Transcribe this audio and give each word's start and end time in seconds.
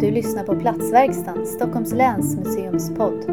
Du 0.00 0.10
lyssnar 0.10 0.44
på 0.44 0.60
Platsverkstan, 0.60 1.46
Stockholms 1.46 1.92
läns 1.92 2.36
museumspodd. 2.36 3.24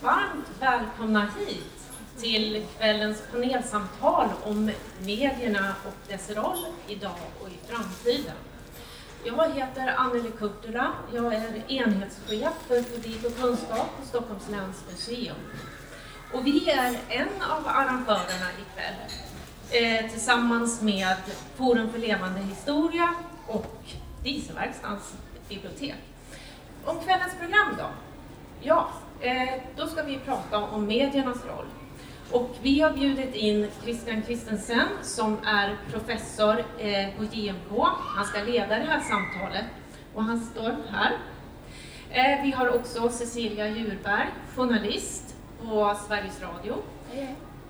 Varmt 0.00 0.46
välkomna 0.60 1.28
hit 1.38 1.92
till 2.18 2.66
kvällens 2.78 3.22
panelsamtal 3.32 4.28
om 4.44 4.70
medierna 5.06 5.74
och 5.86 5.94
dess 6.08 6.30
roll 6.30 6.64
idag 6.88 7.18
och 7.42 7.48
i 7.48 7.66
framtiden. 7.66 8.36
Jag 9.24 9.50
heter 9.54 9.94
Anneli 9.96 10.30
Kurtula. 10.38 10.92
Jag 11.14 11.34
är 11.34 11.62
enhetschef 11.68 12.54
för 12.66 12.82
publik 12.82 13.24
och 13.24 13.42
kunskap 13.42 13.96
på 14.00 14.06
Stockholms 14.06 14.50
läns 14.50 14.84
museum. 14.90 15.36
Och 16.32 16.46
vi 16.46 16.70
är 16.70 16.98
en 17.08 17.42
av 17.50 17.66
arrangörerna 17.66 18.48
ikväll 18.60 18.94
eh, 19.72 20.10
tillsammans 20.10 20.82
med 20.82 21.16
Forum 21.56 21.92
för 21.92 21.98
levande 21.98 22.40
historia 22.40 23.14
och 23.46 23.76
Dieselverkstans 24.24 25.14
bibliotek. 25.48 25.94
Om 26.84 26.98
kvällens 27.00 27.34
program 27.40 27.76
då? 27.78 27.86
Ja, 28.60 28.88
eh, 29.20 29.60
då 29.76 29.86
ska 29.86 30.02
vi 30.02 30.18
prata 30.18 30.58
om 30.58 30.86
mediernas 30.86 31.44
roll. 31.46 31.66
Och 32.30 32.56
vi 32.62 32.80
har 32.80 32.92
bjudit 32.92 33.34
in 33.34 33.68
Christian 33.82 34.22
Christensen 34.22 34.88
som 35.02 35.38
är 35.44 35.76
professor 35.90 36.64
eh, 36.78 37.16
på 37.16 37.24
JMK. 37.24 37.86
Han 38.16 38.24
ska 38.24 38.42
leda 38.42 38.78
det 38.78 38.84
här 38.84 39.00
samtalet 39.00 39.64
och 40.14 40.24
han 40.24 40.40
står 40.40 40.76
här. 40.90 41.12
Eh, 42.10 42.44
vi 42.44 42.50
har 42.50 42.76
också 42.76 43.08
Cecilia 43.08 43.68
Djurberg, 43.68 44.28
journalist 44.56 45.34
på 45.62 45.96
Sveriges 46.06 46.42
Radio. 46.42 46.74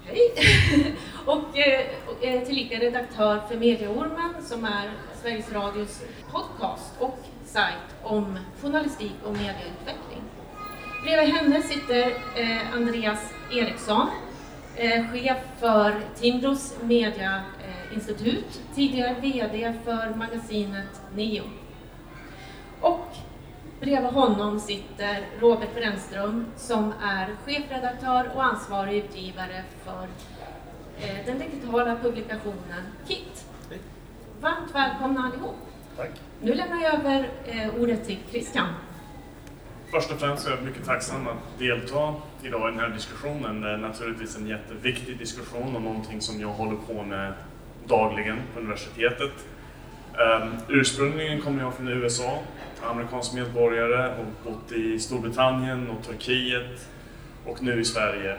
Hej. 0.07 0.33
Eh, 1.27 1.29
och 1.29 1.59
eh, 2.23 2.45
tillika 2.45 2.79
redaktör 2.79 3.41
för 3.49 3.57
Medieormen 3.57 4.35
som 4.43 4.65
är 4.65 4.91
Sveriges 5.23 5.53
Radios 5.53 6.03
podcast 6.31 6.93
och 6.99 7.19
sajt 7.45 7.97
om 8.03 8.39
journalistik 8.63 9.13
och 9.25 9.33
medieutveckling. 9.33 10.23
Bredvid 11.05 11.35
henne 11.35 11.63
sitter 11.63 12.11
eh, 12.37 12.75
Andreas 12.75 13.33
Eriksson 13.53 14.07
eh, 14.77 15.13
chef 15.13 15.39
för 15.61 16.01
Timbros 16.21 16.77
mediainstitut, 16.83 18.45
eh, 18.45 18.75
tidigare 18.75 19.15
VD 19.21 19.75
för 19.85 20.15
magasinet 20.17 21.01
Neo. 21.15 21.45
Och 22.81 23.09
bredvid 23.83 24.11
honom 24.11 24.61
sitter 24.61 25.27
Robert 25.41 25.75
Brännström 25.75 26.47
som 26.57 26.93
är 27.03 27.29
chefredaktör 27.45 28.31
och 28.35 28.45
ansvarig 28.45 29.05
utgivare 29.05 29.63
för 29.85 30.09
eh, 31.01 31.27
den 31.27 31.39
digitala 31.39 31.97
publikationen 32.03 32.85
KIT. 33.09 33.45
Varmt 34.41 34.75
välkomna 34.75 35.21
allihop. 35.21 35.57
Tack. 35.97 36.11
Nu 36.41 36.55
lämnar 36.55 36.83
jag 36.83 36.95
över 36.95 37.29
eh, 37.45 37.81
ordet 37.81 38.07
till 38.07 38.19
Christian. 38.31 38.69
Först 39.91 40.13
och 40.13 40.21
främst 40.21 40.47
är 40.47 40.51
jag 40.51 40.63
mycket 40.63 40.85
tacksam 40.85 41.29
att 41.29 41.59
delta 41.59 42.15
idag 42.43 42.69
i 42.69 42.71
den 42.71 42.81
här 42.81 42.89
diskussionen. 42.89 43.61
Det 43.61 43.71
är 43.71 43.77
naturligtvis 43.77 44.37
en 44.37 44.47
jätteviktig 44.47 45.19
diskussion 45.19 45.77
och 45.77 45.83
någonting 45.83 46.21
som 46.21 46.41
jag 46.41 46.49
håller 46.49 46.77
på 46.77 47.03
med 47.03 47.33
dagligen 47.87 48.39
på 48.55 48.61
universitetet. 48.61 49.33
Um, 50.43 50.57
ursprungligen 50.69 51.41
kommer 51.41 51.63
jag 51.63 51.75
från 51.75 51.89
USA, 51.89 52.39
amerikansk 52.91 53.35
medborgare 53.35 54.09
och 54.09 54.51
bott 54.51 54.73
i 54.73 54.99
Storbritannien 54.99 55.91
och 55.91 56.07
Turkiet 56.07 56.89
och 57.47 57.63
nu 57.63 57.81
i 57.81 57.85
Sverige. 57.85 58.39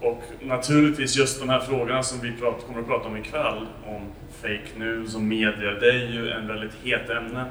Och 0.00 0.22
naturligtvis 0.40 1.16
just 1.16 1.40
de 1.40 1.48
här 1.48 1.60
frågorna 1.60 2.02
som 2.02 2.20
vi 2.20 2.32
prat, 2.32 2.64
kommer 2.66 2.80
att 2.80 2.86
prata 2.86 3.08
om 3.08 3.16
ikväll, 3.16 3.66
om 3.86 4.02
fake 4.42 4.78
news 4.78 5.14
och 5.14 5.22
media, 5.22 5.70
det 5.80 5.90
är 5.90 6.12
ju 6.12 6.30
en 6.30 6.46
väldigt 6.46 6.72
het 6.82 7.10
ämne. 7.10 7.44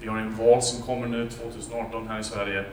Vi 0.00 0.08
har 0.08 0.18
en 0.18 0.36
val 0.36 0.62
som 0.62 0.82
kommer 0.82 1.06
nu 1.06 1.28
2018 1.28 2.08
här 2.08 2.20
i 2.20 2.24
Sverige 2.24 2.64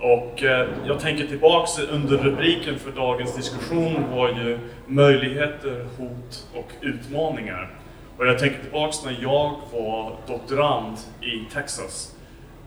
och 0.00 0.42
eh, 0.42 0.68
jag 0.86 1.00
tänker 1.00 1.26
tillbaks 1.26 1.78
under 1.78 2.16
rubriken 2.16 2.78
för 2.78 2.90
dagens 2.90 3.36
diskussion 3.36 4.04
var 4.10 4.28
ju 4.28 4.58
möjligheter, 4.86 5.86
hot 5.98 6.46
och 6.54 6.72
utmaningar. 6.80 7.70
Och 8.18 8.26
jag 8.26 8.38
tänker 8.38 8.62
tillbaks 8.62 9.04
när 9.04 9.18
jag 9.22 9.56
var 9.72 10.16
doktorand 10.26 10.96
i 11.20 11.52
Texas 11.54 12.17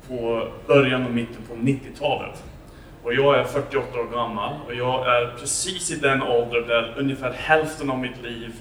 på 0.08 0.48
början 0.68 1.06
och 1.06 1.12
mitten 1.12 1.44
på 1.50 1.56
90-talet. 1.56 2.44
Och 3.04 3.14
jag 3.14 3.40
är 3.40 3.44
48 3.44 4.00
år 4.00 4.16
gammal 4.16 4.54
och 4.68 4.76
jag 4.76 5.18
är 5.18 5.38
precis 5.40 5.92
i 5.92 5.96
den 5.96 6.24
ålder 6.24 6.62
där 6.62 6.96
ungefär 6.98 7.32
hälften 7.32 7.90
av 7.90 8.00
mitt 8.00 8.24
liv 8.24 8.54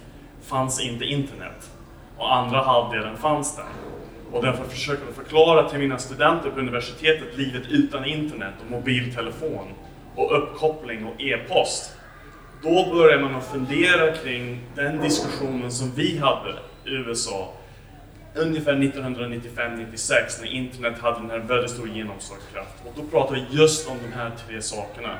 fanns 0.42 0.80
inte 0.80 1.04
internet 1.04 1.70
och 2.16 2.36
andra 2.36 2.62
halvdelen 2.62 3.16
fanns 3.16 3.56
den 3.56 3.66
och 4.32 4.42
därför 4.42 4.64
försöker 4.64 5.06
jag 5.06 5.14
förklara 5.14 5.68
till 5.68 5.78
mina 5.78 5.98
studenter 5.98 6.50
på 6.50 6.60
universitetet 6.60 7.38
livet 7.38 7.62
utan 7.70 8.04
internet 8.04 8.54
och 8.64 8.70
mobiltelefon 8.70 9.66
och 10.14 10.38
uppkoppling 10.38 11.06
och 11.06 11.20
e-post. 11.20 11.96
Då 12.62 12.94
börjar 12.94 13.20
man 13.20 13.34
att 13.34 13.46
fundera 13.46 14.12
kring 14.12 14.60
den 14.74 15.00
diskussionen 15.00 15.72
som 15.72 15.90
vi 15.96 16.18
hade 16.18 16.52
i 16.84 16.90
USA 16.90 17.52
ungefär 18.34 18.72
1995-96 18.72 20.40
när 20.40 20.46
internet 20.46 20.98
hade 20.98 21.20
den 21.20 21.30
här 21.30 21.38
väldigt 21.38 21.70
stor 21.70 21.88
genomslagskraft. 21.88 22.74
Och 22.84 22.92
då 22.96 23.02
pratar 23.10 23.34
vi 23.34 23.44
just 23.50 23.90
om 23.90 23.96
de 24.02 24.16
här 24.16 24.30
tre 24.46 24.62
sakerna. 24.62 25.18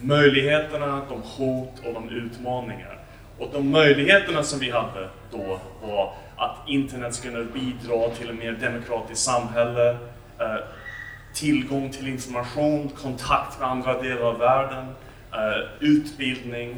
Möjligheterna, 0.00 1.02
de 1.08 1.22
hot 1.22 1.72
och 1.86 1.94
de 1.94 2.08
utmaningar. 2.08 2.98
Och 3.38 3.48
de 3.52 3.70
möjligheterna 3.70 4.42
som 4.42 4.58
vi 4.58 4.70
hade 4.70 5.08
då 5.30 5.60
var 5.82 6.14
att 6.36 6.56
internet 6.68 7.14
skulle 7.14 7.44
bidra 7.44 8.08
till 8.08 8.30
ett 8.30 8.38
mer 8.38 8.52
demokratiskt 8.52 9.24
samhälle, 9.24 9.90
eh, 10.38 10.56
tillgång 11.34 11.90
till 11.90 12.08
information, 12.08 12.88
kontakt 12.88 13.60
med 13.60 13.68
andra 13.68 14.02
delar 14.02 14.22
av 14.22 14.38
världen, 14.38 14.86
eh, 15.32 15.68
utbildning. 15.80 16.76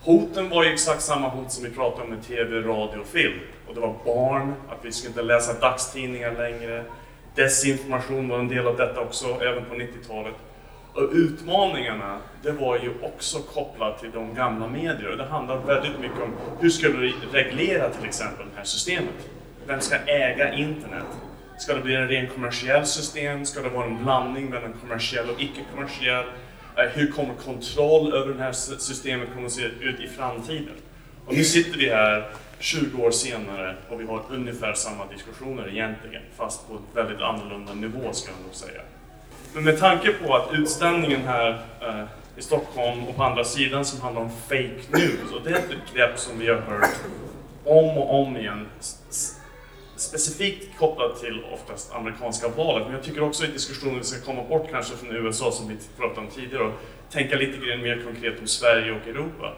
Hoten 0.00 0.48
var 0.48 0.64
ju 0.64 0.72
exakt 0.72 1.02
samma 1.02 1.28
hot 1.28 1.52
som 1.52 1.64
vi 1.64 1.70
pratade 1.70 2.02
om 2.02 2.10
med 2.10 2.22
TV, 2.22 2.60
radio 2.60 3.00
och 3.00 3.06
film. 3.06 3.40
Och 3.68 3.74
det 3.74 3.80
var 3.80 3.94
barn, 4.04 4.54
att 4.68 4.84
vi 4.84 4.92
skulle 4.92 5.08
inte 5.08 5.22
läsa 5.22 5.60
dagstidningar 5.60 6.32
längre. 6.32 6.84
Desinformation 7.34 8.28
var 8.28 8.38
en 8.38 8.48
del 8.48 8.66
av 8.66 8.76
detta 8.76 9.00
också, 9.00 9.26
även 9.26 9.64
på 9.64 9.74
90-talet. 9.74 10.34
Och 10.94 11.08
utmaningarna, 11.12 12.18
det 12.42 12.52
var 12.52 12.78
ju 12.78 12.90
också 13.02 13.38
kopplat 13.38 14.00
till 14.00 14.10
de 14.10 14.34
gamla 14.34 14.68
medierna. 14.68 15.16
Det 15.16 15.24
handlar 15.24 15.56
väldigt 15.56 16.00
mycket 16.00 16.22
om 16.22 16.32
hur 16.60 16.70
ska 16.70 16.88
vi 16.88 17.14
reglera 17.32 17.90
till 17.90 18.04
exempel 18.04 18.46
det 18.52 18.56
här 18.56 18.64
systemet? 18.64 19.28
Vem 19.66 19.80
ska 19.80 19.96
äga 19.96 20.52
internet? 20.52 21.06
Ska 21.58 21.74
det 21.74 21.80
bli 21.80 21.94
en 21.94 22.08
ren 22.08 22.28
kommersiell 22.28 22.86
system? 22.86 23.46
Ska 23.46 23.62
det 23.62 23.68
vara 23.68 23.86
en 23.86 24.04
blandning 24.04 24.50
mellan 24.50 24.72
kommersiell 24.80 25.30
och 25.30 25.40
icke-kommersiell? 25.40 26.24
Eh, 26.76 26.84
hur 26.94 27.10
kommer 27.10 27.34
kontroll 27.34 28.14
över 28.14 28.34
det 28.34 28.42
här 28.42 28.52
systemet 28.52 29.28
kommer 29.34 29.46
att 29.46 29.52
se 29.52 29.62
ut 29.80 30.00
i 30.00 30.08
framtiden? 30.08 30.74
Och 31.26 31.34
nu 31.34 31.44
sitter 31.44 31.78
vi 31.78 31.88
här 31.88 32.28
20 32.62 33.02
år 33.02 33.10
senare 33.10 33.76
och 33.88 34.00
vi 34.00 34.04
har 34.04 34.22
ungefär 34.30 34.74
samma 34.74 35.06
diskussioner 35.06 35.68
egentligen, 35.68 36.22
fast 36.36 36.68
på 36.68 36.74
ett 36.74 36.96
väldigt 36.96 37.20
annorlunda 37.20 37.74
nivå 37.74 38.12
ska 38.12 38.30
jag 38.30 38.40
nog 38.46 38.54
säga. 38.54 38.80
Men 39.54 39.64
med 39.64 39.78
tanke 39.78 40.12
på 40.12 40.34
att 40.34 40.48
utställningen 40.52 41.20
här 41.26 41.50
eh, 41.80 42.04
i 42.36 42.42
Stockholm 42.42 43.04
och 43.04 43.16
på 43.16 43.22
andra 43.22 43.44
sidan 43.44 43.84
som 43.84 44.00
handlar 44.00 44.22
om 44.22 44.30
fake 44.48 44.82
news, 44.88 45.32
och 45.34 45.42
det 45.44 45.50
är 45.50 45.54
ett 45.54 45.68
begrepp 45.68 46.18
som 46.18 46.38
vi 46.38 46.48
har 46.48 46.56
hört 46.56 46.90
om 47.64 47.98
och 47.98 48.22
om 48.22 48.36
igen, 48.36 48.66
specifikt 49.96 50.78
kopplat 50.78 51.20
till 51.20 51.44
oftast 51.52 51.94
amerikanska 51.94 52.48
valet, 52.48 52.86
men 52.86 52.96
jag 52.96 53.04
tycker 53.04 53.22
också 53.22 53.44
i 53.44 53.48
diskussionen 53.48 53.98
vi 53.98 54.04
ska 54.04 54.26
komma 54.26 54.42
bort 54.48 54.70
kanske 54.70 54.96
från 54.96 55.16
USA 55.16 55.52
som 55.52 55.68
vi 55.68 55.76
pratade 55.98 56.20
om 56.20 56.26
tidigare 56.26 56.64
och 56.64 56.74
tänka 57.10 57.36
lite 57.36 57.66
grann 57.66 57.82
mer 57.82 58.02
konkret 58.04 58.40
om 58.40 58.46
Sverige 58.46 58.92
och 58.92 59.08
Europa. 59.08 59.52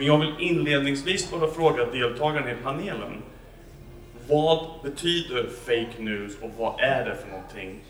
Men 0.00 0.06
jag 0.06 0.18
vill 0.18 0.34
inledningsvis 0.38 1.30
bara 1.30 1.50
fråga 1.50 1.84
deltagarna 1.84 2.50
i 2.50 2.54
panelen, 2.54 3.22
vad 4.28 4.66
betyder 4.82 5.48
fake 5.66 6.02
news 6.02 6.32
och 6.42 6.50
vad 6.58 6.80
är 6.80 7.04
det 7.04 7.16
för 7.16 7.28
någonting 7.28 7.80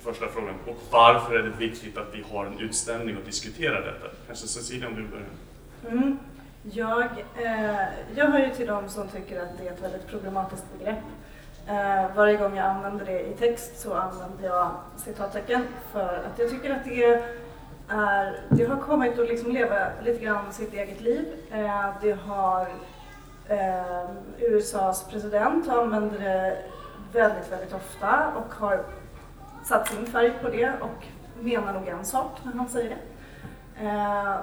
första 0.00 0.28
frågan. 0.28 0.54
Och 0.66 0.76
varför 0.90 1.34
är 1.38 1.42
det 1.42 1.52
viktigt 1.58 1.98
att 1.98 2.06
vi 2.12 2.24
har 2.32 2.46
en 2.46 2.58
utställning 2.58 3.16
och 3.16 3.22
diskuterar 3.24 3.80
detta? 3.80 4.14
Kanske 4.26 4.46
Cecilia 4.46 4.88
om 4.88 4.94
du 4.94 5.06
börjar? 5.06 5.98
Mm. 5.98 6.18
Jag, 6.62 7.04
eh, 7.44 7.88
jag 8.16 8.26
hör 8.26 8.38
ju 8.38 8.50
till 8.50 8.66
dem 8.66 8.88
som 8.88 9.08
tycker 9.08 9.42
att 9.42 9.58
det 9.58 9.68
är 9.68 9.72
ett 9.72 9.82
väldigt 9.82 10.06
problematiskt 10.06 10.64
begrepp. 10.78 11.04
Eh, 11.68 12.16
varje 12.16 12.36
gång 12.36 12.56
jag 12.56 12.66
använder 12.66 13.06
det 13.06 13.20
i 13.20 13.32
text 13.32 13.80
så 13.80 13.94
använder 13.94 14.48
jag 14.48 14.70
citattecken 14.96 15.62
för 15.92 16.24
att 16.32 16.38
jag 16.38 16.50
tycker 16.50 16.70
att 16.70 16.84
det 16.84 17.04
är, 17.04 17.22
det 18.48 18.64
har 18.64 18.76
kommit 18.76 19.18
att 19.18 19.28
liksom 19.28 19.52
leva 19.52 19.76
lite 20.04 20.24
grann 20.24 20.52
sitt 20.52 20.74
eget 20.74 21.00
liv. 21.00 21.26
Eh, 21.50 21.90
det 22.00 22.12
har 22.12 22.68
eh, 23.48 24.10
USAs 24.38 25.08
president 25.10 25.68
använder 25.68 26.18
det 26.18 26.56
väldigt, 27.12 27.52
väldigt 27.52 27.74
ofta 27.74 28.32
och 28.36 28.54
har 28.54 28.84
satt 29.64 29.88
sin 29.88 30.06
färg 30.06 30.32
på 30.42 30.48
det 30.48 30.72
och 30.80 31.06
menar 31.40 31.72
nog 31.72 31.88
en 31.88 32.04
sak 32.04 32.38
när 32.42 32.52
han 32.52 32.68
säger 32.68 32.88
det. 32.90 33.84
Eh, 33.84 34.36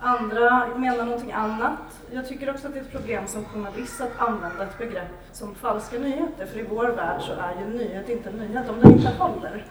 Andra 0.00 0.68
menar 0.76 1.04
någonting 1.04 1.32
annat. 1.32 2.00
Jag 2.10 2.28
tycker 2.28 2.50
också 2.50 2.66
att 2.66 2.72
det 2.72 2.78
är 2.78 2.82
ett 2.82 2.92
problem 2.92 3.26
som 3.26 3.44
journalist 3.44 4.00
att 4.00 4.28
använda 4.28 4.64
ett 4.64 4.78
begrepp 4.78 5.08
som 5.32 5.54
falska 5.54 5.98
nyheter. 5.98 6.46
För 6.46 6.58
i 6.58 6.62
vår 6.62 6.88
värld 6.88 7.22
så 7.22 7.32
är 7.32 7.54
ju 7.60 7.78
nyhet 7.78 8.08
inte 8.08 8.28
en 8.28 8.36
nyhet 8.36 8.70
om 8.70 8.80
den 8.80 8.92
inte 8.92 9.08
håller. 9.08 9.64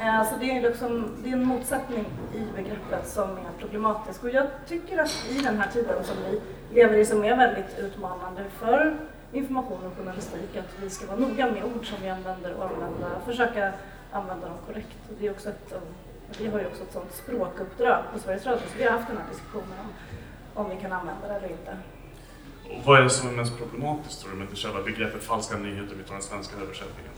Så 0.00 0.36
det 0.40 0.50
är, 0.50 0.62
liksom, 0.62 1.10
det 1.22 1.28
är 1.28 1.32
en 1.32 1.44
motsättning 1.44 2.04
i 2.34 2.56
begreppet 2.56 3.08
som 3.08 3.30
är 3.30 3.60
problematisk. 3.60 4.24
Och 4.24 4.30
jag 4.30 4.46
tycker 4.68 4.98
att 4.98 5.26
i 5.30 5.40
den 5.42 5.58
här 5.58 5.70
tiden 5.70 6.04
som 6.04 6.16
vi 6.30 6.40
lever 6.74 6.98
i 6.98 7.06
som 7.06 7.24
är 7.24 7.36
väldigt 7.36 7.78
utmanande 7.78 8.44
för 8.58 8.96
information 9.32 9.78
och 9.86 9.98
journalistik 9.98 10.56
att 10.56 10.82
vi 10.82 10.90
ska 10.90 11.06
vara 11.06 11.18
noga 11.18 11.50
med 11.50 11.64
ord 11.64 11.86
som 11.86 11.96
vi 12.02 12.08
använder 12.08 12.54
och 12.54 12.64
använda, 12.64 13.20
försöka 13.26 13.72
använda 14.12 14.46
dem 14.48 14.56
korrekt. 14.66 14.96
Och 15.08 15.14
det 15.20 15.26
är 15.26 15.30
också 15.30 15.48
ett, 15.48 15.72
eh, 15.72 15.78
vi 16.38 16.46
har 16.46 16.60
ju 16.60 16.66
också 16.66 16.82
ett 16.82 16.92
sådant 16.92 17.14
språkuppdrag 17.14 18.02
på 18.12 18.18
Sveriges 18.18 18.46
Radio 18.46 18.62
så 18.72 18.78
vi 18.78 18.84
har 18.84 18.90
haft 18.90 19.08
den 19.08 19.16
här 19.16 19.26
diskussionen 19.30 19.78
om, 19.84 20.64
om 20.64 20.70
vi 20.70 20.76
kan 20.76 20.92
använda 20.92 21.28
det 21.28 21.34
eller 21.34 21.50
inte. 21.50 21.76
Och 22.64 22.84
vad 22.84 22.98
är 22.98 23.02
det 23.02 23.10
som 23.10 23.28
är 23.28 23.32
mest 23.32 23.58
problematiskt 23.58 24.20
tror 24.20 24.32
du 24.32 24.38
med 24.38 24.58
själva 24.58 24.82
begreppet 24.82 25.22
falska 25.22 25.58
nyheter, 25.58 25.94
vi 25.96 26.04
tar 26.04 26.14
den 26.14 26.22
svenska 26.22 26.56
översättningen? 26.56 27.12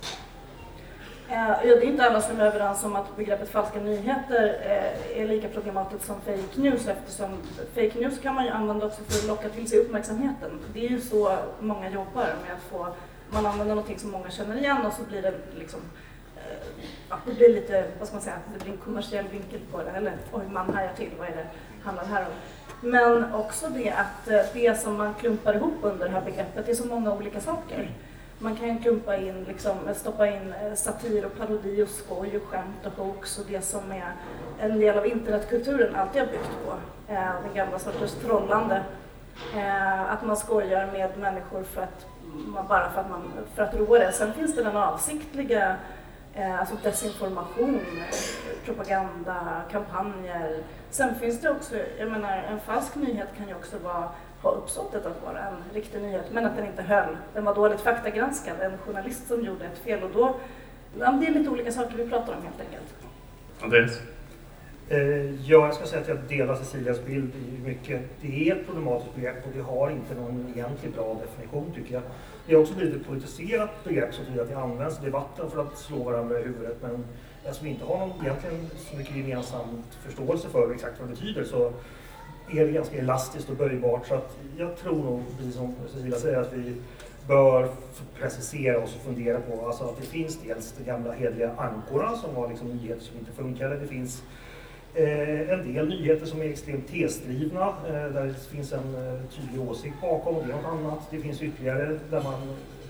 Eh, 1.32 1.58
det 1.62 1.68
är 1.68 1.82
inte 1.84 2.04
alla 2.04 2.20
som 2.20 2.40
är 2.40 2.44
överens 2.44 2.84
om 2.84 2.96
att 2.96 3.16
begreppet 3.16 3.48
falska 3.48 3.80
nyheter 3.80 4.58
eh, 4.62 5.20
är 5.20 5.28
lika 5.28 5.48
problematiskt 5.48 6.06
som 6.06 6.20
fake 6.20 6.60
news 6.60 6.88
eftersom 6.88 7.36
fake 7.74 8.00
news 8.00 8.18
kan 8.18 8.34
man 8.34 8.44
ju 8.44 8.50
använda 8.50 8.86
också 8.86 9.02
för 9.04 9.18
att 9.18 9.26
locka 9.26 9.48
till 9.48 9.68
sig 9.68 9.78
uppmärksamheten. 9.78 10.50
Det 10.74 10.86
är 10.86 10.90
ju 10.90 11.00
så 11.00 11.36
många 11.60 11.90
jobbar 11.90 12.26
med 12.44 12.52
att 12.56 12.62
få, 12.70 12.88
man 13.30 13.46
använder 13.46 13.74
någonting 13.74 13.98
som 13.98 14.10
många 14.10 14.30
känner 14.30 14.56
igen 14.56 14.86
och 14.86 14.92
så 14.92 15.02
blir 15.02 15.22
det 15.22 15.34
liksom 15.58 15.80
eh, 16.36 16.66
ja, 17.08 17.16
det 17.26 17.34
blir 17.34 17.54
lite, 17.54 17.84
vad 17.98 18.08
ska 18.08 18.14
man 18.14 18.24
säga, 18.24 18.36
det 18.52 18.64
blir 18.64 18.72
en 18.72 18.78
kommersiell 18.78 19.28
vinkel 19.28 19.60
på 19.72 19.82
det, 19.82 19.90
eller 19.90 20.12
oj, 20.32 20.42
man 20.50 20.74
hajar 20.74 20.92
till, 20.96 21.10
vad 21.18 21.28
är 21.28 21.32
det 21.32 21.46
handlar 21.84 22.04
här 22.04 22.26
om? 22.26 22.32
Men 22.90 23.34
också 23.34 23.68
det 23.68 23.90
att 23.90 24.52
det 24.54 24.80
som 24.80 24.96
man 24.96 25.14
klumpar 25.14 25.54
ihop 25.54 25.78
under 25.82 26.06
det 26.06 26.12
här 26.12 26.22
begreppet 26.22 26.68
är 26.68 26.74
så 26.74 26.86
många 26.86 27.12
olika 27.12 27.40
saker. 27.40 27.90
Man 28.42 28.56
kan 28.56 28.78
klumpa 28.78 29.16
in, 29.16 29.44
liksom, 29.44 29.88
eh, 29.88 29.94
stoppa 29.94 30.26
in 30.26 30.52
eh, 30.52 30.74
satir 30.74 31.26
och 31.26 31.38
parodi 31.38 31.82
och 31.82 31.88
skoj 31.88 32.36
och 32.36 32.42
skämt 32.42 32.86
och 32.86 33.04
hoax 33.04 33.38
och 33.38 33.44
det 33.48 33.62
som 33.62 33.92
är 33.92 34.12
en 34.60 34.78
del 34.78 34.98
av 34.98 35.06
internetkulturen 35.06 35.94
alltid 35.94 36.22
har 36.22 36.28
byggt 36.28 36.50
på. 36.64 36.72
Eh, 37.12 37.42
den 37.44 37.54
gamla 37.54 37.78
sortens 37.78 38.14
trollande. 38.14 38.82
Eh, 39.56 40.12
att 40.12 40.24
man 40.24 40.36
skojar 40.36 40.86
med 40.92 41.18
människor 41.18 41.62
för 41.62 41.82
att, 41.82 42.06
bara 42.68 42.90
för 42.90 43.00
att, 43.00 43.10
man, 43.10 43.22
för 43.54 43.62
att 43.62 43.74
roa 43.74 43.98
det. 43.98 44.12
Sen 44.12 44.32
finns 44.32 44.56
det 44.56 44.62
den 44.62 44.76
avsiktliga 44.76 45.76
eh, 46.34 46.60
alltså 46.60 46.74
desinformation, 46.82 47.80
propaganda, 48.64 49.62
kampanjer. 49.70 50.62
Sen 50.90 51.14
finns 51.14 51.40
det 51.40 51.50
också, 51.50 51.74
jag 51.98 52.10
menar 52.10 52.36
en 52.36 52.60
falsk 52.60 52.94
nyhet 52.94 53.28
kan 53.36 53.48
ju 53.48 53.54
också 53.54 53.78
vara 53.78 54.08
ha 54.42 54.50
uppsåtet 54.50 55.06
att 55.06 55.22
vara 55.24 55.38
en 55.38 55.56
riktig 55.74 56.02
nyhet, 56.02 56.26
men 56.32 56.46
att 56.46 56.56
den 56.56 56.66
inte 56.66 56.82
höll. 56.82 57.16
Den 57.34 57.44
var 57.44 57.54
dåligt 57.54 57.80
faktagranskad, 57.80 58.56
en 58.60 58.78
journalist 58.78 59.28
som 59.28 59.44
gjorde 59.44 59.64
ett 59.64 59.78
fel 59.78 60.02
och 60.02 60.10
då, 60.14 60.36
det 60.94 61.04
är 61.04 61.34
lite 61.34 61.50
olika 61.50 61.72
saker 61.72 61.96
vi 61.96 62.08
pratar 62.08 62.36
om 62.36 62.42
helt 62.42 62.60
enkelt. 62.60 62.94
Andreas? 63.60 64.00
Eh, 64.88 65.48
ja, 65.48 65.66
jag 65.66 65.74
ska 65.74 65.86
säga 65.86 66.02
att 66.02 66.08
jag 66.08 66.18
delar 66.28 66.54
Cecilias 66.54 67.04
bild 67.04 67.32
i 67.34 67.68
mycket. 67.68 68.00
Det 68.20 68.48
är 68.48 68.56
ett 68.56 68.66
problematiskt 68.66 69.14
begrepp 69.14 69.46
och 69.46 69.52
det 69.54 69.62
har 69.62 69.90
inte 69.90 70.14
någon 70.14 70.52
egentlig 70.54 70.92
bra 70.92 71.20
definition 71.20 71.72
tycker 71.74 71.94
jag. 71.94 72.02
Det 72.46 72.54
har 72.54 72.62
också 72.62 72.74
blivit 72.74 72.94
ett 72.94 73.06
politiserat 73.06 73.84
begrepp 73.84 74.14
så 74.14 74.40
att 74.40 74.48
det 74.48 74.54
används 74.54 75.00
i 75.02 75.04
debatten 75.04 75.50
för 75.50 75.62
att 75.62 75.78
slå 75.78 76.02
varandra 76.02 76.40
i 76.40 76.42
huvudet 76.42 76.76
men 76.82 77.04
eftersom 77.44 77.64
vi 77.64 77.70
inte 77.70 77.84
har 77.84 77.98
någon 77.98 78.26
egentligen 78.26 78.70
så 78.76 78.96
mycket 78.96 79.16
gemensamt 79.16 79.94
förståelse 80.06 80.48
för 80.48 80.72
exakt 80.74 81.00
vad 81.00 81.08
det 81.08 81.14
betyder 81.14 81.44
så 81.44 81.72
är 82.52 82.66
det 82.66 82.72
ganska 82.72 82.98
elastiskt 82.98 83.50
och 83.50 83.56
böjbart. 83.56 84.06
Så 84.06 84.14
att 84.14 84.36
jag 84.58 84.76
tror 84.76 85.04
nog, 85.04 85.22
precis 85.38 85.54
som 85.54 85.74
Cecilia 85.88 86.18
säger, 86.18 86.40
att 86.40 86.52
vi 86.52 86.74
bör 87.28 87.68
precisera 88.20 88.78
oss 88.78 88.96
och 88.96 89.02
fundera 89.02 89.40
på 89.40 89.66
alltså 89.66 89.84
att 89.84 89.96
det 90.00 90.06
finns 90.06 90.38
dels 90.46 90.74
de 90.78 90.84
gamla 90.84 91.12
hedliga 91.12 91.50
ankorna 91.56 92.16
som 92.16 92.34
var 92.34 92.48
liksom 92.48 92.68
nyheter 92.68 93.02
som 93.02 93.18
inte 93.18 93.32
funkade. 93.32 93.76
Det 93.76 93.86
finns 93.86 94.22
eh, 94.94 95.50
en 95.50 95.74
del 95.74 95.88
nyheter 95.88 96.26
som 96.26 96.40
är 96.42 96.44
extremt 96.44 96.88
tesdrivna 96.88 97.74
eh, 97.86 97.92
där 97.92 98.26
det 98.26 98.56
finns 98.56 98.72
en 98.72 98.94
eh, 98.94 99.20
tydlig 99.36 99.68
åsikt 99.68 100.00
bakom 100.00 100.36
och 100.36 100.46
det 100.46 100.52
är 100.52 100.56
något 100.56 100.66
annat. 100.66 100.98
Det 101.10 101.18
finns 101.18 101.42
ytterligare 101.42 101.98
där 102.10 102.22
man 102.22 102.34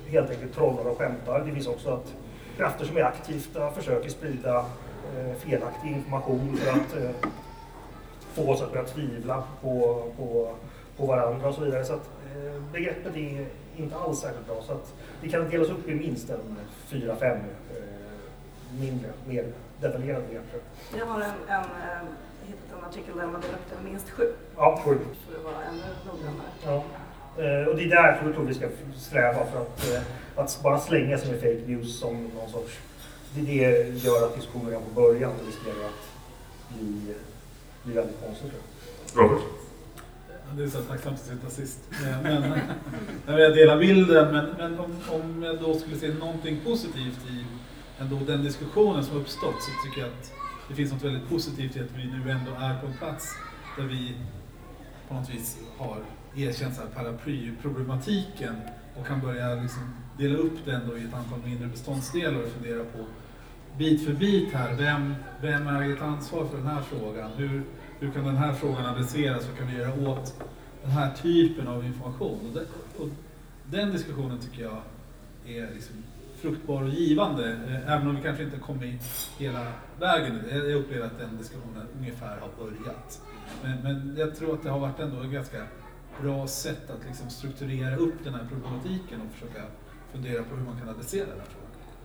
helt 0.08 0.30
enkelt 0.30 0.54
trollar 0.54 0.84
och 0.84 0.98
skämtar. 0.98 1.44
Det 1.44 1.52
finns 1.52 1.66
också 1.66 1.90
att 1.90 2.14
krafter 2.56 2.84
som 2.84 2.96
är 2.96 3.02
aktiva 3.02 3.66
eh, 3.66 3.72
försöker 3.72 4.08
sprida 4.08 4.58
eh, 5.16 5.34
felaktig 5.38 5.88
information 5.88 6.56
för 6.56 6.70
att 6.70 6.96
eh, 6.96 7.28
få 8.34 8.50
oss 8.50 8.62
att 8.62 8.72
börja 8.72 8.84
tvivla 8.84 9.42
på, 9.62 10.04
på, 10.16 10.50
på 10.96 11.06
varandra 11.06 11.48
och 11.48 11.54
så 11.54 11.60
vidare. 11.60 11.84
Så 11.84 11.92
att, 11.92 12.10
eh, 12.36 12.62
begreppet 12.72 13.16
är 13.16 13.46
inte 13.76 13.96
alls 13.96 14.20
särskilt 14.20 14.46
bra. 14.46 14.62
Så 14.62 14.72
att 14.72 14.94
det 15.22 15.28
kan 15.28 15.50
delas 15.50 15.68
upp 15.68 15.88
i 15.88 15.94
minst 15.94 16.30
en 16.30 16.56
fyra, 16.86 17.16
fem 17.16 17.38
eh, 17.76 18.80
mindre, 18.80 19.10
mer 19.26 19.46
detaljerade 19.80 20.26
begrepp. 20.26 20.44
Jag 20.98 21.06
har 21.06 21.20
en, 21.20 21.30
en, 21.48 21.60
eh, 21.60 22.02
hittat 22.46 22.78
en 22.78 22.84
artikel 22.88 23.16
där 23.16 23.26
man 23.26 23.40
delar 23.40 23.54
upp 23.54 23.70
det 23.70 23.90
minst 23.90 24.10
sju. 24.10 24.32
Ja, 24.56 24.80
sju. 24.84 24.98
För 25.28 25.38
att 25.38 25.44
vara 25.44 25.64
ännu 25.64 25.82
noggrannare. 26.06 26.48
Ja. 26.64 26.84
Och 27.68 27.76
det 27.76 27.84
är 27.84 27.88
där 27.88 28.22
jag 28.24 28.34
tror 28.34 28.44
vi 28.44 28.54
ska 28.54 28.68
sträva 28.96 29.46
för 29.46 29.60
att, 29.60 30.06
att 30.36 30.62
bara 30.62 30.78
slänga 30.78 31.18
sig 31.18 31.30
med 31.30 31.40
fake 31.40 31.62
news 31.66 31.98
som 31.98 32.30
någon 32.34 32.50
sorts... 32.50 32.78
Det, 33.34 33.42
det 33.42 34.04
gör 34.04 34.24
att 34.24 34.34
diskussionen 34.34 34.66
redan 34.66 34.82
på 34.82 35.00
början 35.00 35.32
riskerar 35.46 35.86
att 35.86 36.12
bli 36.68 37.14
blir 37.84 37.94
väldigt 37.94 38.20
konstigt. 38.20 38.52
Robert? 39.14 39.42
Det 40.56 40.62
är 40.62 40.68
så 40.68 40.82
tacksamt 40.82 41.18
att 41.18 41.24
sitta 41.24 41.50
sist. 41.50 41.78
Men, 42.22 42.50
men, 43.26 43.40
jag 43.40 43.54
delar 43.54 43.78
bilden, 43.78 44.32
men, 44.32 44.46
men 44.58 44.78
om, 44.78 44.96
om 45.10 45.42
jag 45.42 45.60
då 45.60 45.74
skulle 45.74 45.96
se 45.96 46.14
någonting 46.14 46.60
positivt 46.64 47.18
i 47.30 47.44
ändå 47.98 48.16
den 48.26 48.42
diskussionen 48.42 49.04
som 49.04 49.16
uppstått 49.16 49.62
så 49.62 49.70
tycker 49.88 50.00
jag 50.00 50.10
att 50.10 50.32
det 50.68 50.74
finns 50.74 50.92
något 50.92 51.02
väldigt 51.02 51.28
positivt 51.28 51.76
i 51.76 51.80
att 51.80 51.96
vi 51.96 52.04
nu 52.04 52.30
ändå 52.30 52.50
är 52.50 52.80
på 52.80 52.86
en 52.86 52.92
plats 52.98 53.28
där 53.76 53.84
vi 53.84 54.14
på 55.08 55.14
något 55.14 55.30
vis 55.30 55.58
har 55.78 55.98
erkänt 56.36 56.94
paraplyproblematiken 56.94 58.54
och 59.00 59.06
kan 59.06 59.20
börja 59.20 59.54
liksom 59.54 59.94
dela 60.18 60.38
upp 60.38 60.64
den 60.64 60.88
då 60.88 60.98
i 60.98 61.04
ett 61.04 61.14
antal 61.14 61.38
mindre 61.44 61.68
beståndsdelar 61.68 62.42
och 62.42 62.48
fundera 62.48 62.84
på 62.84 62.98
bit 63.78 64.04
för 64.04 64.12
bit 64.12 64.52
här. 64.52 64.74
Vem, 64.74 65.14
vem 65.40 65.68
äger 65.68 65.96
ett 65.96 66.02
ansvar 66.02 66.46
för 66.46 66.56
den 66.56 66.66
här 66.66 66.82
frågan? 66.82 67.30
Hur, 67.36 67.62
hur 68.00 68.10
kan 68.10 68.24
den 68.24 68.36
här 68.36 68.52
frågan 68.52 68.86
adresseras? 68.86 69.48
Vad 69.48 69.58
kan 69.58 69.66
vi 69.66 69.76
göra 69.76 70.10
åt 70.10 70.42
den 70.82 70.90
här 70.90 71.10
typen 71.22 71.68
av 71.68 71.84
information? 71.86 72.38
Och, 72.48 72.54
det, 72.54 72.66
och 73.02 73.08
den 73.64 73.92
diskussionen 73.92 74.38
tycker 74.38 74.62
jag 74.62 74.78
är 75.46 75.74
liksom 75.74 75.96
fruktbar 76.42 76.82
och 76.82 76.88
givande, 76.88 77.52
eh, 77.52 77.92
även 77.92 78.08
om 78.08 78.16
vi 78.16 78.22
kanske 78.22 78.44
inte 78.44 78.58
kommit 78.58 79.02
hela 79.38 79.66
vägen. 80.00 80.40
Jag 80.50 80.72
upplever 80.72 81.06
att 81.06 81.18
den 81.18 81.36
diskussionen 81.38 81.86
ungefär 81.98 82.38
har 82.40 82.64
börjat. 82.64 83.20
Men, 83.62 83.78
men 83.82 84.16
jag 84.18 84.36
tror 84.36 84.54
att 84.54 84.62
det 84.62 84.70
har 84.70 84.78
varit 84.78 85.00
ändå 85.00 85.22
ett 85.22 85.30
ganska 85.30 85.66
bra 86.20 86.46
sätt 86.46 86.90
att 86.90 87.06
liksom 87.06 87.30
strukturera 87.30 87.96
upp 87.96 88.24
den 88.24 88.34
här 88.34 88.46
problematiken 88.48 89.20
och 89.20 89.32
försöka 89.32 89.62
fundera 90.12 90.42
på 90.42 90.56
hur 90.56 90.64
man 90.64 90.78
kan 90.78 90.88
adressera 90.88 91.26
den 91.26 91.38
här 91.38 91.46
frågan. 91.46 91.61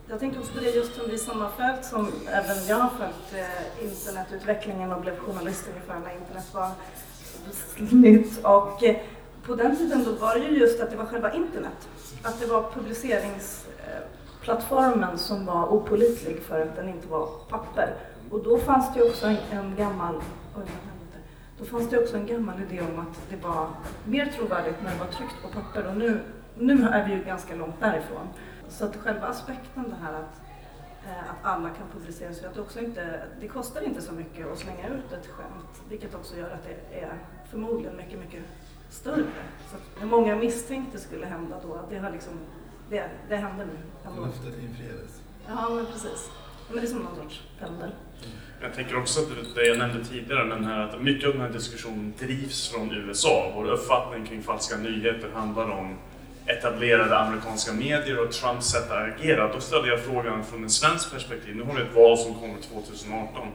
Jag 0.09 0.19
tänkte 0.19 0.39
också 0.39 0.53
på 0.53 0.59
det 0.59 0.69
just 0.69 0.95
som 0.95 1.09
vi 1.09 1.17
som 1.17 1.41
har 1.41 1.49
följt, 1.49 1.85
som 1.85 2.11
även 2.27 2.65
jag 2.67 2.75
har 2.75 2.89
följt 2.89 3.33
eh, 3.33 3.83
internetutvecklingen 3.85 4.91
och 4.91 5.01
blev 5.01 5.17
journalist 5.17 5.69
ungefär 5.69 5.99
när 5.99 6.11
internet 6.11 6.53
var 6.53 6.71
nytt. 7.95 8.45
Och 8.45 8.83
eh, 8.83 8.95
på 9.45 9.55
den 9.55 9.77
tiden 9.77 10.03
då 10.03 10.11
var 10.11 10.35
det 10.35 10.45
ju 10.45 10.59
just 10.59 10.81
att 10.81 10.89
det 10.89 10.95
var 10.95 11.05
själva 11.05 11.33
internet. 11.33 11.89
Att 12.23 12.39
det 12.39 12.45
var 12.45 12.71
publiceringsplattformen 12.71 15.17
som 15.17 15.45
var 15.45 15.73
opolitlig 15.73 16.41
för 16.41 16.61
att 16.61 16.75
den 16.75 16.89
inte 16.89 17.07
var 17.07 17.29
papper. 17.49 17.95
Och 18.31 18.43
då 18.43 18.57
fanns 18.57 18.93
det 18.93 18.99
ju 18.99 19.09
också 19.09 19.27
en, 19.27 19.37
en 19.51 19.75
gammal 19.75 20.15
oj, 20.57 20.65
då 21.59 21.65
fanns 21.65 21.89
det 21.89 21.97
också 21.97 22.17
en 22.17 22.27
gammal 22.27 22.55
idé 22.69 22.81
om 22.81 22.99
att 22.99 23.29
det 23.29 23.35
var 23.47 23.67
mer 24.05 24.25
trovärdigt 24.25 24.75
när 24.83 24.91
det 24.91 24.99
var 24.99 25.07
tryckt 25.07 25.41
på 25.41 25.47
papper 25.47 25.87
och 25.87 25.97
nu, 25.97 26.19
nu 26.55 26.87
är 26.87 27.07
vi 27.07 27.13
ju 27.13 27.23
ganska 27.23 27.55
långt 27.55 27.79
därifrån. 27.79 28.27
Så 28.69 28.85
att 28.85 28.95
själva 28.95 29.27
aspekten 29.27 29.83
det 29.89 29.95
här 29.95 30.13
att, 30.13 30.41
eh, 31.05 31.29
att 31.29 31.37
alla 31.41 31.69
kan 31.69 31.87
publicera 31.93 32.33
så 32.33 32.47
att 32.47 32.55
det 32.55 32.61
också 32.61 32.79
inte, 32.79 33.21
det 33.39 33.47
kostar 33.47 33.81
inte 33.81 34.01
så 34.01 34.13
mycket 34.13 34.47
att 34.47 34.59
slänga 34.59 34.87
ut 34.87 35.11
ett 35.11 35.27
skämt, 35.27 35.81
vilket 35.89 36.15
också 36.15 36.37
gör 36.37 36.49
att 36.49 36.63
det 36.63 36.99
är 36.99 37.13
förmodligen 37.51 37.97
mycket, 37.97 38.19
mycket 38.19 38.43
större. 38.89 39.25
Så 39.71 39.75
att 39.75 39.99
det 39.99 40.05
många 40.05 40.35
misstänkte 40.35 40.99
skulle 40.99 41.25
hända 41.25 41.59
då, 41.63 41.81
det 41.89 41.97
har 41.97 42.11
liksom, 42.11 42.33
det, 42.89 43.09
det 43.29 43.35
händer 43.35 43.65
nu. 43.65 43.77
Löftet 44.21 44.63
infriades. 44.63 45.21
Ja, 45.47 45.69
men 45.69 45.85
precis. 45.85 46.31
Men 46.67 46.77
det 46.77 46.83
är 46.83 46.87
som 46.87 46.99
någon 46.99 47.15
sorts 47.15 47.43
pendel. 47.59 47.91
Jag 48.61 48.73
tänker 48.73 48.97
också 48.99 49.21
att 49.21 49.55
det 49.55 49.65
jag 49.65 49.77
nämnde 49.77 50.05
tidigare, 50.05 50.45
men 50.45 50.65
här, 50.65 50.79
att 50.79 51.01
mycket 51.01 51.27
av 51.27 51.33
den 51.33 51.41
här 51.41 51.49
diskussionen 51.49 52.13
drivs 52.19 52.69
från 52.69 52.91
USA. 52.91 53.51
Vår 53.55 53.65
uppfattning 53.65 54.25
kring 54.25 54.43
falska 54.43 54.77
nyheter 54.77 55.31
handlar 55.31 55.69
om 55.69 55.97
etablerade 56.47 57.17
amerikanska 57.17 57.73
medier 57.73 58.19
och 58.19 58.31
Trumps 58.31 58.65
sätt 58.65 58.91
att 58.91 59.13
agera. 59.13 59.53
Då 59.53 59.59
ställer 59.59 59.87
jag 59.87 59.99
frågan 59.99 60.43
från 60.43 60.63
en 60.63 60.69
svensk 60.69 61.11
perspektiv. 61.11 61.55
Nu 61.55 61.63
har 61.63 61.73
vi 61.73 61.81
ett 61.81 61.95
val 61.95 62.17
som 62.17 62.33
kommer 62.33 62.55
2018. 62.61 63.47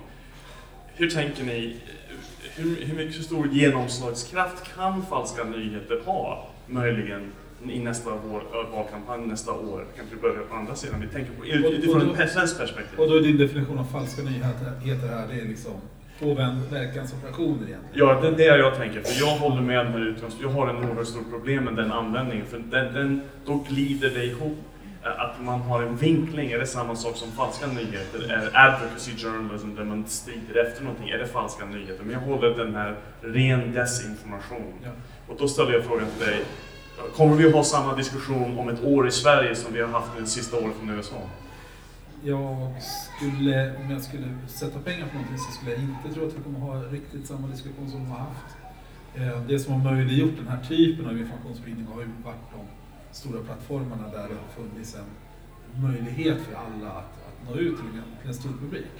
Hur 0.95 1.11
tänker 1.11 1.45
ni, 1.45 1.77
hur, 2.55 2.85
hur 2.85 2.97
mycket 2.97 3.25
stor 3.25 3.49
genomslagskraft 3.49 4.75
kan 4.77 5.07
falska 5.07 5.45
nyheter 5.45 6.03
ha 6.05 6.49
möjligen 6.67 7.33
i 7.71 7.79
nästa 7.79 8.11
vår, 8.11 8.43
valkampanj 8.73 9.27
nästa 9.27 9.53
år? 9.53 9.87
Kanske 9.97 10.17
börjar 10.17 10.43
på 10.43 10.55
andra 10.55 10.75
sidan. 10.75 11.01
Vi 11.01 11.07
tänker 11.07 11.33
på 11.33 11.47
utifrån 11.47 12.17
ett 12.17 12.33
svenskt 12.33 12.59
perspektiv. 12.59 12.99
Och 12.99 13.09
då 13.09 13.17
är 13.17 13.21
din 13.21 13.39
definition 13.39 13.79
av 13.79 13.85
falska 13.85 14.23
nyheter 14.23 15.09
här, 15.09 15.27
det 15.29 15.41
är 15.41 15.45
liksom 15.45 15.73
påverkansoperationer 16.21 17.69
egentligen? 17.69 18.09
Ja, 18.09 18.21
det 18.23 18.29
är 18.29 18.33
det 18.33 18.59
jag 18.59 18.77
tänker. 18.77 19.03
För 19.03 19.21
jag 19.21 19.37
håller 19.37 19.63
med 19.63 19.87
den 19.87 19.93
här 19.93 20.01
utgångspunkten. 20.01 20.51
Jag 20.51 20.57
har 20.57 20.69
en 20.69 20.77
oerhört 20.77 21.07
stort 21.07 21.31
problem 21.31 21.65
med 21.65 21.77
den 21.77 21.93
användningen. 21.93 22.47
För 22.47 22.59
den, 22.59 22.95
den, 22.95 23.23
då 23.47 23.65
glider 23.69 24.11
det 24.11 24.25
ihop 24.25 24.59
att 25.03 25.41
man 25.41 25.61
har 25.61 25.83
en 25.83 25.97
vinkling, 25.97 26.51
är 26.51 26.59
det 26.59 26.67
samma 26.67 26.97
sak 26.97 27.17
som 27.17 27.33
falska 27.33 27.67
nyheter? 27.67 28.31
Är 28.31 28.51
advocacy 28.53 29.17
journalism 29.17 29.75
där 29.75 29.85
man 29.85 30.07
strider 30.07 30.67
efter 30.67 30.83
någonting, 30.83 31.09
är 31.09 31.19
det 31.19 31.27
falska 31.27 31.65
nyheter? 31.65 32.05
Men 32.05 32.13
jag 32.13 32.21
håller 32.21 32.57
den 32.57 32.75
här 32.75 32.97
ren 33.21 33.73
desinformation. 33.73 34.73
Ja. 34.85 34.91
Och 35.29 35.37
då 35.39 35.49
ställer 35.49 35.73
jag 35.73 35.85
frågan 35.85 36.07
till 36.19 36.27
dig, 36.27 36.41
kommer 37.17 37.37
vi 37.37 37.47
att 37.47 37.55
ha 37.55 37.65
samma 37.65 37.97
diskussion 37.97 38.59
om 38.59 38.69
ett 38.69 38.85
år 38.85 39.09
i 39.09 39.11
Sverige 39.11 39.55
som 39.55 39.73
vi 39.73 39.81
har 39.81 39.89
haft 39.89 40.11
det 40.19 40.27
sista 40.27 40.57
året 40.57 40.75
från 40.79 40.91
USA? 40.91 41.17
Jag 42.25 42.73
skulle, 42.83 43.77
om 43.77 43.91
jag 43.91 44.03
skulle 44.03 44.27
sätta 44.47 44.79
pengar 44.79 45.07
på 45.07 45.15
någonting 45.15 45.39
så 45.39 45.53
skulle 45.53 45.71
jag 45.71 45.81
inte 45.81 46.15
tro 46.15 46.27
att 46.27 46.35
vi 46.37 46.43
kommer 46.43 46.59
ha 46.59 46.75
riktigt 46.75 47.27
samma 47.27 47.49
diskussion 47.49 47.91
som 47.91 48.01
de 48.01 48.11
har 48.11 48.19
haft. 48.19 48.57
Eh, 49.15 49.43
det 49.49 49.59
som 49.59 49.73
har 49.73 49.93
möjliggjort 49.93 50.37
den 50.37 50.49
här 50.49 50.65
typen 50.65 51.07
av 51.07 51.19
informationsspridning 51.19 51.87
har 51.87 52.01
ju 52.01 52.09
varit 52.25 52.51
de 52.53 52.67
stora 53.11 53.43
plattformarna 53.43 54.03
där 54.03 54.29
det 54.29 54.35
har 54.35 54.65
funnits 54.65 54.95
en 54.95 55.11
möjlighet 55.83 56.41
för 56.41 56.55
alla 56.55 56.91
att, 56.91 57.13
att 57.29 57.49
nå 57.49 57.57
ut 57.57 57.77
till 57.77 57.87
en, 57.87 58.05
till 58.21 58.29
en 58.29 58.35
stor 58.35 58.53
publik. 58.61 58.93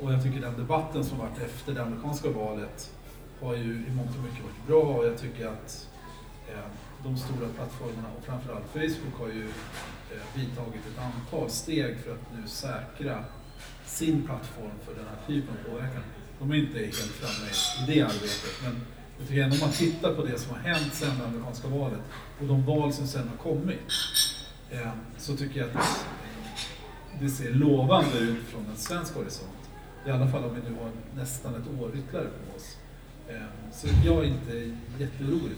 Och 0.00 0.12
jag 0.12 0.22
tycker 0.22 0.40
den 0.40 0.56
debatten 0.56 1.04
som 1.04 1.18
varit 1.18 1.38
efter 1.38 1.74
det 1.74 1.82
amerikanska 1.82 2.30
valet 2.30 2.94
har 3.40 3.54
ju 3.54 3.86
i 3.88 3.90
mångt 3.96 4.16
och 4.18 4.24
mycket 4.24 4.44
varit 4.44 4.66
bra 4.66 4.98
och 4.98 5.06
jag 5.06 5.18
tycker 5.18 5.46
att 5.46 5.88
eh, 6.48 6.70
de 7.04 7.16
stora 7.16 7.48
plattformarna 7.56 8.08
och 8.18 8.24
framförallt 8.24 8.66
Facebook 8.72 9.14
har 9.18 9.28
ju 9.28 9.48
Eh, 10.12 10.40
vidtagit 10.40 10.86
ett 10.86 10.98
antal 10.98 11.50
steg 11.50 11.98
för 11.98 12.12
att 12.12 12.32
nu 12.36 12.48
säkra 12.48 13.24
sin 13.86 14.22
plattform 14.22 14.72
för 14.84 14.94
den 14.94 15.04
här 15.04 15.26
typen 15.26 15.48
av 15.50 15.70
påverkan. 15.70 16.02
De 16.38 16.50
är 16.50 16.54
inte 16.54 16.78
helt 16.78 16.96
framme 16.96 17.50
i 17.82 17.94
det 17.94 18.02
arbetet 18.02 18.62
men 18.62 18.80
jag 19.18 19.28
tycker 19.28 19.42
ändå 19.42 19.56
om 19.56 19.60
man 19.60 19.70
tittar 19.70 20.14
på 20.14 20.24
det 20.24 20.38
som 20.38 20.54
har 20.54 20.62
hänt 20.62 20.94
sedan 20.94 21.18
det 21.18 21.24
amerikanska 21.24 21.68
valet 21.68 22.00
och 22.40 22.46
de 22.46 22.66
val 22.66 22.92
som 22.92 23.06
sedan 23.06 23.28
har 23.28 23.52
kommit 23.52 23.78
eh, 24.70 24.90
så 25.18 25.36
tycker 25.36 25.60
jag 25.60 25.70
att 25.70 26.06
det 27.20 27.28
ser 27.28 27.50
lovande 27.50 28.18
ut 28.18 28.46
från 28.46 28.66
en 28.66 28.76
svensk 28.76 29.14
horisont. 29.14 29.70
I 30.06 30.10
alla 30.10 30.28
fall 30.28 30.44
om 30.44 30.54
vi 30.54 30.70
nu 30.70 30.76
har 30.76 30.90
nästan 31.16 31.54
ett 31.54 31.80
år 31.80 31.90
ytterligare 31.96 32.28
på 32.28 32.56
oss. 32.56 32.76
Eh, 33.28 33.72
så 33.72 33.88
jag 34.04 34.18
är 34.18 34.24
inte 34.24 34.76
jätteorolig 34.98 35.56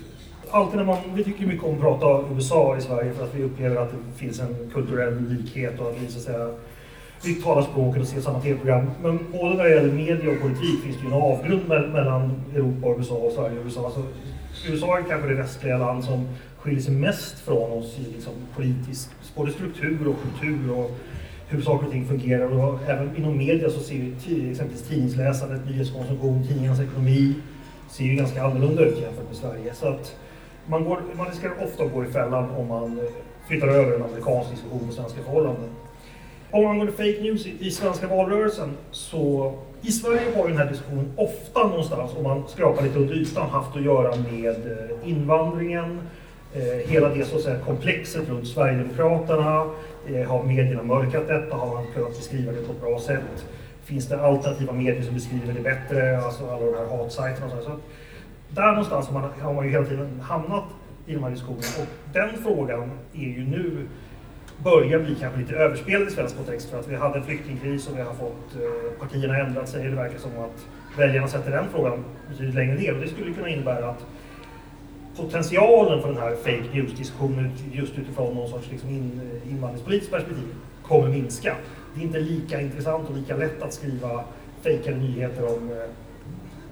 Alltid 0.51 0.79
när 0.79 0.85
man, 0.85 0.99
vi 1.15 1.25
tycker 1.25 1.47
mycket 1.47 1.65
om 1.65 1.75
att 1.75 1.81
prata 1.81 2.35
USA 2.35 2.77
i 2.77 2.81
Sverige 2.81 3.13
för 3.13 3.25
att 3.25 3.35
vi 3.35 3.43
upplever 3.43 3.77
att 3.77 3.91
det 3.91 4.19
finns 4.19 4.41
en 4.41 4.71
kulturell 4.75 5.29
likhet 5.29 5.81
och 5.81 5.91
att 5.91 6.03
vi 6.03 6.09
så 6.09 6.19
att 6.19 6.25
säga 6.25 6.51
vi 7.25 7.35
talar 7.35 7.63
språket 7.63 8.03
och 8.03 8.09
ser 8.09 8.21
samma 8.21 8.41
tv-program. 8.41 8.91
Men 9.03 9.19
både 9.33 9.55
när 9.55 9.65
det 9.65 9.71
gäller 9.71 9.93
media 9.93 10.31
och 10.31 10.41
politik 10.41 10.83
finns 10.83 10.97
det 10.97 11.03
ju 11.03 11.07
en 11.07 11.23
avgrund 11.23 11.69
mellan 11.69 12.43
Europa 12.55 12.87
och 12.87 12.99
USA 12.99 13.15
och 13.15 13.33
Sverige 13.33 13.59
och 13.59 13.65
USA. 13.65 13.85
Alltså, 13.85 14.03
USA 14.69 14.99
är 14.99 15.03
kanske 15.03 15.29
det 15.29 15.35
västliga 15.35 15.79
land 15.79 16.05
som 16.05 16.29
skiljer 16.59 16.81
sig 16.81 16.95
mest 16.95 17.41
från 17.41 17.73
oss 17.73 17.99
i 17.99 18.13
liksom 18.13 18.33
politisk, 18.57 19.11
både 19.35 19.53
struktur 19.53 20.09
och 20.09 20.17
kultur 20.23 20.73
och 20.73 20.91
hur 21.49 21.63
saker 21.63 21.87
och 21.87 21.93
ting 21.93 22.07
fungerar. 22.07 22.65
Och 22.65 22.79
även 22.89 23.17
inom 23.17 23.37
media 23.37 23.71
så 23.71 23.81
ser 23.81 23.95
vi 23.95 24.51
exempelvis 24.51 24.89
tidningsläsandet, 24.89 25.61
nyhetskonsumtion, 25.71 26.47
tidningarnas 26.47 26.81
ekonomi 26.81 27.35
ser 27.91 28.05
ju 28.05 28.15
ganska 28.15 28.45
annorlunda 28.45 28.85
ut 28.85 28.99
jämfört 29.01 29.29
med 29.29 29.37
Sverige. 29.37 29.75
Så 29.75 29.89
att 29.89 30.17
man, 30.67 30.85
går, 30.85 31.01
man 31.17 31.27
riskerar 31.27 31.65
ofta 31.65 31.85
att 31.85 31.93
gå 31.93 32.05
i 32.05 32.07
fällan 32.07 32.51
om 32.51 32.69
man 32.69 33.01
flyttar 33.49 33.69
över 33.69 33.97
en 33.97 34.03
amerikansk 34.03 34.51
diskussion 34.51 34.87
med 34.87 34.95
svenska 34.95 35.23
förhållanden. 35.23 35.71
Om 36.51 36.67
angående 36.67 36.93
fake 36.93 37.23
news 37.23 37.47
i, 37.47 37.67
i 37.67 37.71
svenska 37.71 38.07
valrörelsen 38.07 38.77
så 38.91 39.53
i 39.83 39.93
Sverige 39.93 40.37
har 40.37 40.45
ju 40.45 40.49
den 40.49 40.59
här 40.59 40.69
diskussionen 40.69 41.13
ofta 41.17 41.69
någonstans, 41.69 42.13
om 42.17 42.23
man 42.23 42.49
skrapar 42.49 42.83
lite 42.83 42.99
under 42.99 43.15
ytan, 43.15 43.51
haft 43.51 43.77
att 43.77 43.83
göra 43.83 44.17
med 44.17 44.73
eh, 44.73 45.09
invandringen, 45.09 46.01
eh, 46.55 46.91
hela 46.91 47.09
det 47.09 47.25
så 47.25 47.37
att 47.37 47.43
säga, 47.43 47.59
komplexet 47.59 48.29
runt 48.29 48.49
Sverigedemokraterna. 48.49 49.67
Eh, 50.09 50.29
har 50.29 50.43
medierna 50.43 50.83
mörkat 50.83 51.29
detta? 51.29 51.57
Har 51.57 51.75
man 51.75 51.87
kunnat 51.95 52.17
beskriva 52.17 52.53
det 52.53 52.67
på 52.67 52.73
ett 52.73 52.81
bra 52.81 53.01
sätt? 53.01 53.47
Finns 53.85 54.09
det 54.09 54.21
alternativa 54.21 54.73
medier 54.73 55.03
som 55.03 55.15
beskriver 55.15 55.53
det 55.53 55.61
bättre? 55.61 56.19
Alltså 56.19 56.47
alla 56.47 56.67
de 56.67 56.75
här 56.75 56.97
hatsajterna 56.97 57.47
och 57.47 57.53
sådär. 57.53 57.65
så 57.65 57.71
där 58.51 58.69
någonstans 58.69 59.09
har 59.09 59.21
man, 59.21 59.31
har 59.41 59.55
man 59.55 59.65
ju 59.65 59.71
hela 59.71 59.85
tiden 59.85 60.21
hamnat 60.21 60.65
i 61.07 61.15
de 61.15 61.23
här 61.23 61.31
diskussionerna 61.31 61.67
och 61.81 62.13
den 62.13 62.31
frågan 62.43 62.91
är 63.15 63.21
ju 63.21 63.45
nu 63.45 63.87
börjar 64.65 64.99
bli 64.99 65.15
kanske 65.15 65.41
lite 65.41 65.55
överspelad 65.55 66.09
i 66.09 66.11
svensk 66.11 66.37
kontext 66.37 66.71
för 66.71 66.81
att 66.81 66.89
vi 66.89 66.97
hade 66.97 67.19
en 67.19 67.25
flyktingkris 67.25 67.89
och 67.89 67.99
vi 67.99 68.03
har 68.03 68.15
fått 68.15 68.55
eh, 68.55 69.01
partierna 69.01 69.39
ändrat 69.39 69.69
sig. 69.69 69.89
Det 69.89 69.97
verkar 69.97 70.19
som 70.19 70.31
att 70.31 70.67
väljarna 70.99 71.29
sätter 71.29 71.51
den 71.51 71.65
frågan 71.73 72.05
betydligt 72.31 72.55
längre 72.55 72.75
ner 72.75 72.95
och 72.95 73.01
det 73.01 73.09
skulle 73.09 73.35
kunna 73.35 73.49
innebära 73.49 73.91
att 73.91 74.07
potentialen 75.17 76.03
för 76.03 76.09
den 76.09 76.19
här 76.19 76.35
fake 76.37 76.69
news-diskussionen 76.73 77.53
just 77.73 77.99
utifrån 77.99 78.35
någon 78.35 78.49
sorts 78.49 78.71
liksom 78.71 78.89
in, 78.89 79.21
invandringspolitiskt 79.51 80.13
perspektiv 80.13 80.55
kommer 80.83 81.09
minska. 81.09 81.57
Det 81.95 82.01
är 82.01 82.05
inte 82.05 82.21
lika 82.21 82.61
intressant 82.61 83.09
och 83.09 83.17
lika 83.17 83.37
lätt 83.37 83.63
att 83.63 83.73
skriva 83.73 84.25
fejkade 84.63 84.97
nyheter 84.97 85.57
om 85.57 85.71
eh, 85.71 85.77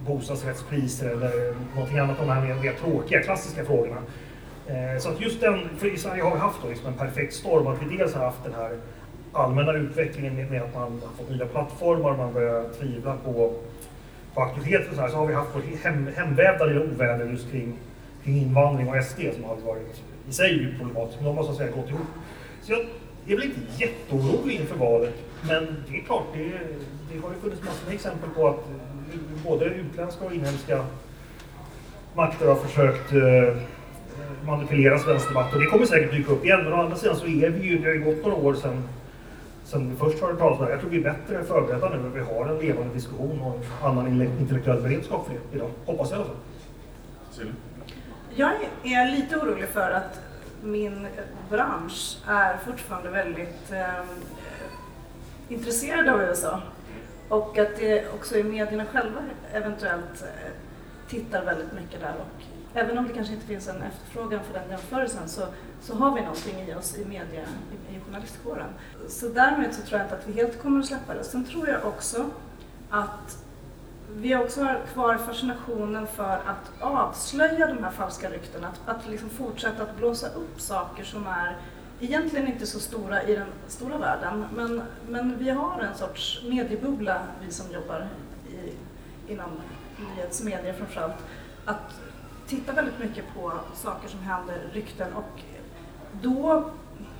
bostadsrättspriser 0.06 1.10
eller 1.10 1.54
någonting 1.74 1.98
annat, 1.98 2.18
de 2.18 2.28
här 2.28 2.40
mer, 2.40 2.54
mer 2.54 2.72
tråkiga, 2.72 3.22
klassiska 3.22 3.64
frågorna. 3.64 4.02
Eh, 4.66 4.98
så 5.00 5.08
att 5.08 5.20
just 5.20 5.40
den, 5.40 5.68
för 5.78 5.94
i 5.94 5.98
Sverige 5.98 6.22
har 6.22 6.30
vi 6.30 6.38
haft 6.38 6.62
då 6.62 6.68
liksom 6.68 6.86
en 6.86 6.98
perfekt 6.98 7.34
storm, 7.34 7.66
att 7.66 7.82
vi 7.82 7.96
dels 7.96 8.14
har 8.14 8.24
haft 8.24 8.44
den 8.44 8.54
här 8.54 8.76
allmänna 9.32 9.72
utvecklingen 9.72 10.50
med, 10.50 10.62
att 10.62 10.74
man 10.74 11.00
har 11.04 11.16
fått 11.18 11.30
nya 11.30 11.46
plattformar, 11.46 12.16
man 12.16 12.32
börjar 12.32 12.64
tvivla 12.80 13.16
på, 13.24 13.54
på 14.34 14.40
aktiviteter 14.40 14.88
och 14.90 14.94
så 14.94 15.00
här, 15.00 15.08
så 15.08 15.16
har 15.16 15.26
vi 15.26 15.34
haft 15.34 15.56
vårt 15.56 15.84
hem, 15.84 16.08
hemvävda 16.16 16.64
lilla 16.64 16.80
oväder 16.80 17.26
just 17.26 17.50
kring, 17.50 17.78
kring 18.24 18.36
invandring 18.36 18.88
och 18.88 19.04
SD 19.04 19.20
som 19.34 19.44
har 19.44 19.56
varit 19.56 19.86
liksom 19.86 20.04
i 20.28 20.32
sig 20.32 20.52
djupt 20.52 20.78
problematiskt, 20.78 21.20
men 21.20 21.26
de 21.26 21.36
har 21.36 21.44
så 21.44 21.50
att 21.50 21.56
säga 21.56 21.70
gått 21.70 21.88
ihop. 21.88 22.06
Så 22.62 22.72
jag 22.72 22.80
är 23.26 23.36
väl 23.36 23.44
inte 23.44 23.60
jätteorolig 23.76 24.60
inför 24.60 24.76
valet, 24.76 25.14
men 25.48 25.84
det 25.88 25.96
är 25.96 26.00
klart, 26.00 26.24
det, 26.34 26.44
det 27.12 27.18
har 27.22 27.30
ju 27.30 27.36
funnits 27.40 27.62
massor 27.62 27.86
med 27.86 27.94
exempel 27.94 28.30
på 28.30 28.48
att 28.48 28.64
både 29.44 29.64
utländska 29.64 30.24
och 30.24 30.32
inhemska 30.32 30.84
makter 32.14 32.48
har 32.48 32.54
försökt 32.54 33.12
eh, 33.12 33.56
manipulera 34.46 34.98
svensk 34.98 35.28
debatt 35.28 35.54
och 35.54 35.60
det 35.60 35.66
kommer 35.66 35.86
säkert 35.86 36.12
dyka 36.12 36.32
upp 36.32 36.44
igen. 36.44 36.64
Men 36.64 36.72
å 36.72 36.76
andra 36.76 36.96
sidan 36.96 37.16
så 37.16 37.26
är 37.26 37.50
vi 37.50 37.68
ju, 37.68 37.78
det 37.78 37.86
har 37.86 37.94
ju 37.94 38.04
gått 38.04 38.24
några 38.24 38.36
år 38.36 38.54
sedan, 38.54 38.88
sedan 39.64 39.90
vi 39.90 39.96
först 39.96 40.22
hörde 40.22 40.38
talas 40.38 40.58
om 40.58 40.64
det 40.64 40.70
Jag 40.70 40.80
tror 40.80 40.90
vi 40.90 40.98
är 40.98 41.02
bättre 41.02 41.44
förberedda 41.44 41.88
nu 41.88 41.96
och 41.96 42.16
vi 42.16 42.20
har 42.20 42.46
en 42.46 42.58
levande 42.58 42.94
diskussion 42.94 43.40
och 43.40 43.54
en 43.56 43.88
annan 43.88 44.22
intellektuell 44.22 44.82
beredskap 44.82 45.26
för 45.26 45.34
det 45.34 45.56
idag. 45.56 45.70
Hoppas 45.86 46.10
jag 46.10 46.18
i 46.18 46.22
alla 46.22 46.30
fall. 46.30 47.52
Jag 48.34 48.52
är 48.82 49.10
lite 49.10 49.36
orolig 49.36 49.68
för 49.68 49.90
att 49.90 50.20
min 50.62 51.06
bransch 51.50 52.18
är 52.28 52.56
fortfarande 52.56 53.10
väldigt 53.10 53.72
eh, 53.72 54.04
intresserad 55.48 56.08
av 56.08 56.22
USA. 56.22 56.60
Och 57.32 57.58
att 57.58 57.76
det 57.76 58.08
också 58.14 58.38
är 58.38 58.44
medierna 58.44 58.84
själva 58.84 59.20
eventuellt 59.52 60.22
eh, 60.22 60.52
tittar 61.08 61.44
väldigt 61.44 61.72
mycket 61.72 62.00
där. 62.00 62.14
Och 62.14 62.42
även 62.74 62.98
om 62.98 63.08
det 63.08 63.14
kanske 63.14 63.34
inte 63.34 63.46
finns 63.46 63.68
en 63.68 63.82
efterfrågan 63.82 64.40
för 64.44 64.54
den 64.54 64.70
jämförelsen 64.70 65.28
så, 65.28 65.42
så 65.82 65.94
har 65.94 66.14
vi 66.14 66.20
någonting 66.20 66.68
i 66.68 66.74
oss 66.74 66.98
i 66.98 67.04
media, 67.04 67.40
i, 67.40 67.96
i 67.96 68.00
journalistkåren. 68.00 68.68
Så 69.08 69.28
därmed 69.28 69.74
så 69.74 69.82
tror 69.82 69.98
jag 69.98 70.06
inte 70.06 70.16
att 70.16 70.28
vi 70.28 70.32
helt 70.32 70.62
kommer 70.62 70.80
att 70.80 70.86
släppa 70.86 71.14
det. 71.14 71.24
Sen 71.24 71.44
tror 71.44 71.68
jag 71.68 71.86
också 71.86 72.30
att 72.90 73.44
vi 74.14 74.36
också 74.36 74.62
har 74.62 74.80
kvar 74.92 75.16
fascinationen 75.16 76.06
för 76.06 76.40
att 76.46 76.72
avslöja 76.80 77.66
de 77.66 77.84
här 77.84 77.90
falska 77.90 78.30
ryktena, 78.30 78.68
att, 78.68 78.96
att 78.96 79.08
liksom 79.08 79.30
fortsätta 79.30 79.82
att 79.82 79.96
blåsa 79.96 80.28
upp 80.28 80.60
saker 80.60 81.04
som 81.04 81.26
är 81.26 81.56
egentligen 82.02 82.46
inte 82.48 82.66
så 82.66 82.80
stora 82.80 83.22
i 83.22 83.34
den 83.34 83.46
stora 83.68 83.98
världen, 83.98 84.44
men, 84.56 84.82
men 85.08 85.38
vi 85.38 85.50
har 85.50 85.80
en 85.80 85.94
sorts 85.94 86.42
mediebubbla, 86.48 87.22
vi 87.46 87.52
som 87.52 87.72
jobbar 87.72 88.08
i, 88.48 88.72
inom 89.32 89.50
nyhetsmedier 89.98 90.72
framförallt, 90.72 91.16
att 91.64 92.00
titta 92.46 92.72
väldigt 92.72 92.98
mycket 92.98 93.24
på 93.34 93.52
saker 93.74 94.08
som 94.08 94.20
händer, 94.20 94.58
rykten 94.72 95.12
och 95.12 95.40
då 96.12 96.70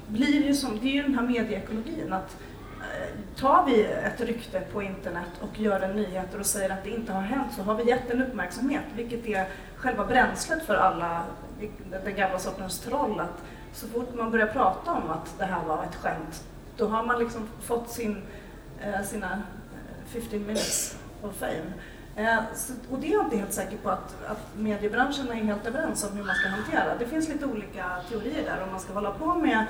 blir 0.07 0.41
det 0.41 0.47
ju 0.47 0.55
som, 0.55 0.79
det 0.79 0.89
är 0.89 0.93
ju 0.93 1.03
den 1.03 1.15
här 1.15 1.27
medieekologin 1.27 2.13
att 2.13 2.37
eh, 2.81 3.41
tar 3.41 3.67
vi 3.67 3.85
ett 3.85 4.21
rykte 4.21 4.61
på 4.61 4.83
internet 4.83 5.31
och 5.41 5.61
gör 5.61 5.81
en 5.81 5.97
nyheter 5.97 6.41
och 6.41 6.47
säger 6.47 6.71
att 6.71 6.85
det 6.85 6.91
inte 6.91 7.13
har 7.13 7.23
hänt 7.23 7.53
så 7.57 7.63
har 7.63 7.75
vi 7.75 7.89
gett 7.89 8.11
en 8.11 8.23
uppmärksamhet, 8.23 8.85
vilket 8.97 9.27
är 9.27 9.49
själva 9.77 10.05
bränslet 10.05 10.67
för 10.67 10.75
alla, 10.75 11.23
den 12.05 12.17
gamla 12.17 12.39
sortens 12.39 12.81
troll, 12.81 13.21
att 13.21 13.43
så 13.73 13.87
fort 13.87 14.15
man 14.15 14.31
börjar 14.31 14.47
prata 14.47 14.93
om 14.93 15.11
att 15.11 15.39
det 15.39 15.45
här 15.45 15.65
var 15.65 15.85
ett 15.85 15.95
skämt, 15.95 16.45
då 16.77 16.87
har 16.87 17.03
man 17.05 17.19
liksom 17.19 17.49
fått 17.61 17.91
sin, 17.91 18.23
eh, 18.81 19.03
sina 19.05 19.33
eh, 19.33 20.21
15 20.21 20.47
minutes 20.47 20.97
of 21.23 21.35
fame. 21.35 21.73
Eh, 22.17 22.39
så, 22.55 22.73
och 22.91 22.99
det 22.99 23.07
är 23.07 23.13
jag 23.13 23.25
inte 23.25 23.37
helt 23.37 23.53
säker 23.53 23.77
på 23.77 23.91
att, 23.91 24.25
att 24.27 24.57
mediebranschen 24.57 25.31
är 25.31 25.35
helt 25.35 25.67
överens 25.67 26.05
om 26.05 26.17
hur 26.17 26.25
man 26.25 26.35
ska 26.35 26.49
hantera. 26.49 26.99
Det 26.99 27.07
finns 27.07 27.29
lite 27.29 27.47
olika 27.47 28.01
teorier 28.09 28.45
där 28.45 28.63
om 28.63 28.71
man 28.71 28.81
ska 28.81 28.93
hålla 28.93 29.11
på 29.11 29.35
med 29.35 29.67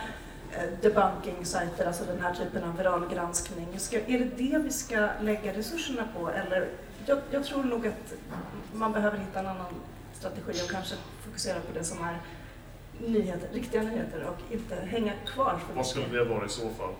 eh, 0.53 0.69
debunking-sajter, 0.83 1.87
alltså 1.87 2.05
den 2.05 2.21
här 2.21 2.35
typen 2.35 2.65
av 2.65 2.77
viralgranskning. 2.77 3.79
Ska, 3.79 3.97
är 3.97 4.19
det 4.19 4.25
det 4.37 4.59
vi 4.59 4.71
ska 4.71 5.09
lägga 5.21 5.53
resurserna 5.53 6.03
på? 6.19 6.31
Eller, 6.31 6.69
jag, 7.07 7.19
jag 7.31 7.45
tror 7.45 7.65
nog 7.65 7.87
att 7.87 8.13
man 8.73 8.93
behöver 8.93 9.19
hitta 9.19 9.41
en 9.41 9.47
annan 9.47 9.75
strategi 10.13 10.65
och 10.65 10.71
kanske 10.71 10.95
fokusera 11.25 11.61
på 11.61 11.79
det 11.79 11.85
som 11.85 12.05
är 12.05 12.19
nyheter, 12.99 13.49
riktiga 13.53 13.83
nyheter 13.83 14.25
och 14.29 14.53
inte 14.55 14.75
hänga 14.75 15.13
kvar. 15.35 15.59
Vad 15.75 15.87
skulle 15.87 16.07
det 16.19 16.25
vara 16.25 16.47
i 16.47 16.49
så 16.49 16.61
fall? 16.71 16.91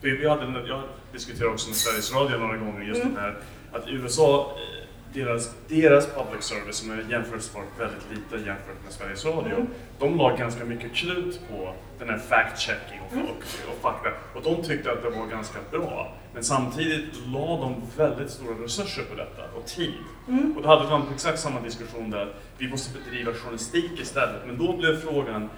Vi, 0.00 0.28
hade, 0.28 0.68
jag 0.68 0.82
diskuterade 1.12 1.52
också 1.52 1.68
med 1.68 1.76
Sveriges 1.76 2.12
Radio 2.14 2.36
några 2.38 2.56
gånger 2.56 2.82
just 2.82 3.02
Mm. 3.02 3.14
den 3.14 3.22
här 3.22 3.38
att 3.72 3.88
i 3.88 3.92
USA, 3.92 4.50
eh, 4.56 4.88
deras, 5.14 5.54
deras 5.68 6.06
public 6.06 6.44
service 6.44 6.76
som 6.76 6.90
är 6.90 7.04
jämförelsebart 7.10 7.64
väldigt 7.78 8.10
lite 8.10 8.36
jämfört 8.36 8.84
med 8.84 8.92
Sveriges 8.92 9.24
Radio, 9.24 9.54
Mm. 9.54 9.66
de 9.98 10.16
la 10.18 10.36
ganska 10.36 10.64
mycket 10.64 10.94
krut 10.94 11.40
på 11.50 11.74
den 11.98 12.08
här 12.08 12.18
fact-checking 12.18 13.00
och, 13.06 13.12
Mm. 13.12 13.24
och, 13.26 13.36
och 13.68 13.80
fakta. 13.82 14.08
Och 14.34 14.42
de 14.42 14.62
tyckte 14.62 14.92
att 14.92 15.02
det 15.02 15.10
var 15.10 15.26
ganska 15.26 15.58
bra. 15.70 16.14
Men 16.34 16.44
samtidigt 16.44 17.26
la 17.26 17.56
de 17.56 17.82
väldigt 17.96 18.30
stora 18.30 18.64
resurser 18.64 19.02
på 19.02 19.14
detta 19.14 19.42
och 19.56 19.66
tid. 19.66 19.94
Mm. 20.28 20.56
Och 20.56 20.62
då 20.62 20.68
hade 20.68 20.90
de 20.90 21.02
exakt 21.14 21.38
samma 21.38 21.60
diskussion 21.60 22.10
där, 22.10 22.34
vi 22.58 22.68
måste 22.68 22.98
bedriva 22.98 23.32
journalistik 23.32 24.00
istället. 24.00 24.46
Men 24.46 24.58
då 24.58 24.76
blev 24.76 25.00
frågan, 25.00 25.50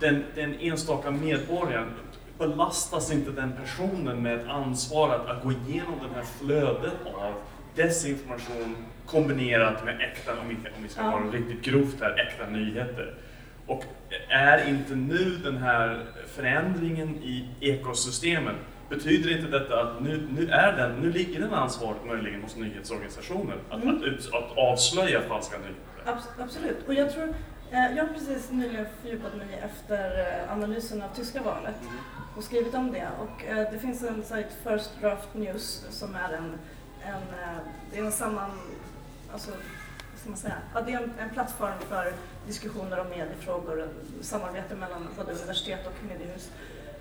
den, 0.00 0.24
den 0.34 0.54
enstaka 0.60 1.10
medborgaren, 1.10 1.90
belastas 2.38 3.12
inte 3.12 3.30
den 3.30 3.52
personen 3.52 4.22
med 4.22 4.40
ett 4.40 4.46
ansvar 4.48 5.14
att, 5.14 5.26
att 5.26 5.42
gå 5.42 5.52
igenom 5.52 5.94
det 6.08 6.14
här 6.14 6.24
flödet 6.40 7.06
av 7.14 7.34
desinformation 7.74 8.76
kombinerat 9.06 9.84
med 9.84 10.00
äkta, 10.00 10.32
om 10.40 10.48
vi, 10.82 10.88
ska 10.88 11.02
vara 11.02 11.24
riktigt 11.24 11.62
grovt 11.62 12.00
här, 12.00 12.26
äkta 12.26 12.46
nyheter. 12.46 13.14
Och 13.66 13.84
är 14.28 14.68
inte 14.68 14.94
nu 14.94 15.38
den 15.44 15.56
här 15.56 16.06
förändringen 16.34 17.16
i 17.22 17.48
ekosystemen, 17.60 18.54
betyder 18.96 19.36
inte 19.36 19.58
detta 19.58 19.80
att 19.82 20.02
nu, 20.02 20.28
nu, 20.38 20.48
är 20.48 20.72
den, 20.72 20.96
nu 20.96 21.12
ligger 21.12 21.40
den 21.40 21.54
ansvaret 21.54 22.04
möjligen 22.06 22.42
hos 22.42 22.56
nyhetsorganisationer 22.56 23.56
att, 23.70 23.82
Mm. 23.82 23.96
att, 23.98 24.34
att 24.34 24.58
avslöja 24.58 25.20
falska 25.22 25.56
nyheter? 25.58 26.12
Abs- 26.12 26.42
absolut. 26.42 26.88
Och 26.88 26.94
jag 26.94 27.12
tror, 27.12 27.28
eh, 27.70 27.96
jag 27.96 28.04
har 28.06 28.12
precis 28.14 28.50
nyligen 28.50 28.86
fördjupat 29.02 29.34
mig 29.36 29.60
efter 29.64 30.18
eh, 30.20 30.52
analysen 30.52 31.02
av 31.02 31.08
tyska 31.16 31.42
valet 31.42 31.74
och 32.36 32.44
skrivit 32.44 32.74
om 32.74 32.92
det. 32.92 33.08
Och 33.20 33.44
eh, 33.44 33.72
det 33.72 33.78
finns 33.78 34.02
en 34.02 34.22
sajt, 34.22 34.46
First 34.64 34.90
Draft 35.00 35.28
News, 35.34 35.86
som 35.90 36.14
är 36.14 36.32
en, 36.32 36.52
en, 37.02 37.22
det 37.92 37.98
är 37.98 38.04
en 38.04 38.12
samman, 38.12 38.50
alltså, 39.32 39.50
vad 39.50 40.20
ska 40.20 40.28
man 40.28 40.38
säga? 40.38 40.54
Ja, 40.74 40.80
det 40.80 40.92
är 40.92 40.96
en, 41.02 41.12
en 41.18 41.30
plattform 41.30 41.72
för 41.88 42.12
diskussioner 42.46 43.00
om 43.00 43.08
mediefrågor, 43.08 43.88
samarbete 44.20 44.74
mellan 44.74 45.08
både 45.16 45.32
universitet 45.32 45.86
och 45.86 46.04
mediehus. 46.08 46.50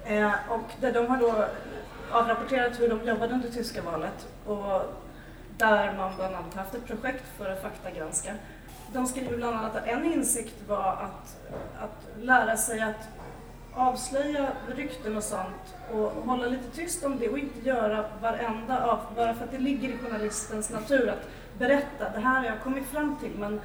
Eh, 0.06 0.32
och 0.50 0.72
där 0.82 0.92
de 0.94 1.08
har 1.08 1.18
då 1.18 1.46
avrapporterat 2.12 2.80
hur 2.80 2.90
de 2.90 3.08
jobbade 3.08 3.34
under 3.34 3.50
tyska 3.50 3.82
valet 3.82 4.28
och 4.46 4.82
där 5.58 5.94
man 5.98 6.16
bland 6.16 6.36
annat 6.36 6.54
haft 6.54 6.76
ett 6.76 6.88
projekt 6.88 7.24
för 7.38 7.50
att 7.50 7.62
faktagranska. 7.62 8.34
De 8.94 9.08
skriver 9.08 9.38
bland 9.38 9.58
annat 9.58 9.76
att 9.76 9.88
en 9.88 10.06
insikt 10.06 10.56
var 10.68 10.92
att, 10.92 11.38
att 11.80 12.24
lära 12.26 12.58
sig 12.58 12.82
att 12.82 13.08
avslöja 13.74 14.48
rykten 14.76 15.18
och 15.18 15.24
sånt 15.24 15.76
och 15.94 16.12
hålla 16.26 16.48
lite 16.48 16.70
tyst 16.76 17.06
om 17.06 17.20
det 17.20 17.30
och 17.30 17.38
inte 17.38 17.70
göra 17.70 18.06
varenda 18.22 18.86
av, 18.86 19.00
bara 19.16 19.34
för 19.34 19.44
att 19.44 19.52
det 19.52 19.58
ligger 19.58 19.90
i 19.90 19.98
journalistens 19.98 20.70
natur 20.70 21.10
att 21.10 21.30
berätta, 21.58 22.10
det 22.10 22.20
här 22.20 22.40
har 22.40 22.46
jag 22.46 22.62
kommit 22.64 22.86
fram 22.88 23.18
till 23.22 23.32
men 23.40 23.62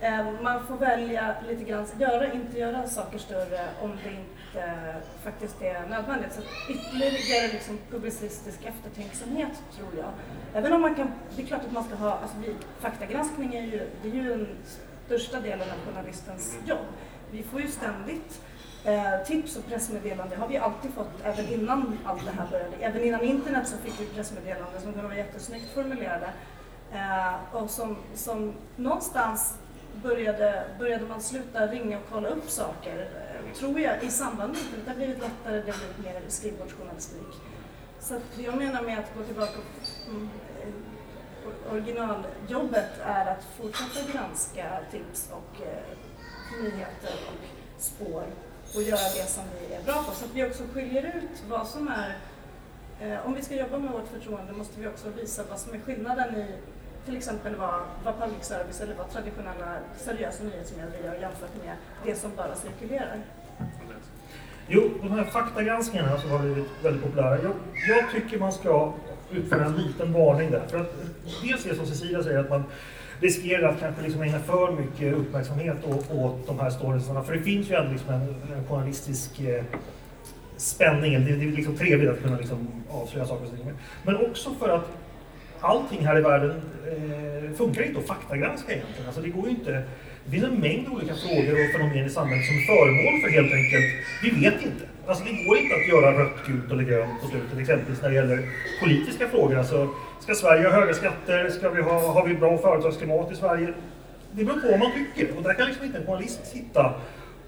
eh, 0.00 0.40
man 0.42 0.66
får 0.66 0.76
välja 0.76 1.34
lite 1.48 1.64
grann, 1.64 1.86
göra, 1.98 2.32
inte 2.32 2.58
göra 2.58 2.88
saker 2.88 3.18
större 3.18 3.68
om 3.82 3.98
det 4.04 4.10
inte 4.10 4.37
Eh, 4.58 4.96
faktiskt 5.24 5.62
är 5.62 5.86
nödvändigt. 5.86 6.32
Så 6.32 6.40
ytterligare 6.72 7.52
liksom 7.52 7.78
publicistisk 7.90 8.58
eftertänksamhet 8.64 9.62
tror 9.76 9.88
jag. 9.96 10.10
Även 10.54 10.72
om 10.72 10.80
man 10.80 10.94
kan, 10.94 11.12
det 11.36 11.42
är 11.42 11.46
klart 11.46 11.64
att 11.64 11.72
man 11.72 11.84
ska 11.84 11.94
ha, 11.94 12.10
alltså 12.10 12.36
vi, 12.46 12.54
faktagranskning 12.80 13.54
är 13.54 13.62
ju, 13.62 13.90
det 14.02 14.08
är 14.08 14.12
ju 14.12 14.28
den 14.28 14.48
största 15.06 15.40
delen 15.40 15.68
av 15.70 15.92
journalistens 15.92 16.56
jobb. 16.66 16.86
Vi 17.30 17.42
får 17.42 17.60
ju 17.60 17.68
ständigt 17.68 18.40
eh, 18.84 19.26
tips 19.26 19.56
och 19.56 19.66
pressmeddelanden, 19.66 20.30
det 20.30 20.36
har 20.36 20.48
vi 20.48 20.56
alltid 20.56 20.90
fått 20.90 21.24
även 21.24 21.48
innan 21.48 21.98
allt 22.04 22.24
det 22.24 22.30
här 22.30 22.46
började. 22.50 22.76
Även 22.80 23.02
innan 23.02 23.22
internet 23.22 23.68
så 23.68 23.76
fick 23.76 24.00
vi 24.00 24.06
pressmeddelanden 24.06 24.80
som 24.82 24.92
kunde 24.92 25.08
vara 25.08 25.18
jättesnyggt 25.18 25.74
formulerade. 25.74 26.30
Eh, 26.92 27.56
och 27.56 27.70
som, 27.70 27.96
som 28.14 28.52
någonstans 28.76 29.58
började, 30.02 30.64
började 30.78 31.04
man 31.04 31.20
sluta 31.20 31.66
ringa 31.66 31.98
och 31.98 32.04
kolla 32.12 32.28
upp 32.28 32.50
saker, 32.50 33.08
tror 33.58 33.80
jag, 33.80 34.04
i 34.04 34.10
samband 34.10 34.52
med 34.52 34.60
internet. 34.60 34.84
Det 34.84 34.90
har 34.90 34.96
blivit 34.96 35.18
lättare, 35.18 35.62
det 35.62 35.70
har 35.72 35.78
blivit 35.78 35.98
mer 35.98 36.22
skrivbordsjournalistik. 36.28 37.32
Så 38.00 38.14
att 38.14 38.38
jag 38.44 38.56
menar 38.56 38.82
med 38.82 38.98
att 38.98 39.14
gå 39.18 39.24
tillbaka 39.24 39.52
mm, 40.08 40.28
eh, 40.62 41.72
originaljobbet 41.72 42.98
är 43.04 43.26
att 43.26 43.44
fortsätta 43.56 44.12
granska 44.12 44.80
tips 44.90 45.30
och 45.32 45.66
eh, 45.66 46.62
nyheter 46.62 47.14
och 47.28 47.82
spår 47.82 48.24
och 48.74 48.82
göra 48.82 49.08
det 49.16 49.28
som 49.28 49.44
vi 49.60 49.74
är 49.74 49.82
bra 49.82 49.94
på. 49.94 50.14
Så 50.14 50.24
att 50.24 50.34
vi 50.34 50.44
också 50.50 50.62
skiljer 50.72 51.06
ut 51.16 51.42
vad 51.48 51.66
som 51.68 51.88
är 51.88 52.16
Eh, 53.00 53.26
om 53.26 53.34
vi 53.34 53.42
ska 53.42 53.54
jobba 53.54 53.78
med 53.78 53.92
vårt 53.92 54.08
förtroende 54.08 54.52
måste 54.52 54.80
vi 54.80 54.86
också 54.86 55.10
visa 55.10 55.42
vad 55.50 55.58
som 55.58 55.74
är 55.74 55.78
skillnaden 55.78 56.36
i 56.36 56.46
till 57.08 57.16
exempel 57.16 57.54
vad, 57.56 57.80
vad 58.04 58.14
public 58.20 58.44
service 58.44 58.80
eller 58.80 58.94
vad 58.94 59.10
traditionella 59.10 59.78
seriösa 59.96 60.44
nyhetsmedier 60.44 61.04
gör 61.04 61.14
jämfört 61.20 61.64
med 61.64 61.76
det 62.04 62.14
som 62.14 62.30
bara 62.36 62.54
cirkulerar. 62.54 63.18
Jo, 64.68 64.90
de 65.02 65.10
här 65.10 65.24
faktagranskningarna 65.24 66.18
som 66.18 66.30
har 66.30 66.38
blivit 66.38 66.66
väldigt 66.82 67.02
populära. 67.02 67.38
Jag, 67.42 67.52
jag 67.88 68.10
tycker 68.12 68.38
man 68.38 68.52
ska 68.52 68.92
utföra 69.32 69.64
en 69.64 69.76
liten 69.76 70.12
varning 70.12 70.50
där. 70.50 70.66
För 70.68 70.78
att 70.78 70.94
dels 71.42 71.64
det 71.64 71.74
som 71.74 71.86
Cecilia 71.86 72.22
säger, 72.22 72.38
att 72.38 72.50
man 72.50 72.64
riskerar 73.20 73.68
att 73.68 73.80
kanske 73.80 74.02
liksom 74.02 74.22
ägna 74.22 74.38
för 74.38 74.72
mycket 74.72 75.14
uppmärksamhet 75.14 75.76
åt, 75.84 76.10
åt 76.10 76.46
de 76.46 76.58
här 76.58 76.70
storiesarna. 76.70 77.22
För 77.22 77.34
det 77.34 77.40
finns 77.40 77.70
ju 77.70 77.74
ändå 77.74 77.92
liksom 77.92 78.14
en, 78.14 78.36
en 78.56 78.64
journalistisk 78.68 79.40
eh, 79.40 79.64
spänning. 80.56 81.12
Det, 81.12 81.32
det 81.32 81.44
är 81.44 81.52
liksom 81.52 81.76
trevligt 81.76 82.10
att 82.10 82.22
kunna 82.22 82.36
liksom 82.36 82.68
avslöja 82.90 83.26
saker 83.26 83.44
och 83.44 83.50
ting. 83.50 83.72
Men 84.02 84.16
också 84.16 84.54
för 84.54 84.68
att 84.68 84.88
allting 85.60 86.06
här 86.06 86.18
i 86.18 86.20
världen 86.20 86.50
eh, 86.86 87.56
funkar 87.56 87.82
inte 87.82 87.98
att 88.00 88.06
faktagranska 88.06 88.72
egentligen. 88.72 89.06
Alltså 89.06 89.20
det 89.20 89.28
går 89.28 89.44
ju 89.44 89.50
inte. 89.50 89.82
Det 90.24 90.30
finns 90.30 90.44
en 90.44 90.60
mängd 90.60 90.88
olika 90.88 91.14
frågor 91.14 91.52
och 91.52 91.72
fenomen 91.72 92.06
i 92.06 92.10
samhället 92.10 92.46
som 92.46 92.56
är 92.56 92.66
föremål 92.72 93.20
för 93.22 93.30
helt 93.38 93.52
enkelt, 93.52 93.84
vi 94.22 94.30
vet 94.44 94.62
inte. 94.62 94.84
Alltså 95.06 95.24
det 95.24 95.44
går 95.44 95.56
inte 95.56 95.74
att 95.74 95.88
göra 95.88 96.22
rött, 96.22 96.46
gult 96.46 96.72
eller 96.72 96.84
grönt 96.84 97.20
på 97.20 97.26
slutet, 97.26 97.58
exempelvis 97.58 98.02
när 98.02 98.08
det 98.08 98.14
gäller 98.14 98.48
politiska 98.82 99.28
frågor. 99.28 99.58
Alltså, 99.58 99.88
ska 100.20 100.34
Sverige 100.34 100.68
ha 100.68 100.80
höga 100.80 100.94
skatter? 100.94 101.50
Ska 101.50 101.70
vi 101.70 101.82
ha, 101.82 102.12
har 102.12 102.26
vi 102.26 102.34
bra 102.34 102.58
företagsklimat 102.58 103.32
i 103.32 103.36
Sverige? 103.36 103.68
Det 104.32 104.44
beror 104.44 104.60
på 104.60 104.68
vad 104.70 104.78
man 104.78 104.92
tycker. 104.92 105.36
Och 105.36 105.42
där 105.42 105.54
kan 105.54 105.66
liksom 105.66 105.84
inte 105.84 105.98
en 105.98 106.06
journalist 106.06 106.46
sitta 106.46 106.94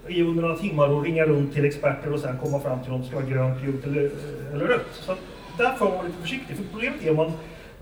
i 0.07 0.21
under 0.21 0.41
några 0.41 0.57
timmar 0.57 0.89
och 0.89 1.03
ringa 1.03 1.25
runt 1.25 1.53
till 1.53 1.65
experter 1.65 2.13
och 2.13 2.19
sen 2.19 2.37
komma 2.37 2.59
fram 2.59 2.83
till 2.83 2.91
om 2.91 3.01
det 3.01 3.07
ska 3.07 3.15
vara 3.15 3.25
grönt, 3.25 3.61
gult 3.61 3.85
eller, 3.85 4.09
eller 4.53 4.65
rött. 4.65 4.89
Så 4.91 5.11
att 5.11 5.19
där 5.57 5.73
får 5.73 5.85
man 5.85 5.93
vara 5.93 6.07
lite 6.07 6.21
försiktig. 6.21 6.55
För 6.57 6.63
problemet 6.63 7.03
är 7.03 7.09
om 7.09 7.15
man 7.15 7.31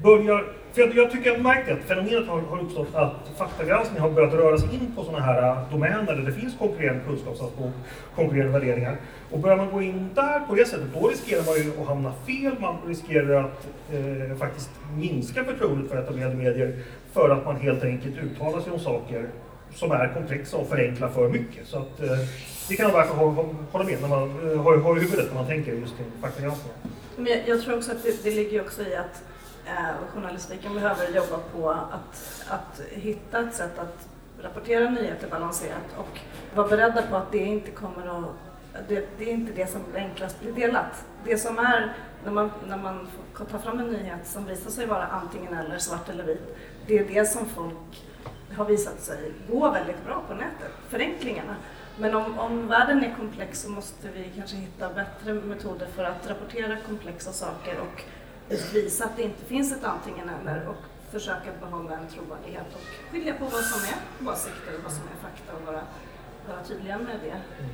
börjar... 0.04 0.54
För 0.74 0.82
jag, 0.82 0.96
jag 0.96 1.12
tycker 1.12 1.32
jag 1.32 1.42
märkt 1.42 1.72
att 1.72 1.80
fenomenet 1.80 2.28
har, 2.28 2.42
har 2.42 2.60
uppstått 2.62 2.96
att 2.96 3.32
faktagranskning 3.38 4.02
har 4.02 4.10
börjat 4.10 4.34
röra 4.34 4.58
sig 4.58 4.70
in 4.74 4.92
på 4.96 5.04
sådana 5.04 5.24
här 5.24 5.52
äh, 5.52 5.72
domäner 5.72 6.16
där 6.16 6.24
det 6.24 6.32
finns 6.32 6.58
konkurrerande 6.58 7.04
kunskapsanspråk, 7.08 7.72
konkurrerande 8.16 8.60
värderingar. 8.60 8.98
Och 9.32 9.40
börjar 9.40 9.58
man 9.58 9.72
gå 9.72 9.82
in 9.82 10.10
där 10.16 10.40
på 10.40 10.56
det 10.56 10.66
sättet, 10.66 10.88
då 10.94 11.08
riskerar 11.08 11.46
man 11.46 11.56
ju 11.56 11.82
att 11.82 11.88
hamna 11.88 12.14
fel. 12.28 12.56
Man 12.60 12.78
riskerar 12.88 13.44
att 13.44 13.68
eh, 13.92 14.38
faktiskt 14.38 14.70
minska 14.98 15.44
förtroendet 15.44 15.92
för 15.92 15.98
etablerade 15.98 16.36
medier 16.36 16.74
för 17.14 17.30
att 17.30 17.46
man 17.46 17.56
helt 17.56 17.84
enkelt 17.84 18.18
uttalar 18.18 18.62
sig 18.62 18.72
om 18.72 18.80
saker 18.80 19.26
som 19.74 19.92
är 19.92 20.14
komplexa 20.14 20.58
och 20.58 20.68
förenklar 20.68 21.10
för 21.10 21.30
mycket. 21.30 21.68
Så 21.68 21.78
att, 21.78 22.02
eh, 22.02 22.18
det 22.70 22.76
kan 22.76 22.86
man 22.86 22.96
verkligen 22.96 23.20
hålla, 23.20 23.50
hålla 23.72 23.86
med 23.86 24.02
när 24.02 24.08
man 24.08 24.52
eh, 24.52 24.64
har, 24.64 24.78
har 24.78 24.98
i 24.98 25.00
huvudet 25.00 25.26
när 25.28 25.36
man 25.36 25.48
tänker 25.48 25.74
just 25.74 25.98
kring 25.98 26.08
faktagranskning. 26.22 26.74
Men 27.16 27.26
jag, 27.26 27.40
jag 27.48 27.62
tror 27.62 27.78
också 27.78 27.92
att 27.92 28.04
det, 28.04 28.24
det 28.24 28.32
ligger 28.32 28.62
också 28.62 28.82
i 28.82 28.96
att 28.96 29.24
eh, 29.70 30.14
journalistiken 30.14 30.74
behöver 30.74 31.08
jobba 31.08 31.38
på 31.38 31.70
att, 31.70 32.46
att 32.50 32.82
hitta 32.92 33.40
ett 33.40 33.56
sätt 33.56 33.80
att 33.80 34.08
rapportera 34.42 34.90
nyheter 34.90 35.30
balanserat 35.30 35.98
och 35.98 36.20
vara 36.56 36.68
beredda 36.68 37.02
på 37.02 37.16
att 37.16 37.32
det 37.32 37.38
inte 37.38 37.72
kommer 37.72 38.20
att 38.20 38.36
det, 38.88 39.08
det 39.18 39.30
är 39.30 39.34
inte 39.34 39.52
det 39.52 39.68
som 39.68 39.82
enklast 39.96 40.42
blir 40.42 40.54
delat. 40.54 41.06
Det 41.24 41.38
som 41.38 41.60
är 41.60 41.94
när 42.24 42.32
man, 42.32 42.52
när 42.68 42.78
man 42.78 43.08
får 43.34 43.46
ta 43.46 43.60
fram 43.60 43.80
en 43.80 43.88
nyhet 43.88 44.28
som 44.28 44.46
visar 44.46 44.72
sig 44.72 44.86
vara 44.86 45.08
antingen 45.08 45.54
eller, 45.54 45.78
svart 45.78 46.10
eller 46.10 46.24
vit, 46.24 46.58
det 46.88 47.00
är 47.00 47.06
det 47.06 47.26
som 47.26 47.46
folk 47.46 48.06
har 48.58 48.66
visat 48.66 49.02
sig 49.02 49.32
gå 49.52 49.72
väldigt 49.72 50.06
bra 50.06 50.24
på 50.28 50.34
nätet, 50.34 50.72
förenklingarna. 50.90 51.56
Men 51.98 52.16
om, 52.16 52.40
om 52.40 52.68
världen 52.68 53.04
är 53.04 53.16
komplex 53.16 53.62
så 53.62 53.70
måste 53.70 54.08
vi 54.08 54.32
kanske 54.36 54.56
hitta 54.56 54.90
bättre 54.94 55.34
metoder 55.34 55.88
för 55.96 56.04
att 56.04 56.30
rapportera 56.30 56.78
komplexa 56.88 57.32
saker 57.32 57.80
och 57.80 58.04
visa 58.74 59.06
att 59.06 59.18
det 59.18 59.24
inte 59.24 59.46
finns 59.46 59.72
ett 59.72 59.84
antingen 59.84 60.30
eller 60.30 60.68
och 60.68 60.84
försöka 61.12 61.50
behålla 61.60 61.92
en 61.98 62.08
trovärdighet 62.08 62.66
och 62.74 63.12
skilja 63.12 63.34
på 63.34 63.46
vad 63.46 63.64
som 63.64 63.82
är 63.82 64.32
åsikter 64.32 64.76
och 64.78 64.84
vad 64.84 64.92
som 64.92 65.04
är 65.04 65.30
fakta 65.30 65.54
och 65.54 65.66
vara, 65.66 65.82
vara 66.48 66.64
tydliga 66.64 66.98
med 66.98 67.20
det. 67.24 67.30
Mm. 67.30 67.72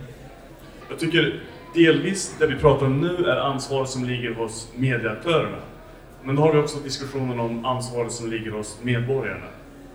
Jag 0.90 1.00
tycker 1.00 1.44
delvis 1.74 2.36
det 2.40 2.48
vi 2.48 2.56
pratar 2.56 2.86
om 2.86 3.02
nu 3.02 3.26
är 3.26 3.38
ansvaret 3.38 3.90
som 3.90 4.06
ligger 4.06 4.34
hos 4.34 4.70
medieaktörerna. 4.76 5.58
Men 6.24 6.36
då 6.36 6.42
har 6.42 6.54
vi 6.54 6.60
också 6.60 6.80
diskussionen 6.80 7.40
om 7.40 7.66
ansvaret 7.66 8.12
som 8.12 8.30
ligger 8.30 8.52
hos 8.52 8.80
medborgarna. 8.82 9.46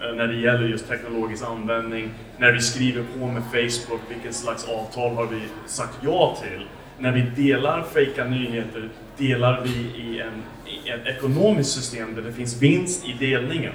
Eh, 0.01 0.15
när 0.15 0.27
det 0.27 0.37
gäller 0.37 0.69
just 0.69 0.89
teknologisk 0.89 1.45
användning, 1.45 2.11
när 2.39 2.53
vi 2.53 2.61
skriver 2.61 3.05
på 3.19 3.27
med 3.27 3.43
Facebook, 3.43 4.01
vilket 4.09 4.35
slags 4.35 4.69
avtal 4.69 5.15
har 5.15 5.27
vi 5.27 5.41
sagt 5.67 5.99
ja 6.01 6.37
till? 6.43 6.67
När 6.99 7.13
vi 7.13 7.21
delar 7.21 7.83
fejka 7.83 8.25
nyheter, 8.25 8.89
delar 9.17 9.61
vi 9.65 10.01
i, 10.01 10.21
en, 10.21 10.43
i 10.71 10.91
ett 10.91 11.07
ekonomiskt 11.17 11.73
system 11.73 12.15
där 12.15 12.23
det 12.23 12.33
finns 12.33 12.63
vinst 12.63 13.09
i 13.09 13.13
delningen? 13.13 13.75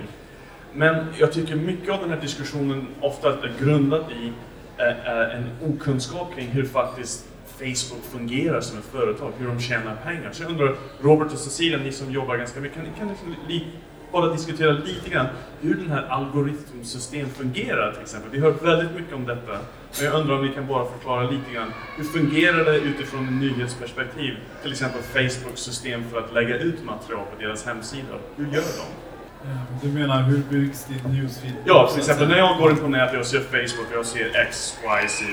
Men 0.73 1.05
jag 1.19 1.33
tycker 1.33 1.55
mycket 1.55 1.93
av 1.93 2.01
den 2.01 2.09
här 2.09 2.21
diskussionen 2.21 2.87
ofta 3.01 3.29
är 3.29 3.53
grundad 3.59 4.03
i 4.11 4.31
eh, 4.77 4.87
eh, 4.87 5.35
en 5.35 5.49
okunskap 5.69 6.35
kring 6.35 6.47
hur 6.47 6.65
faktiskt 6.65 7.25
Facebook 7.57 8.03
fungerar 8.11 8.61
som 8.61 8.79
ett 8.79 8.85
företag, 8.85 9.31
hur 9.37 9.47
de 9.47 9.59
tjänar 9.59 9.95
pengar. 9.95 10.31
Så 10.31 10.43
jag 10.43 10.51
undrar, 10.51 10.75
Robert 11.01 11.31
och 11.33 11.39
Cecilia, 11.39 11.77
ni 11.77 11.91
som 11.91 12.11
jobbar 12.11 12.37
ganska 12.37 12.59
mycket, 12.59 12.77
kan, 12.77 12.85
kan 12.97 13.07
ni 13.07 13.13
liksom 13.47 13.71
bara 14.11 14.33
diskutera 14.33 14.71
lite 14.71 15.09
grann 15.09 15.27
hur 15.61 15.75
den 15.75 15.89
här 15.89 16.07
algoritmsystem 16.09 17.29
fungerar 17.29 17.91
till 17.91 18.01
exempel? 18.01 18.31
Vi 18.31 18.39
har 18.39 18.51
hört 18.51 18.63
väldigt 18.63 18.95
mycket 18.95 19.13
om 19.13 19.25
detta, 19.25 19.59
men 19.97 20.05
jag 20.05 20.21
undrar 20.21 20.35
om 20.35 20.45
ni 20.45 20.53
kan 20.53 20.67
bara 20.67 20.85
förklara 20.85 21.29
lite 21.29 21.53
grann. 21.53 21.73
Hur 21.97 22.03
fungerar 22.03 22.65
det 22.65 22.77
utifrån 22.77 23.25
ett 23.25 23.33
nyhetsperspektiv? 23.33 24.33
Till 24.61 24.71
exempel 24.71 25.01
Facebooks 25.01 25.61
system 25.61 26.03
för 26.11 26.19
att 26.19 26.33
lägga 26.33 26.57
ut 26.57 26.83
material 26.83 27.25
på 27.35 27.41
deras 27.41 27.65
hemsidor. 27.65 28.19
Hur 28.35 28.45
gör 28.45 28.51
de? 28.51 29.49
Eh, 29.49 29.57
du 29.81 29.87
menar 29.87 30.21
hur 30.21 30.37
byggs 30.37 30.85
ditt 30.85 31.07
newsfeed? 31.07 31.53
Ja, 31.65 31.89
till 31.91 31.99
exempel 31.99 32.27
när 32.27 32.37
jag 32.37 32.57
går 32.57 32.71
in 32.71 32.77
på 32.77 32.87
nätet 32.87 33.19
och 33.19 33.25
ser 33.25 33.39
Facebook 33.39 33.87
och 33.91 33.97
jag 33.97 34.05
ser 34.05 34.35
X, 34.35 34.77
Y, 35.03 35.07
Z. 35.07 35.25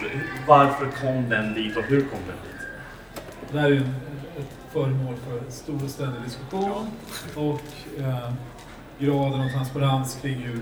Varför 0.47 0.87
kom 1.01 1.29
den 1.29 1.55
dit 1.55 1.77
och 1.77 1.83
hur 1.83 2.01
kom 2.01 2.19
den 2.27 2.37
dit? 2.45 2.67
Det 3.53 3.59
här 3.59 3.71
är 3.71 3.77
ett 3.77 4.57
föremål 4.73 5.15
för 5.29 5.51
stor 5.51 5.85
och 5.85 5.91
ständig 5.91 6.23
diskussion 6.23 6.91
och 7.35 8.01
eh, 8.01 8.33
graden 8.99 9.41
av 9.41 9.49
transparens 9.49 10.19
kring 10.23 10.37
hur 10.37 10.61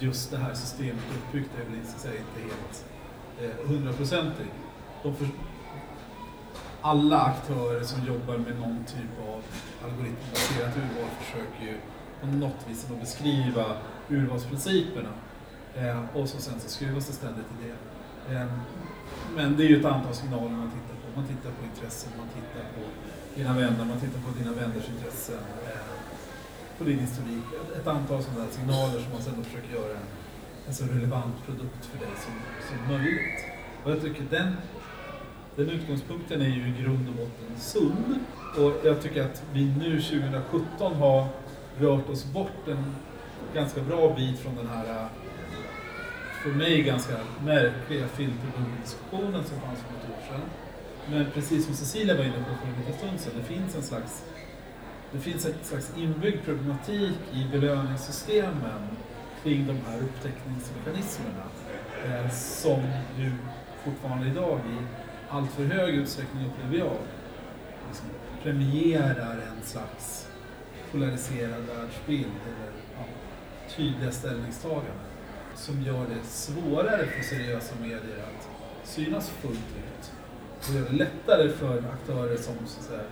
just 0.00 0.30
det 0.30 0.36
här 0.36 0.54
systemet 0.54 1.04
är 1.10 1.28
uppbyggt 1.28 1.50
är 1.60 1.70
väl 1.70 1.74
inte 1.74 2.08
helt 2.08 2.84
Eh, 3.40 3.68
hundraprocentig. 3.68 4.46
Eh, 5.04 5.12
alla 6.80 7.20
aktörer 7.20 7.82
som 7.82 8.06
jobbar 8.06 8.36
med 8.36 8.58
någon 8.60 8.84
typ 8.84 9.28
av 9.28 9.42
algoritmbaserat 9.84 10.76
urval 10.76 11.10
försöker 11.20 11.62
ju 11.62 11.78
på 12.20 12.26
något 12.26 12.68
vis 12.68 12.86
att 12.90 13.00
beskriva 13.00 13.64
urvalsprinciperna. 14.08 15.12
Eh, 15.74 16.16
och 16.16 16.28
så 16.28 16.38
sen 16.40 16.60
så 16.60 16.68
skruvas 16.68 17.06
det 17.06 17.12
ständigt 17.12 17.46
i 17.60 17.66
det. 17.66 18.34
Eh, 18.34 18.46
men 19.36 19.56
det 19.56 19.64
är 19.64 19.68
ju 19.68 19.80
ett 19.80 19.86
antal 19.86 20.14
signaler 20.14 20.50
man 20.50 20.70
tittar 20.70 20.96
på. 21.02 21.20
Man 21.20 21.28
tittar 21.28 21.50
på 21.50 21.64
intressen, 21.64 22.12
man 22.18 22.28
tittar 22.28 22.64
på 22.74 22.82
dina 23.34 23.52
vänner, 23.52 23.84
man 23.84 24.00
tittar 24.00 24.20
på 24.20 24.38
dina 24.38 24.52
vänners 24.52 24.88
intressen. 24.88 25.42
Eh, 25.66 25.96
på 26.78 26.84
din 26.84 26.98
historik. 26.98 27.44
Ett 27.80 27.86
antal 27.86 28.22
sådana 28.22 28.46
signaler 28.50 29.00
som 29.00 29.12
man 29.12 29.22
sedan 29.22 29.44
försöker 29.44 29.74
göra 29.74 29.92
en, 30.00 30.06
en 30.68 30.74
så 30.74 30.84
relevant 30.84 31.34
produkt 31.46 31.86
för 31.86 31.98
dig 31.98 32.14
som, 32.16 32.32
som 32.68 32.96
möjligt. 32.96 33.44
Och 33.84 33.90
jag 33.90 34.00
tycker 34.00 34.22
den, 34.30 34.56
den 35.56 35.70
utgångspunkten 35.70 36.42
är 36.42 36.48
ju 36.48 36.68
i 36.68 36.82
grund 36.82 37.08
och 37.08 37.14
botten 37.14 37.56
sund. 37.58 38.18
Och 38.58 38.86
jag 38.86 39.02
tycker 39.02 39.24
att 39.24 39.42
vi 39.52 39.64
nu 39.64 40.00
2017 40.00 40.94
har 40.94 41.26
rört 41.78 42.08
oss 42.08 42.24
bort 42.24 42.68
en 42.68 42.84
ganska 43.54 43.80
bra 43.80 44.14
bit 44.14 44.38
från 44.38 44.56
den 44.56 44.66
här 44.66 45.08
för 46.42 46.50
mig 46.50 46.82
ganska 46.82 47.16
märkliga 47.44 48.08
filterbubbelsdiskussionen 48.08 49.44
som 49.44 49.60
fanns 49.60 49.78
för 49.80 49.92
något 49.92 50.18
år 50.18 50.22
sedan. 50.28 50.40
Men 51.10 51.26
precis 51.34 51.64
som 51.64 51.74
Cecilia 51.74 52.16
var 52.16 52.24
inne 52.24 52.32
på 52.36 52.56
för 52.60 52.68
en 52.68 52.78
liten 52.78 52.94
stund 52.98 53.20
sedan, 53.20 53.32
det 53.36 53.54
finns 53.54 53.76
en 53.76 53.82
slags 53.82 54.24
det 55.12 55.18
finns 55.18 55.46
en 55.46 55.52
slags 55.62 55.92
inbyggd 55.96 56.44
problematik 56.44 57.18
i 57.32 57.46
belöningssystemen 57.52 58.96
kring 59.42 59.66
de 59.66 59.72
här 59.72 59.98
upptäckningsmekanismerna 59.98 61.44
eh, 62.06 62.30
som 62.30 62.80
ju 63.18 63.32
fortfarande 63.84 64.28
idag 64.28 64.58
i 64.58 64.76
allt 65.28 65.50
för 65.50 65.64
hög 65.64 65.94
utsträckning 65.94 66.46
upplever 66.46 66.78
jag 66.78 66.96
liksom, 67.88 68.06
premierar 68.42 69.32
en 69.32 69.62
slags 69.62 70.28
polariserad 70.92 71.62
världsbild 71.62 72.32
eller 72.46 72.72
ja, 72.96 73.04
tydliga 73.76 74.12
ställningstaganden 74.12 75.06
som 75.54 75.82
gör 75.82 76.06
det 76.06 76.26
svårare 76.26 77.06
för 77.06 77.22
seriösa 77.22 77.74
medier 77.80 78.24
att 78.26 78.48
synas 78.84 79.30
fullt 79.30 79.76
ut 79.76 80.12
och 80.68 80.74
gör 80.74 80.82
det 80.90 80.96
lättare 80.96 81.48
för 81.48 81.78
aktörer 81.78 82.36
som 82.36 82.54
så 82.66 82.80
att 82.80 82.86
säga, 82.86 83.02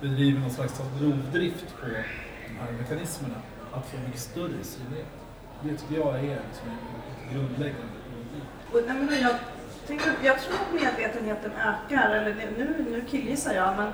bedriver 0.00 0.40
någon 0.40 0.50
slags 0.50 0.80
rovdrift 1.00 1.66
på 1.80 1.86
de 1.86 2.54
här 2.60 2.72
mekanismerna 2.72 3.34
att 3.72 3.86
få 3.86 3.96
mycket 3.98 4.20
större 4.20 4.64
synlighet. 4.64 5.19
Det 5.62 5.76
tycker 5.76 5.96
jag 5.96 6.14
är 6.16 6.20
liksom 6.20 6.68
en 6.68 7.34
grundläggande 7.34 8.00
men 8.72 9.20
Jag, 9.22 9.34
tänker, 9.86 10.12
jag 10.22 10.40
tror 10.40 10.54
att 10.54 10.74
medvetenheten 10.74 11.52
ökar, 11.52 12.10
eller 12.10 12.34
nu, 12.34 12.84
nu 12.90 13.02
killgissar 13.10 13.54
jag, 13.54 13.76
men 13.76 13.86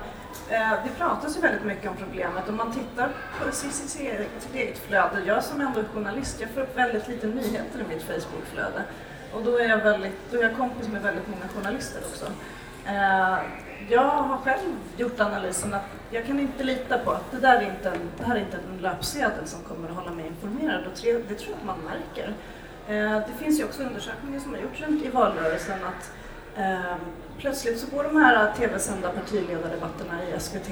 eh, 0.49 0.83
det 0.83 0.89
pratas 0.97 1.37
ju 1.37 1.41
väldigt 1.41 1.63
mycket 1.63 1.89
om 1.89 1.97
problemet. 1.97 2.49
Om 2.49 2.57
man 2.57 2.71
tittar 2.73 3.09
på 3.39 3.51
CCC, 3.51 3.97
sitt 4.39 4.55
eget 4.55 4.77
flöde, 4.77 5.21
jag 5.25 5.43
som 5.43 5.61
ändå 5.61 5.79
är 5.79 5.83
journalist, 5.83 6.41
jag 6.41 6.49
får 6.49 6.61
upp 6.61 6.77
väldigt 6.77 7.07
lite 7.07 7.27
nyheter 7.27 7.79
i 7.79 7.93
mitt 7.93 8.03
Facebookflöde. 8.03 8.83
Och 9.33 9.43
då 9.43 9.57
är 9.57 9.69
jag, 9.69 9.77
väldigt, 9.77 10.31
då 10.31 10.37
är 10.37 10.43
jag 10.43 10.57
kompis 10.57 10.87
med 10.87 11.01
väldigt 11.01 11.27
många 11.27 11.47
journalister 11.55 12.01
också. 12.11 12.25
Eh, 12.85 13.37
jag 13.89 14.01
har 14.01 14.37
själv 14.37 14.75
gjort 14.97 15.19
analysen 15.19 15.73
att 15.73 15.85
jag 16.11 16.25
kan 16.25 16.39
inte 16.39 16.63
lita 16.63 16.97
på 16.97 17.11
att 17.11 17.31
det 17.31 17.39
där 17.39 17.55
är 17.55 17.69
inte 17.69 17.89
en, 17.89 18.09
det 18.17 18.23
här 18.23 18.35
är 18.35 18.39
inte 18.39 18.57
en 18.57 18.81
löpsedel 18.81 19.47
som 19.47 19.63
kommer 19.63 19.89
att 19.89 19.95
hålla 19.95 20.11
mig 20.11 20.27
informerad 20.27 20.85
och 20.85 20.91
det 21.03 21.35
tror 21.35 21.49
jag 21.51 21.59
att 21.59 21.65
man 21.65 21.79
märker. 21.79 22.33
Eh, 22.87 23.27
det 23.27 23.43
finns 23.43 23.59
ju 23.59 23.63
också 23.63 23.83
undersökningar 23.83 24.39
som 24.39 24.53
har 24.53 24.61
gjorts 24.61 24.81
runt 24.81 25.05
i 25.05 25.09
valrörelsen 25.09 25.79
att 25.83 26.11
eh, 26.57 26.95
plötsligt 27.37 27.79
så 27.79 27.95
går 27.95 28.03
de 28.03 28.15
här 28.15 28.53
tv-sända 28.53 29.09
partiledardebatterna 29.09 30.23
i 30.23 30.39
SVT 30.39 30.71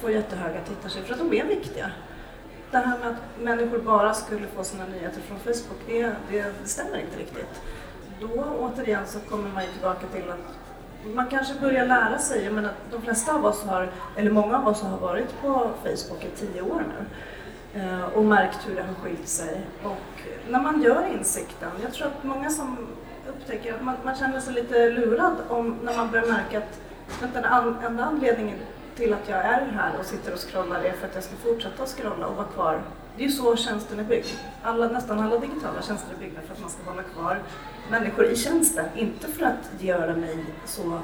får 0.00 0.10
jättehöga 0.10 0.60
tittarsiffror 0.60 1.06
för 1.06 1.12
att 1.14 1.30
de 1.30 1.40
är 1.40 1.44
viktiga. 1.44 1.90
Det 2.70 2.78
här 2.78 2.98
med 2.98 3.08
att 3.08 3.42
människor 3.42 3.78
bara 3.78 4.14
skulle 4.14 4.46
få 4.46 4.64
sina 4.64 4.86
nyheter 4.86 5.20
från 5.20 5.38
Facebook, 5.38 5.78
det, 5.86 6.12
det 6.30 6.52
stämmer 6.64 6.98
inte 6.98 7.18
riktigt. 7.18 7.60
Då 8.20 8.44
återigen 8.58 9.06
så 9.06 9.20
kommer 9.20 9.48
man 9.48 9.64
ju 9.64 9.70
tillbaka 9.70 10.06
till 10.06 10.30
att 10.30 10.69
man 11.04 11.26
kanske 11.26 11.54
börjar 11.60 11.86
lära 11.86 12.18
sig. 12.18 12.44
Jag 12.44 12.52
menar, 12.52 12.72
de 12.90 13.02
flesta 13.02 13.34
av 13.34 13.44
oss 13.44 13.64
har, 13.64 13.88
eller 14.16 14.30
många 14.30 14.58
av 14.58 14.68
oss 14.68 14.82
har 14.82 14.98
varit 14.98 15.40
på 15.42 15.70
Facebook 15.82 16.24
i 16.24 16.30
tio 16.36 16.62
år 16.62 16.84
nu 16.88 17.06
eh, 17.80 18.04
och 18.04 18.24
märkt 18.24 18.68
hur 18.68 18.74
det 18.74 18.82
har 18.82 18.94
skilt 18.94 19.28
sig. 19.28 19.60
Och 19.82 20.22
när 20.50 20.60
man 20.60 20.82
gör 20.82 21.06
insikten, 21.18 21.70
jag 21.82 21.92
tror 21.92 22.06
att 22.06 22.24
många 22.24 22.50
som 22.50 22.76
upptäcker 23.28 23.74
att 23.74 23.82
man, 23.82 23.94
man 24.04 24.16
känner 24.16 24.40
sig 24.40 24.54
lite 24.54 24.90
lurad 24.90 25.36
om, 25.48 25.76
när 25.82 25.96
man 25.96 26.10
börjar 26.10 26.26
märka 26.26 26.58
att 26.58 26.80
den 27.20 27.44
enda 27.86 28.04
anledningen 28.04 28.58
till 28.96 29.12
att 29.12 29.28
jag 29.28 29.38
är 29.38 29.66
här 29.66 29.92
och 29.98 30.06
sitter 30.06 30.32
och 30.32 30.38
scrollar 30.38 30.80
är 30.80 30.92
för 30.92 31.06
att 31.06 31.14
jag 31.14 31.24
ska 31.24 31.36
fortsätta 31.36 31.86
scrolla 31.86 32.26
och 32.26 32.36
vara 32.36 32.46
kvar. 32.46 32.82
Det 33.16 33.24
är 33.24 33.28
ju 33.28 33.32
så 33.32 33.56
tjänsten 33.56 33.98
är 34.00 34.04
byggd. 34.04 34.26
Alla, 34.62 34.88
nästan 34.88 35.18
alla 35.18 35.38
digitala 35.38 35.82
tjänster 35.82 36.14
är 36.14 36.18
byggda 36.18 36.40
för 36.46 36.54
att 36.54 36.60
man 36.60 36.70
ska 36.70 36.90
hålla 36.90 37.02
kvar 37.02 37.38
människor 37.90 38.24
i 38.24 38.36
tjänsten, 38.36 38.84
inte 38.94 39.28
för 39.28 39.46
att 39.46 39.82
göra 39.82 40.16
mig 40.16 40.44
så 40.64 40.94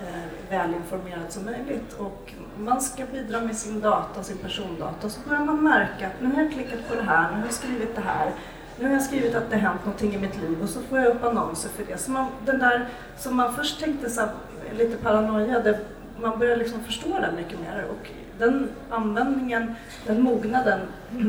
eh, 0.00 0.50
välinformerad 0.50 1.32
som 1.32 1.44
möjligt. 1.44 1.92
Och 1.98 2.32
man 2.58 2.80
ska 2.80 3.06
bidra 3.06 3.40
med 3.40 3.56
sin 3.56 3.80
data, 3.80 4.22
sin 4.22 4.38
persondata, 4.38 5.08
så 5.10 5.20
börjar 5.28 5.44
man 5.44 5.62
märka 5.62 6.06
att 6.06 6.20
nu 6.20 6.34
har 6.34 6.42
jag 6.42 6.52
klickat 6.52 6.88
på 6.88 6.94
det 6.94 7.02
här, 7.02 7.30
nu 7.30 7.36
har 7.36 7.44
jag 7.44 7.54
skrivit 7.54 7.94
det 7.94 8.00
här, 8.00 8.30
nu 8.78 8.86
har 8.86 8.92
jag 8.92 9.02
skrivit 9.02 9.34
att 9.34 9.50
det 9.50 9.56
har 9.56 9.68
hänt 9.68 9.84
någonting 9.84 10.14
i 10.14 10.18
mitt 10.18 10.42
liv 10.42 10.62
och 10.62 10.68
så 10.68 10.80
får 10.80 10.98
jag 10.98 11.16
upp 11.16 11.24
annonser 11.24 11.68
för 11.68 11.84
det. 11.84 11.98
Så 11.98 12.10
man, 12.10 12.26
den 12.44 12.58
där 12.58 12.88
som 13.18 13.36
man 13.36 13.54
först 13.54 13.80
tänkte 13.80 14.10
så 14.10 14.28
lite 14.78 14.96
paranoia, 14.96 15.60
det, 15.60 15.78
man 16.20 16.38
börjar 16.38 16.56
liksom 16.56 16.80
förstå 16.84 17.08
det 17.08 17.32
mycket 17.36 17.60
mer. 17.60 17.86
Och 17.90 18.10
den 18.42 18.68
användningen, 18.90 19.74
den 20.06 20.22
mognaden 20.22 20.80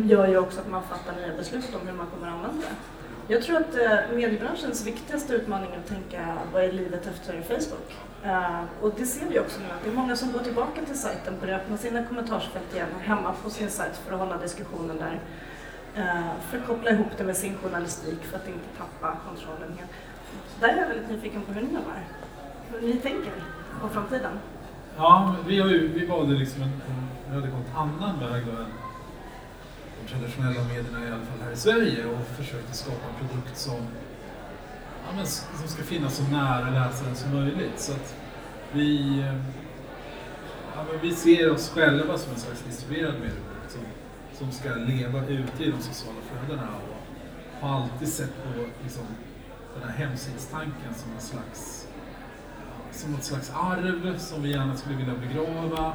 gör 0.04 0.28
ju 0.28 0.38
också 0.38 0.60
att 0.60 0.70
man 0.70 0.84
fattar 0.84 1.16
nya 1.16 1.38
beslut 1.38 1.76
om 1.82 1.88
hur 1.88 1.94
man 1.94 2.08
kommer 2.08 2.28
att 2.28 2.34
använda 2.34 2.58
det. 2.58 3.34
Jag 3.34 3.44
tror 3.44 3.58
att 3.58 3.76
eh, 3.76 4.16
mediebranschens 4.16 4.86
viktigaste 4.88 5.34
utmaning 5.34 5.72
är 5.74 5.78
att 5.78 5.88
tänka 5.88 6.38
vad 6.54 6.64
är 6.64 6.72
livet 6.72 7.08
efter 7.08 7.42
Facebook? 7.42 7.96
Eh, 8.24 8.64
och 8.82 8.94
det 8.98 9.06
ser 9.06 9.26
vi 9.30 9.40
också 9.40 9.60
nu, 9.60 9.66
att 9.66 9.84
det 9.84 9.90
är 9.90 9.96
många 9.96 10.16
som 10.16 10.32
går 10.32 10.40
tillbaka 10.40 10.82
till 10.86 11.00
sajten, 11.00 11.34
börjar 11.42 11.60
öppna 11.60 11.78
sina 11.78 12.06
kommentarsfält 12.06 12.74
igen 12.74 12.88
hemma 13.02 13.34
på 13.44 13.50
sin 13.50 13.70
sajt 13.70 13.98
för 13.98 14.14
att 14.14 14.20
hålla 14.20 14.38
diskussionen 14.38 14.98
där. 14.98 15.20
Eh, 15.96 16.32
för 16.50 16.58
att 16.58 16.68
koppla 16.68 16.92
ihop 16.92 17.18
det 17.18 17.24
med 17.24 17.38
sin 17.38 17.58
journalistik 17.58 18.24
för 18.24 18.38
att 18.38 18.48
inte 18.48 18.68
tappa 18.78 19.18
kontrollen. 19.28 19.78
Där 20.60 20.70
är 20.70 20.78
jag 20.78 20.88
väldigt 20.88 21.10
nyfiken 21.10 21.42
på 21.42 21.54
hur 21.54 21.62
ni 21.62 21.74
jobbar, 21.74 22.04
hur 22.72 22.88
ni 22.88 22.98
tänker 22.98 23.34
på 23.82 23.90
framtiden. 23.90 24.40
Ja, 24.98 25.36
vi, 25.48 25.60
har 25.60 25.70
ju, 25.70 25.88
vi 25.88 26.06
valde 26.06 26.34
liksom 26.34 26.62
en, 26.62 26.72
en 27.28 27.36
radikalt 27.36 27.76
annan 27.76 28.20
väg 28.20 28.44
då 28.46 28.52
än 28.52 28.68
de 30.02 30.10
traditionella 30.14 30.64
medierna, 30.64 31.06
i 31.06 31.08
alla 31.08 31.26
fall 31.26 31.40
här 31.44 31.52
i 31.52 31.56
Sverige, 31.56 32.06
och 32.06 32.28
försökte 32.38 32.78
skapa 32.78 33.08
en 33.10 33.28
produkt 33.28 33.58
som, 33.58 33.88
ja, 35.06 35.16
men, 35.16 35.26
som 35.26 35.68
ska 35.68 35.84
finnas 35.84 36.16
så 36.16 36.24
nära 36.24 36.70
läsaren 36.70 37.16
som 37.16 37.34
möjligt. 37.34 37.80
Så 37.80 37.92
att 37.92 38.16
vi, 38.74 39.20
eh, 39.20 39.36
ja, 40.76 40.86
men 40.92 41.02
vi 41.02 41.16
ser 41.16 41.52
oss 41.52 41.70
själva 41.70 42.18
som 42.18 42.34
en 42.34 42.40
slags 42.40 42.62
distribuerad 42.62 43.14
medieprodukt 43.14 43.72
som, 43.72 43.82
som 44.34 44.52
ska 44.52 44.70
leva 44.70 45.20
ute 45.28 45.64
i 45.64 45.72
de 45.72 45.82
sociala 45.82 46.20
flödena 46.22 46.68
och 47.62 47.68
har 47.68 47.82
alltid 47.82 48.08
sett 48.08 48.44
på 48.44 48.64
liksom, 48.84 49.04
den 49.80 49.90
här 49.90 49.98
hemsidstanken 49.98 50.94
som 50.96 51.12
en 51.12 51.22
slags 51.22 51.83
som 52.94 53.12
något 53.12 53.24
slags 53.24 53.52
arv 53.56 54.18
som 54.18 54.44
vi 54.44 54.52
gärna 54.52 54.76
skulle 54.76 54.96
vilja 54.96 55.14
begrava 55.28 55.94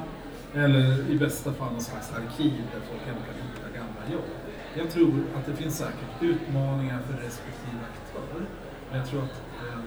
eller 0.55 1.11
i 1.11 1.19
bästa 1.19 1.53
fall 1.53 1.73
något 1.73 1.83
slags 1.83 2.13
arkiv 2.13 2.53
där 2.73 2.81
folk 2.81 3.03
ändå 3.09 3.21
kan 3.21 3.35
hitta 3.35 3.79
gamla 3.79 4.13
jobb. 4.13 4.31
Jag 4.77 4.91
tror 4.91 5.25
att 5.37 5.47
det 5.47 5.57
finns 5.57 5.79
säkert 5.79 6.23
utmaningar 6.23 6.99
för 7.07 7.13
respektive 7.13 7.79
aktör. 7.93 8.47
Men 8.91 8.99
jag 8.99 9.09
tror 9.09 9.23
att 9.23 9.43
eh, 9.67 9.81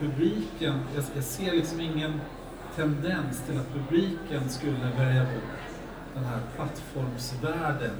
publiken, 0.00 0.80
jag, 0.94 1.04
jag, 1.14 1.24
ser 1.24 1.52
liksom 1.52 1.80
ingen 1.80 2.20
tendens 2.76 3.42
till 3.46 3.58
att 3.58 3.72
publiken 3.72 4.48
skulle 4.48 4.90
välja 4.98 5.22
bort 5.22 5.62
den 6.14 6.24
här 6.24 6.40
plattformsvärlden 6.56 7.96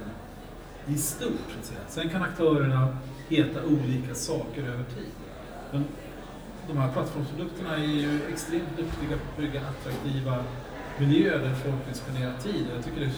i 0.86 0.94
stort. 0.94 1.50
Så 1.52 1.58
att 1.58 1.64
säga. 1.64 1.80
Sen 1.88 2.08
kan 2.08 2.22
aktörerna 2.22 2.98
heta 3.28 3.64
olika 3.64 4.14
saker 4.14 4.62
över 4.62 4.84
tid. 4.84 5.12
Men 5.72 5.84
de 6.68 6.78
här 6.78 6.92
plattformsprodukterna 6.92 7.76
är 7.76 7.86
ju 7.86 8.20
extremt 8.32 8.76
duktiga 8.76 9.08
på 9.08 9.14
att 9.14 9.36
bygga 9.36 9.60
attraktiva 9.60 10.44
miljöer 10.98 11.38
där 11.38 11.54
folk 11.54 11.88
vill 11.88 11.94
spendera 11.94 12.32
tid. 12.38 12.66
Jag 12.74 12.84
tycker 12.84 13.00
det, 13.00 13.10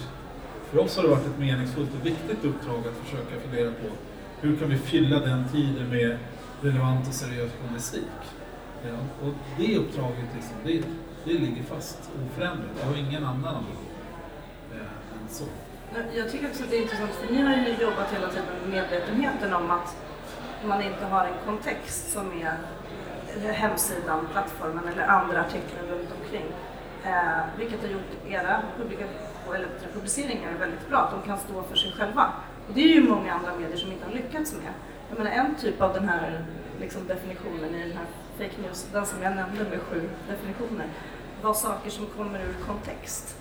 för 0.70 0.78
oss 0.78 0.96
har 0.96 1.02
det 1.02 1.08
varit 1.08 1.26
ett 1.26 1.38
meningsfullt 1.38 1.90
och 2.00 2.06
viktigt 2.06 2.44
uppdrag 2.44 2.78
att 2.78 3.06
försöka 3.06 3.40
fundera 3.40 3.70
på 3.70 3.88
hur 4.40 4.56
kan 4.56 4.68
vi 4.68 4.76
fylla 4.78 5.20
den 5.20 5.48
tiden 5.48 5.88
med 5.88 6.18
relevant 6.62 7.08
och 7.08 7.14
seriös 7.14 7.50
journalistik. 7.62 8.20
Ja, 8.86 9.26
och 9.26 9.34
det 9.58 9.76
uppdraget 9.76 10.28
liksom, 10.34 10.56
det, 10.64 10.82
det 11.24 11.38
ligger 11.38 11.62
fast 11.62 12.10
oförändrat. 12.26 12.70
Jag 12.80 12.86
har 12.86 12.96
ingen 12.96 13.24
annan 13.24 13.54
ambition 13.54 13.94
eh, 14.72 15.22
än 15.22 15.28
så. 15.28 15.44
Jag 16.16 16.30
tycker 16.30 16.48
också 16.48 16.64
att 16.64 16.70
det 16.70 16.76
är 16.76 16.82
intressant 16.82 17.10
för 17.10 17.34
ni 17.34 17.42
har 17.42 17.56
ju 17.56 17.82
jobbat 17.82 18.12
hela 18.12 18.28
tiden 18.28 18.44
med 18.62 18.70
medvetenheten 18.70 19.54
om 19.54 19.70
att 19.70 19.96
man 20.64 20.82
inte 20.82 21.04
har 21.04 21.24
en 21.24 21.34
kontext 21.46 22.12
som 22.12 22.42
är 22.42 22.56
hemsidan, 23.40 24.28
plattformen 24.32 24.88
eller 24.92 25.06
andra 25.06 25.40
artiklar 25.40 25.82
runt 25.90 26.08
omkring. 26.22 26.46
Eh, 27.04 27.58
vilket 27.58 27.80
har 27.82 27.88
gjort 27.88 28.28
era 28.28 28.62
publiceringar 29.94 30.52
väldigt 30.58 30.88
bra, 30.88 30.98
att 30.98 31.10
de 31.10 31.28
kan 31.28 31.38
stå 31.38 31.62
för 31.62 31.76
sig 31.76 31.92
själva. 31.92 32.32
Och 32.68 32.74
det 32.74 32.80
är 32.80 32.88
ju 32.88 33.08
många 33.08 33.34
andra 33.34 33.54
medier 33.54 33.76
som 33.76 33.92
inte 33.92 34.04
har 34.04 34.12
lyckats 34.12 34.52
med. 34.52 34.72
Jag 35.08 35.18
menar 35.18 35.30
en 35.30 35.54
typ 35.54 35.80
av 35.80 35.94
den 35.94 36.08
här 36.08 36.44
liksom, 36.80 37.06
definitionen 37.06 37.74
i 37.74 37.88
den 37.88 37.96
här 37.96 38.06
fake 38.38 38.62
news, 38.62 38.86
den 38.92 39.06
som 39.06 39.22
jag 39.22 39.36
nämnde 39.36 39.64
med 39.64 39.80
sju 39.80 40.08
definitioner, 40.28 40.86
var 41.42 41.54
saker 41.54 41.90
som 41.90 42.06
kommer 42.06 42.40
ur 42.40 42.54
kontext. 42.66 43.36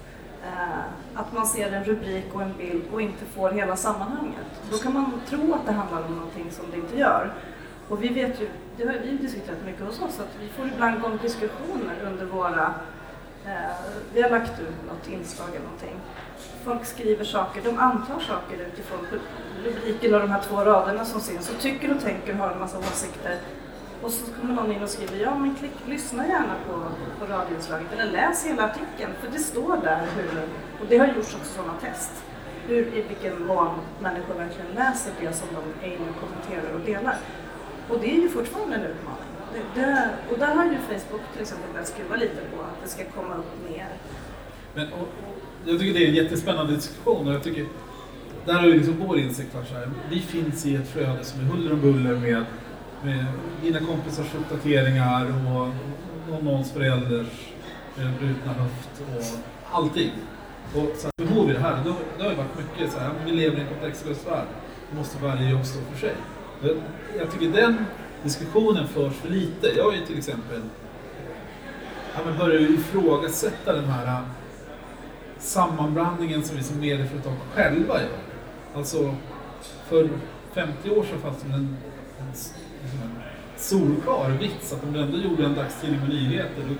Eh, 0.46 0.86
att 1.14 1.34
man 1.34 1.48
ser 1.48 1.72
en 1.72 1.84
rubrik 1.84 2.26
och 2.34 2.42
en 2.42 2.58
bild 2.58 2.84
och 2.94 3.02
inte 3.02 3.26
får 3.26 3.52
hela 3.52 3.76
sammanhanget. 3.76 4.46
Då 4.72 4.78
kan 4.78 4.94
man 4.94 5.12
tro 5.30 5.54
att 5.54 5.66
det 5.66 5.72
handlar 5.72 6.06
om 6.06 6.16
någonting 6.16 6.52
som 6.52 6.66
det 6.72 6.78
inte 6.78 6.98
gör. 6.98 7.34
Och 7.90 8.04
vi 8.04 8.08
vet 8.08 8.42
ju, 8.42 8.50
det 8.78 8.86
har 8.86 8.94
vi 8.94 9.18
diskuterat 9.18 9.66
mycket 9.66 9.82
hos 9.82 10.02
oss, 10.02 10.20
att 10.20 10.36
vi 10.42 10.48
får 10.48 10.68
ibland 10.68 11.02
gång 11.02 11.20
diskussioner 11.22 11.96
under 12.06 12.26
våra 12.26 12.74
Eh, 13.46 13.76
vi 14.14 14.22
har 14.22 14.30
lagt 14.30 14.60
ut 14.60 14.88
något 14.88 15.08
inslag 15.10 15.50
eller 15.50 15.66
någonting. 15.66 15.96
Folk 16.64 16.86
skriver 16.86 17.26
saker, 17.26 17.62
de 17.62 17.78
antar 17.78 18.20
saker 18.20 18.68
utifrån 18.74 19.00
rubriken 19.64 20.14
och 20.14 20.20
de 20.20 20.32
här 20.32 20.42
två 20.42 20.56
raderna 20.56 21.06
som 21.06 21.22
syns 21.22 21.50
och 21.50 21.60
tycker 21.60 21.96
och 21.96 22.02
tänker 22.02 22.34
och 22.34 22.40
har 22.40 22.52
en 22.52 22.60
massa 22.60 22.78
åsikter. 22.78 23.38
Och 24.02 24.12
så 24.12 24.34
kommer 24.34 24.54
någon 24.54 24.72
in 24.72 24.84
och 24.84 24.90
skriver, 24.90 25.18
ja 25.18 25.36
men 25.36 25.56
klick, 25.56 25.72
lyssna 25.88 26.28
gärna 26.28 26.56
på, 26.68 26.82
på 27.20 27.34
radioinslaget 27.34 27.94
eller 27.94 28.12
läs 28.12 28.46
hela 28.46 28.64
artikeln 28.64 29.14
för 29.22 29.32
det 29.32 29.40
står 29.40 29.78
där 29.78 30.08
hur, 30.16 30.42
och 30.82 30.86
det 30.90 30.98
har 30.98 31.08
gjorts 31.08 31.36
också 31.36 31.54
sådana 31.56 31.74
test, 31.82 32.12
hur, 32.68 32.88
i 32.88 33.02
vilken 33.02 33.46
mån 33.46 33.70
människor 34.00 34.34
verkligen 34.34 34.72
läser 34.76 35.12
det 35.20 35.34
som 35.34 35.48
de 35.52 35.88
är 35.88 35.94
inne 35.94 36.10
och 36.10 36.20
kommenterar 36.20 36.74
och 36.74 36.80
delar. 36.80 37.18
Och 37.90 38.00
det 38.02 38.12
är 38.12 38.22
ju 38.22 38.30
fortfarande 38.30 38.76
en 38.76 38.82
utmaning. 38.82 39.24
Det, 39.76 40.10
och 40.32 40.40
där 40.40 40.56
har 40.56 40.66
ju 40.66 40.78
Facebook 40.78 41.22
till 41.34 41.42
exempel 41.42 41.72
börjat 41.72 41.88
skruva 41.88 42.16
lite 42.16 42.36
på 42.56 42.62
att 42.62 42.84
det 42.84 42.90
ska 42.90 43.04
komma 43.04 43.36
upp 43.36 43.70
mer. 43.70 43.88
Men, 44.76 44.94
och, 44.94 45.00
och, 45.00 45.38
jag 45.66 45.80
tycker 45.80 46.00
det 46.00 46.06
är 46.06 46.10
en 46.10 46.16
jättespännande 46.16 46.74
diskussion 46.74 47.28
och 47.28 47.34
jag 47.34 47.44
tycker 47.44 47.66
där 48.46 48.54
har 48.54 48.68
ju 48.68 48.74
liksom 48.74 48.96
vår 49.08 49.20
insikt 49.20 49.56
varit 49.56 49.68
så 49.68 49.74
här, 49.74 49.92
vi 50.10 50.20
finns 50.20 50.66
i 50.66 50.76
ett 50.76 50.88
flöde 50.88 51.24
som 51.24 51.40
är 51.40 51.44
huller 51.44 51.74
om 51.74 51.82
buller 51.82 52.16
med, 52.16 52.46
med 53.04 53.26
dina 53.62 53.80
kompisars 53.80 54.36
uppdateringar 54.36 55.26
och, 55.26 55.68
och 56.36 56.44
någons 56.44 56.72
förälders 56.72 57.54
eh, 57.98 58.12
brutna 58.20 58.54
höft 58.54 59.02
och 59.18 59.24
allting. 59.72 60.12
Och 60.76 60.96
så 60.98 61.08
här, 61.08 61.28
behov 61.28 61.50
i 61.50 61.54
det 61.54 61.60
här, 61.60 61.84
det, 61.84 61.94
det 62.18 62.24
har 62.24 62.32
ju 62.32 62.38
varit 62.38 62.58
mycket 62.58 62.94
så 62.94 63.00
här, 63.00 63.12
vi 63.26 63.32
lever 63.32 63.58
i 63.58 63.62
en 63.62 63.68
kontextlös 63.68 64.28
värld, 64.28 64.48
då 64.92 64.98
måste 64.98 65.24
varje 65.24 65.50
jobb 65.50 65.66
stå 65.66 65.80
för 65.92 66.00
sig. 66.00 66.16
Jag, 67.18 67.32
tycker 67.32 67.62
den 67.62 67.86
diskussionen 68.24 68.88
förs 68.88 69.14
för 69.14 69.30
lite. 69.30 69.68
Jag 69.68 69.84
har 69.84 69.94
ju 69.94 70.06
till 70.06 70.18
exempel 70.18 70.62
ja, 72.16 72.46
börjar 72.46 72.60
ifrågasätta 72.60 73.74
den 73.74 73.86
här 73.86 74.08
äh, 74.08 74.22
sammanblandningen 75.40 76.44
som 76.44 76.58
vi 76.58 76.64
som 76.64 76.80
medieföretag 76.80 77.34
själva 77.54 78.02
gör. 78.02 78.10
Alltså, 78.76 79.16
för 79.88 80.10
50 80.54 80.90
år 80.90 81.04
sedan 81.04 81.22
fanns 81.22 81.42
det 81.42 81.54
en, 81.54 81.54
en, 81.54 82.28
liksom 82.84 83.00
en 83.04 83.22
solklar 83.58 84.30
vits 84.30 84.74
att 84.74 84.84
om 84.84 84.94
du 84.94 85.02
ändå 85.02 85.18
gjorde 85.18 85.46
en 85.46 85.56
dagstidning 85.56 86.00
med 86.00 86.10
nyheter 86.10 86.64
då 86.70 86.76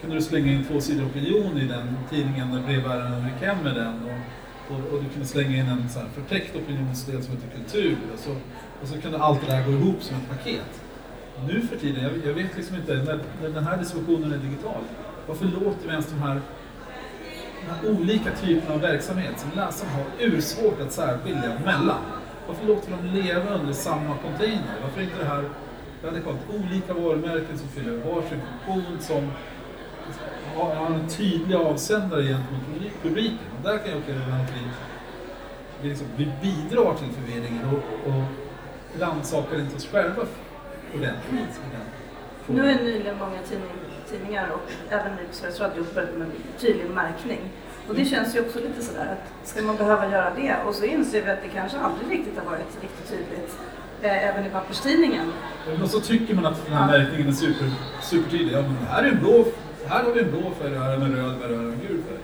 kunde 0.00 0.16
du 0.16 0.22
slänga 0.22 0.52
in 0.52 0.64
två 0.64 0.80
sidor 0.80 1.06
opinion 1.06 1.58
i 1.58 1.66
den 1.66 1.96
tidningen 2.10 2.50
när 2.50 2.62
brevbäraren 2.62 3.24
gick 3.24 3.42
hem 3.42 3.58
med 3.64 3.74
den. 3.74 3.94
Och, 4.04 4.74
och, 4.74 4.92
och, 4.92 5.02
du 5.02 5.08
kunde 5.08 5.26
slänga 5.26 5.56
in 5.56 5.66
en 5.66 5.88
så 5.88 5.98
här 5.98 6.08
förtäckt 6.14 6.56
opinionsdel 6.56 7.22
som 7.22 7.34
heter 7.34 7.48
kultur. 7.56 7.96
Och 8.12 8.18
så, 8.18 8.36
och 8.84 8.90
så 8.90 9.00
kunde 9.00 9.18
allt 9.18 9.40
det 9.40 9.46
där 9.46 9.64
gå 9.64 9.72
ihop 9.72 10.02
som 10.02 10.16
ett 10.16 10.28
paket 10.28 10.80
nu 11.48 11.60
för 11.60 11.76
tiden, 11.76 12.02
jag, 12.02 12.12
jag 12.26 12.34
vet 12.34 12.56
liksom 12.56 12.76
inte, 12.76 12.94
när, 12.94 13.20
när, 13.42 13.48
den 13.48 13.64
här 13.64 13.76
diskussionen 13.76 14.32
är 14.32 14.38
digital, 14.38 14.82
varför 15.26 15.44
låter 15.44 15.82
vi 15.84 15.88
ens 15.88 16.06
de 16.06 16.18
här, 16.18 16.40
de 17.60 17.70
här 17.70 18.00
olika 18.00 18.30
typerna 18.30 18.74
av 18.74 18.80
verksamhet 18.80 19.40
som 19.40 19.50
läsaren 19.56 19.92
har 19.92 20.04
ursvårt 20.18 20.80
att 20.80 20.92
särskilja 20.92 21.52
mellan? 21.64 22.00
Varför 22.46 22.66
låter 22.66 22.90
de 22.90 23.20
leva 23.20 23.54
under 23.54 23.72
samma 23.72 24.16
container? 24.16 24.74
Varför 24.82 25.00
inte 25.00 25.18
det 25.18 25.24
här 25.24 25.44
radikalt 26.04 26.40
olika 26.54 26.94
varumärken 26.94 27.58
som 27.58 27.68
fyller 27.68 27.96
varsin 27.96 28.40
funktion 28.66 28.98
som 29.00 29.30
har 30.56 30.86
en 30.86 31.08
tydlig 31.08 31.56
avsändare 31.56 32.22
gentemot 32.22 33.02
publiken? 33.02 33.46
Och 33.58 33.62
där 33.62 33.78
kan 33.78 33.90
jag 33.90 33.98
uppleva 33.98 34.20
att 34.20 34.50
vi, 34.50 34.68
vi, 35.82 35.88
liksom, 35.88 36.06
vi 36.16 36.24
bidrar 36.42 36.94
till 36.94 37.08
förvirringen 37.08 37.64
och, 37.64 38.08
och 38.08 38.43
rannsakar 39.00 39.60
inte 39.60 39.76
oss 39.76 39.86
själva 39.86 40.22
ordentligt. 40.94 41.60
Nu 42.46 42.70
är 42.70 42.74
nyligen 42.74 43.18
många 43.18 43.38
tidning, 43.48 43.70
tidningar 44.10 44.48
och 44.50 44.92
även 44.92 45.12
nu 45.12 45.22
Sveriges 45.30 45.60
Radio 45.60 45.84
börjat 45.94 46.14
med 46.14 46.28
tydlig 46.58 46.90
märkning. 46.90 47.40
Och 47.88 47.94
det 47.94 48.04
känns 48.04 48.36
ju 48.36 48.40
också 48.40 48.58
lite 48.58 48.82
sådär 48.82 49.12
att 49.12 49.48
ska 49.48 49.62
man 49.62 49.76
behöva 49.76 50.10
göra 50.10 50.34
det? 50.34 50.56
Och 50.66 50.74
så 50.74 50.84
inser 50.84 51.24
vi 51.24 51.30
att 51.30 51.42
det 51.42 51.48
kanske 51.48 51.78
aldrig 51.78 52.18
riktigt 52.18 52.38
har 52.38 52.44
varit 52.44 52.82
riktigt 52.82 53.08
tydligt. 53.10 53.58
Eh, 54.02 54.28
även 54.28 54.46
i 54.46 54.50
papperstidningen. 54.50 55.32
Och 55.82 55.90
så 55.90 56.00
tycker 56.00 56.34
man 56.34 56.46
att 56.46 56.64
den 56.66 56.74
här 56.74 56.86
märkningen 56.86 57.28
är 57.28 57.32
super, 57.32 57.70
supertydlig. 58.02 58.54
Ja, 58.54 58.62
men 58.62 58.76
här, 58.88 59.02
är 59.02 59.08
en 59.08 59.18
blå, 59.18 59.44
här 59.86 60.04
har 60.04 60.12
vi 60.12 60.20
en 60.20 60.30
blå 60.30 60.52
färg, 60.60 60.74
här 60.78 60.96
vi 60.96 61.04
en 61.04 61.16
röd 61.16 61.40
färg 61.40 61.56
här 61.56 61.64
vi 61.64 61.72
en 61.72 61.80
gul 61.88 62.02
färg. 62.08 62.18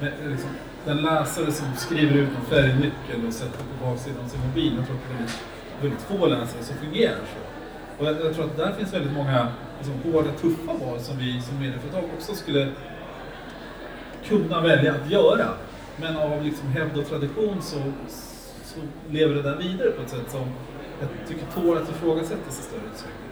Men, 0.00 0.08
eh, 0.08 0.30
liksom, 0.30 0.50
den 0.84 0.96
läsare 0.96 1.52
som 1.52 1.66
skriver 1.76 2.14
ut 2.14 2.28
en 2.28 2.46
färgnyckel 2.50 3.26
och 3.26 3.32
sätter 3.32 3.58
på 3.58 3.86
baksidan 3.86 4.24
av 4.24 4.28
sin 4.28 4.40
mobil, 4.40 4.74
jag 4.76 4.86
tror 4.86 4.96
att 4.96 5.02
det 5.18 5.24
är 5.24 5.28
väldigt, 5.82 6.00
få 6.00 6.26
läsare 6.26 6.62
som 6.62 6.76
fungerar 6.76 7.16
så. 7.16 7.44
Och 7.98 8.06
jag, 8.06 8.26
jag, 8.26 8.34
tror 8.34 8.44
att 8.44 8.56
där 8.56 8.72
finns 8.72 8.94
väldigt 8.94 9.12
många 9.12 9.48
liksom, 9.78 10.12
hårda, 10.12 10.32
tuffa 10.32 10.72
val 10.72 11.00
som 11.00 11.18
vi 11.18 11.42
som 11.42 11.58
medieföretag 11.58 12.04
också 12.16 12.34
skulle 12.34 12.68
kunna 14.24 14.60
välja 14.60 14.94
att 14.94 15.10
göra. 15.10 15.48
Men 15.96 16.16
av 16.16 16.44
liksom 16.44 16.68
hävd 16.68 16.98
och 16.98 17.08
tradition 17.08 17.62
så, 17.62 17.76
så 18.64 18.80
lever 19.10 19.34
det 19.34 19.42
där 19.42 19.56
vidare 19.56 19.90
på 19.90 20.02
ett 20.02 20.10
sätt 20.10 20.30
som 20.30 20.44
jag 21.00 21.28
tycker 21.28 21.46
tål 21.54 21.76
att 21.76 21.90
ifrågasättas 21.90 22.60
i 22.60 22.62
större 22.62 22.80
utsträckning. 22.92 23.24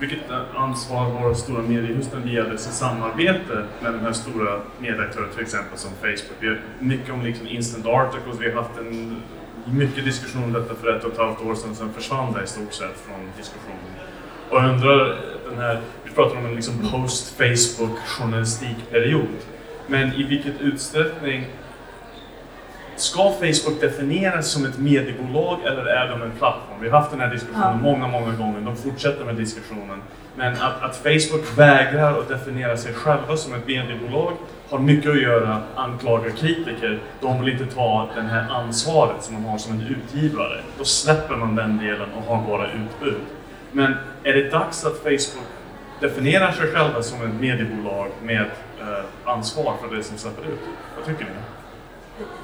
Vilket 0.00 0.30
ansvar 0.54 1.04
har 1.04 1.34
stora 1.34 1.62
mediehus 1.62 2.12
när 2.12 2.20
det 2.20 2.32
gäller 2.32 2.56
samarbete 2.56 3.64
med 3.82 3.92
de 3.92 3.98
här 3.98 4.12
stora 4.12 4.60
medieaktörerna, 4.78 5.32
till 5.32 5.42
exempel 5.42 5.78
som 5.78 5.90
Facebook? 5.90 6.36
Vi 6.40 6.48
har 6.48 6.60
mycket 6.78 7.10
om 7.10 7.22
liksom 7.22 7.48
instant 7.48 7.86
articles, 7.86 8.40
vi 8.40 8.50
har 8.50 8.62
haft 8.62 8.78
en 8.78 9.22
mycket 9.72 10.04
diskussion 10.04 10.44
om 10.44 10.52
detta 10.52 10.74
för 10.74 10.96
ett 10.96 11.04
och 11.04 11.12
ett 11.12 11.18
halvt 11.18 11.40
år 11.42 11.54
sedan, 11.54 11.74
sen 11.74 11.92
försvann 11.92 12.32
det 12.32 12.44
i 12.44 12.46
stort 12.46 12.72
sett 12.72 12.96
från 13.06 13.20
diskussionen. 13.36 13.78
Och 14.50 14.58
jag 14.58 14.70
undrar, 14.70 15.16
den 15.50 15.58
här, 15.58 15.80
vi 16.04 16.10
pratar 16.10 16.36
om 16.36 16.46
en 16.46 16.54
liksom 16.54 16.74
post-Facebook 16.92 17.98
journalistikperiod, 18.06 19.36
men 19.86 20.12
i 20.12 20.22
vilket 20.22 20.60
utsträckning 20.60 21.46
ska 22.96 23.30
Facebook 23.30 23.80
definieras 23.80 24.50
som 24.50 24.64
ett 24.64 24.78
mediebolag 24.78 25.60
eller 25.64 25.84
är 25.84 26.08
de 26.08 26.22
en 26.22 26.30
plattform? 26.30 26.80
Vi 26.80 26.88
har 26.88 26.98
haft 26.98 27.10
den 27.10 27.20
här 27.20 27.30
diskussionen 27.30 27.70
Ja. 27.72 27.82
många, 27.82 28.06
många 28.06 28.32
gånger. 28.32 28.60
De 28.60 28.76
fortsätter 28.76 29.24
med 29.24 29.34
diskussionen. 29.34 30.02
Men 30.36 30.52
att, 30.52 30.82
att 30.82 30.96
Facebook 30.96 31.58
vägrar 31.58 32.20
att 32.20 32.28
definiera 32.28 32.76
sig 32.76 32.94
själva 32.94 33.36
som 33.36 33.54
ett 33.54 33.66
mediebolag 33.66 34.32
har 34.70 34.78
mycket 34.78 35.10
att 35.10 35.22
göra, 35.22 35.62
anklagar 35.74 36.30
kritiker. 36.30 37.00
De 37.20 37.40
vill 37.40 37.52
inte 37.52 37.74
ta 37.74 38.08
det 38.14 38.20
här 38.20 38.50
ansvaret 38.50 39.22
som 39.22 39.34
man 39.34 39.44
har 39.44 39.58
som 39.58 39.72
en 39.72 39.86
utgivare. 39.86 40.60
Då 40.78 40.84
släpper 40.84 41.36
man 41.36 41.56
den 41.56 41.78
delen 41.78 42.08
och 42.16 42.22
har 42.22 42.46
bara 42.48 42.66
utbud. 42.66 43.20
Men 43.72 43.94
är 44.22 44.32
det 44.32 44.50
dags 44.50 44.84
att 44.84 44.96
Facebook 44.96 45.46
definierar 46.00 46.52
sig 46.52 46.72
själva 46.72 47.02
som 47.02 47.22
ett 47.22 47.40
mediebolag 47.40 48.08
med 48.22 48.46
eh, 48.80 49.04
ansvar 49.24 49.74
för 49.82 49.96
det 49.96 50.02
som 50.02 50.18
släpper 50.18 50.42
ut? 50.42 50.60
Vad 50.96 51.06
tycker 51.06 51.24
ni? 51.24 51.30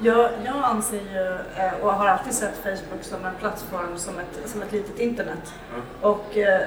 Jag, 0.01 0.29
jag 0.45 0.63
anser 0.63 1.01
ju, 1.13 1.37
eh, 1.63 1.73
och 1.81 1.93
har 1.93 2.07
alltid 2.07 2.33
sett 2.33 2.63
Facebook 2.63 3.03
som 3.03 3.25
en 3.25 3.35
plattform, 3.39 3.97
som 3.97 4.19
ett, 4.19 4.49
som 4.49 4.61
ett 4.61 4.71
litet 4.71 4.99
internet. 4.99 5.53
Och, 6.01 6.37
eh, 6.37 6.61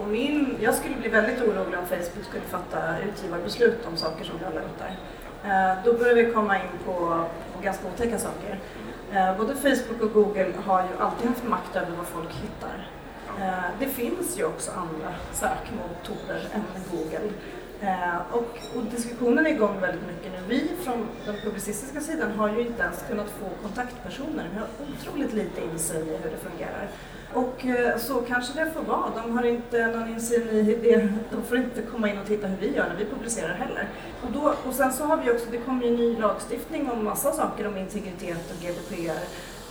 och 0.00 0.08
min, 0.08 0.56
jag 0.60 0.74
skulle 0.74 0.96
bli 0.96 1.08
väldigt 1.08 1.42
orolig 1.42 1.78
om 1.78 1.86
Facebook 1.86 2.24
skulle 2.28 2.42
fatta 2.44 2.78
utgivarbeslut 3.08 3.86
om 3.86 3.96
saker 3.96 4.24
som 4.24 4.34
jag 4.42 4.54
la 4.54 4.60
ut 4.60 4.78
där. 4.78 4.96
Eh, 5.50 5.84
Då 5.84 5.92
börjar 5.92 6.14
vi 6.14 6.32
komma 6.32 6.56
in 6.56 6.70
på, 6.84 6.92
på 7.56 7.62
ganska 7.62 7.86
otäcka 7.88 8.18
saker. 8.18 8.58
Eh, 9.12 9.36
Både 9.38 9.54
Facebook 9.54 10.02
och 10.02 10.12
Google 10.12 10.52
har 10.66 10.82
ju 10.82 10.88
alltid 11.04 11.28
haft 11.28 11.44
makt 11.44 11.76
över 11.76 11.96
vad 11.96 12.06
folk 12.06 12.28
hittar. 12.32 12.88
Eh, 13.40 13.64
Det 13.78 13.86
finns 13.86 14.38
ju 14.38 14.44
också 14.44 14.70
andra 14.70 15.14
sökmotorer 15.32 16.48
än 16.54 16.62
Google. 16.90 17.30
Eh, 17.82 18.16
och, 18.32 18.58
och 18.76 18.82
diskussionen 18.90 19.46
är 19.46 19.50
igång 19.50 19.80
väldigt 19.80 20.06
mycket 20.06 20.32
nu. 20.32 20.38
Vi 20.48 20.70
från 20.84 21.08
den 21.26 21.34
publicistiska 21.44 22.00
sidan 22.00 22.30
har 22.38 22.48
ju 22.48 22.60
inte 22.60 22.82
ens 22.82 23.02
kunnat 23.08 23.30
få 23.30 23.46
kontaktpersoner. 23.62 24.48
Vi 24.52 24.58
har 24.58 24.68
otroligt 24.92 25.32
lite 25.32 25.60
insyn 25.60 26.02
i 26.08 26.16
hur 26.22 26.30
det 26.30 26.50
fungerar. 26.50 26.88
Och 27.34 27.66
eh, 27.66 27.98
så 27.98 28.14
kanske 28.20 28.64
det 28.64 28.70
får 28.70 28.82
vara. 28.82 29.10
De 29.16 29.36
har 29.36 29.44
inte 29.44 29.86
någon 29.86 30.08
insyn 30.08 30.48
i 30.48 30.78
det. 30.82 31.08
De 31.30 31.42
får 31.48 31.56
inte 31.56 31.82
komma 31.82 32.10
in 32.10 32.18
och 32.18 32.26
titta 32.26 32.46
hur 32.46 32.56
vi 32.56 32.76
gör 32.76 32.88
när 32.88 32.96
vi 32.96 33.04
publicerar 33.04 33.54
heller. 33.54 33.88
Och, 34.22 34.32
då, 34.32 34.54
och 34.68 34.74
sen 34.74 34.92
så 34.92 35.04
har 35.04 35.16
vi 35.16 35.30
också, 35.30 35.46
det 35.50 35.58
kommer 35.58 35.84
ju 35.84 35.96
ny 35.96 36.16
lagstiftning 36.16 36.90
om 36.90 37.04
massa 37.04 37.32
saker 37.32 37.66
om 37.66 37.76
integritet 37.76 38.50
och 38.50 38.62
GDPR 38.62 39.20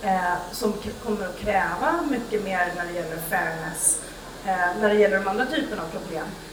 eh, 0.02 0.52
som 0.52 0.72
kommer 1.04 1.26
att 1.26 1.38
kräva 1.38 2.00
mycket 2.10 2.44
mer 2.44 2.72
när 2.76 2.86
det 2.86 2.92
gäller 2.92 3.16
fairness, 3.16 4.02
eh, 4.46 4.80
när 4.80 4.88
det 4.88 4.94
gäller 4.94 5.18
de 5.18 5.28
andra 5.28 5.46
typerna 5.46 5.82
av 5.82 5.98
problem 5.98 6.24
eh, 6.24 6.49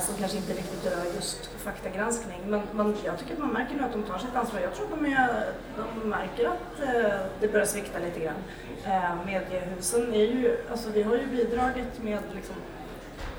som 0.00 0.14
kanske 0.18 0.36
inte 0.36 0.52
riktigt 0.52 0.86
rör 0.86 1.04
just 1.14 1.50
faktagranskning. 1.64 2.38
Men, 2.46 2.62
men 2.72 2.94
jag 3.04 3.18
tycker 3.18 3.32
att 3.32 3.38
man 3.38 3.48
märker 3.52 3.74
nu 3.74 3.82
att 3.82 3.92
de 3.92 4.02
tar 4.02 4.18
sitt 4.18 4.36
ansvar. 4.36 4.60
Jag 4.60 4.74
tror 4.74 4.86
att 4.86 5.00
de, 5.00 5.06
är, 5.06 5.44
de 5.76 6.08
märker 6.08 6.48
att 6.48 6.80
eh, 6.82 7.20
det 7.40 7.48
börjar 7.52 7.66
svikta 7.66 7.98
lite 7.98 8.20
grann. 8.20 8.34
Eh, 8.86 9.26
mediehusen 9.26 10.14
är 10.14 10.24
ju, 10.24 10.56
alltså 10.70 10.90
vi 10.94 11.02
har 11.02 11.16
ju 11.16 11.26
bidragit 11.26 12.02
med 12.02 12.18
liksom, 12.34 12.54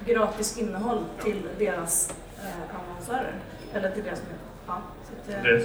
gratis 0.06 0.58
innehåll 0.58 1.04
till 1.24 1.42
deras 1.60 2.14
eh, 2.40 2.76
annonsörer. 2.80 3.36
Eller 3.74 3.92
till 3.92 4.04
deras 4.04 4.22
ja, 4.68 4.82
så 5.04 5.34
att, 5.34 5.46
eh, 5.46 5.62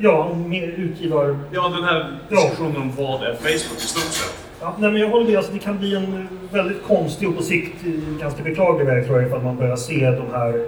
Ja, 0.00 0.34
mer 0.34 0.66
utgivar... 0.68 1.38
ja, 1.52 1.68
den 1.68 1.84
här 1.84 2.18
diskussionen 2.28 2.76
om 2.76 2.96
vad 2.96 3.22
är 3.22 3.34
Facebook 3.34 3.78
i 3.78 3.86
stort 3.86 4.12
sett. 4.12 4.34
Ja, 4.60 4.74
nej, 4.78 4.90
men 4.90 5.00
jag 5.00 5.08
håller 5.08 5.26
med. 5.26 5.36
Alltså, 5.36 5.52
det 5.52 5.58
kan 5.58 5.78
bli 5.78 5.94
en 5.94 6.37
väldigt 6.52 6.82
konstig 6.82 7.28
och 7.28 7.36
på 7.36 7.42
sikt 7.42 7.86
eh, 7.86 8.20
ganska 8.20 8.42
beklaglig 8.42 8.86
väg 8.86 9.06
tror 9.06 9.18
jag 9.18 9.28
ifall 9.28 9.42
man 9.42 9.56
börjar 9.56 9.76
se 9.76 10.10
de 10.10 10.32
här 10.32 10.60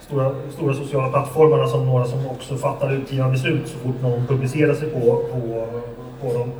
stora, 0.00 0.34
stora 0.52 0.74
sociala 0.74 1.08
plattformarna 1.08 1.66
som 1.66 1.86
några 1.86 2.04
som 2.04 2.26
också 2.26 2.56
fattar 2.56 2.92
utgivande 2.92 3.32
beslut 3.32 3.68
så 3.68 3.78
fort 3.78 4.02
någon 4.02 4.26
publicerar 4.26 4.74
sig 4.74 4.88
på, 4.88 5.00
på, 5.00 5.66
på 6.20 6.38
dem. 6.38 6.52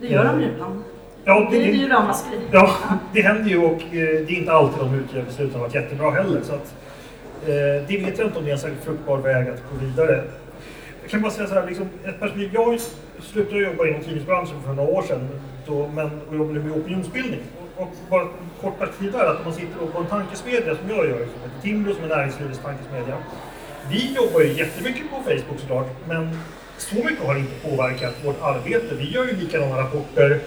det 0.00 0.06
gör 0.06 0.24
de 0.24 0.40
ju 0.40 0.48
ibland. 0.48 0.82
Ja, 1.24 1.48
Det 1.50 1.56
är 1.56 1.72
ju 1.74 1.88
ramaskri. 1.88 2.38
Ja, 2.52 2.70
det 3.12 3.20
händer 3.20 3.50
ju 3.50 3.58
och 3.58 3.72
eh, 3.72 3.80
det 3.90 4.32
är 4.32 4.38
inte 4.38 4.52
alltid 4.52 4.78
de 4.78 4.94
utgivande 4.94 5.26
besluten 5.30 5.54
har 5.54 5.60
varit 5.60 5.74
jättebra 5.74 6.10
heller. 6.10 6.40
Så 6.42 6.52
att, 6.52 6.74
eh, 7.46 7.88
det 7.88 8.04
vet 8.04 8.18
jag 8.18 8.26
inte 8.26 8.38
om 8.38 8.44
det 8.44 8.50
är 8.50 8.52
en 8.52 8.58
särskilt 8.58 8.84
fruktbar 8.84 9.18
väg 9.18 9.48
att 9.48 9.62
gå 9.70 9.86
vidare. 9.86 10.24
Jag 11.02 11.10
kan 11.10 11.22
bara 11.22 11.32
säga 11.32 11.48
så 11.48 11.54
här, 11.54 11.66
liksom, 11.66 11.88
ett 12.04 12.20
perspektiv. 12.20 12.50
Jag 12.52 12.80
slutade 13.22 13.60
jobba 13.60 13.86
inom 13.86 14.00
tidningsbranschen 14.00 14.56
för 14.66 14.72
några 14.72 14.90
år 14.90 15.02
sedan 15.02 15.28
då, 15.66 15.90
men, 15.94 16.10
och 16.28 16.36
jobbade 16.36 16.60
med 16.60 16.72
opinionsbildning. 16.72 17.40
Och, 17.80 17.88
bara 18.10 18.24
korta 18.24 18.34
kort 18.60 18.78
perspektiv 18.78 19.12
där, 19.12 19.24
att 19.24 19.38
om 19.38 19.44
man 19.44 19.54
sitter 19.54 19.86
på 19.92 19.98
en 19.98 20.06
tankesmedja 20.06 20.76
som 20.76 20.90
jag 20.90 21.06
gör, 21.06 21.18
som 21.18 21.40
heter 21.42 21.62
Timbro 21.62 21.94
som 21.94 22.04
är 22.04 22.08
näringslivets 22.08 22.58
tankesmedja. 22.58 23.16
Vi 23.90 24.14
jobbar 24.14 24.40
ju 24.40 24.52
jättemycket 24.52 25.10
på 25.10 25.16
Facebook 25.16 25.60
såklart, 25.60 25.86
men 26.08 26.38
så 26.78 26.94
mycket 26.94 27.26
har 27.26 27.36
inte 27.36 27.68
påverkat 27.68 28.14
vårt 28.24 28.42
arbete. 28.42 28.94
Vi 28.94 29.10
gör 29.10 29.24
ju 29.24 29.36
likadana 29.36 29.78
rapporter, 29.78 30.40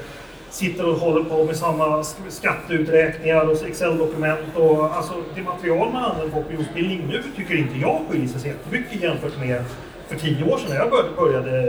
sitter 0.49 0.89
och 0.89 0.95
håller 0.95 1.23
på 1.23 1.43
med 1.43 1.55
samma 1.55 2.03
skatteuträkningar 2.29 3.45
och 3.49 3.67
Excel-dokument 3.67 4.55
och 4.55 4.95
alltså 4.95 5.13
det 5.35 5.41
material 5.41 5.93
man 5.93 6.03
använder 6.03 6.33
på 6.33 6.39
opinionsbildning 6.39 7.07
nu 7.07 7.23
tycker 7.35 7.55
inte 7.55 7.77
jag 7.77 8.01
skiljer 8.09 8.27
sig 8.27 8.41
så 8.41 8.47
jättemycket 8.47 9.01
jämfört 9.01 9.39
med 9.39 9.63
för 10.07 10.15
tio 10.15 10.43
år 10.43 10.57
sedan 10.57 10.69
när 10.69 10.77
jag 10.77 10.89
började, 10.89 11.09
började 11.17 11.63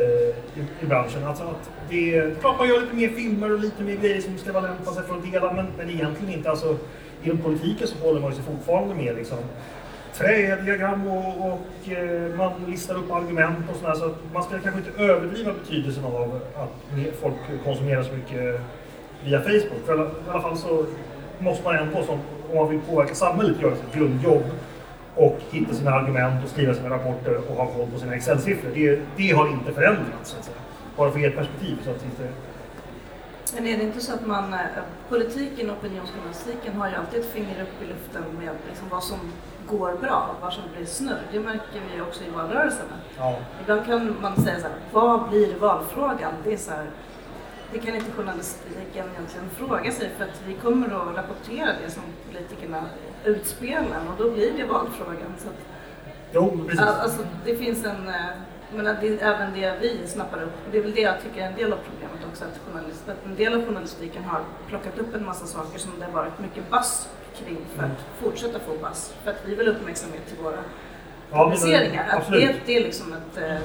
i, 0.56 0.84
i 0.84 0.86
branschen. 0.86 1.24
Alltså 1.24 1.44
att 1.44 1.70
det, 1.90 2.10
det 2.10 2.16
är 2.16 2.34
klart 2.40 2.58
man 2.58 2.68
gör 2.68 2.80
lite 2.80 2.94
mer 2.94 3.08
filmer 3.08 3.52
och 3.52 3.58
lite 3.58 3.82
mer 3.82 3.96
grejer 3.96 4.20
som 4.20 4.38
ska 4.38 4.52
vara 4.52 4.66
lämpa 4.66 4.92
sig 4.92 5.04
för 5.04 5.14
att 5.14 5.32
dela 5.32 5.52
men, 5.52 5.66
men 5.78 5.90
egentligen 5.90 6.34
inte. 6.34 6.50
Alltså, 6.50 6.76
inom 7.22 7.38
politiken 7.38 7.88
så 7.88 8.06
håller 8.06 8.20
man 8.20 8.34
sig 8.34 8.44
fortfarande 8.44 8.94
med 8.94 9.14
liksom, 9.16 9.38
trädiagram 10.14 11.06
och, 11.06 11.52
och 11.52 11.92
eh, 11.92 12.36
man 12.36 12.52
listar 12.66 12.94
upp 12.94 13.12
argument 13.12 13.70
och 13.70 13.76
sådär. 13.76 13.94
Så 13.94 14.04
att 14.04 14.18
man 14.32 14.42
ska 14.42 14.58
kanske 14.58 14.80
inte 14.80 15.02
överdriva 15.02 15.52
betydelsen 15.52 16.04
av 16.04 16.40
att 16.56 16.98
folk 17.20 17.64
konsumerar 17.64 18.02
så 18.02 18.12
mycket 18.12 18.60
via 19.24 19.40
Facebook. 19.40 19.86
För 19.86 19.94
i 19.94 19.98
alla, 19.98 20.10
i 20.10 20.30
alla 20.30 20.42
fall 20.42 20.56
så 20.56 20.86
måste 21.38 21.64
man 21.64 21.76
ändå, 21.76 22.02
som, 22.02 22.18
om 22.50 22.56
man 22.56 22.70
vill 22.70 22.80
påverka 22.80 23.14
samhället, 23.14 23.62
göra 23.62 23.74
sitt 23.76 23.94
grundjobb 23.94 24.44
och 25.16 25.38
hitta 25.50 25.74
sina 25.74 25.90
argument 25.90 26.44
och 26.44 26.50
skriva 26.50 26.74
sina 26.74 26.90
rapporter 26.90 27.36
och 27.48 27.56
ha 27.56 27.66
koll 27.66 27.86
på 27.92 27.98
sina 27.98 28.14
Excel-siffror. 28.14 28.70
Det, 28.74 29.00
det 29.16 29.30
har 29.30 29.48
inte 29.48 29.72
förändrats, 29.72 30.30
så 30.30 30.38
att 30.38 30.44
säga. 30.44 30.56
Bara 30.96 31.10
för 31.10 31.24
ert 31.24 31.36
perspektiv. 31.36 31.78
Så 31.84 31.90
att 31.90 32.04
inte, 32.04 32.28
Men 33.54 33.66
är 33.66 33.76
det 33.76 33.82
inte 33.82 34.00
så 34.00 34.14
att 34.14 34.26
man, 34.26 34.52
eh, 34.54 34.60
politiken 35.08 35.70
och 35.70 35.76
opinionsjournalistiken 35.76 36.74
har 36.76 36.88
ju 36.88 36.94
alltid 36.94 37.20
ett 37.20 37.30
finger 37.30 37.62
upp 37.62 37.82
i 37.82 37.86
luften 37.86 38.22
med 38.38 38.54
liksom 38.68 38.88
vad 38.90 39.04
som 39.04 39.18
går 39.68 39.92
bra, 40.00 40.36
vad 40.42 40.52
som 40.52 40.62
blir 40.76 40.86
snurr. 40.86 41.22
Det 41.32 41.40
märker 41.40 41.80
vi 41.94 42.00
också 42.00 42.24
i 42.24 42.30
valrörelserna. 42.30 42.96
ja. 43.18 43.36
Ibland 43.62 43.86
kan 43.86 44.16
man 44.22 44.36
säga 44.36 44.56
så 44.60 44.66
här, 44.66 44.76
vad 44.92 45.28
blir 45.28 45.54
valfrågan? 45.58 46.32
Det 46.44 46.52
är 46.52 46.56
så 46.56 46.70
här, 46.70 46.86
det 47.72 47.78
kan 47.78 47.94
inte 47.94 48.10
journalistiken 48.10 49.06
egentligen 49.12 49.50
fråga 49.56 49.90
sig 49.92 50.10
för 50.18 50.24
att 50.24 50.42
vi 50.46 50.54
kommer 50.54 50.86
att 50.86 51.16
rapportera 51.16 51.70
det 51.84 51.90
som 51.90 52.02
politikerna 52.30 52.82
utspelar 53.24 54.00
och 54.10 54.24
då 54.24 54.30
blir 54.30 54.52
det 54.56 54.64
valfrågan. 54.64 55.32
Så 55.38 55.48
att, 55.48 55.54
Jo, 56.32 56.60
precis. 56.66 56.80
Al- 56.80 56.88
Alltså, 57.00 57.22
det 57.44 57.56
finns 57.56 57.84
en, 57.84 58.08
eh, 58.08 58.14
jag 58.70 58.76
menar, 58.76 58.96
det 59.00 59.20
även 59.22 59.52
det 59.54 59.74
vi 59.80 60.06
snappar 60.06 60.42
upp. 60.42 60.52
Och 60.66 60.72
det 60.72 60.78
är 60.78 60.82
väl 60.82 60.94
det 60.94 61.00
jag 61.00 61.14
tycker 61.22 61.42
är 61.42 61.46
en 61.46 61.56
del 61.56 61.72
av 61.72 61.76
problemet 61.90 62.20
också, 62.30 62.44
att, 62.44 62.60
journalist, 62.72 63.08
att 63.08 63.24
en 63.26 63.36
del 63.36 63.54
av 63.54 63.66
journalistiken 63.66 64.24
har 64.24 64.40
plockat 64.68 64.98
upp 64.98 65.14
en 65.14 65.24
massa 65.24 65.46
saker 65.46 65.78
som 65.78 65.90
det 65.98 66.04
har 66.04 66.12
varit 66.12 66.38
mycket 66.40 66.70
bass 66.70 67.08
kring 67.44 67.58
för 67.76 67.82
att 67.84 68.04
fortsätta 68.22 68.58
få 68.58 68.74
bass. 68.82 69.14
För 69.24 69.30
att 69.30 69.42
vi 69.46 69.54
vill 69.54 69.68
uppmärksamhet 69.68 70.26
till 70.28 70.44
våra 70.44 70.56
Ja, 71.30 71.48
men- 71.48 71.56
publiceringar. 71.58 72.04
Att 72.10 72.30
det, 72.30 72.54
det 72.66 72.76
är 72.76 72.80
liksom 72.80 73.12
ett 73.12 73.42
eh, 73.42 73.56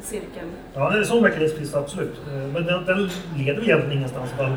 cirkel. 0.00 0.48
Ja, 0.74 0.90
det 0.90 0.96
är 0.96 1.00
en 1.00 1.06
sån 1.06 1.22
mekanism 1.22 1.76
absolut. 1.78 2.14
Eh, 2.28 2.32
Men 2.34 2.64
den, 2.66 2.84
den 2.84 3.10
leder 3.36 3.62
egentligen 3.62 3.92
ingenstans. 3.92 4.30
Utan 4.34 4.56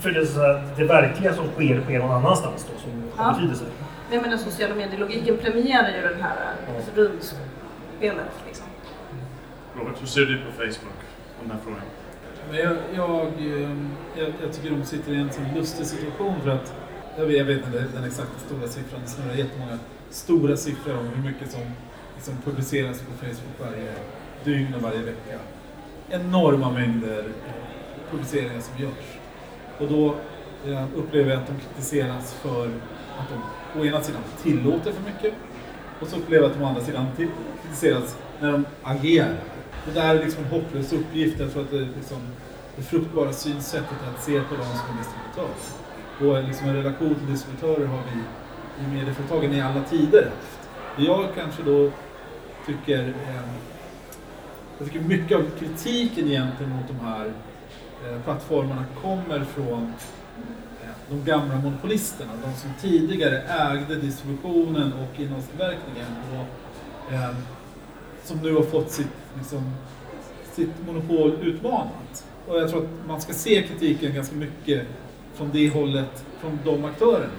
för 0.00 0.10
det, 0.10 0.20
är 0.20 0.24
så 0.24 0.40
här, 0.40 0.68
det 0.76 0.84
verkliga 0.84 1.34
som 1.34 1.46
sker, 1.46 1.80
sker 1.80 1.98
någon 1.98 2.10
annanstans 2.12 2.66
då, 2.72 2.80
som 2.80 2.90
har 3.16 3.26
Ja. 3.26 3.32
betydelse. 3.34 3.64
Men 4.08 4.14
Jag 4.18 4.22
menar 4.22 4.36
sociala 4.36 4.74
medier-logiken 4.74 5.36
premierar 5.38 5.88
ju 5.96 6.02
den 6.08 6.22
här 6.22 6.36
eh, 6.68 6.96
rundspelet. 6.98 8.32
Liksom. 8.46 8.66
Robert, 9.76 10.02
hur 10.02 10.06
ser 10.06 10.20
du 10.20 10.36
på 10.38 10.52
Facebook 10.52 10.98
om 11.42 11.48
den 11.48 11.50
här 11.50 11.58
frågan? 11.64 11.80
Jag, 12.52 12.76
jag, 12.94 13.26
ehm, 13.62 13.90
jag, 14.16 14.32
jag 14.42 14.52
tycker 14.52 14.70
de 14.70 14.84
sitter 14.84 15.12
i 15.12 15.16
en 15.16 15.32
sån 15.32 15.44
lustig 15.54 15.86
situation 15.86 16.40
för 16.44 16.50
att 16.50 16.74
jag 17.18 17.26
vet, 17.26 17.36
jag 17.38 17.44
vet 17.44 17.66
inte 17.66 17.84
den 17.94 18.04
exakta 18.04 18.38
stora 18.46 18.68
siffran, 18.68 19.00
det 19.04 19.10
snurrar 19.10 19.34
jättemånga 19.34 19.78
stora 20.10 20.56
siffror 20.56 20.98
om 20.98 21.08
hur 21.08 21.30
mycket 21.30 21.50
som 21.50 21.60
liksom 22.14 22.34
publiceras 22.44 23.00
på 23.00 23.12
Facebook 23.26 23.70
varje 23.70 23.92
dygn 24.44 24.74
och 24.74 24.82
varje 24.82 24.98
vecka. 25.02 25.38
Enorma 26.10 26.70
mängder 26.70 27.18
eh, 27.18 27.52
publiceringar 28.10 28.60
som 28.60 28.82
görs. 28.84 29.18
Och 29.78 29.88
då 29.88 30.14
eh, 30.70 30.84
upplever 30.96 31.30
jag 31.30 31.40
att 31.40 31.46
de 31.46 31.52
kritiseras 31.52 32.34
för 32.34 32.66
att 33.18 33.28
de 33.28 33.80
å 33.80 33.84
ena 33.84 34.00
sidan 34.00 34.22
tillåter 34.42 34.92
för 34.92 35.02
mycket 35.12 35.34
och 36.00 36.08
så 36.08 36.16
upplever 36.16 36.44
jag 36.44 36.50
att 36.50 36.58
de 36.58 36.64
å 36.64 36.68
andra 36.68 36.80
sidan 36.80 37.06
kritiseras 37.62 38.16
när 38.40 38.52
de 38.52 38.64
agerar. 38.82 39.36
Det 39.86 39.92
där 40.00 40.14
är 40.14 40.24
liksom 40.24 40.44
en 40.44 40.50
hopplös 40.50 40.92
uppgift. 40.92 41.40
Jag 41.40 41.52
tror 41.52 41.62
att 41.62 41.70
det, 41.70 41.80
liksom, 41.96 42.18
det 42.76 42.82
fruktbara 42.82 43.32
synsättet 43.32 43.96
är 44.06 44.10
att 44.14 44.22
se 44.22 44.40
på 44.40 44.54
dem 44.54 44.66
som 44.66 44.96
distributörer. 44.98 45.54
Och 46.20 46.48
liksom 46.48 46.68
en 46.68 46.76
relation 46.76 47.14
till 47.14 47.30
distributörer 47.30 47.86
har 47.86 48.02
vi 48.14 48.20
i 48.84 48.88
medieföretagen 48.98 49.52
i 49.52 49.60
alla 49.60 49.82
tider 49.82 50.24
haft. 50.24 50.68
Jag 50.96 51.28
kanske 51.34 51.62
då 51.62 51.90
tycker 52.66 53.08
eh, 53.08 53.42
jag 54.78 54.92
tycker 54.92 55.00
mycket 55.00 55.38
av 55.38 55.50
kritiken 55.58 56.28
gentemot 56.28 56.88
de 56.88 57.06
här 57.06 57.32
Eh, 58.10 58.22
plattformarna 58.24 58.84
kommer 59.02 59.44
från 59.44 59.92
eh, 60.82 60.90
de 61.10 61.24
gamla 61.24 61.56
monopolisterna, 61.56 62.32
de 62.44 62.60
som 62.60 62.70
tidigare 62.80 63.38
ägde 63.42 63.96
distributionen 63.96 64.92
och 64.92 65.20
innehållstillverkningen 65.20 66.06
och 66.32 67.12
eh, 67.12 67.34
som 68.24 68.38
nu 68.38 68.54
har 68.54 68.62
fått 68.62 68.90
sitt, 68.90 69.06
liksom, 69.38 69.72
sitt 70.52 70.86
monopol 70.86 71.32
utmanat. 71.42 72.26
Och 72.48 72.60
jag 72.60 72.70
tror 72.70 72.82
att 72.82 73.08
man 73.08 73.20
ska 73.20 73.32
se 73.32 73.62
kritiken 73.62 74.14
ganska 74.14 74.36
mycket 74.36 74.86
från 75.34 75.50
det 75.52 75.68
hållet, 75.68 76.24
från 76.40 76.58
de 76.64 76.84
aktörerna. 76.84 77.32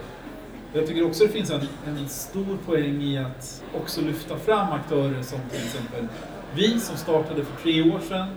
Jag 0.73 0.87
tycker 0.87 1.05
också 1.05 1.23
det 1.23 1.29
finns 1.29 1.51
en, 1.51 1.61
en 1.87 2.09
stor 2.09 2.57
poäng 2.65 3.01
i 3.01 3.17
att 3.17 3.63
också 3.81 4.01
lyfta 4.01 4.37
fram 4.37 4.73
aktörer 4.73 5.21
som 5.21 5.39
till 5.51 5.63
exempel 5.65 6.07
vi 6.55 6.79
som 6.79 6.97
startade 6.97 7.45
för 7.45 7.61
tre 7.63 7.91
år 7.91 7.99
sedan, 7.99 8.27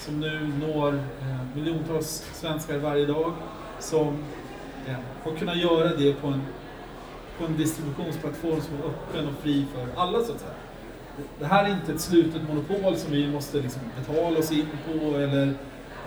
som 0.00 0.20
nu 0.20 0.52
når 0.60 0.94
eh, 0.94 1.56
miljontals 1.56 2.30
svenskar 2.32 2.78
varje 2.78 3.06
dag, 3.06 3.32
som 3.80 4.24
eh, 4.86 4.96
har 5.22 5.36
kunnat 5.38 5.56
göra 5.56 5.96
det 5.96 6.12
på 6.12 6.26
en, 6.26 6.42
på 7.38 7.44
en 7.44 7.56
distributionsplattform 7.56 8.60
som 8.60 8.74
är 8.74 8.84
öppen 8.84 9.28
och 9.28 9.42
fri 9.42 9.66
för 9.74 10.00
alla 10.00 10.18
så 10.18 10.32
att 10.32 10.40
säga. 10.40 10.52
Det 11.38 11.46
här 11.46 11.64
är 11.64 11.68
inte 11.68 11.92
ett 11.92 12.00
slutet 12.00 12.42
monopol 12.48 12.96
som 12.96 13.12
vi 13.12 13.30
måste 13.30 13.56
liksom 13.56 13.82
betala 13.98 14.38
oss 14.38 14.52
in 14.52 14.66
på 14.86 15.18
eller 15.18 15.54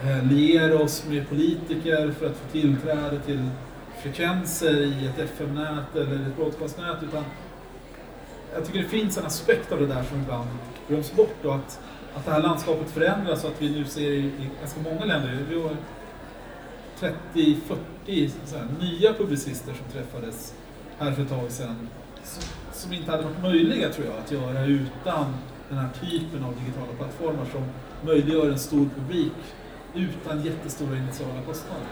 eh, 0.04 0.24
liera 0.32 0.84
oss 0.84 1.06
med 1.10 1.30
politiker 1.30 2.12
för 2.12 2.26
att 2.26 2.36
få 2.36 2.52
tillträde 2.52 3.20
till 3.20 3.50
frekvenser 4.02 4.78
i 4.78 5.08
ett 5.08 5.20
FM-nät 5.20 5.96
eller 5.96 6.28
ett 6.28 6.36
broadcastnät 6.38 7.04
utan 7.04 7.24
jag 8.54 8.66
tycker 8.66 8.80
det 8.80 8.90
finns 8.90 9.18
en 9.18 9.26
aspekt 9.26 9.72
av 9.72 9.80
det 9.80 9.88
där 9.88 10.04
som 10.04 10.22
ibland 10.22 10.48
glöms 10.88 11.14
bort 11.14 11.46
och 11.46 11.56
att, 11.56 11.80
att 12.18 12.26
det 12.26 12.32
här 12.32 12.42
landskapet 12.42 12.90
förändras 12.90 13.44
och 13.44 13.50
att 13.50 13.62
vi 13.62 13.70
nu 13.70 13.86
ser 13.86 14.12
i, 14.12 14.18
i 14.18 14.50
ganska 14.60 14.80
många 14.82 15.06
länder, 15.06 15.40
vi 15.50 15.62
har 15.62 15.78
30-40 17.34 18.80
nya 18.80 19.14
publicister 19.14 19.74
som 19.74 19.92
träffades 19.94 20.54
här 21.00 21.12
för 21.12 21.22
ett 21.22 21.30
tag 21.30 21.52
sedan 21.52 21.90
som, 22.24 22.44
som 22.74 22.94
inte 22.94 23.12
hade 23.12 23.24
varit 23.24 23.42
möjliga 23.42 23.90
tror 23.90 24.08
jag 24.08 24.18
att 24.18 24.32
göra 24.32 24.66
utan 24.66 25.34
den 25.70 25.78
här 25.78 25.90
typen 26.02 26.44
av 26.44 26.54
digitala 26.60 26.94
plattformar 26.98 27.46
som 27.52 27.64
möjliggör 28.06 28.50
en 28.50 28.60
stor 28.60 28.90
publik 28.96 29.34
utan 29.94 30.46
jättestora 30.46 30.98
initiala 30.98 31.42
kostnader. 31.48 31.88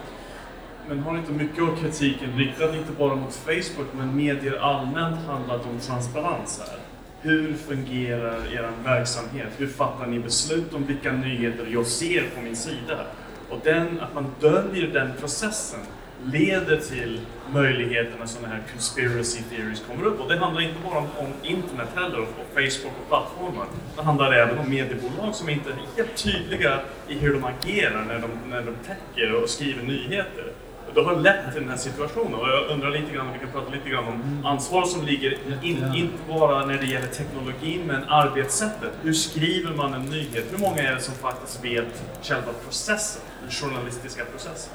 Men 0.87 0.99
har 0.99 1.17
inte 1.17 1.31
mycket 1.31 1.63
av 1.63 1.75
kritiken 1.75 2.37
riktad 2.37 2.75
inte 2.77 2.91
bara 2.97 3.15
mot 3.15 3.33
Facebook 3.33 3.87
men 3.97 4.15
medier 4.15 4.57
allmänt 4.57 5.27
handlat 5.27 5.65
om 5.65 5.79
transparens 5.79 6.61
här? 6.67 6.79
Hur 7.25 7.53
fungerar 7.53 8.53
er 8.53 8.69
verksamhet? 8.83 9.47
Hur 9.57 9.67
fattar 9.67 10.07
ni 10.07 10.19
beslut 10.19 10.73
om 10.73 10.85
vilka 10.85 11.11
nyheter 11.11 11.67
jag 11.69 11.85
ser 11.85 12.23
på 12.35 12.41
min 12.41 12.55
sida? 12.55 13.05
Och 13.49 13.59
den, 13.63 13.99
att 13.99 14.13
man 14.13 14.25
döljer 14.39 14.87
den 14.87 15.11
processen 15.19 15.79
leder 16.23 16.77
till 16.77 17.21
möjligheten 17.53 18.21
att 18.21 18.29
sådana 18.29 18.47
här 18.47 18.63
conspiracy 18.71 19.41
theories 19.49 19.83
kommer 19.87 20.05
upp. 20.05 20.19
Och 20.19 20.29
det 20.29 20.37
handlar 20.37 20.61
inte 20.61 20.75
bara 20.83 20.97
om, 20.97 21.07
om 21.17 21.27
internet 21.43 21.89
heller, 21.95 22.19
och 22.19 22.27
Facebook 22.53 22.93
och 23.01 23.07
plattformar. 23.07 23.65
Det 23.95 24.01
handlar 24.01 24.31
även 24.31 24.57
om 24.57 24.69
mediebolag 24.69 25.35
som 25.35 25.49
inte 25.49 25.69
är 25.69 25.75
helt 25.95 26.15
tydliga 26.15 26.79
i 27.07 27.13
hur 27.13 27.33
de 27.33 27.43
agerar 27.43 28.05
när 28.07 28.19
de, 28.19 28.49
när 28.49 28.61
de 28.61 28.75
täcker 28.87 29.43
och 29.43 29.49
skriver 29.49 29.83
nyheter 29.83 30.51
det 30.95 31.03
har 31.03 31.15
lett 31.15 31.51
till 31.51 31.61
den 31.61 31.69
här 31.69 31.77
situationen 31.77 32.33
och 32.33 32.49
jag 32.49 32.69
undrar 32.69 32.89
lite 32.89 33.13
grann, 33.13 33.33
vi 33.33 33.39
kan 33.39 33.51
prata 33.51 33.69
lite 33.69 33.89
grann 33.89 34.07
om 34.07 34.45
ansvar 34.45 34.85
som 34.85 35.05
ligger 35.05 35.31
in, 35.61 35.91
inte 35.95 36.17
bara 36.27 36.65
när 36.65 36.77
det 36.77 36.85
gäller 36.85 37.07
teknologin 37.07 37.81
men 37.87 38.03
arbetssättet. 38.03 38.91
Hur 39.01 39.13
skriver 39.13 39.75
man 39.75 39.93
en 39.93 40.05
nyhet? 40.05 40.45
Hur 40.51 40.57
många 40.57 40.81
är 40.81 40.95
det 40.95 41.01
som 41.01 41.13
faktiskt 41.13 41.63
vet 41.63 42.03
själva 42.21 42.51
processen, 42.65 43.21
den 43.41 43.51
journalistiska 43.51 44.25
processen? 44.25 44.73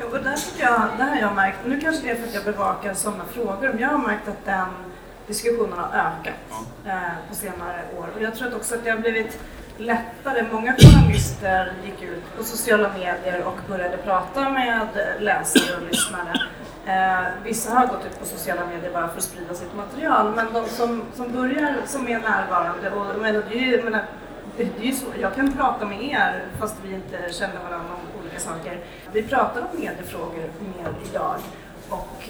Ja, 0.00 0.06
och 0.06 0.24
där, 0.24 0.38
jag, 0.58 0.82
där 0.98 1.06
har 1.06 1.16
jag 1.16 1.34
märkt, 1.34 1.58
nu 1.66 1.80
kanske 1.80 2.06
det 2.06 2.10
är 2.10 2.16
för 2.16 2.28
att 2.28 2.34
jag 2.34 2.44
bevakar 2.44 2.94
sådana 2.94 3.24
frågor, 3.24 3.68
men 3.72 3.78
jag 3.78 3.88
har 3.88 3.98
märkt 3.98 4.28
att 4.28 4.44
den 4.44 4.68
diskussionen 5.26 5.78
har 5.78 5.88
ökat 5.88 6.34
eh, 6.86 7.28
på 7.28 7.34
senare 7.34 7.84
år. 7.98 8.06
Och 8.16 8.22
jag 8.22 8.34
tror 8.34 8.48
att 8.48 8.54
också 8.54 8.74
att 8.74 8.84
det 8.84 8.90
har 8.90 8.98
blivit 8.98 9.38
lättare. 9.78 10.44
Många 10.52 10.74
journalister 10.78 11.72
gick 11.84 12.02
ut 12.02 12.36
på 12.38 12.44
sociala 12.44 12.90
medier 12.92 13.44
och 13.44 13.58
började 13.68 13.96
prata 13.96 14.50
med 14.50 14.88
läsare 15.20 15.76
och 15.76 15.82
lyssnare. 15.90 16.32
Eh, 16.86 17.26
vissa 17.44 17.70
har 17.70 17.86
gått 17.86 18.06
ut 18.06 18.20
på 18.20 18.26
sociala 18.26 18.66
medier 18.66 18.92
bara 18.92 19.08
för 19.08 19.16
att 19.16 19.22
sprida 19.22 19.54
sitt 19.54 19.76
material, 19.76 20.32
men 20.36 20.52
de 20.52 20.68
som, 20.68 21.02
som 21.14 21.32
börjar, 21.32 21.76
som 21.86 22.08
är 22.08 22.20
närvarande, 22.20 22.90
och 22.90 23.20
men 23.20 23.34
det 23.34 23.58
är 23.58 23.66
ju, 23.66 23.82
men, 23.82 23.98
det 24.56 24.62
är 24.62 24.86
ju 24.86 24.92
så, 24.92 25.06
jag 25.20 25.34
kan 25.34 25.52
prata 25.52 25.86
med 25.86 26.02
er 26.02 26.44
fast 26.60 26.76
vi 26.82 26.94
inte 26.94 27.32
känner 27.32 27.54
varandra 27.54 27.88
om 27.94 28.20
olika 28.20 28.40
saker. 28.40 28.78
Vi 29.12 29.22
pratar 29.22 29.60
om 29.60 29.80
mediefrågor 29.80 30.50
mer 30.58 30.94
idag 31.10 31.34
och 31.88 32.28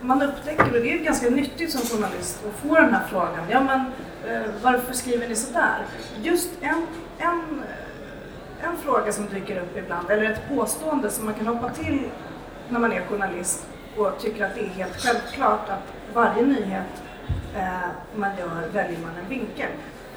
man 0.00 0.22
upptäcker, 0.22 0.64
och 0.64 0.72
det 0.72 0.92
är 0.92 0.98
ganska 0.98 1.30
nyttigt 1.30 1.72
som 1.72 1.80
journalist 1.80 2.44
att 2.48 2.68
få 2.68 2.74
den 2.74 2.94
här 2.94 3.06
frågan, 3.10 3.44
ja 3.50 3.60
men 3.60 3.84
Eh, 4.26 4.50
varför 4.62 4.94
skriver 4.94 5.28
ni 5.28 5.34
sådär? 5.34 5.78
Just 6.22 6.50
en, 6.60 6.86
en, 7.18 7.62
eh, 7.62 8.68
en 8.68 8.76
fråga 8.76 9.12
som 9.12 9.26
dyker 9.26 9.60
upp 9.60 9.76
ibland, 9.76 10.10
eller 10.10 10.30
ett 10.30 10.48
påstående 10.48 11.10
som 11.10 11.24
man 11.24 11.34
kan 11.34 11.46
hoppa 11.46 11.70
till 11.70 12.08
när 12.68 12.80
man 12.80 12.92
är 12.92 13.00
journalist 13.00 13.66
och 13.96 14.18
tycker 14.18 14.44
att 14.44 14.54
det 14.54 14.60
är 14.60 14.68
helt 14.68 15.00
självklart 15.00 15.68
att 15.68 16.14
varje 16.14 16.42
nyhet 16.42 17.02
eh, 17.56 17.88
man 18.16 18.30
gör 18.38 18.68
väljer 18.72 18.98
man 19.00 19.10
en 19.22 19.28
vinkel. 19.28 19.70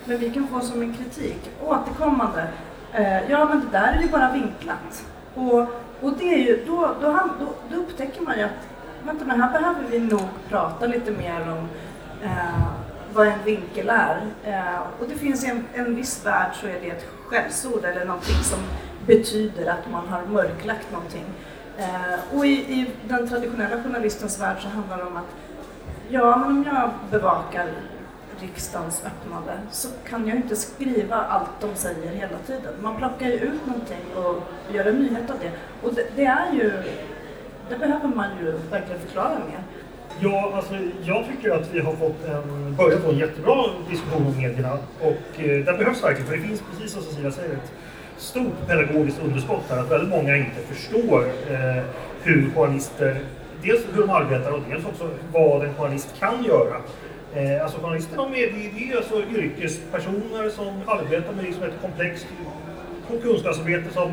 Men 0.06 0.18
vi 0.18 0.30
kan 0.30 0.48
få 0.48 0.60
som 0.60 0.82
en 0.82 0.94
kritik 0.94 1.50
återkommande, 1.64 2.48
eh, 2.94 3.32
ja 3.32 3.46
men 3.46 3.60
det 3.60 3.78
där 3.78 3.94
är 3.98 4.02
ju 4.02 4.10
bara 4.10 4.32
vinklat. 4.32 5.06
Och, 5.36 5.60
och 6.02 6.18
det 6.18 6.34
är 6.34 6.38
ju, 6.38 6.66
då, 6.66 6.96
då, 7.02 7.20
då, 7.40 7.54
då 7.70 7.76
upptäcker 7.76 8.22
man 8.22 8.38
ju 8.38 8.44
att 8.44 8.68
vänta 9.04 9.26
nu, 9.26 9.42
här 9.42 9.52
behöver 9.52 9.84
vi 9.90 10.00
nog 10.00 10.28
prata 10.50 10.88
lite 10.88 11.12
mer 11.12 11.42
om 11.42 11.70
eh, 12.24 12.66
vad 13.14 13.28
en 13.28 13.44
vinkel 13.46 13.90
är. 13.90 14.22
Eh, 14.44 14.80
och 15.00 15.08
det 15.10 15.16
finns 15.16 15.44
en, 15.44 15.66
en 15.74 15.96
viss 15.96 16.26
värld 16.26 16.52
så 16.54 16.68
är 16.68 16.80
det 16.82 16.90
ett 16.90 17.06
skällsord 17.26 17.86
eller 17.86 18.06
någonting 18.06 18.44
som 18.44 18.60
betyder 19.06 19.72
att 19.72 19.92
man 19.92 20.08
har 20.08 20.26
mörklagt 20.26 20.92
någonting. 20.92 21.26
Eh, 21.78 22.38
och 22.38 22.46
i, 22.46 22.52
i, 22.52 22.92
den 23.08 23.28
traditionella 23.28 23.84
journalistens 23.84 24.42
värld 24.42 24.58
så 24.62 24.68
handlar 24.68 24.98
det 24.98 25.04
om 25.04 25.18
att 25.18 25.36
ja, 26.10 26.38
men 26.38 26.48
om 26.48 26.66
jag 26.68 26.92
bevakar 27.12 27.68
riksdagens 28.40 29.04
öppnande 29.06 29.54
så 29.72 29.88
kan 30.10 30.28
jag 30.28 30.38
inte 30.38 30.56
skriva 30.56 31.16
allt 31.16 31.62
de 31.62 31.76
säger 31.76 32.12
hela 32.12 32.38
tiden. 32.48 32.74
Man 32.82 32.98
plockar 32.98 33.26
ju 33.26 33.34
ut 33.34 33.66
någonting 33.66 34.06
och 34.16 34.44
gör 34.74 34.86
en 34.86 34.96
nyhet 34.96 35.30
av 35.30 35.36
det. 35.40 35.52
Och 35.88 35.94
det, 35.94 36.08
det 36.16 36.26
är 36.26 36.54
ju 36.54 36.84
det 37.72 37.78
behöver 37.78 38.08
man 38.08 38.28
ju 38.40 38.52
verkligen 38.52 39.02
förklara 39.02 39.30
mer. 39.30 39.64
Ja, 40.20 40.52
alltså, 40.56 40.74
jag 41.04 41.26
tycker 41.28 41.52
att 41.52 41.74
vi 41.74 41.80
har 41.80 41.94
fått 41.94 42.26
en, 42.26 42.76
börjat 42.76 43.02
få 43.02 43.12
en 43.12 43.18
jättebra 43.18 43.66
diskussion 43.90 44.28
om 44.28 44.38
medierna 44.38 44.78
och 45.00 45.40
eh, 45.44 45.66
det 45.66 45.78
behövs 45.78 46.04
verkligen 46.04 46.28
för 46.28 46.38
det 46.38 46.44
finns 46.44 46.64
precis 46.72 46.94
som 46.94 47.04
Cecilia 47.04 47.32
säger 47.32 47.54
ett 47.54 47.72
stort 48.18 48.68
pedagogiskt 48.68 49.22
underskott 49.24 49.64
här 49.70 49.80
att 49.80 49.92
väldigt 49.92 50.10
många 50.10 50.38
inte 50.38 50.62
förstår 50.70 51.26
eh, 51.50 51.84
hur 52.24 52.52
journalister, 52.56 53.20
dels 53.64 53.82
hur 53.94 54.02
de 54.02 54.10
arbetar 54.10 54.52
och 54.52 54.60
dels 54.70 54.86
också 54.86 55.10
vad 55.34 55.66
en 55.66 55.74
journalist 55.74 56.16
kan 56.20 56.44
göra. 56.44 56.76
Eh, 57.36 57.64
alltså 57.64 57.82
journalisterna 57.82 58.30
med, 58.30 58.54
det 58.54 58.92
är 58.92 58.98
alltså 58.98 59.22
yrkespersoner 59.36 60.50
som 60.50 60.82
arbetar 60.88 61.34
med 61.34 61.46
liksom 61.46 61.64
ett 61.64 61.82
komplext 61.82 62.28
kunskapsarbete 63.22 63.94
som 63.94 64.12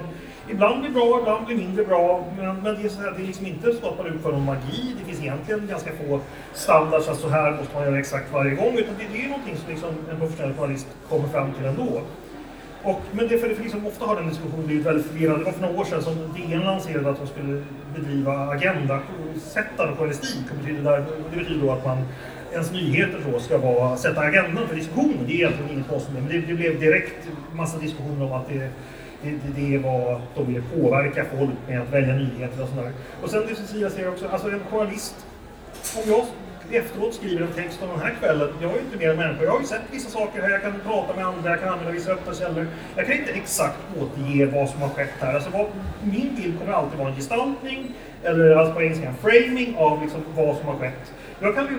ibland 0.51 0.81
blir 0.81 0.91
bra, 0.91 1.19
ibland 1.21 1.47
blir 1.47 1.57
mindre 1.57 1.85
bra. 1.85 2.25
Men, 2.39 2.57
men 2.57 2.75
det, 2.75 2.83
är 2.83 2.89
så 2.89 3.01
här, 3.01 3.11
det 3.17 3.23
är 3.23 3.27
liksom 3.27 3.47
inte 3.47 3.73
så 3.73 3.89
att 3.89 3.99
man 3.99 4.07
utför 4.07 4.33
någon 4.33 4.45
magi. 4.45 4.95
Det 4.99 5.05
finns 5.05 5.21
egentligen 5.21 5.67
ganska 5.67 5.91
få 5.93 6.21
standards, 6.55 7.09
att 7.09 7.19
så 7.19 7.29
här 7.29 7.51
måste 7.51 7.75
man 7.75 7.85
göra 7.85 7.99
exakt 7.99 8.33
varje 8.33 8.55
gång. 8.55 8.75
Utan 8.79 8.95
det, 8.99 9.05
det 9.13 9.25
är 9.25 9.29
någonting 9.29 9.57
som 9.57 9.71
liksom 9.71 9.91
en 10.11 10.19
professionell 10.19 10.55
journalist 10.55 10.87
kommer 11.09 11.29
fram 11.29 11.53
till 11.53 11.65
ändå. 11.65 12.03
Och, 12.83 13.01
men 13.13 13.29
det 13.29 13.39
för, 13.39 13.51
att 13.51 13.59
liksom 13.59 13.87
ofta 13.87 14.05
har 14.05 14.17
den 14.17 14.29
diskussionen 14.29 14.67
blivit 14.67 14.87
väldigt 14.87 15.07
förvirrad. 15.07 15.39
Det 15.39 15.45
var 15.45 15.53
för 15.53 15.63
några 15.63 15.81
år 15.81 15.85
sedan 15.85 16.03
som 16.03 16.15
DN 16.15 16.61
lanserade 16.61 17.11
att 17.11 17.19
de 17.19 17.27
skulle 17.27 17.63
bedriva 17.95 18.33
agenda-sättande 18.33 19.97
journalistik. 19.97 20.51
Och 20.51 20.57
betyder 20.57 20.83
där, 20.83 21.05
det 21.31 21.37
betyder 21.39 21.67
då 21.67 21.73
att 21.73 21.85
man 21.85 21.99
ens 22.53 22.73
nyheter 22.73 23.21
då 23.33 23.41
ska 23.41 23.59
vara, 23.59 23.97
sätta 23.97 24.21
agendan 24.21 24.69
för 24.69 24.77
diskussionen. 24.77 25.19
Det 25.27 25.33
är 25.33 25.35
egentligen 25.35 25.71
inget 25.71 25.89
konstigt 25.89 26.15
men 26.15 26.29
det, 26.29 26.39
det 26.39 26.55
blev 26.55 26.81
direkt 26.81 27.29
massa 27.53 27.79
diskussioner 27.79 28.25
om 28.25 28.33
att 28.33 28.49
det 28.49 28.71
det, 29.23 29.31
det, 29.31 29.71
det 29.71 29.79
var 29.79 30.21
de 30.35 30.47
ville 30.47 30.63
påverka 30.77 31.25
folk 31.39 31.51
med 31.69 31.81
att 31.81 31.93
välja 31.93 32.15
nyheter 32.15 32.63
och 32.63 32.69
sådär. 32.69 32.93
Och 33.23 33.31
sen 33.31 33.47
det 33.49 33.55
Cecilia 33.55 33.91
säger 33.91 34.09
också, 34.09 34.29
alltså 34.29 34.49
en 34.49 34.61
journalist, 34.71 35.27
om 35.97 36.03
jag 36.11 36.27
efteråt 36.83 37.15
skriver 37.15 37.43
en 37.47 37.53
text 37.53 37.83
om 37.83 37.89
den 37.89 38.01
här 38.01 38.15
kvällen, 38.21 38.49
jag 38.63 38.71
är 38.71 38.75
ju 38.75 38.81
inte 38.81 38.99
mer 38.99 39.11
än 39.11 39.17
människa. 39.17 39.45
Jag 39.45 39.51
har 39.51 39.61
ju 39.61 39.67
sett 39.67 39.83
vissa 39.91 40.11
saker 40.11 40.43
här, 40.43 40.51
jag 40.51 40.63
kan 40.63 40.75
prata 40.87 41.17
med 41.17 41.27
andra, 41.27 41.51
jag 41.51 41.61
kan 41.61 41.69
använda 41.69 41.93
vissa 41.93 42.13
öppna 42.13 42.35
källor. 42.35 42.67
Jag 42.97 43.07
kan 43.07 43.19
inte 43.19 43.33
exakt 43.33 43.79
återge 44.01 44.47
vad 44.47 44.69
som 44.69 44.81
har 44.81 44.89
skett 44.89 45.15
här. 45.21 45.35
Alltså 45.35 45.51
vad, 45.51 45.67
min 46.03 46.35
bild 46.37 46.59
kommer 46.59 46.73
alltid 46.73 46.99
vara 46.99 47.09
en 47.09 47.15
gestaltning, 47.15 47.95
eller 48.25 48.57
alltså 48.57 48.75
på 48.75 48.83
engelska 48.83 49.09
en 49.09 49.15
framing 49.15 49.77
av 49.77 50.03
liksom 50.03 50.21
vad 50.35 50.57
som 50.57 50.67
har 50.67 50.77
skett. 50.77 51.13
Jag 51.41 51.55
kan 51.55 51.65
ju 51.67 51.79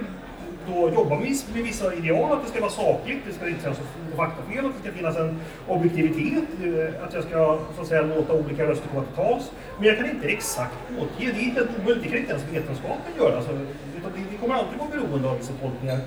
då 0.69 0.89
jobbar 0.89 1.17
vi 1.17 1.29
med 1.53 1.63
vissa 1.63 1.93
ideal, 1.93 2.31
att 2.31 2.43
det 2.43 2.49
ska 2.49 2.59
vara 2.59 2.71
sakligt, 2.71 3.19
det 3.27 3.33
ska 3.33 3.47
inte 3.47 3.61
finnas 3.61 3.79
faktafel, 4.15 4.65
att 4.65 4.73
det 4.75 4.81
ska 4.81 4.91
finnas 4.97 5.17
en 5.17 5.39
objektivitet, 5.67 6.43
eh, 6.63 7.03
att 7.03 7.13
jag 7.13 7.23
ska 7.23 7.59
så 7.75 7.81
att 7.81 7.87
säga, 7.87 8.01
låta 8.01 8.33
olika 8.33 8.63
röster 8.63 8.87
komma 8.87 9.03
till 9.03 9.15
tals. 9.15 9.51
Men 9.77 9.87
jag 9.87 9.97
kan 9.97 10.09
inte 10.09 10.27
exakt 10.27 10.75
återge, 10.99 11.31
det 11.31 11.39
är 11.39 11.43
helt 11.43 11.69
omöjligt, 11.79 12.03
det 12.03 12.09
kan 12.09 12.17
inte 12.17 12.31
ens 12.31 12.45
vetenskapen 12.53 13.11
göra. 13.17 13.35
Alltså, 13.37 13.51
utan 13.97 14.11
det, 14.15 14.21
det 14.31 14.37
kommer 14.37 14.55
alltid 14.55 14.79
vara 14.79 14.89
beroende 14.89 15.29
av 15.29 15.37
vissa 15.37 15.53
tolkningar. 15.61 15.99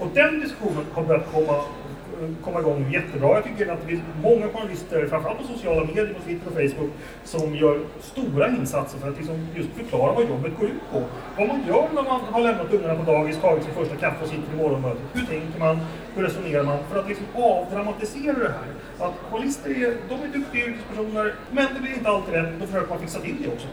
Och 0.00 0.08
den 0.14 0.40
diskussionen 0.40 0.84
kommer 0.94 1.14
att 1.14 1.32
komma 1.32 1.56
komma 2.44 2.60
igång 2.60 2.90
jättebra. 2.92 3.34
Jag 3.34 3.44
tycker 3.44 3.72
att 3.72 3.80
det 3.80 3.86
finns 3.86 4.02
många 4.22 4.48
journalister, 4.48 5.06
framförallt 5.06 5.38
på 5.38 5.44
sociala 5.44 5.84
medier, 5.84 6.14
på 6.14 6.22
Twitter 6.22 6.46
och 6.46 6.52
Facebook, 6.52 6.90
som 7.24 7.54
gör 7.54 7.80
stora 8.00 8.48
insatser 8.48 8.98
för 8.98 9.08
att 9.08 9.16
liksom 9.16 9.46
just 9.54 9.68
förklara 9.70 10.12
vad 10.12 10.28
jobbet 10.28 10.52
går 10.58 10.68
ut 10.68 10.90
på. 10.92 11.02
Vad 11.36 11.48
man 11.48 11.60
gör 11.68 11.88
när 11.94 12.02
man 12.02 12.20
har 12.20 12.40
lämnat 12.40 12.72
ungarna 12.72 12.94
på 12.94 13.12
dagis, 13.12 13.40
tagit 13.40 13.64
sin 13.64 13.74
första 13.74 13.96
kaffe 13.96 14.24
och 14.24 14.30
sitter 14.30 14.52
i 14.54 14.56
morgonmötet. 14.56 15.02
Hur 15.12 15.26
tänker 15.26 15.58
man? 15.58 15.78
Hur 16.14 16.22
resonerar 16.22 16.62
man? 16.62 16.78
För 16.90 17.00
att 17.00 17.08
liksom 17.08 17.26
avdramatisera 17.34 18.38
det 18.38 18.54
här. 18.58 19.06
Att 19.06 19.14
journalister 19.30 19.70
är, 19.70 19.96
de 20.08 20.14
är 20.14 20.28
duktiga 20.38 20.66
yrkespersoner, 20.66 21.34
men 21.50 21.66
det 21.74 21.80
blir 21.80 21.94
inte 21.94 22.08
alltid 22.08 22.34
rätt. 22.34 22.48
Då 22.60 22.66
försöker 22.66 22.88
man 22.88 22.98
fixa 22.98 23.20
till 23.20 23.36
det 23.42 23.48
också. 23.48 23.68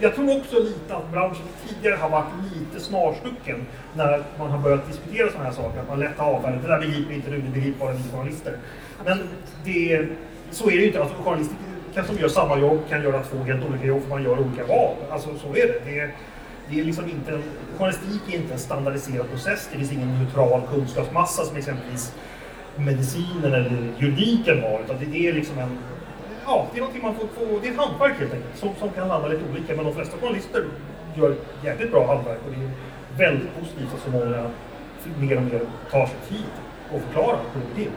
Jag 0.00 0.14
tror 0.14 0.36
också 0.38 0.58
lite 0.58 0.96
att 0.96 1.12
branschen 1.12 1.46
tidigare 1.68 1.96
har 1.96 2.10
varit 2.10 2.32
lite 2.52 2.84
snarstucken 2.84 3.66
när 3.94 4.22
man 4.38 4.50
har 4.50 4.58
börjat 4.58 4.86
diskutera 4.86 5.30
sådana 5.30 5.44
här 5.44 5.52
saker. 5.52 5.80
Att 5.80 5.88
man 5.88 6.00
lätt 6.00 6.18
har 6.18 6.32
avfärdat, 6.32 6.62
det 6.62 6.68
där 6.68 6.80
begriper 6.80 7.14
inte 7.14 7.30
du, 7.30 7.40
det 7.40 7.50
begriper 7.50 7.78
bara 7.78 7.92
vi 7.92 8.02
journalister. 8.12 8.58
Men 9.04 9.18
det, 9.64 10.06
så 10.50 10.64
är 10.64 10.70
det 10.70 10.76
ju 10.76 10.86
inte. 10.86 11.00
Alltså, 11.00 11.16
journalister 11.16 11.56
som 12.06 12.18
gör 12.18 12.28
samma 12.28 12.58
jobb 12.58 12.80
kan 12.88 13.02
göra 13.02 13.22
två 13.22 13.38
helt 13.38 13.64
olika 13.64 13.86
jobb 13.86 14.02
för 14.02 14.08
man 14.08 14.22
gör 14.22 14.38
olika 14.38 14.64
val. 14.64 14.96
Alltså 15.10 15.28
så 15.38 15.48
är 15.48 15.66
det. 15.66 15.80
det 15.84 16.10
det 16.70 16.80
är 16.80 16.84
liksom 16.84 17.04
inte 17.04 17.32
en, 17.32 17.42
journalistik 17.78 18.34
är 18.34 18.36
inte 18.36 18.52
en 18.52 18.58
standardiserad 18.58 19.30
process. 19.30 19.68
Det 19.72 19.78
finns 19.78 19.92
ingen 19.92 20.18
neutral 20.18 20.62
kunskapsmassa 20.70 21.44
som 21.44 21.56
exempelvis 21.56 22.14
medicinen 22.76 23.44
eller 23.54 23.92
juridiken 23.98 24.62
har. 24.62 24.80
Utan 24.84 24.96
det 25.10 25.28
är 25.28 25.32
liksom 25.32 25.58
en, 25.58 25.78
ja, 26.46 26.66
det 26.72 26.78
är 26.78 26.80
någonting 26.80 27.02
man 27.02 27.14
får, 27.14 27.26
få, 27.26 27.58
det 27.62 27.68
är 27.68 27.72
ett 27.72 27.78
hantverk 27.78 28.18
helt 28.18 28.34
enkelt 28.34 28.58
som, 28.58 28.68
som 28.78 28.90
kan 28.90 29.08
landa 29.08 29.28
lite 29.28 29.42
olika. 29.50 29.76
Men 29.76 29.84
de 29.84 29.94
flesta 29.94 30.16
journalister 30.18 30.64
gör 31.14 31.36
jävligt 31.64 31.90
bra 31.90 32.06
hantverk 32.06 32.38
och 32.46 32.52
det 32.52 32.64
är 32.64 32.70
väldigt 33.28 33.54
positivt 33.60 33.94
att 33.94 34.02
så 34.02 34.10
många 34.10 34.50
mer 35.18 35.36
och 35.36 35.42
mer 35.42 35.60
tar 35.90 36.06
sig 36.06 36.16
tid 36.28 36.52
och 36.92 37.00
förklarar 37.00 37.38
hur 37.54 37.60
det 37.60 37.66
går 37.68 37.74
till. 37.74 37.92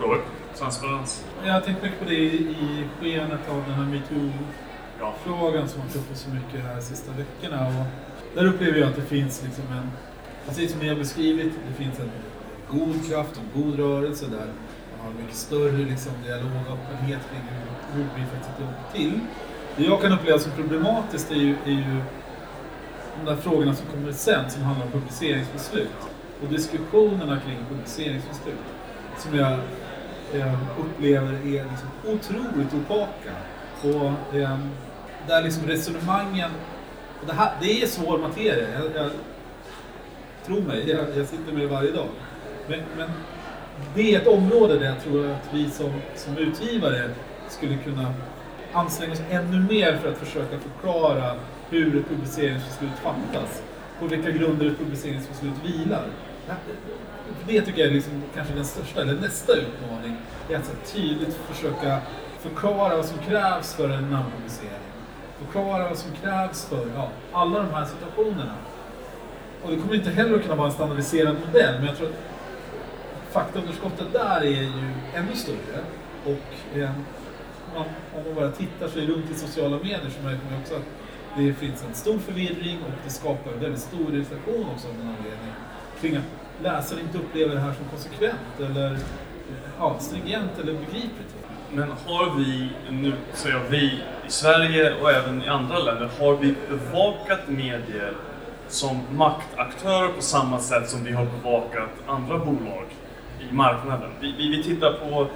Robert, 0.00 0.24
transparens? 0.58 1.24
Jag 1.44 1.52
har 1.52 1.60
tänkt 1.60 1.82
mycket 1.82 1.98
på 1.98 2.04
det 2.04 2.14
i 2.14 2.84
skenet 3.00 3.48
av 3.50 3.62
den 3.66 3.74
här 3.74 3.84
metoo-frågan 3.84 5.68
som 5.68 5.80
har 5.80 5.88
varit 5.88 5.96
uppe 5.96 6.14
så 6.14 6.30
mycket 6.30 6.60
här 6.66 6.76
de 6.76 6.82
sista 6.82 7.12
veckorna. 7.12 7.66
Och 7.66 7.84
där 8.34 8.46
upplever 8.46 8.78
jag 8.78 8.88
att 8.88 8.96
det 8.96 9.02
finns 9.02 9.42
liksom 9.44 9.64
en, 9.72 9.90
precis 10.46 10.72
som 10.72 10.80
ni 10.80 10.88
har 10.88 10.96
beskrivit, 10.96 11.52
det 11.68 11.84
finns 11.84 12.00
en 12.00 12.10
god 12.70 13.08
kraft 13.08 13.30
och 13.36 13.42
en 13.42 13.62
god 13.62 13.78
rörelse 13.78 14.26
där 14.26 14.46
man 14.98 15.06
har 15.06 15.22
mycket 15.22 15.36
större 15.36 15.76
liksom, 15.76 16.12
dialog 16.24 16.50
och 16.66 16.72
öppenhet 16.72 17.20
kring 17.30 17.42
hur, 17.92 18.02
vi 18.16 18.26
faktiskt 18.26 18.60
jobbar 18.60 18.92
till. 18.94 19.20
Det 19.76 19.84
jag 19.84 20.02
kan 20.02 20.12
uppleva 20.12 20.38
som 20.38 20.52
problematiskt 20.52 21.30
är 21.30 21.36
ju, 21.36 21.56
är 21.64 21.70
ju 21.70 22.00
de 23.18 23.24
där 23.30 23.36
frågorna 23.36 23.74
som 23.74 23.86
kommer 23.86 24.12
sen 24.12 24.50
som 24.50 24.62
handlar 24.62 24.86
om 24.86 24.92
publiceringsbeslut 24.92 25.98
och 26.42 26.48
diskussionerna 26.48 27.40
kring 27.40 27.58
publiceringsbeslut 27.70 28.64
som 29.18 29.34
jag 29.38 29.58
jag 30.32 30.56
upplever 30.80 31.32
är 31.32 31.64
liksom 31.64 31.88
otroligt 32.06 32.74
opaka. 32.74 33.32
Och 33.82 34.36
eh, 34.36 34.58
där 35.26 35.42
liksom 35.42 35.66
resonemangen, 35.66 36.50
och 37.20 37.26
det, 37.26 37.32
här, 37.32 37.52
det 37.60 37.82
är 37.82 37.86
svår 37.86 38.18
materia, 38.18 38.68
jag, 38.70 38.84
jag, 38.94 39.10
tro 40.46 40.60
mig, 40.60 40.90
jag, 40.90 41.16
jag 41.16 41.26
sitter 41.26 41.52
med 41.52 41.62
det 41.62 41.66
varje 41.66 41.92
dag. 41.92 42.08
Men, 42.68 42.80
men 42.96 43.10
det 43.94 44.14
är 44.14 44.20
ett 44.20 44.26
område 44.26 44.78
där 44.78 44.86
jag 44.86 45.02
tror 45.02 45.30
att 45.30 45.48
vi 45.54 45.70
som, 45.70 45.92
som 46.16 46.38
utgivare 46.38 47.10
skulle 47.48 47.76
kunna 47.76 48.14
anstränga 48.72 49.12
oss 49.12 49.22
ännu 49.30 49.60
mer 49.60 49.96
för 49.96 50.12
att 50.12 50.18
försöka 50.18 50.58
förklara 50.58 51.34
hur 51.70 52.00
ett 52.00 52.08
publiceringsbeslut 52.08 52.98
fattas. 53.02 53.62
På 54.00 54.06
vilka 54.06 54.30
grunder 54.30 54.66
ett 54.66 54.78
publiceringsbeslut 54.78 55.54
vilar. 55.64 56.04
Det 57.46 57.60
tycker 57.60 57.78
jag 57.78 57.88
är 57.88 57.94
liksom 57.94 58.22
kanske 58.34 58.54
den 58.54 58.64
största, 58.64 59.02
eller 59.02 59.14
nästa 59.14 59.52
utmaning. 59.52 60.16
Är 60.50 60.56
att 60.56 60.66
så 60.66 60.92
tydligt 60.92 61.34
försöka 61.34 61.98
förklara 62.40 62.96
vad 62.96 63.04
som 63.04 63.18
krävs 63.18 63.74
för 63.74 63.88
en 63.88 64.10
namnpublicering. 64.10 64.88
Förklara 65.38 65.88
vad 65.88 65.98
som 65.98 66.10
krävs 66.22 66.64
för 66.64 66.86
ja, 66.94 67.08
alla 67.32 67.58
de 67.58 67.74
här 67.74 67.84
situationerna. 67.84 68.54
Och 69.62 69.70
det 69.70 69.76
kommer 69.76 69.94
inte 69.94 70.10
heller 70.10 70.36
att 70.36 70.42
kunna 70.42 70.54
vara 70.54 70.66
en 70.66 70.72
standardiserad 70.72 71.36
modell, 71.46 71.74
men 71.78 71.86
jag 71.86 71.96
tror 71.96 72.08
att 72.08 72.27
faktaunderskottet 73.30 74.12
där 74.12 74.40
är 74.40 74.44
ju 74.44 74.72
ännu 75.14 75.34
större. 75.34 75.78
Och 76.24 76.78
eh, 76.78 76.90
man, 77.74 77.84
om 78.16 78.24
man 78.26 78.34
bara 78.34 78.50
tittar 78.50 78.88
sig 78.88 79.06
runt 79.06 79.30
i 79.30 79.34
sociala 79.34 79.76
medier 79.76 80.10
så 80.18 80.22
märker 80.22 80.44
man 80.50 80.60
också 80.60 80.74
att 80.74 80.86
det 81.36 81.52
finns 81.52 81.84
en 81.84 81.94
stor 81.94 82.18
förvirring 82.18 82.78
och 82.82 82.90
det 83.04 83.10
skapar 83.10 83.52
en 83.52 83.60
väldigt 83.60 83.80
stor 83.80 84.14
irritation 84.14 84.66
också 84.74 84.88
av 84.88 84.94
den 84.94 85.08
anledningen 85.18 85.54
kring 86.00 86.16
att 86.16 86.24
läsaren 86.62 87.00
inte 87.02 87.18
upplever 87.18 87.54
det 87.54 87.60
här 87.60 87.72
som 87.72 87.84
konsekvent 87.84 88.60
eller 88.60 88.92
eh, 88.92 88.98
ja, 89.78 89.96
stringent 89.98 90.58
eller 90.62 90.72
begripligt. 90.72 91.34
Men 91.72 91.88
har 92.06 92.36
vi, 92.38 92.70
nu 92.90 93.12
säger 93.34 93.56
jag 93.56 93.64
vi, 93.70 94.02
i 94.26 94.30
Sverige 94.30 94.94
och 95.00 95.10
även 95.10 95.42
i 95.42 95.48
andra 95.48 95.78
länder, 95.78 96.10
har 96.20 96.36
vi 96.36 96.54
bevakat 96.68 97.48
medier 97.48 98.12
som 98.68 99.00
maktaktörer 99.12 100.08
på 100.08 100.22
samma 100.22 100.58
sätt 100.60 100.90
som 100.90 101.04
vi 101.04 101.12
har 101.12 101.24
bevakat 101.24 101.90
andra 102.06 102.38
bolag 102.38 102.84
i 103.50 103.54
marknaden? 103.54 104.10
Vi, 104.20 104.34
vi, 104.38 104.56
vi 104.56 104.62
tittar 104.62 104.92
på 104.92 105.28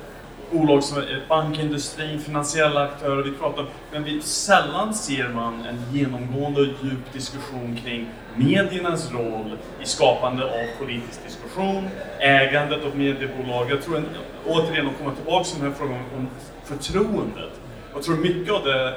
bolag 0.52 0.84
som 0.84 0.98
är 0.98 1.24
bankindustrin, 1.28 2.20
finansiella 2.20 2.82
aktörer, 2.82 3.22
vi 3.22 3.32
pratar, 3.32 3.66
men 3.92 4.04
vi, 4.04 4.22
sällan 4.22 4.94
ser 4.94 5.28
man 5.28 5.66
en 5.66 5.98
genomgående 5.98 6.60
och 6.60 6.66
djup 6.66 7.12
diskussion 7.12 7.78
kring 7.84 8.08
mediernas 8.36 9.12
roll 9.12 9.58
i 9.82 9.86
skapande 9.86 10.44
av 10.44 10.78
politisk 10.78 11.24
diskussion, 11.24 11.88
ägandet 12.18 12.84
av 12.84 12.96
mediebolag. 12.96 13.70
Jag 13.70 13.82
tror 13.82 13.96
en, 13.96 14.06
återigen 14.46 14.86
att 14.88 14.98
komma 14.98 15.14
tillbaka 15.14 15.44
till 15.44 15.60
den 15.60 15.70
här 15.70 15.78
frågan 15.78 16.00
om 16.16 16.28
förtroendet. 16.64 17.60
Jag 17.94 18.02
tror 18.02 18.16
mycket 18.16 18.54
av 18.54 18.64
det, 18.64 18.88
eh, 18.88 18.94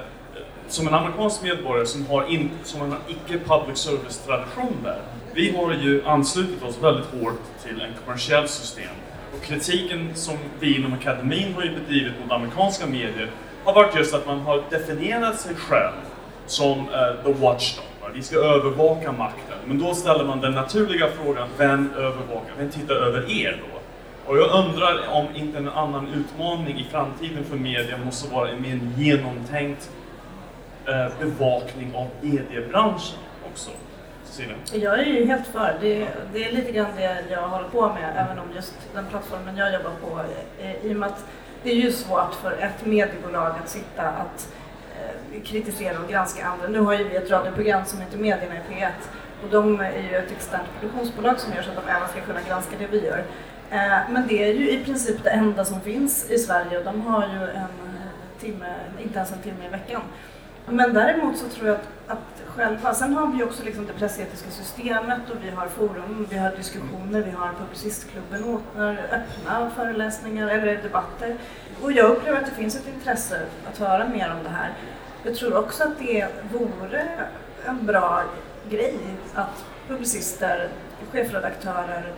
som 0.67 0.87
en 0.87 0.93
amerikansk 0.93 1.43
medborgare 1.43 1.85
som 1.85 2.07
har, 2.07 2.31
in, 2.31 2.49
som 2.63 2.81
en 2.81 2.95
icke-public 3.07 3.77
service-tradition 3.77 4.77
där, 4.83 5.01
vi 5.33 5.55
har 5.55 5.73
ju 5.73 6.05
anslutit 6.05 6.63
oss 6.63 6.77
väldigt 6.81 7.05
hårt 7.05 7.41
till 7.63 7.81
en 7.81 7.91
kommersiell 8.05 8.47
system 8.47 8.91
kritiken 9.47 10.09
som 10.15 10.37
vi 10.59 10.75
inom 10.75 10.93
akademin 10.93 11.53
har 11.53 11.63
ju 11.63 11.75
bedrivit 11.75 12.13
mot 12.23 12.31
amerikanska 12.31 12.87
medier 12.87 13.31
har 13.63 13.73
varit 13.73 13.95
just 13.95 14.13
att 14.13 14.27
man 14.27 14.39
har 14.39 14.63
definierat 14.69 15.39
sig 15.39 15.55
själv 15.55 15.93
som 16.45 16.79
uh, 16.79 17.23
the 17.23 17.33
watchdog. 17.33 17.85
Vi 18.13 18.21
ska 18.21 18.37
övervaka 18.37 19.11
makten. 19.11 19.57
Men 19.65 19.79
då 19.79 19.93
ställer 19.93 20.25
man 20.25 20.41
den 20.41 20.51
naturliga 20.51 21.07
frågan, 21.09 21.47
vem 21.57 21.89
övervakar? 21.93 22.53
Vem 22.57 22.69
tittar 22.69 22.95
över 22.95 23.31
er 23.31 23.61
då? 23.61 23.79
Och 24.31 24.37
jag 24.37 24.65
undrar 24.65 25.09
om 25.09 25.25
inte 25.35 25.57
en 25.57 25.69
annan 25.69 26.07
utmaning 26.07 26.79
i 26.79 26.83
framtiden 26.91 27.43
för 27.49 27.57
media 27.57 27.97
måste 28.05 28.33
vara 28.33 28.49
en 28.49 28.61
mer 28.61 28.79
genomtänkt 28.97 29.89
uh, 30.89 31.19
bevakning 31.19 31.95
av 31.95 32.07
mediebranschen 32.21 33.19
också. 33.51 33.71
Cecilia? 34.35 34.55
Jag 34.71 34.99
är 34.99 35.05
ju 35.05 35.25
helt 35.25 35.47
för. 35.47 35.77
Det, 35.81 36.07
det, 36.33 36.45
är 36.45 36.51
lite 36.51 36.71
grann 36.71 36.87
det 36.97 37.23
jag 37.31 37.47
håller 37.47 37.69
på 37.69 37.87
med, 37.87 38.13
även 38.15 38.39
om 38.39 38.55
just 38.55 38.73
den 38.93 39.05
plattformen 39.05 39.57
jag 39.57 39.73
jobbar 39.73 39.91
på, 40.01 40.21
eh, 40.59 40.85
i 40.85 40.93
och 40.93 40.95
med 40.95 41.09
att 41.09 41.25
det 41.63 41.71
är 41.71 41.75
ju 41.75 41.91
svårt 41.91 42.33
för 42.33 42.51
ett 42.51 42.85
mediebolag 42.85 43.55
att 43.63 43.69
sitta 43.69 44.03
att 44.03 44.53
eh, 44.95 45.41
kritisera 45.43 45.99
och 45.99 46.09
granska 46.09 46.45
andra. 46.45 46.67
Nu 46.67 46.79
har 46.79 46.93
ju 46.93 47.03
vi 47.03 47.15
ett 47.15 47.31
radioprogram 47.31 47.85
som 47.85 48.01
heter 48.01 48.17
Medierna 48.17 48.55
i 48.55 48.73
P1 48.73 48.91
och 49.43 49.49
de 49.49 49.79
är 49.79 50.01
ju 50.01 50.15
ett 50.15 50.31
externt 50.31 50.67
produktionsbolag 50.79 51.39
som 51.39 51.53
gör 51.53 51.61
så 51.61 51.69
att 51.69 51.85
de 51.85 51.91
även 51.91 52.07
ska 52.07 52.21
kunna 52.21 52.41
granska 52.47 52.75
det 52.79 52.87
vi 52.87 53.05
gör. 53.05 53.23
Eh, 53.71 53.99
men 54.09 54.27
det 54.27 54.43
är 54.43 54.53
ju 54.53 54.71
i 54.71 54.83
princip 54.83 55.23
det 55.23 55.29
enda 55.29 55.65
som 55.65 55.81
finns 55.81 56.31
i 56.31 56.37
Sverige 56.37 56.77
och 56.77 56.85
de 56.85 57.01
har 57.01 57.21
ju 57.27 57.49
en 57.49 57.57
eh, 57.95 58.39
timme, 58.39 58.75
inte 59.03 59.17
ens 59.17 59.31
en 59.31 59.41
timme 59.41 59.65
i 59.65 59.69
veckan. 59.69 60.01
Men 60.67 60.93
däremot 60.93 61.37
så 61.37 61.47
tror 61.47 61.67
jag 61.67 61.75
att, 61.75 61.87
att 62.07 62.43
själva, 62.55 62.93
sen 62.93 63.13
har 63.13 63.27
vi 63.27 63.43
också 63.43 63.63
liksom 63.63 63.85
det 63.85 63.93
pressetiska 63.93 64.51
systemet 64.51 65.29
och 65.29 65.37
vi 65.43 65.49
har 65.49 65.67
forum, 65.67 66.27
vi 66.29 66.37
har 66.37 66.51
diskussioner, 66.51 67.21
vi 67.21 67.31
har 67.31 67.53
Publicistklubben 67.59 68.43
ordnar 68.43 68.97
öppna 69.11 69.69
föreläsningar 69.75 70.47
eller 70.47 70.83
debatter. 70.83 71.35
Och 71.81 71.91
jag 71.91 72.11
upplever 72.11 72.39
att 72.39 72.45
det 72.45 72.51
finns 72.51 72.75
ett 72.75 72.87
intresse 72.95 73.41
att 73.71 73.77
höra 73.77 74.07
mer 74.07 74.31
om 74.37 74.43
det 74.43 74.49
här. 74.49 74.73
Jag 75.23 75.35
tror 75.35 75.57
också 75.57 75.83
att 75.83 75.99
det 75.99 76.27
vore 76.51 77.09
en 77.65 77.85
bra 77.85 78.23
grej 78.69 78.99
att 79.33 79.65
publicister, 79.87 80.69
chefredaktörer 81.11 82.13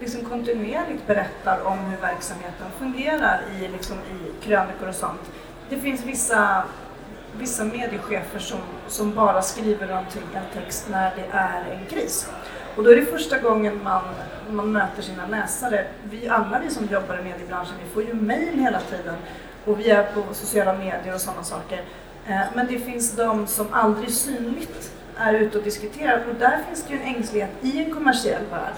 liksom 0.00 0.24
kontinuerligt 0.24 1.06
berättar 1.06 1.66
om 1.66 1.78
hur 1.78 1.96
verksamheten 1.96 2.66
fungerar 2.78 3.40
i, 3.58 3.68
liksom, 3.68 3.96
i 3.96 4.44
krönikor 4.44 4.88
och 4.88 4.94
sånt. 4.94 5.20
Det 5.68 5.78
finns 5.78 6.04
vissa 6.04 6.64
vissa 7.38 7.64
mediechefer 7.64 8.38
som, 8.38 8.58
som 8.88 9.14
bara 9.14 9.42
skriver 9.42 9.86
någonting, 9.86 10.22
en 10.34 10.62
text 10.62 10.86
när 10.90 11.12
det 11.16 11.26
är 11.30 11.64
en 11.70 11.86
kris. 11.86 12.28
Och 12.76 12.84
då 12.84 12.90
är 12.90 12.96
det 12.96 13.06
första 13.06 13.38
gången 13.38 13.80
man, 13.82 14.02
man 14.50 14.72
möter 14.72 15.02
sina 15.02 15.26
läsare. 15.26 15.86
Vi, 16.10 16.28
alla 16.28 16.60
vi 16.64 16.70
som 16.70 16.86
jobbar 16.86 17.18
i 17.18 17.22
mediebranschen, 17.22 17.74
vi 17.84 17.90
får 17.90 18.02
ju 18.02 18.14
mejl 18.14 18.58
hela 18.58 18.80
tiden 18.80 19.14
och 19.64 19.80
vi 19.80 19.90
är 19.90 20.02
på 20.02 20.34
sociala 20.34 20.72
medier 20.72 21.14
och 21.14 21.20
sådana 21.20 21.44
saker. 21.44 21.82
Eh, 22.26 22.40
men 22.54 22.66
det 22.66 22.78
finns 22.78 23.16
de 23.16 23.46
som 23.46 23.66
aldrig 23.70 24.10
synligt 24.10 24.92
är 25.16 25.34
ute 25.34 25.58
och 25.58 25.64
diskuterar 25.64 26.24
och 26.28 26.34
där 26.34 26.62
finns 26.68 26.84
det 26.84 26.94
ju 26.94 27.00
en 27.00 27.14
ängslighet 27.14 27.50
i 27.62 27.84
en 27.84 27.94
kommersiell 27.94 28.42
värld. 28.50 28.74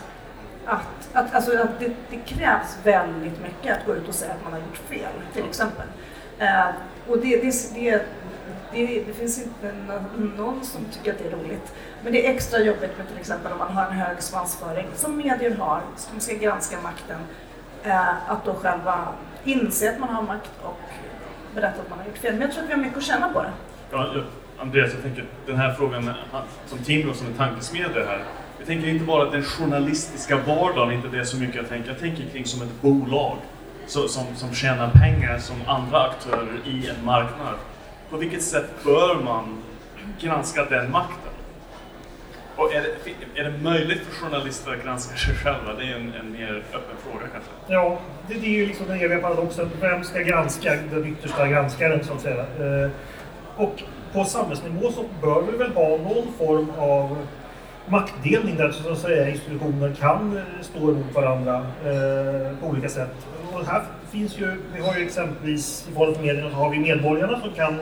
Att, 0.65 1.09
att, 1.13 1.35
alltså, 1.35 1.59
att 1.59 1.81
det, 1.81 1.91
det 2.11 2.17
krävs 2.17 2.79
väldigt 2.85 3.43
mycket 3.43 3.79
att 3.79 3.87
gå 3.87 3.95
ut 3.95 4.09
och 4.09 4.15
säga 4.15 4.33
att 4.33 4.45
man 4.45 4.53
har 4.53 4.61
gjort 4.61 4.81
fel, 4.89 5.13
till 5.35 5.45
exempel. 5.45 5.87
Eh, 6.39 6.67
och 7.09 7.19
det, 7.19 7.37
det, 7.37 7.75
det, 7.75 8.07
det, 8.77 9.05
det 9.07 9.13
finns 9.13 9.43
inte 9.43 9.75
någon 10.37 10.65
som 10.65 10.85
tycker 10.85 11.13
att 11.13 11.19
det 11.19 11.27
är 11.27 11.31
roligt. 11.31 11.75
Men 12.05 12.13
det 12.13 12.27
är 12.27 12.35
extra 12.35 12.61
jobbigt 12.61 12.99
med 12.99 13.09
till 13.09 13.19
exempel 13.19 13.53
om 13.53 13.59
man 13.59 13.73
har 13.73 13.87
en 13.87 13.93
hög 13.93 14.23
svansföring, 14.23 14.87
som 14.95 15.17
medier 15.17 15.57
har, 15.57 15.81
som 15.97 16.21
ska 16.21 16.35
granska 16.35 16.81
makten, 16.81 17.21
eh, 17.83 18.31
att 18.31 18.45
då 18.45 18.55
själva 18.55 19.09
inse 19.45 19.91
att 19.91 19.99
man 19.99 20.09
har 20.09 20.23
makt 20.23 20.51
och 20.63 20.81
berätta 21.55 21.83
att 21.83 21.91
man 21.91 21.99
har 21.99 22.07
gjort 22.07 22.19
fel. 22.19 22.33
Men 22.33 22.43
jag 22.43 22.53
tror 22.53 22.63
att 22.63 22.69
vi 22.69 22.75
har 22.75 22.81
mycket 22.81 22.99
att 22.99 23.05
känna 23.05 23.29
på 23.29 23.43
det. 23.43 23.53
Ja, 23.91 24.15
Andreas, 24.59 24.93
jag 24.93 25.03
tänker 25.03 25.25
den 25.47 25.57
här 25.57 25.75
frågan 25.75 26.11
som 26.67 26.79
Timbro 26.79 27.15
som 27.15 27.27
en 27.27 27.35
tankesmedja 27.35 28.05
här. 28.07 28.25
Jag 28.59 28.67
tänker 28.67 28.89
inte 28.89 29.05
bara 29.05 29.31
den 29.31 29.43
journalistiska 29.43 30.37
vardagen, 30.37 30.93
inte 30.93 31.09
det 31.09 31.25
så 31.25 31.37
mycket 31.37 31.57
jag 31.57 31.69
tänker. 31.69 31.91
Jag 31.91 31.99
tänker 31.99 32.25
kring 32.33 32.45
som 32.45 32.63
ett 32.63 32.83
bolag 32.83 33.37
så, 33.87 34.09
som, 34.09 34.25
som 34.37 34.55
tjänar 34.55 34.91
pengar 34.91 35.39
som 35.39 35.57
andra 35.67 36.03
aktörer 36.03 36.59
i 36.65 36.89
en 36.89 37.05
marknad. 37.05 37.55
På 38.11 38.17
vilket 38.17 38.43
sätt 38.43 38.85
bör 38.85 39.15
man 39.25 39.63
granska 40.21 40.65
den 40.65 40.91
makten? 40.91 41.33
Och 42.57 42.75
är 42.75 42.83
det, 42.83 43.41
är 43.41 43.45
det 43.45 43.59
möjligt 43.59 44.01
för 44.01 44.27
journalister 44.27 44.73
att 44.73 44.85
granska 44.85 45.17
sig 45.17 45.35
själva? 45.35 45.75
Det 45.79 45.85
är 45.85 45.97
en, 45.97 46.15
en 46.15 46.33
mer 46.33 46.63
öppen 46.75 46.97
fråga 47.05 47.27
kanske. 47.33 47.51
Ja, 47.67 47.99
det, 48.29 48.35
det 48.35 48.47
är 48.47 48.51
ju 48.51 48.67
liksom 48.67 48.87
den 48.87 49.01
eviga 49.01 49.19
paradoxen. 49.19 49.71
Vem 49.81 50.05
ska 50.05 50.21
granska 50.21 50.77
den 50.91 51.07
yttersta 51.07 51.49
granskaren 51.49 52.05
så 52.05 52.13
att 52.13 52.21
säga? 52.21 52.41
Eh, 52.41 52.91
och 53.57 53.83
på 54.13 54.25
samhällsnivå 54.25 54.93
så 54.93 55.05
bör 55.23 55.43
vi 55.43 55.59
väl 55.59 55.73
ha 55.73 55.89
någon 55.89 56.33
form 56.39 56.71
av 56.79 57.27
maktdelning 57.87 58.57
där 58.57 58.71
så 58.71 58.93
att 58.93 58.99
säga 58.99 59.29
institutioner 59.29 59.95
kan 59.95 60.37
eh, 60.37 60.63
stå 60.63 60.79
emot 60.79 61.15
varandra 61.15 61.67
eh, 61.85 62.59
på 62.61 62.67
olika 62.67 62.89
sätt. 62.89 63.27
Och 63.53 63.67
här 63.67 63.83
finns 64.17 64.39
ju, 64.39 64.57
vi 64.75 64.81
har 64.81 64.97
ju 64.97 65.05
exempelvis 65.05 65.87
i 65.89 65.93
förhållande 65.93 66.19
till 66.19 66.27
medierna 66.27 66.51
så 66.51 66.57
har 66.57 66.71
vi 66.71 66.79
medborgarna 66.79 67.41
som 67.41 67.51
kan 67.51 67.79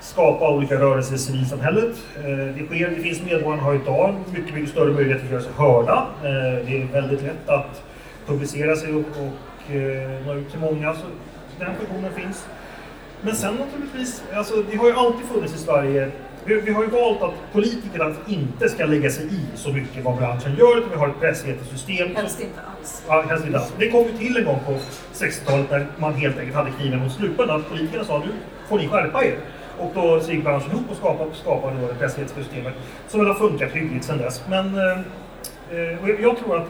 skapa 0.00 0.50
olika 0.50 0.74
rörelser 0.74 1.14
i 1.14 1.18
civilsamhället. 1.18 1.96
Eh, 2.16 2.22
det, 2.24 2.66
sker, 2.66 2.90
det 2.90 3.02
finns 3.02 3.22
medborgarna 3.22 3.62
har 3.62 3.74
idag 3.74 4.14
mycket, 4.32 4.54
mycket 4.54 4.70
större 4.70 4.92
möjlighet 4.92 5.24
att 5.24 5.30
göra 5.30 5.42
sig 5.42 5.52
hörda. 5.56 6.06
Eh, 6.22 6.66
det 6.66 6.82
är 6.82 6.92
väldigt 6.92 7.22
lätt 7.22 7.48
att 7.48 7.82
publicera 8.26 8.76
sig 8.76 8.94
och, 8.94 9.00
och 9.00 9.74
eh, 9.74 10.26
nå 10.26 10.34
ut 10.34 10.50
till 10.50 10.60
många. 10.60 10.94
Så 10.94 11.06
den 11.58 11.74
funktionen 11.74 12.12
finns. 12.12 12.46
Men 13.22 13.36
sen 13.36 13.54
naturligtvis, 13.54 14.22
alltså, 14.34 14.62
det 14.70 14.76
har 14.76 14.86
ju 14.86 14.92
alltid 14.92 15.26
funnits 15.26 15.54
i 15.54 15.58
Sverige 15.58 16.10
vi, 16.46 16.72
har 16.72 16.82
ju 16.82 16.90
valt 16.90 17.22
att 17.22 17.34
politikerna 17.52 18.14
inte 18.26 18.68
ska 18.68 18.86
lägga 18.86 19.10
sig 19.10 19.24
i 19.24 19.40
så 19.54 19.72
mycket 19.72 20.04
vad 20.04 20.16
branschen 20.16 20.56
gör, 20.58 20.78
utan 20.78 20.90
vi 20.90 20.96
har 20.96 21.08
ett 21.08 21.20
pressetesystem. 21.20 22.16
Helst 22.16 22.40
inte 22.40 22.60
alls. 22.60 23.02
Ja, 23.08 23.24
helst 23.28 23.46
inte 23.46 23.58
alls. 23.58 23.72
Det 23.78 23.90
kom 23.90 24.04
ju 24.04 24.18
till 24.18 24.36
en 24.36 24.44
gång 24.44 24.60
på 24.66 24.78
60-talet 25.20 25.70
när 25.70 25.86
man 25.98 26.14
helt 26.14 26.38
enkelt 26.38 26.56
hade 26.56 26.70
kniven 26.70 26.98
mot 26.98 27.12
strupen, 27.12 27.50
att 27.50 27.68
politikerna 27.68 28.04
sa 28.04 28.18
nu 28.18 28.32
får 28.68 28.78
ni 28.78 28.88
skärpa 28.88 29.24
er. 29.24 29.38
Och 29.78 29.92
då 29.94 30.20
gick 30.32 30.44
branschen 30.44 30.70
ihop 30.70 30.90
och 30.90 30.96
skapade, 30.96 31.34
skapade 31.34 31.80
då 31.80 31.86
det 31.86 31.94
pressetiska 31.94 32.40
som 33.08 33.20
väl 33.20 33.28
har 33.28 33.34
funkat 33.34 33.72
hyggligt 33.72 34.04
sedan 34.04 34.18
dess. 34.18 34.42
Men 34.48 34.74
eh, 34.74 34.98
eh 35.70 36.20
jag 36.22 36.38
tror 36.38 36.56
att 36.56 36.68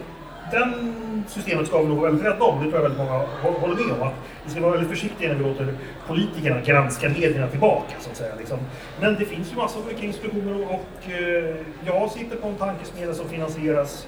den 0.52 1.24
systemet 1.28 1.66
ska 1.66 1.78
vi 1.78 1.88
nog 1.88 1.98
vara 1.98 2.10
väldigt 2.10 2.26
rädda 2.26 2.44
om. 2.44 2.64
Det 2.64 2.70
tror 2.70 2.74
jag 2.74 2.82
väldigt 2.82 2.98
många 2.98 3.24
håller 3.60 3.74
med 3.74 3.94
om. 3.94 4.02
Att 4.02 4.14
vi 4.44 4.50
ska 4.50 4.60
vara 4.60 4.72
väldigt 4.72 4.90
försiktiga 4.90 5.28
när 5.28 5.36
vi 5.36 5.44
låter 5.44 5.74
politikerna 6.06 6.60
granska 6.60 7.08
medierna 7.08 7.48
tillbaka. 7.48 7.94
Så 8.00 8.10
att 8.10 8.16
säga, 8.16 8.34
liksom. 8.38 8.58
Men 9.00 9.14
det 9.14 9.24
finns 9.24 9.52
ju 9.52 9.56
massor 9.56 9.80
av 9.80 9.86
olika 9.86 10.06
institutioner 10.06 10.74
och 10.74 11.10
eh, 11.10 11.56
jag 11.86 12.10
sitter 12.10 12.36
på 12.36 12.48
en 12.48 12.54
tankesmedja 12.54 13.14
som 13.14 13.28
finansieras 13.28 14.06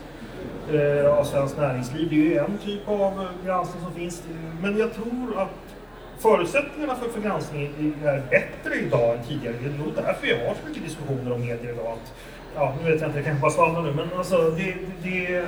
Eh, 0.75 1.19
av 1.19 1.25
Svenskt 1.25 1.59
Näringsliv. 1.59 2.09
Det 2.11 2.16
är 2.16 2.25
ju 2.25 2.39
en 2.39 2.59
typ 2.59 2.89
av 2.89 3.12
eh, 3.23 3.47
granskning 3.47 3.83
som 3.83 3.93
finns. 3.93 4.23
Men 4.62 4.79
jag 4.79 4.95
tror 4.95 5.39
att 5.39 5.77
förutsättningarna 6.19 6.95
för, 6.95 7.09
för 7.09 7.21
granskning 7.21 7.95
är 8.05 8.23
bättre 8.31 8.75
idag 8.75 9.14
än 9.14 9.25
tidigare. 9.25 9.55
Det 9.62 9.69
är 9.69 9.79
nog 9.79 9.93
därför 9.95 10.27
vi 10.27 10.33
har 10.33 10.55
så 10.55 10.69
mycket 10.69 10.85
diskussioner 10.85 11.33
om 11.33 11.41
medier 11.41 11.73
idag. 11.73 11.87
Att, 11.87 12.14
ja, 12.55 12.75
nu 12.83 12.91
vet 12.91 13.01
jag 13.01 13.09
inte, 13.09 13.19
det 13.19 13.25
kanske 13.25 13.43
bara 13.43 13.51
svamlar 13.51 13.83
nu, 13.83 13.95
men 13.95 14.09
alltså 14.19 14.37
det, 14.51 14.75
det, 15.03 15.47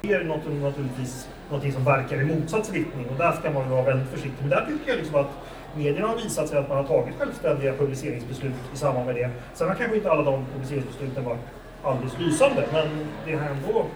det 0.00 0.12
är 0.12 0.24
något, 0.24 0.62
naturligtvis 0.62 1.28
något 1.50 1.72
som 1.72 1.84
verkar 1.84 2.20
i 2.20 2.24
motsatt 2.24 2.72
riktning 2.72 3.06
och 3.08 3.16
där 3.18 3.32
ska 3.32 3.50
man 3.50 3.70
vara 3.70 3.82
väldigt 3.82 4.08
försiktig. 4.08 4.40
Men 4.40 4.50
där 4.50 4.66
tycker 4.66 4.90
jag 4.90 4.98
liksom 4.98 5.14
att 5.14 5.30
medierna 5.76 6.08
har 6.08 6.16
visat 6.16 6.48
sig 6.48 6.58
att 6.58 6.68
man 6.68 6.76
har 6.76 6.84
tagit 6.84 7.14
självständiga 7.18 7.72
publiceringsbeslut 7.72 8.54
i 8.74 8.76
samband 8.76 9.06
med 9.06 9.14
det. 9.14 9.30
Sen 9.54 9.68
har 9.68 9.74
kanske 9.74 9.96
inte 9.96 10.10
alla 10.10 10.22
de 10.22 10.44
publiceringsbesluten 10.52 11.24
varit 11.24 11.40
alldeles 11.82 12.18
lysande, 12.18 12.64
men 12.72 12.88
det 13.26 13.34
har 13.34 13.50
ändå... 13.50 13.86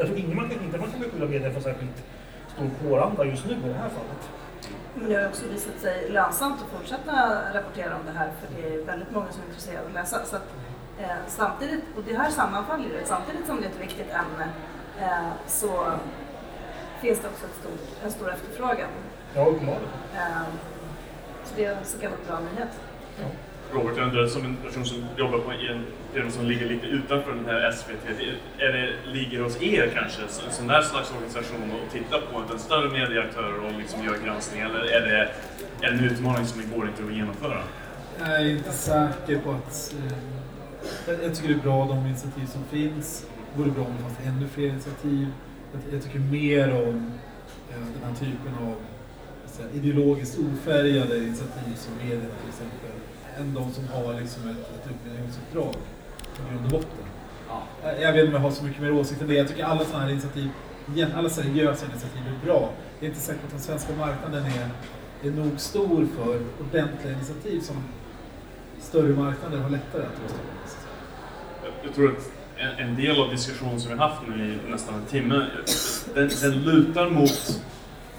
Jag 0.00 0.08
tror 0.08 0.18
ingen 0.18 0.36
man, 0.36 0.52
inte 0.52 0.78
man 0.78 0.90
kan 0.90 1.00
beskylla 1.00 1.26
medierna 1.26 1.54
för 1.54 1.60
särskilt 1.60 1.98
stor 2.54 2.70
kåranda 2.82 3.24
just 3.24 3.46
nu 3.46 3.52
i 3.52 3.68
det 3.68 3.74
här 3.74 3.88
fallet. 3.88 4.22
Men 4.94 5.08
det 5.08 5.16
har 5.16 5.28
också 5.28 5.44
visat 5.48 5.80
sig 5.80 6.10
lönsamt 6.10 6.56
att 6.62 6.78
fortsätta 6.78 7.12
rapportera 7.54 7.94
om 7.96 8.06
det 8.06 8.18
här 8.18 8.30
för 8.40 8.48
det 8.54 8.74
är 8.74 8.84
väldigt 8.84 9.10
många 9.10 9.32
som 9.32 9.42
är 9.42 9.46
intresserade 9.46 9.80
av 9.80 9.86
att 9.86 9.94
läsa. 9.94 10.24
Så 10.24 10.36
att, 10.36 10.48
eh, 10.98 11.16
samtidigt, 11.26 11.84
och 11.96 12.02
det 12.08 12.14
här 12.16 12.30
sammanfaller 12.30 12.84
ju, 12.84 13.00
samtidigt 13.04 13.46
som 13.46 13.56
det 13.60 13.66
är 13.66 13.70
ett 13.70 13.80
viktigt 13.80 14.10
ämne 14.10 14.48
eh, 15.00 15.28
så 15.46 15.92
finns 17.00 17.20
det 17.20 17.28
också 17.28 17.44
ett 17.44 17.54
stort, 17.60 18.04
en 18.04 18.10
stor 18.10 18.32
efterfrågan. 18.32 18.90
Ja, 19.34 19.46
uppenbarligen. 19.46 19.88
Eh, 20.16 20.42
så 21.44 21.54
det 21.56 21.64
är 21.64 21.76
en 21.76 21.84
så 21.84 21.98
kallad 21.98 22.18
bra 22.26 22.38
nyhet. 22.40 22.80
Ja. 23.20 23.26
Robert, 23.72 23.96
jag 23.96 24.06
undrar 24.06 24.26
som 24.26 24.44
en 24.44 24.56
person 24.56 24.84
som 24.84 25.04
jobbar 25.16 25.38
på 25.38 25.50
en 25.50 25.86
det 26.14 26.30
som 26.30 26.46
ligger 26.46 26.68
lite 26.68 26.86
utanför 26.86 27.32
den 27.34 27.46
här 27.46 27.72
SVT, 27.72 28.20
är 28.58 28.72
det, 28.72 28.88
ligger 29.12 29.42
hos 29.42 29.62
er 29.62 29.90
kanske, 29.94 30.22
en 30.22 30.52
sån 30.52 30.66
där 30.66 30.82
slags 30.82 31.12
organisation 31.12 31.72
att 31.84 31.92
titta 31.92 32.18
på 32.32 32.52
en 32.52 32.58
större 32.58 32.90
medieaktör 32.90 33.64
och 33.64 33.72
liksom 33.78 34.04
göra 34.04 34.16
granskning, 34.24 34.62
eller 34.62 34.84
är 34.84 35.00
det 35.00 35.28
en 35.86 36.00
utmaning 36.00 36.46
som 36.46 36.60
det 36.60 36.76
går 36.76 36.88
inte 36.88 37.04
att 37.04 37.12
genomföra? 37.12 37.62
Jag 38.18 38.40
är 38.40 38.50
inte 38.50 38.72
säker 38.72 39.38
på 39.38 39.50
att... 39.50 39.94
Eh, 41.06 41.14
jag 41.22 41.34
tycker 41.34 41.48
det 41.48 41.54
är 41.54 41.62
bra 41.62 41.86
de 41.86 42.06
initiativ 42.06 42.46
som 42.46 42.64
finns. 42.64 43.26
Det 43.54 43.62
vore 43.62 43.70
bra 43.70 43.84
om 43.84 43.92
det 43.96 44.02
fanns 44.02 44.18
ännu 44.26 44.48
fler 44.48 44.68
initiativ. 44.68 45.26
Jag, 45.72 45.94
jag 45.94 46.02
tycker 46.02 46.18
mer 46.18 46.72
om 46.88 47.12
eh, 47.70 47.86
den 47.94 48.02
här 48.04 48.14
typen 48.14 48.54
av 48.62 48.74
säga, 49.46 49.68
ideologiskt 49.74 50.38
ofärgade 50.38 51.16
initiativ 51.18 51.74
som 51.76 51.92
medierna 51.96 52.34
till 52.40 52.48
exempel 52.48 52.90
än 53.38 53.54
de 53.54 53.72
som 53.72 53.88
har 53.88 54.20
liksom 54.20 54.48
ett, 54.48 54.56
ett 54.58 54.90
utbildningsuppdrag 54.90 55.74
grund 56.50 56.64
och 56.64 56.70
botten. 56.70 57.04
Ja. 57.48 57.62
Jag 58.00 58.12
vet 58.12 58.24
inte 58.24 58.36
om 58.36 58.42
jag 58.42 58.50
har 58.50 58.56
så 58.56 58.64
mycket 58.64 58.82
mer 58.82 58.92
åsikt 58.92 59.22
än 59.22 59.28
det. 59.28 59.34
Jag 59.34 59.48
tycker 59.48 59.64
alla 59.64 59.84
sådana 59.84 60.04
här 60.04 60.10
initiativ, 60.10 60.50
alla 61.16 61.30
seriösa 61.30 61.86
initiativ 61.86 62.22
är 62.26 62.46
bra. 62.46 62.72
Det 63.00 63.06
är 63.06 63.08
inte 63.08 63.20
säkert 63.20 63.44
att 63.44 63.50
den 63.50 63.60
svenska 63.60 63.92
marknaden 63.92 64.44
är, 64.46 64.68
är 65.28 65.30
nog 65.30 65.60
stor 65.60 66.06
för 66.16 66.40
ordentliga 66.60 67.12
initiativ 67.12 67.60
som 67.60 67.76
större 68.80 69.14
marknader 69.14 69.58
har 69.58 69.70
lättare 69.70 70.02
att 70.02 70.24
åstadkomma. 70.24 70.50
Jag 71.84 71.94
tror 71.94 72.16
att 72.16 72.30
en, 72.56 72.88
en 72.88 72.96
del 72.96 73.20
av 73.20 73.30
diskussionen 73.30 73.80
som 73.80 73.92
vi 73.92 73.98
haft 73.98 74.22
nu 74.28 74.44
i 74.44 74.70
nästan 74.70 74.94
en 74.94 75.04
timme, 75.04 75.46
den, 76.14 76.30
den 76.42 76.62
lutar 76.62 77.10
mot 77.10 77.62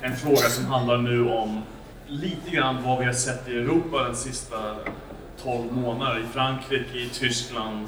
en 0.02 0.16
fråga 0.16 0.38
som 0.38 0.66
handlar 0.66 0.98
nu 0.98 1.30
om 1.30 1.62
lite 2.08 2.50
grann 2.50 2.84
vad 2.84 3.00
vi 3.00 3.06
har 3.06 3.14
sett 3.14 3.50
i 3.50 3.52
Europa 3.52 4.04
den 4.04 4.16
sista 4.16 4.76
12 5.44 5.74
månader. 5.74 6.20
I 6.20 6.34
Frankrike, 6.34 6.98
i 6.98 7.10
Tyskland, 7.10 7.88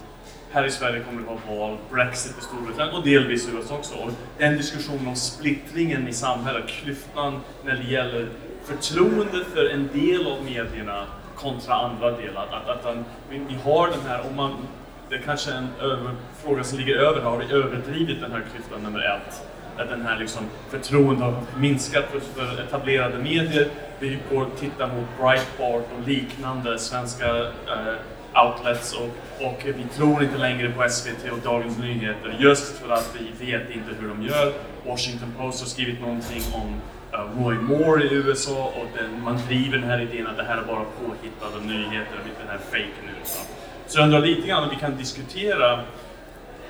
här 0.53 0.65
i 0.65 0.71
Sverige 0.71 1.03
kommer 1.03 1.21
det 1.21 1.27
vara 1.27 1.57
val, 1.57 1.77
Brexit 1.91 2.37
i 2.37 2.41
Storbritannien 2.41 2.95
och 2.95 3.03
delvis 3.03 3.47
i 3.47 3.51
USA 3.51 3.75
också. 3.75 3.95
Och 3.95 4.11
den 4.37 4.57
diskussionen 4.57 5.07
om 5.07 5.15
splittringen 5.15 6.07
i 6.07 6.13
samhället, 6.13 6.67
klyftan 6.67 7.39
när 7.65 7.75
det 7.75 7.83
gäller 7.83 8.27
förtroende 8.65 9.45
för 9.53 9.69
en 9.69 9.89
del 9.93 10.27
av 10.27 10.45
medierna 10.45 11.05
kontra 11.35 11.73
andra 11.73 12.11
delar. 12.11 12.47
Att, 12.51 12.69
att, 12.69 12.85
att 12.85 12.97
vi, 13.29 13.41
vi 13.49 13.55
har 13.63 13.87
den 13.87 14.01
här, 14.07 14.21
om 14.29 14.35
man, 14.35 14.51
det 15.09 15.15
är 15.15 15.19
kanske 15.19 15.51
är 15.51 15.57
en 15.57 15.67
över, 15.81 16.11
fråga 16.43 16.63
som 16.63 16.77
ligger 16.79 16.95
över, 16.95 17.21
har 17.21 17.37
vi 17.37 17.53
överdrivit 17.53 18.21
den 18.21 18.31
här 18.31 18.43
klyftan 18.53 18.83
nummer 18.83 18.99
ett? 18.99 19.47
Att 19.77 19.89
den 19.89 20.01
här 20.01 20.19
liksom 20.19 20.43
förtroendet 20.69 21.23
har 21.23 21.35
minskat 21.57 22.05
för, 22.11 22.19
för 22.19 22.63
etablerade 22.63 23.17
medier 23.17 23.67
vi 23.99 24.17
går 24.31 24.47
titta 24.59 24.87
mot 24.87 25.05
Breitbart 25.19 25.85
och 25.97 26.07
liknande 26.07 26.79
svenska 26.79 27.37
eh, 27.37 27.95
outlets 28.35 28.93
och, 28.93 29.09
och 29.45 29.61
vi 29.65 29.83
tror 29.97 30.23
inte 30.23 30.37
längre 30.37 30.69
på 30.69 30.89
SVT 30.89 31.31
och 31.31 31.39
Dagens 31.43 31.77
Nyheter 31.77 32.35
just 32.39 32.77
för 32.79 32.93
att 32.93 33.15
vi 33.19 33.45
vet 33.45 33.69
inte 33.69 33.89
hur 33.99 34.07
de 34.07 34.23
gör. 34.23 34.53
Washington 34.85 35.33
Post 35.37 35.59
har 35.59 35.67
skrivit 35.67 36.01
någonting 36.01 36.41
om 36.53 36.75
uh, 37.19 37.43
Roy 37.43 37.55
Moore 37.55 38.03
i 38.03 38.13
USA 38.13 38.73
och 38.75 38.87
den, 38.97 39.23
man 39.23 39.39
driver 39.47 39.77
den 39.77 39.89
här 39.89 40.01
idén 40.01 40.27
att 40.27 40.37
det 40.37 40.43
här 40.43 40.57
är 40.57 40.65
bara 40.65 40.83
påhittade 40.83 41.65
nyheter, 41.65 42.17
den 42.39 42.47
här 42.47 42.59
fake 42.71 43.01
news. 43.17 43.47
Så 43.87 43.99
jag 43.99 44.05
undrar 44.05 44.21
lite 44.21 44.47
grann 44.47 44.63
om 44.63 44.69
vi 44.69 44.75
kan 44.75 44.97
diskutera 44.97 45.83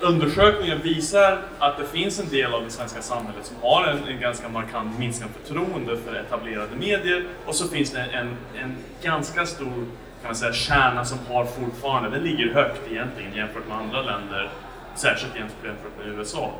undersökningar 0.00 0.76
visar 0.76 1.42
att 1.58 1.78
det 1.78 1.84
finns 1.86 2.20
en 2.20 2.28
del 2.28 2.54
av 2.54 2.64
det 2.64 2.70
svenska 2.70 3.02
samhället 3.02 3.46
som 3.46 3.56
har 3.62 3.84
en, 3.84 4.08
en 4.08 4.20
ganska 4.20 4.48
markant 4.48 4.98
minskat 4.98 5.30
förtroende 5.42 5.96
för 5.96 6.14
etablerade 6.14 6.76
medier 6.76 7.24
och 7.46 7.54
så 7.54 7.68
finns 7.68 7.90
det 7.90 8.00
en, 8.00 8.36
en 8.62 8.76
ganska 9.02 9.46
stor 9.46 9.86
kan 10.24 10.28
man 10.28 10.36
säga, 10.36 10.52
kärna 10.52 11.04
som 11.04 11.18
har 11.28 11.44
fortfarande, 11.44 12.10
den 12.10 12.22
ligger 12.22 12.54
högt 12.54 12.80
egentligen 12.90 13.34
jämfört 13.34 13.68
med 13.68 13.76
andra 13.76 14.02
länder, 14.02 14.50
särskilt 14.94 15.36
jämfört 15.36 15.98
med 15.98 16.18
USA. 16.18 16.52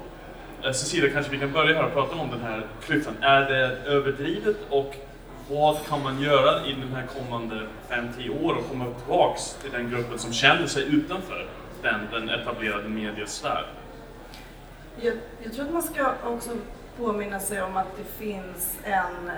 Eh, 0.62 0.72
Cecilia, 0.72 1.10
kanske 1.10 1.32
vi 1.32 1.38
kan 1.38 1.52
börja 1.52 1.76
här 1.76 1.84
och 1.84 1.92
prata 1.92 2.16
om 2.16 2.30
den 2.30 2.40
här 2.40 2.66
klyftan. 2.82 3.14
Är 3.20 3.40
det 3.40 3.78
överdrivet 3.86 4.56
och 4.70 4.96
vad 5.50 5.86
kan 5.88 6.02
man 6.02 6.22
göra 6.22 6.66
i 6.66 6.72
de 6.72 6.94
här 6.94 7.06
kommande 7.06 7.66
5-10 7.90 8.44
åren 8.44 8.58
och 8.58 8.68
komma 8.70 8.84
tillbaks 8.98 9.54
till 9.62 9.70
den 9.70 9.90
gruppen 9.90 10.18
som 10.18 10.32
känner 10.32 10.66
sig 10.66 10.84
utanför 10.94 11.46
den, 11.82 12.00
den 12.12 12.28
etablerade 12.28 12.88
mediesfär? 12.88 13.66
Jag, 15.00 15.14
jag 15.42 15.52
tror 15.52 15.64
att 15.64 15.72
man 15.72 15.82
ska 15.82 16.12
också 16.24 16.50
påminna 16.98 17.40
sig 17.40 17.62
om 17.62 17.76
att 17.76 17.96
det 17.96 18.24
finns 18.24 18.78
en, 18.82 19.30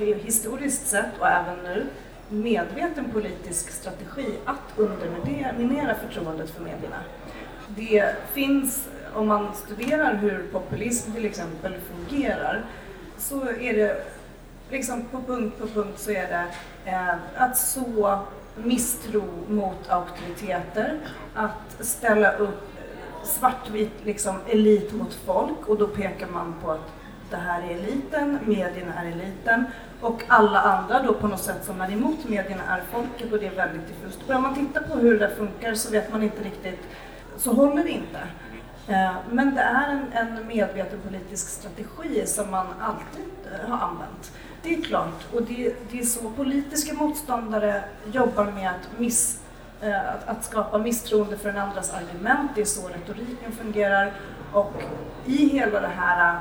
eh, 0.00 0.16
historiskt 0.16 0.86
sett 0.86 1.18
och 1.20 1.28
även 1.28 1.58
nu, 1.64 1.86
medveten 2.30 3.10
politisk 3.12 3.70
strategi 3.70 4.34
att 4.44 4.78
underminera 4.78 5.94
förtroendet 5.94 6.50
för 6.50 6.62
medierna. 6.62 7.00
Det 7.68 8.14
finns, 8.32 8.88
om 9.14 9.26
man 9.26 9.54
studerar 9.54 10.14
hur 10.14 10.46
populism 10.52 11.12
till 11.12 11.24
exempel 11.24 11.74
fungerar, 11.74 12.64
så 13.18 13.48
är 13.48 13.74
det 13.74 14.04
liksom 14.70 15.04
på 15.04 15.22
punkt 15.22 15.58
på 15.58 15.66
punkt 15.66 15.98
så 15.98 16.10
är 16.10 16.28
det 16.28 16.44
eh, 16.90 17.14
att 17.36 17.56
så 17.56 18.18
misstro 18.56 19.24
mot 19.48 19.88
auktoriteter, 19.88 20.98
att 21.34 21.86
ställa 21.86 22.32
upp 22.32 22.70
svartvit 23.24 23.92
liksom 24.04 24.36
elit 24.46 24.92
mot 24.92 25.14
folk 25.14 25.68
och 25.68 25.78
då 25.78 25.86
pekar 25.86 26.26
man 26.26 26.54
på 26.62 26.70
att 26.70 26.92
det 27.30 27.36
här 27.36 27.62
är 27.62 27.74
eliten, 27.74 28.38
medierna 28.44 28.94
är 28.94 29.06
eliten 29.06 29.64
och 30.00 30.22
alla 30.28 30.60
andra 30.60 31.02
då 31.02 31.14
på 31.14 31.26
något 31.26 31.42
sätt 31.42 31.64
som 31.64 31.80
är 31.80 31.92
emot 31.92 32.28
medierna 32.28 32.62
är 32.68 32.82
folket 32.92 33.32
och 33.32 33.38
det 33.38 33.46
är 33.46 33.54
väldigt 33.54 33.88
diffust. 33.88 34.26
Börjar 34.26 34.40
man 34.40 34.54
titta 34.54 34.82
på 34.82 34.98
hur 34.98 35.18
det 35.18 35.30
funkar 35.36 35.74
så 35.74 35.90
vet 35.90 36.12
man 36.12 36.22
inte 36.22 36.42
riktigt, 36.42 36.80
så 37.36 37.52
håller 37.52 37.84
det 37.84 37.90
inte. 37.90 38.18
Eh, 38.88 39.14
men 39.30 39.54
det 39.54 39.60
är 39.60 39.88
en, 39.90 40.12
en 40.12 40.46
medveten 40.46 40.98
politisk 41.08 41.48
strategi 41.48 42.26
som 42.26 42.50
man 42.50 42.66
alltid 42.80 43.24
eh, 43.52 43.70
har 43.70 43.88
använt. 43.88 44.32
Det 44.62 44.74
är 44.74 44.82
klart, 44.82 45.26
och 45.34 45.42
det, 45.42 45.74
det 45.90 45.98
är 45.98 46.04
så 46.04 46.30
politiska 46.30 46.94
motståndare 46.94 47.82
jobbar 48.12 48.44
med 48.44 48.70
att, 48.70 48.98
miss, 48.98 49.40
eh, 49.80 50.00
att, 50.00 50.28
att 50.28 50.44
skapa 50.44 50.78
misstroende 50.78 51.36
för 51.36 51.48
en 51.48 51.58
andras 51.58 51.92
argument. 51.94 52.50
Det 52.54 52.60
är 52.60 52.64
så 52.64 52.88
retoriken 52.88 53.52
fungerar. 53.52 54.12
Och 54.52 54.82
i 55.26 55.48
hela 55.48 55.80
det 55.80 55.90
här, 55.96 56.38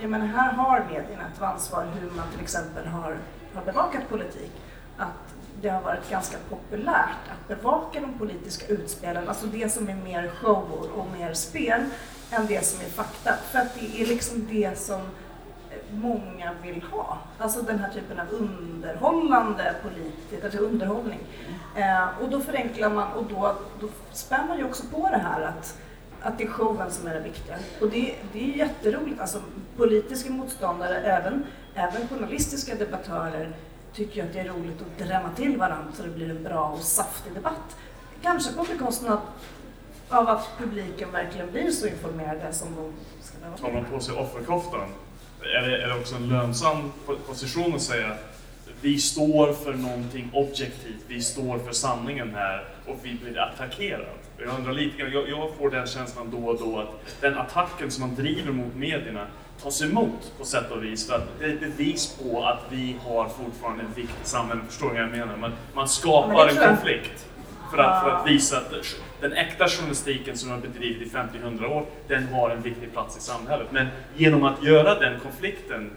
jag 0.00 0.10
menar 0.10 0.26
här 0.26 0.52
har 0.52 0.84
medierna 0.90 1.22
ett 1.34 1.42
ansvar 1.42 1.86
hur 2.00 2.10
man 2.10 2.30
till 2.32 2.40
exempel 2.40 2.86
har, 2.86 3.16
har 3.54 3.64
bevakat 3.64 4.08
politik. 4.08 4.52
Att 4.96 5.34
det 5.62 5.68
har 5.68 5.82
varit 5.82 6.10
ganska 6.10 6.36
populärt 6.48 7.28
att 7.30 7.48
bevaka 7.48 8.00
de 8.00 8.18
politiska 8.18 8.66
utspelen, 8.66 9.28
alltså 9.28 9.46
det 9.46 9.72
som 9.72 9.88
är 9.88 9.94
mer 9.94 10.30
show 10.40 10.90
och 10.96 11.06
mer 11.18 11.34
spel, 11.34 11.84
än 12.30 12.46
det 12.46 12.66
som 12.66 12.80
är 12.80 12.90
fakta. 12.90 13.34
För 13.50 13.58
att 13.58 13.74
det 13.74 14.02
är 14.02 14.06
liksom 14.06 14.46
det 14.50 14.78
som 14.78 15.00
många 15.90 16.52
vill 16.62 16.82
ha. 16.82 17.18
Alltså 17.38 17.62
den 17.62 17.78
här 17.78 17.90
typen 17.90 18.20
av 18.20 18.26
underhållande 18.30 19.74
politik, 19.82 20.44
alltså 20.44 20.58
underhållning. 20.58 21.20
Eh, 21.76 22.08
och 22.22 22.30
då 22.30 22.40
förenklar 22.40 22.90
man 22.90 23.12
och 23.12 23.24
då, 23.24 23.56
då 23.80 23.88
spär 24.12 24.44
man 24.48 24.58
ju 24.58 24.64
också 24.64 24.82
på 24.86 25.08
det 25.12 25.18
här 25.18 25.42
att, 25.42 25.78
att 26.22 26.38
det 26.38 26.44
är 26.44 26.48
showen 26.48 26.90
som 26.90 27.06
är 27.06 27.14
det 27.14 27.20
viktiga. 27.20 27.56
Och 27.80 27.90
det, 27.90 28.14
det 28.32 28.52
är 28.52 28.56
jätteroligt. 28.56 29.20
Alltså 29.20 29.38
politiska 29.76 30.30
motståndare, 30.30 30.96
även, 30.96 31.44
även 31.74 32.08
journalistiska 32.08 32.74
debattörer, 32.74 33.52
tycker 33.94 34.24
att 34.24 34.32
det 34.32 34.40
är 34.40 34.48
roligt 34.48 34.80
att 34.80 35.06
drämma 35.06 35.30
till 35.36 35.56
varandra 35.56 35.92
så 35.96 36.02
det 36.02 36.08
blir 36.08 36.30
en 36.30 36.42
bra 36.42 36.68
och 36.68 36.80
saftig 36.80 37.34
debatt. 37.34 37.76
Kanske 38.22 38.52
på 38.52 38.64
bekostnad 38.64 39.18
av 40.08 40.28
att 40.28 40.48
publiken 40.58 41.12
verkligen 41.12 41.50
blir 41.50 41.70
så 41.70 41.86
informerade 41.86 42.52
som 42.52 42.68
de 42.76 42.92
ska 43.22 43.38
vara. 43.48 43.58
Tar 43.58 43.72
man 43.72 43.84
på 43.84 44.00
sig 44.00 44.14
offerkoftan 44.14 44.88
är 45.44 45.70
det, 45.70 45.82
är 45.82 45.88
det 45.88 45.94
också 45.94 46.14
en 46.16 46.28
lönsam 46.28 46.92
position 47.26 47.74
att 47.74 47.82
säga 47.82 48.06
att 48.06 48.36
vi 48.80 48.98
står 48.98 49.52
för 49.52 49.74
någonting 49.74 50.30
objektivt, 50.32 51.04
vi 51.06 51.22
står 51.22 51.58
för 51.58 51.72
sanningen 51.72 52.34
här 52.34 52.68
och 52.86 52.96
vi 53.02 53.14
blir 53.14 53.38
attackerade. 53.38 54.06
Jag 54.46 54.58
undrar 54.58 54.72
lite 54.72 54.98
grann, 54.98 55.12
jag, 55.12 55.28
jag 55.28 55.50
får 55.58 55.70
den 55.70 55.86
känslan 55.86 56.30
då 56.30 56.48
och 56.48 56.58
då 56.58 56.78
att 56.78 57.20
den 57.20 57.38
attacken 57.38 57.90
som 57.90 58.00
man 58.00 58.14
driver 58.14 58.52
mot 58.52 58.74
medierna 58.74 59.26
tas 59.62 59.82
emot 59.82 60.32
på 60.38 60.44
sätt 60.44 60.70
och 60.70 60.84
vis 60.84 61.08
för 61.08 61.14
att 61.14 61.28
det 61.38 61.44
är 61.44 61.48
ett 61.48 61.60
bevis 61.60 62.18
på 62.22 62.44
att 62.44 62.60
vi 62.70 62.96
har 63.04 63.28
fortfarande 63.28 63.84
en 63.84 63.92
viktig 63.92 64.26
samhälle. 64.26 64.60
Förstår 64.68 64.88
du 64.88 64.94
vad 64.94 65.02
jag 65.02 65.10
menar? 65.10 65.36
Man, 65.36 65.52
man 65.74 65.88
skapar 65.88 66.48
en 66.48 66.68
konflikt 66.68 67.26
för 67.70 67.78
att, 67.78 68.02
för 68.02 68.10
att 68.10 68.26
visa 68.26 68.56
att 68.56 68.96
den 69.20 69.32
äkta 69.32 69.68
journalistiken 69.68 70.36
som 70.36 70.50
har 70.50 70.58
bedrivit 70.58 71.02
i 71.02 71.16
50-100 71.16 71.66
år, 71.66 71.86
den 72.08 72.28
har 72.28 72.50
en 72.50 72.62
viktig 72.62 72.92
plats 72.92 73.16
i 73.16 73.20
samhället. 73.20 73.66
Men 73.70 73.86
genom 74.16 74.44
att 74.44 74.64
göra 74.64 74.94
den 74.94 75.20
konflikten 75.20 75.90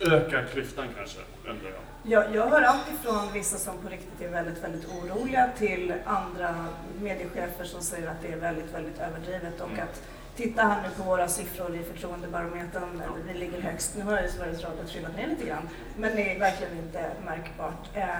ökar 0.00 0.44
klyftan 0.52 0.86
kanske, 0.96 1.18
undrar 1.48 1.70
jag. 1.70 1.80
Jag, 2.02 2.34
jag 2.34 2.46
hör 2.46 2.62
allt 2.62 2.88
ifrån 2.88 3.32
vissa 3.32 3.56
som 3.58 3.78
på 3.78 3.88
riktigt 3.88 4.20
är 4.20 4.28
väldigt, 4.28 4.64
väldigt 4.64 4.88
oroliga 4.88 5.50
till 5.58 5.94
andra 6.04 6.66
mediechefer 7.00 7.64
som 7.64 7.82
säger 7.82 8.08
att 8.08 8.22
det 8.22 8.32
är 8.32 8.36
väldigt, 8.36 8.74
väldigt 8.74 8.98
överdrivet 8.98 9.60
och 9.60 9.70
mm. 9.70 9.82
att 9.82 10.02
titta 10.36 10.62
här 10.62 10.82
nu 10.82 10.88
på 10.96 11.02
våra 11.02 11.28
siffror 11.28 11.76
i 11.76 11.82
förtroendebarometern, 11.82 13.02
vi 13.26 13.34
ligger 13.34 13.60
högst. 13.60 13.96
Nu 13.96 14.04
har 14.04 14.22
ju 14.22 14.28
Sveriges 14.28 14.64
Radio 14.64 14.84
trillat 14.84 15.16
ner 15.16 15.26
lite 15.26 15.46
grann, 15.46 15.68
men 15.96 16.16
det 16.16 16.36
är 16.36 16.40
verkligen 16.40 16.76
inte 16.78 17.10
märkbart. 17.24 17.96
Eh, 17.96 18.18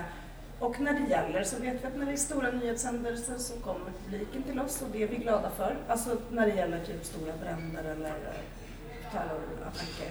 och 0.58 0.80
när 0.80 0.92
det 0.92 1.10
gäller 1.10 1.44
så 1.44 1.60
vet 1.60 1.82
vi 1.82 1.86
att 1.86 1.96
när 1.96 2.06
det 2.06 2.12
är 2.12 2.16
stora 2.16 2.50
nyhetshändelser 2.50 3.38
så 3.38 3.60
kommer 3.60 3.90
publiken 4.04 4.42
till 4.42 4.60
oss 4.60 4.82
och 4.82 4.88
det 4.92 5.02
är 5.02 5.08
vi 5.08 5.16
glada 5.16 5.50
för. 5.50 5.76
Alltså 5.88 6.16
när 6.30 6.46
det 6.46 6.54
gäller 6.54 6.84
typ 6.84 7.04
stora 7.04 7.32
bränder 7.42 7.84
eller 7.84 8.10
eh, 8.10 9.12
terrorattacker 9.12 10.10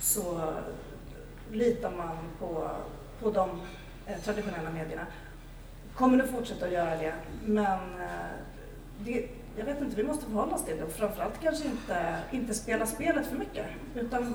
så 0.00 0.52
litar 1.52 1.90
man 1.90 2.16
på, 2.38 2.70
på 3.20 3.30
de 3.30 3.50
eh, 4.06 4.20
traditionella 4.24 4.70
medierna. 4.70 5.06
Kommer 5.94 6.18
du 6.18 6.28
fortsätta 6.28 6.66
att 6.66 6.72
göra 6.72 6.96
det, 6.96 7.14
men 7.44 7.78
eh, 8.00 8.30
det, 9.04 9.26
jag 9.56 9.64
vet 9.64 9.80
inte, 9.80 9.96
vi 9.96 10.02
måste 10.02 10.24
förhålla 10.24 10.54
oss 10.54 10.64
till 10.64 10.76
det 10.76 10.84
och 10.84 10.92
framförallt 10.92 11.40
kanske 11.42 11.68
inte, 11.68 12.16
inte 12.32 12.54
spela 12.54 12.86
spelet 12.86 13.26
för 13.26 13.36
mycket 13.36 13.66
utan 13.94 14.34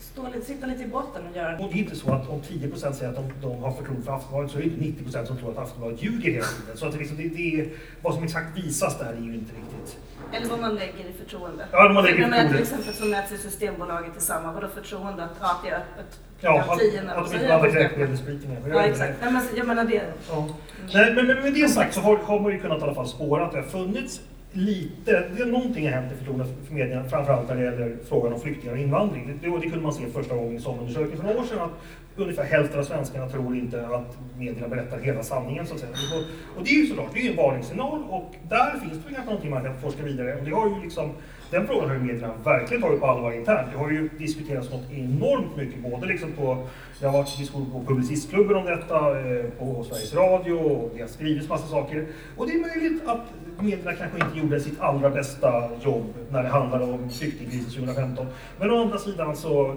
stå 0.00 0.28
lite, 0.28 0.46
sitta 0.46 0.66
lite 0.66 0.82
i 0.82 0.86
botten 0.86 1.26
och 1.26 1.36
göra 1.36 1.58
Och 1.58 1.68
det 1.72 1.74
är 1.74 1.82
inte 1.82 1.96
så 1.96 2.12
att 2.12 2.28
om 2.28 2.40
10% 2.40 2.92
säger 2.92 3.12
att 3.12 3.16
de, 3.16 3.48
de 3.48 3.62
har 3.62 3.72
förtroende 3.72 4.02
för 4.02 4.12
Aftonbladet 4.12 4.50
så 4.50 4.58
är 4.58 4.62
det 4.62 4.86
inte 4.86 5.02
90% 5.02 5.26
som 5.26 5.36
tror 5.36 5.50
att 5.50 5.58
Aftonbladet 5.58 6.02
ljuger 6.02 6.32
hela 6.32 6.46
tiden. 6.46 6.76
Så 6.76 6.86
att 6.86 6.92
det, 6.92 6.98
liksom, 6.98 7.16
det, 7.16 7.28
det, 7.28 7.68
vad 8.02 8.14
som 8.14 8.24
exakt 8.24 8.58
visas 8.58 8.98
där 8.98 9.12
är 9.12 9.20
ju 9.20 9.34
inte 9.34 9.52
riktigt... 9.54 9.98
Eller 10.32 10.46
vad 10.46 10.60
man 10.60 10.74
lägger 10.74 11.04
i 11.04 11.12
förtroende. 11.24 11.66
Ja, 11.72 11.88
man 11.88 12.04
lägger 12.04 12.18
i 12.18 12.22
förtroende. 12.22 12.52
Till 12.52 12.62
exempel 12.62 12.94
så 12.94 13.04
mäts 13.04 13.32
i 13.32 13.38
Systembolaget 13.38 14.16
i 14.16 14.20
samma, 14.20 14.52
vadå 14.52 14.68
förtroende 14.68 15.24
att, 15.24 15.36
ja, 15.40 15.60
det 15.64 15.70
är 15.70 15.76
öppet 15.76 16.20
Ja, 16.40 16.60
att, 16.60 16.70
att 16.70 16.78
de 16.78 17.34
inte 17.34 17.46
blandar 17.46 17.70
kräftmedelsspritningen. 17.70 18.62
Ja, 18.70 18.82
exakt. 18.82 19.14
Nej, 19.22 19.32
men, 19.32 19.42
jag 19.54 19.66
menar 19.66 19.84
det. 19.84 20.02
Ja. 20.30 20.48
Nej, 20.94 21.14
men, 21.14 21.26
men 21.26 21.42
med 21.42 21.54
det 21.54 21.68
sagt 21.68 21.94
så 21.94 22.00
har, 22.00 22.16
har 22.16 22.40
man 22.40 22.52
ju 22.52 22.60
kunnat 22.60 22.78
i 22.78 22.82
alla 22.82 22.94
fall 22.94 23.08
spåra 23.08 23.46
att 23.46 23.52
det 23.52 23.58
har 23.58 23.64
funnits 23.64 24.20
lite, 24.52 25.28
det, 25.36 25.44
någonting 25.44 25.84
har 25.84 25.92
hänt 25.92 26.12
i 26.12 26.16
förtroendet 26.16 26.48
för 26.66 26.74
medierna, 26.74 27.08
framförallt 27.08 27.48
när 27.48 27.56
det 27.56 27.64
gäller 27.64 27.96
frågan 28.08 28.32
om 28.32 28.40
flyktingar 28.40 28.72
och 28.72 28.78
invandring. 28.78 29.38
Det, 29.42 29.48
det, 29.48 29.56
det 29.56 29.62
kunde 29.62 29.82
man 29.82 29.92
se 29.92 30.06
första 30.06 30.34
gången 30.34 30.56
i 30.56 30.60
sommarundersökningen 30.60 31.16
för 31.16 31.24
några 31.24 31.40
år 31.40 31.44
sedan 31.44 31.60
att 31.60 31.70
ungefär 32.16 32.44
hälften 32.44 32.80
av 32.80 32.84
svenskarna 32.84 33.28
tror 33.28 33.56
inte 33.56 33.86
att 33.86 34.18
medierna 34.38 34.68
berättar 34.68 34.98
hela 34.98 35.22
sanningen 35.22 35.66
så 35.66 35.74
att 35.74 35.80
säga. 35.80 35.92
Och, 35.92 36.58
och 36.58 36.64
det 36.64 36.70
är 36.70 36.74
ju 36.74 36.86
såklart, 36.86 37.10
det 37.12 37.18
är 37.18 37.22
ju 37.22 37.30
en 37.30 37.36
varningssignal 37.36 38.02
och 38.10 38.34
där 38.48 38.70
finns 38.70 38.92
det 38.92 39.14
kanske 39.14 39.24
någonting 39.24 39.50
man 39.50 39.64
kan 39.64 39.78
forska 39.78 40.02
vidare. 40.02 40.36
Och 40.36 40.44
det 40.44 40.50
har 40.50 40.68
ju 40.68 40.82
liksom, 40.82 41.10
den 41.50 41.66
frågan 41.66 41.88
har 41.88 41.96
ju 41.96 42.02
medierna 42.02 42.34
verkligen 42.44 42.82
tagit 42.82 43.00
på 43.00 43.06
allvar 43.06 43.32
internt. 43.32 43.68
Det 43.72 43.78
har 43.78 43.90
ju 43.90 44.08
diskuterats 44.18 44.70
något 44.70 44.92
enormt 44.92 45.56
mycket, 45.56 45.82
både 45.82 46.06
liksom 46.06 46.32
på, 46.32 46.66
det 47.00 47.06
har 47.06 47.12
varit 47.12 47.38
diskussioner 47.38 47.70
på 47.70 47.84
Publicistklubben 47.84 48.56
om 48.56 48.64
detta, 48.64 49.20
eh, 49.20 49.44
på 49.58 49.84
Sveriges 49.84 50.14
Radio 50.14 50.52
och 50.52 50.90
det 50.94 51.00
har 51.00 51.08
skrivits 51.08 51.48
massa 51.48 51.68
saker. 51.68 52.06
Och 52.36 52.46
det 52.46 52.52
är 52.52 52.60
möjligt 52.60 53.02
att 53.06 53.24
medierna 53.60 53.92
kanske 53.92 54.18
inte 54.18 54.38
gjorde 54.38 54.60
sitt 54.60 54.80
allra 54.80 55.10
bästa 55.10 55.70
jobb 55.84 56.14
när 56.30 56.42
det 56.42 56.48
handlade 56.48 56.84
om 56.84 57.10
flyktingkrisen 57.10 57.70
2015. 57.70 58.26
Men 58.58 58.70
å 58.70 58.82
andra 58.82 58.98
sidan 58.98 59.36
så 59.36 59.76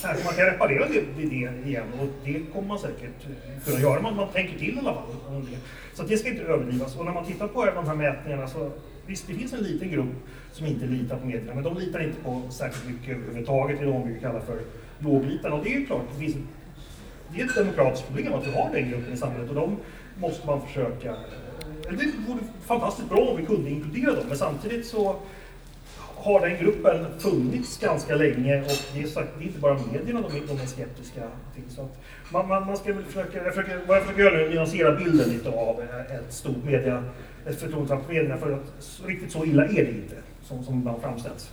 kanske 0.00 0.24
man 0.24 0.34
kan 0.34 0.46
reparera 0.46 0.88
det, 0.88 1.00
det, 1.16 1.26
det 1.26 1.68
igen 1.68 1.92
och 2.00 2.08
det 2.24 2.40
kommer 2.52 2.68
man 2.68 2.78
säkert 2.78 3.26
eh, 3.26 3.64
kunna 3.64 3.80
göra. 3.80 4.00
Man, 4.00 4.16
man 4.16 4.28
tänker 4.28 4.58
till 4.58 4.74
i 4.74 4.78
alla 4.78 4.94
fall 4.94 5.04
om 5.28 5.46
det. 5.50 5.58
Så 5.94 6.02
det 6.02 6.18
ska 6.18 6.28
inte 6.28 6.42
överdrivas. 6.42 6.96
Och 6.96 7.04
när 7.04 7.12
man 7.12 7.24
tittar 7.24 7.48
på 7.48 7.64
de 7.64 7.86
här 7.86 7.94
mätningarna 7.94 8.48
så 8.48 8.70
visst, 9.06 9.26
det 9.26 9.34
finns 9.34 9.52
en 9.52 9.60
liten 9.60 9.90
grupp 9.90 10.14
som 10.52 10.66
inte 10.66 10.86
litar 10.86 11.16
på 11.16 11.26
medierna, 11.26 11.54
men 11.54 11.64
de 11.64 11.78
litar 11.78 12.00
inte 12.00 12.20
på 12.20 12.42
särskilt 12.50 12.86
mycket 12.86 13.16
överhuvudtaget. 13.16 13.78
Det 13.78 13.84
är 13.84 13.92
de 13.92 14.12
vi 14.14 14.20
kallar 14.20 14.40
för 14.40 14.58
låglitarna. 14.98 15.54
Och 15.54 15.64
det 15.64 15.74
är 15.74 15.78
ju 15.78 15.86
klart, 15.86 16.02
det, 16.12 16.20
finns, 16.20 16.36
det 17.34 17.40
är 17.40 17.44
ett 17.44 17.54
demokratiskt 17.54 18.06
problem 18.06 18.34
att 18.34 18.46
vi 18.46 18.52
har 18.52 18.70
den 18.72 18.90
gruppen 18.90 19.12
i 19.12 19.16
samhället 19.16 19.48
och 19.48 19.54
de 19.54 19.76
måste 20.18 20.46
man 20.46 20.66
försöka 20.66 21.10
eh, 21.10 21.16
det 21.90 22.12
vore 22.28 22.40
fantastiskt 22.66 23.08
bra 23.08 23.18
om 23.18 23.36
vi 23.36 23.46
kunde 23.46 23.70
inkludera 23.70 24.14
dem, 24.14 24.24
men 24.28 24.36
samtidigt 24.36 24.86
så 24.86 25.16
har 26.26 26.40
den 26.40 26.58
gruppen 26.58 27.06
funnits 27.18 27.78
ganska 27.78 28.14
länge 28.14 28.60
och 28.60 28.78
det 28.94 29.02
är, 29.02 29.06
sagt, 29.06 29.28
det 29.38 29.44
är 29.44 29.46
inte 29.46 29.60
bara 29.60 29.78
medierna 29.92 30.20
de, 30.20 30.46
de 30.46 30.62
är 30.62 30.66
skeptiska 30.66 31.22
till. 31.54 31.74
Så 31.74 31.80
att 31.80 31.98
man, 32.32 32.48
man, 32.48 32.66
man 32.66 32.76
ska 32.76 32.92
väl 32.92 33.04
försöka, 33.04 33.44
jag 33.44 33.54
försöker, 33.54 33.80
vad 33.86 33.96
jag 33.96 34.02
försöker 34.02 34.22
göra 34.22 34.34
nu 34.34 34.40
är 34.40 34.46
att 34.46 34.54
nyansera 34.54 34.96
bilden 34.96 35.28
lite 35.28 35.48
av 35.48 35.80
ett 35.80 36.32
stort 36.32 36.64
media, 36.64 37.04
ett 37.46 37.60
förtroendetapp 37.60 38.06
för 38.06 38.12
medierna 38.12 38.36
för 38.36 38.52
att 38.52 39.00
riktigt 39.06 39.32
så 39.32 39.44
illa 39.44 39.64
är 39.64 39.84
det 39.84 39.90
inte 39.90 40.16
som, 40.42 40.64
som 40.64 40.78
ibland 40.78 41.02
framställs. 41.02 41.50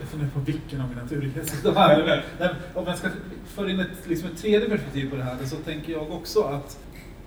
Jag 0.00 0.08
funderar 0.08 0.30
på 0.30 0.40
vilken 0.40 0.80
av 0.80 0.88
mina 0.88 1.02
naturlighetsdagar 1.02 2.24
Om 2.74 2.84
jag 2.86 2.98
ska 2.98 3.08
föra 3.46 3.70
in 3.70 3.80
ett, 3.80 4.06
liksom 4.08 4.28
ett 4.28 4.38
tredje 4.38 4.68
perspektiv 4.68 5.10
på 5.10 5.16
det 5.16 5.22
här 5.22 5.44
så 5.44 5.56
tänker 5.56 5.92
jag 5.92 6.10
också 6.10 6.42
att 6.42 6.78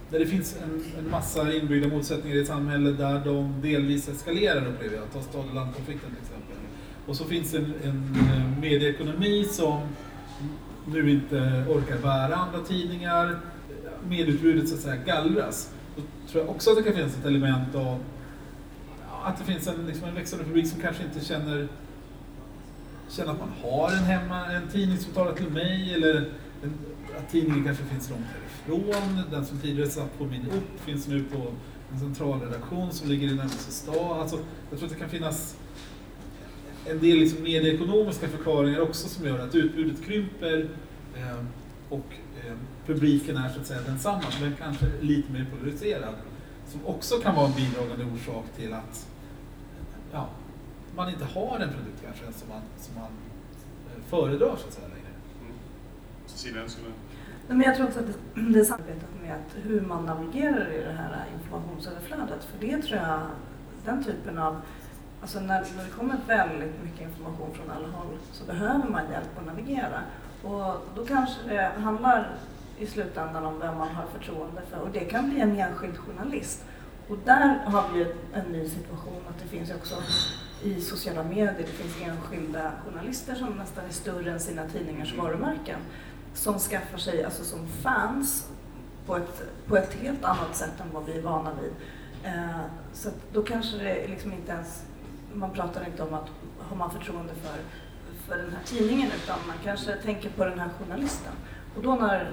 där 0.09 0.19
det 0.19 0.25
finns 0.25 0.57
en, 0.63 0.83
en 0.99 1.11
massa 1.11 1.53
inbyggda 1.53 1.87
motsättningar 1.87 2.37
i 2.37 2.41
ett 2.41 2.47
samhälle 2.47 2.91
där 2.91 3.25
de 3.25 3.61
delvis 3.61 4.09
eskalerar 4.09 4.67
upplever 4.67 4.95
jag. 4.95 5.11
Ta 5.13 5.21
stad 5.21 5.45
och 5.49 5.55
landkonflikten 5.55 6.09
till 6.09 6.19
exempel. 6.21 6.55
Och 7.05 7.15
så 7.15 7.25
finns 7.25 7.53
en, 7.53 7.73
en 7.83 8.15
eh, 8.15 8.59
medieekonomi 8.61 9.43
som 9.43 9.81
nu 10.85 11.11
inte 11.11 11.65
orkar 11.69 11.97
bära 11.97 12.35
andra 12.35 12.59
tidningar. 12.59 13.39
Medieutbudet 14.09 14.69
så 14.69 14.75
att 14.75 14.81
säga 14.81 14.95
gallras. 14.95 15.71
Då 15.95 16.01
tror 16.31 16.43
jag 16.43 16.55
också 16.55 16.69
att 16.69 16.77
det 16.77 16.83
kan 16.83 16.93
finnas 16.93 17.17
ett 17.17 17.25
element 17.25 17.75
av 17.75 17.99
att 19.23 19.37
det 19.37 19.43
finns 19.43 19.67
en, 19.67 19.87
liksom 19.87 20.07
en 20.09 20.15
växande 20.15 20.45
publik 20.45 20.67
som 20.67 20.81
kanske 20.81 21.03
inte 21.03 21.25
känner, 21.25 21.67
känner 23.09 23.31
att 23.31 23.39
man 23.39 23.51
har 23.63 23.91
en 23.91 24.03
hemma, 24.03 24.45
en 24.45 24.67
tidning 24.67 24.97
som 24.97 25.13
talar 25.13 25.33
till 25.33 25.49
mig 25.49 25.93
eller 25.93 26.15
en, 26.63 26.73
att 27.17 27.31
tidningen 27.31 27.63
kanske 27.65 27.83
finns 27.83 28.09
långt 28.09 28.25
från. 28.67 29.23
Den 29.31 29.45
som 29.45 29.59
tidigare 29.59 29.89
satt 29.89 30.17
på 30.17 30.25
min 30.25 30.45
upp 30.45 30.81
finns 30.85 31.07
nu 31.07 31.23
på 31.23 31.53
en 31.93 31.99
centralredaktion 31.99 32.91
som 32.91 33.09
ligger 33.09 33.27
i 33.27 33.35
närmaste 33.35 33.71
stad. 33.71 34.19
Alltså, 34.19 34.39
jag 34.69 34.79
tror 34.79 34.87
att 34.87 34.93
det 34.93 34.99
kan 34.99 35.09
finnas 35.09 35.57
en 36.85 36.99
del 36.99 37.17
liksom 37.17 37.43
medieekonomiska 37.43 38.27
förklaringar 38.27 38.79
också 38.79 39.09
som 39.09 39.25
gör 39.25 39.39
att 39.39 39.55
utbudet 39.55 40.05
krymper 40.05 40.69
eh, 41.15 41.43
och 41.89 42.05
eh, 42.45 42.53
publiken 42.85 43.37
är 43.37 43.49
så 43.49 43.59
att 43.59 43.67
säga 43.67 43.81
densamma, 43.81 44.23
men 44.41 44.55
kanske 44.55 44.85
lite 45.01 45.31
mer 45.31 45.45
polariserad. 45.57 46.15
Som 46.67 46.85
också 46.85 47.17
kan 47.17 47.35
vara 47.35 47.47
en 47.47 47.53
bidragande 47.55 48.05
orsak 48.05 48.45
till 48.57 48.73
att 48.73 49.07
ja, 50.11 50.29
man 50.95 51.09
inte 51.09 51.25
har 51.25 51.59
en 51.59 51.69
produkt 51.69 52.03
kanske 52.05 52.39
som 52.39 52.49
man, 52.49 52.61
som 52.77 52.95
man 52.95 53.11
eh, 53.95 54.03
föredrar 54.09 54.55
så 54.57 54.67
att 54.67 54.73
säga 54.73 54.87
längre. 54.87 55.11
Mm. 55.41 55.53
Cecilia, 56.25 56.67
skulle 56.67 56.87
men 57.47 57.61
jag 57.61 57.75
tror 57.75 57.87
också 57.87 57.99
att 57.99 58.05
det 58.35 58.59
är 58.59 58.63
samarbetet 58.63 59.09
med 59.21 59.35
att 59.35 59.55
hur 59.63 59.81
man 59.81 60.05
navigerar 60.05 60.71
i 60.71 60.83
det 60.83 60.93
här 60.93 61.25
informationsöverflödet. 61.33 62.43
För 62.43 62.67
det 62.67 62.81
tror 62.81 62.99
jag, 62.99 63.21
den 63.85 64.03
typen 64.03 64.37
av 64.37 64.61
Alltså 65.21 65.39
när, 65.39 65.65
när 65.77 65.83
det 65.83 65.89
kommer 65.89 66.17
väldigt 66.27 66.83
mycket 66.83 67.01
information 67.01 67.53
från 67.53 67.71
alla 67.71 67.87
håll 67.87 68.17
så 68.31 68.45
behöver 68.45 68.89
man 68.89 69.11
hjälp 69.11 69.39
att 69.39 69.45
navigera. 69.45 70.01
Och 70.43 70.87
då 70.95 71.05
kanske 71.07 71.35
det 71.47 71.71
handlar 71.81 72.29
i 72.77 72.87
slutändan 72.87 73.45
om 73.45 73.59
vem 73.59 73.77
man 73.77 73.87
har 73.87 74.05
förtroende 74.05 74.61
för 74.69 74.79
och 74.79 74.89
det 74.93 74.99
kan 74.99 75.29
bli 75.29 75.39
en 75.39 75.59
enskild 75.59 75.97
journalist. 75.97 76.65
Och 77.07 77.17
där 77.25 77.59
har 77.65 77.83
vi 77.93 78.05
en 78.33 78.51
ny 78.51 78.69
situation 78.69 79.21
att 79.29 79.39
det 79.43 79.47
finns 79.47 79.71
också 79.71 79.95
i 80.63 80.81
sociala 80.81 81.23
medier, 81.23 81.55
det 81.57 81.65
finns 81.65 81.95
enskilda 82.01 82.71
journalister 82.85 83.35
som 83.35 83.49
nästan 83.49 83.85
är 83.85 83.93
större 83.93 84.31
än 84.31 84.39
sina 84.39 84.67
tidningars 84.67 85.17
varumärken 85.17 85.79
som 86.37 86.59
skaffar 86.59 86.97
sig, 86.97 87.23
alltså 87.23 87.43
som 87.43 87.67
fans, 87.67 88.49
på 89.05 89.15
ett, 89.15 89.41
på 89.67 89.77
ett 89.77 89.93
helt 89.93 90.23
annat 90.23 90.55
sätt 90.55 90.79
än 90.79 90.93
vad 90.93 91.05
vi 91.05 91.17
är 91.17 91.21
vana 91.21 91.51
vid. 91.61 91.71
Eh, 92.23 92.61
så 92.93 93.09
då 93.33 93.43
kanske 93.43 93.77
det 93.77 94.07
liksom 94.07 94.33
inte 94.33 94.51
ens, 94.51 94.83
man 95.33 95.51
pratar 95.51 95.85
inte 95.85 96.03
om 96.03 96.13
att 96.13 96.29
har 96.59 96.75
man 96.75 96.91
förtroende 96.91 97.33
för, 97.33 97.57
för 98.27 98.37
den 98.37 98.51
här 98.51 98.63
tidningen 98.65 99.11
utan 99.23 99.39
man 99.47 99.55
kanske 99.63 99.95
tänker 99.95 100.29
på 100.29 100.45
den 100.45 100.59
här 100.59 100.69
journalisten. 100.79 101.33
Och 101.75 101.83
då, 101.83 101.95
när, 101.95 102.31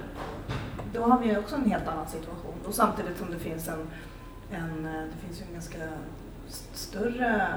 då 0.92 1.02
har 1.02 1.18
vi 1.18 1.36
också 1.36 1.56
en 1.56 1.70
helt 1.70 1.88
annan 1.88 2.08
situation. 2.08 2.54
Och 2.66 2.74
samtidigt 2.74 3.18
som 3.18 3.30
det 3.30 3.38
finns 3.38 3.68
en, 3.68 3.88
en 4.50 4.86
eh, 4.86 5.02
det 5.02 5.26
finns 5.26 5.40
ju 5.40 5.44
en 5.44 5.52
ganska 5.52 5.88
större, 6.72 7.48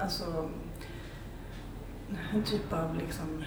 alltså 0.00 0.50
en 2.32 2.42
typ 2.42 2.72
av 2.72 2.96
liksom 2.96 3.44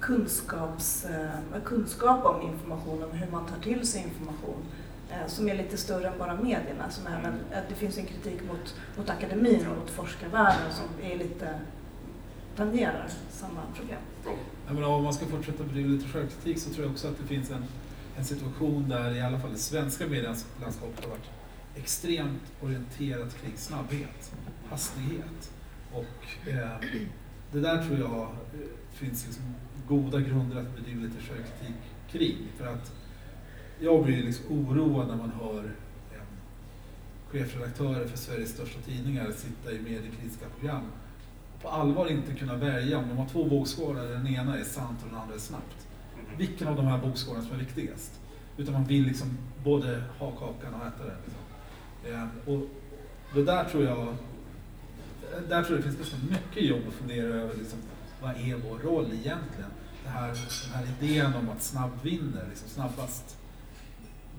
kunskaps, 0.00 1.04
eh, 1.04 1.62
kunskap 1.64 2.24
om 2.24 2.42
information, 2.42 3.02
om 3.02 3.10
hur 3.10 3.30
man 3.30 3.46
tar 3.46 3.60
till 3.62 3.86
sig 3.86 4.02
information 4.02 4.62
eh, 5.10 5.26
som 5.26 5.48
är 5.48 5.54
lite 5.54 5.76
större 5.76 6.08
än 6.08 6.18
bara 6.18 6.34
medierna. 6.34 6.90
Som 6.90 7.06
även, 7.06 7.34
att 7.54 7.68
det 7.68 7.74
finns 7.74 7.98
en 7.98 8.06
kritik 8.06 8.40
mot, 8.48 8.74
mot 8.96 9.10
akademin 9.10 9.66
och 9.66 9.78
mot 9.78 9.90
forskarvärlden 9.90 10.72
som 10.72 11.10
är 11.10 11.18
lite 11.18 11.60
tangerar 12.56 13.08
samma 13.30 13.60
problem. 13.74 13.98
Jag 14.66 14.74
menar, 14.74 14.88
om 14.88 15.04
man 15.04 15.14
ska 15.14 15.26
fortsätta 15.26 15.64
bedriva 15.64 15.88
lite 15.88 16.08
självkritik 16.08 16.58
så 16.58 16.70
tror 16.70 16.84
jag 16.84 16.92
också 16.92 17.08
att 17.08 17.18
det 17.18 17.26
finns 17.26 17.50
en, 17.50 17.64
en 18.18 18.24
situation 18.24 18.88
där 18.88 19.16
i 19.16 19.20
alla 19.20 19.38
fall 19.40 19.52
det 19.52 19.58
svenska 19.58 20.06
medielandskapet 20.06 21.04
har 21.04 21.10
varit 21.10 21.30
extremt 21.76 22.42
orienterat 22.62 23.42
kring 23.42 23.52
snabbhet, 23.56 24.32
hastighet. 24.70 25.50
Och 25.92 26.48
eh, 26.48 26.70
det 27.52 27.60
där 27.60 27.84
tror 27.84 27.98
jag 27.98 28.28
finns 28.92 29.26
liksom 29.26 29.54
goda 29.88 30.20
grunder 30.20 30.56
att 30.56 30.76
bedriva 30.76 31.02
lite 31.02 31.22
självkritik 31.22 31.76
kring. 32.10 32.36
För 32.56 32.66
att 32.66 32.92
jag 33.80 34.04
blir 34.04 34.22
liksom 34.22 34.44
oroad 34.56 35.08
när 35.08 35.16
man 35.16 35.32
hör 35.40 35.72
chefredaktörer 37.30 38.06
för 38.06 38.18
Sveriges 38.18 38.50
största 38.50 38.80
tidningar 38.80 39.30
sitta 39.32 39.72
i 39.72 39.78
mediekritiska 39.78 40.46
program 40.58 40.82
och 41.54 41.62
på 41.62 41.68
allvar 41.68 42.10
inte 42.10 42.34
kunna 42.34 42.56
välja 42.56 42.98
om 42.98 43.08
de 43.08 43.18
har 43.18 43.28
två 43.28 43.44
vågskålar, 43.44 44.04
den 44.04 44.26
ena 44.26 44.58
är 44.58 44.64
sant 44.64 44.98
och 45.02 45.08
den 45.10 45.18
andra 45.18 45.34
är 45.34 45.38
snabbt. 45.38 45.86
Mm. 46.14 46.38
Vilken 46.38 46.68
av 46.68 46.76
de 46.76 46.86
här 46.86 46.98
vågskålarna 46.98 47.44
som 47.44 47.54
är 47.54 47.58
viktigast? 47.58 48.20
Utan 48.56 48.74
man 48.74 48.84
vill 48.84 49.04
liksom 49.04 49.38
både 49.64 50.02
ha 50.18 50.30
kakan 50.30 50.74
och 50.74 50.86
äta 50.86 51.04
den. 51.04 51.16
Liksom. 51.24 51.42
Ehm, 52.14 52.28
och 52.46 52.68
det 53.34 53.44
där 53.44 53.64
tror 53.64 53.84
jag, 53.84 54.14
där 55.48 55.62
tror 55.62 55.78
jag 55.78 55.78
det 55.78 55.82
finns 55.82 55.96
ganska 55.96 56.16
mycket 56.30 56.62
jobb 56.70 56.82
att 56.88 56.94
fundera 56.94 57.26
över. 57.26 57.54
Liksom, 57.56 57.78
vad 58.22 58.30
är 58.30 58.54
vår 58.68 58.78
roll 58.78 59.06
egentligen? 59.06 59.70
Det 60.04 60.10
här, 60.10 60.28
den 60.28 60.74
här 60.74 60.86
idén 61.00 61.34
om 61.34 61.48
att 61.48 61.62
snabb 61.62 61.90
vinner, 62.02 62.46
liksom 62.48 62.68
snabbast, 62.68 63.36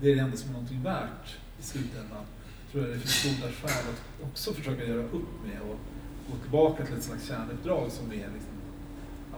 det 0.00 0.10
är 0.10 0.14
det 0.14 0.20
enda 0.20 0.36
som 0.36 0.48
är 0.48 0.52
någonting 0.52 0.82
värt 0.82 1.36
i 1.60 1.62
slutändan. 1.62 2.24
tror 2.70 2.84
jag 2.84 2.92
det 2.94 3.00
finns 3.00 3.40
goda 3.40 3.52
skäl 3.52 3.84
att 3.92 4.28
också 4.28 4.52
försöka 4.52 4.84
göra 4.84 5.02
upp 5.02 5.44
med 5.46 5.60
och 5.60 5.78
gå 6.30 6.36
tillbaka 6.42 6.86
till 6.86 6.96
ett 6.96 7.02
slags 7.02 7.28
kärnuppdrag 7.28 7.92
som 7.92 8.12
är 8.12 8.16
liksom 8.16 8.52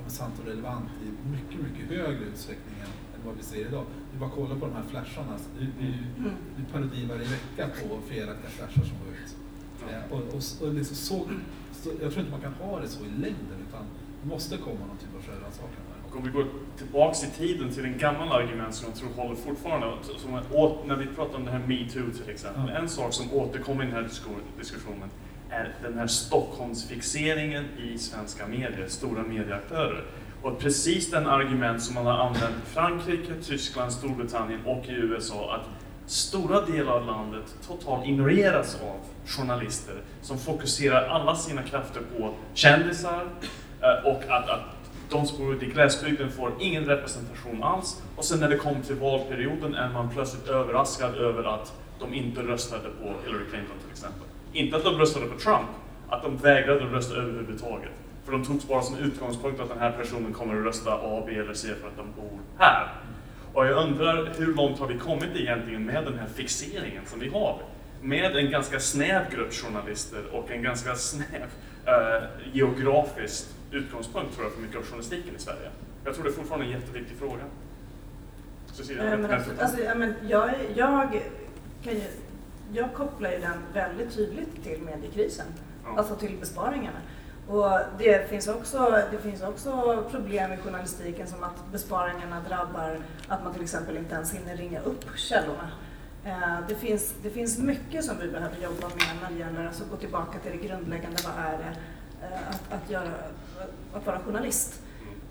sant 0.07 0.34
och 0.40 0.46
relevant 0.46 0.90
i 1.05 1.28
mycket, 1.30 1.61
mycket 1.61 1.88
högre 1.88 2.24
utsträckning 2.24 2.74
än, 2.80 3.26
vad 3.26 3.36
vi 3.36 3.42
ser 3.42 3.66
idag. 3.66 3.84
Vi 4.12 4.18
bara 4.18 4.30
kolla 4.30 4.55
på 4.55 4.66
de 4.66 4.74
här 4.74 4.84
flasharna. 4.90 5.38
Det 5.59 5.86
är 5.86 5.98
mm. 6.18 6.32
parodi 6.72 7.07
varje 7.07 7.24
vecka 7.24 7.68
på 7.82 8.00
felaktiga 8.09 8.50
flashar 8.50 8.82
som 8.82 8.98
går 9.05 9.14
ut. 9.14 9.34
Och, 10.11 10.18
och, 10.18 10.68
och 10.68 10.74
liksom 10.74 10.97
så, 10.97 11.24
så, 11.72 11.91
jag 12.03 12.12
tror 12.12 12.20
inte 12.20 12.30
man 12.30 12.41
kan 12.41 12.55
ha 12.55 12.80
det 12.80 12.89
så 12.89 13.05
i 13.05 13.09
längden 13.09 13.59
utan 13.68 13.82
det 14.22 14.28
måste 14.28 14.57
komma 14.57 14.87
någon 14.87 14.97
typ 14.97 15.14
av 15.16 15.22
självrannsakan. 15.22 15.85
Och 16.11 16.16
om 16.16 16.24
vi 16.24 16.30
går 16.30 16.47
tillbaks 16.78 17.24
i 17.24 17.30
tiden 17.30 17.70
till 17.70 17.85
en 17.85 17.99
gammal 17.99 18.32
argument 18.32 18.74
som 18.74 18.89
jag 18.89 18.99
tror 18.99 19.24
håller 19.24 19.37
fortfarande, 19.37 19.87
som 20.18 20.41
åt, 20.53 20.87
när 20.87 20.97
vi 20.97 21.07
pratar 21.07 21.37
om 21.37 21.45
det 21.45 21.51
här 21.51 21.66
metoo 21.66 22.11
till 22.11 22.30
exempel, 22.30 22.62
mm. 22.62 22.76
en 22.76 22.89
sak 22.89 23.12
som 23.12 23.32
återkommer 23.32 23.82
i 23.82 23.87
den 23.87 23.95
här 23.97 24.09
diskussionen 24.59 25.11
är 25.51 25.74
den 25.82 25.99
här 25.99 26.07
Stockholmsfixeringen 26.07 27.64
i 27.78 27.99
svenska 27.99 28.47
medier, 28.47 28.87
stora 28.89 29.22
medieaktörer. 29.22 30.05
Och 30.43 30.59
precis 30.59 31.11
den 31.11 31.26
argument 31.26 31.82
som 31.82 31.95
man 31.95 32.07
har 32.07 32.12
använt 32.12 32.55
i 32.66 32.70
Frankrike, 32.74 33.32
Tyskland, 33.43 33.93
Storbritannien 33.93 34.61
och 34.66 34.85
i 34.89 34.93
USA, 34.93 35.55
att 35.55 35.84
stora 36.07 36.61
delar 36.61 36.92
av 36.92 37.07
landet 37.07 37.55
totalt 37.66 38.07
ignoreras 38.07 38.74
av 38.74 38.96
journalister 39.26 39.94
som 40.22 40.38
fokuserar 40.38 41.09
alla 41.09 41.36
sina 41.36 41.62
krafter 41.62 42.00
på 42.18 42.34
kändisar 42.55 43.24
eh, 43.80 44.07
och 44.07 44.22
att, 44.28 44.48
att 44.48 44.61
de 45.11 45.26
som 45.26 45.38
bor 45.38 45.55
ute 45.55 45.64
i 45.64 45.68
glesbygden 45.68 46.30
får 46.30 46.52
ingen 46.61 46.84
representation 46.84 47.62
alls. 47.62 48.02
Och 48.16 48.24
sen 48.24 48.40
när 48.40 48.48
det 48.48 48.57
kommer 48.57 48.80
till 48.80 48.96
valperioden 48.96 49.74
är 49.74 49.88
man 49.88 50.11
plötsligt 50.11 50.48
överraskad 50.48 51.14
över 51.14 51.44
att 51.44 51.72
de 52.00 52.14
inte 52.14 52.40
röstade 52.40 52.88
på 53.02 53.12
Hillary 53.24 53.44
Clinton 53.50 53.76
till 53.82 53.90
exempel. 53.90 54.22
Inte 54.52 54.76
att 54.76 54.84
de 54.84 54.98
röstade 54.98 55.26
på 55.26 55.38
Trump, 55.38 55.68
att 56.09 56.22
de 56.22 56.36
vägrade 56.36 56.84
rösta 56.84 57.14
överhuvudtaget. 57.14 57.92
För 58.24 58.32
de 58.32 58.44
togs 58.44 58.68
bara 58.68 58.82
som 58.82 58.98
utgångspunkt 58.98 59.61
att 59.61 59.68
den 59.68 59.78
här 59.78 59.92
personen 59.92 60.32
kommer 60.32 60.57
att 60.61 60.66
rösta 60.66 60.92
A, 60.92 61.22
B 61.26 61.34
eller 61.34 61.55
C 61.55 61.68
för 61.80 61.88
att 61.88 61.96
de 61.96 62.07
bor 62.22 62.38
här. 62.59 62.92
Och 63.55 63.66
jag 63.66 63.86
undrar 63.86 64.34
hur 64.38 64.55
långt 64.55 64.78
har 64.78 64.86
vi 64.86 64.98
kommit 64.98 65.36
egentligen 65.36 65.84
med 65.84 66.05
den 66.05 66.18
här 66.18 66.26
fixeringen 66.26 67.07
som 67.07 67.20
vi 67.20 67.28
har? 67.28 67.62
Med 68.02 68.36
en 68.36 68.50
ganska 68.50 68.80
snäv 68.80 69.30
grupp 69.30 69.52
journalister 69.52 70.24
och 70.32 70.50
en 70.50 70.62
ganska 70.62 70.94
snäv 70.94 71.48
eh, 71.86 72.22
geografisk 72.52 73.46
utgångspunkt 73.70 74.34
tror 74.34 74.46
jag 74.46 74.55
för 74.55 74.62
mycket 74.62 74.76
av 74.76 74.82
journalistiken 74.82 75.36
i 75.36 75.38
Sverige. 75.38 75.70
Jag 76.05 76.14
tror 76.14 76.24
det 76.24 76.30
är 76.30 76.34
fortfarande 76.34 76.66
en 76.66 76.72
jätteviktig 76.72 77.16
fråga. 77.16 77.42
Cecilia, 78.72 79.16
men 79.16 79.30
alltså, 79.30 79.50
alltså, 79.61 79.82
ja, 79.82 79.94
men 79.94 80.14
jag, 80.28 80.50
jag, 80.74 81.22
kan 81.84 81.94
ju, 81.94 82.02
jag 82.72 82.94
kopplar 82.94 83.30
ju 83.30 83.38
den 83.38 83.59
väldigt 83.74 84.14
tydligt 84.14 84.64
till 84.64 84.82
mediekrisen. 84.82 85.46
Ja. 85.84 85.98
alltså 85.98 86.16
till 86.16 86.36
besparingarna. 86.40 86.98
Och 87.49 87.78
det 87.99 88.28
finns, 88.28 88.49
också, 88.49 88.99
det 89.11 89.18
finns 89.18 89.42
också 89.42 90.05
problem 90.11 90.53
i 90.53 90.57
journalistiken 90.57 91.26
som 91.26 91.45
att 91.45 91.72
besparingarna 91.72 92.40
drabbar 92.49 92.99
att 93.28 93.45
man 93.45 93.53
till 93.53 93.62
exempel 93.62 93.97
inte 93.97 94.14
ens 94.14 94.34
hinner 94.34 94.57
ringa 94.57 94.80
upp 94.80 95.05
källorna. 95.16 95.70
Eh, 96.24 96.59
det 96.68 96.74
finns, 96.74 97.14
det 97.22 97.30
finns 97.30 97.59
mycket 97.59 98.05
som 98.05 98.18
vi 98.18 98.28
behöver 98.28 98.57
jobba 98.57 98.88
med 98.88 99.16
när 99.22 99.30
det 99.30 99.38
gäller 99.38 99.66
alltså 99.66 99.84
gå 99.90 99.97
tillbaka 99.97 100.38
till 100.38 100.53
det 100.53 100.66
grundläggande, 100.66 101.16
vad 101.24 101.45
är 101.47 101.59
det 101.59 101.76
eh, 102.26 102.49
att, 102.49 102.82
att, 102.82 102.90
göra, 102.90 103.11
att 103.95 104.07
vara 104.07 104.18
journalist? 104.18 104.82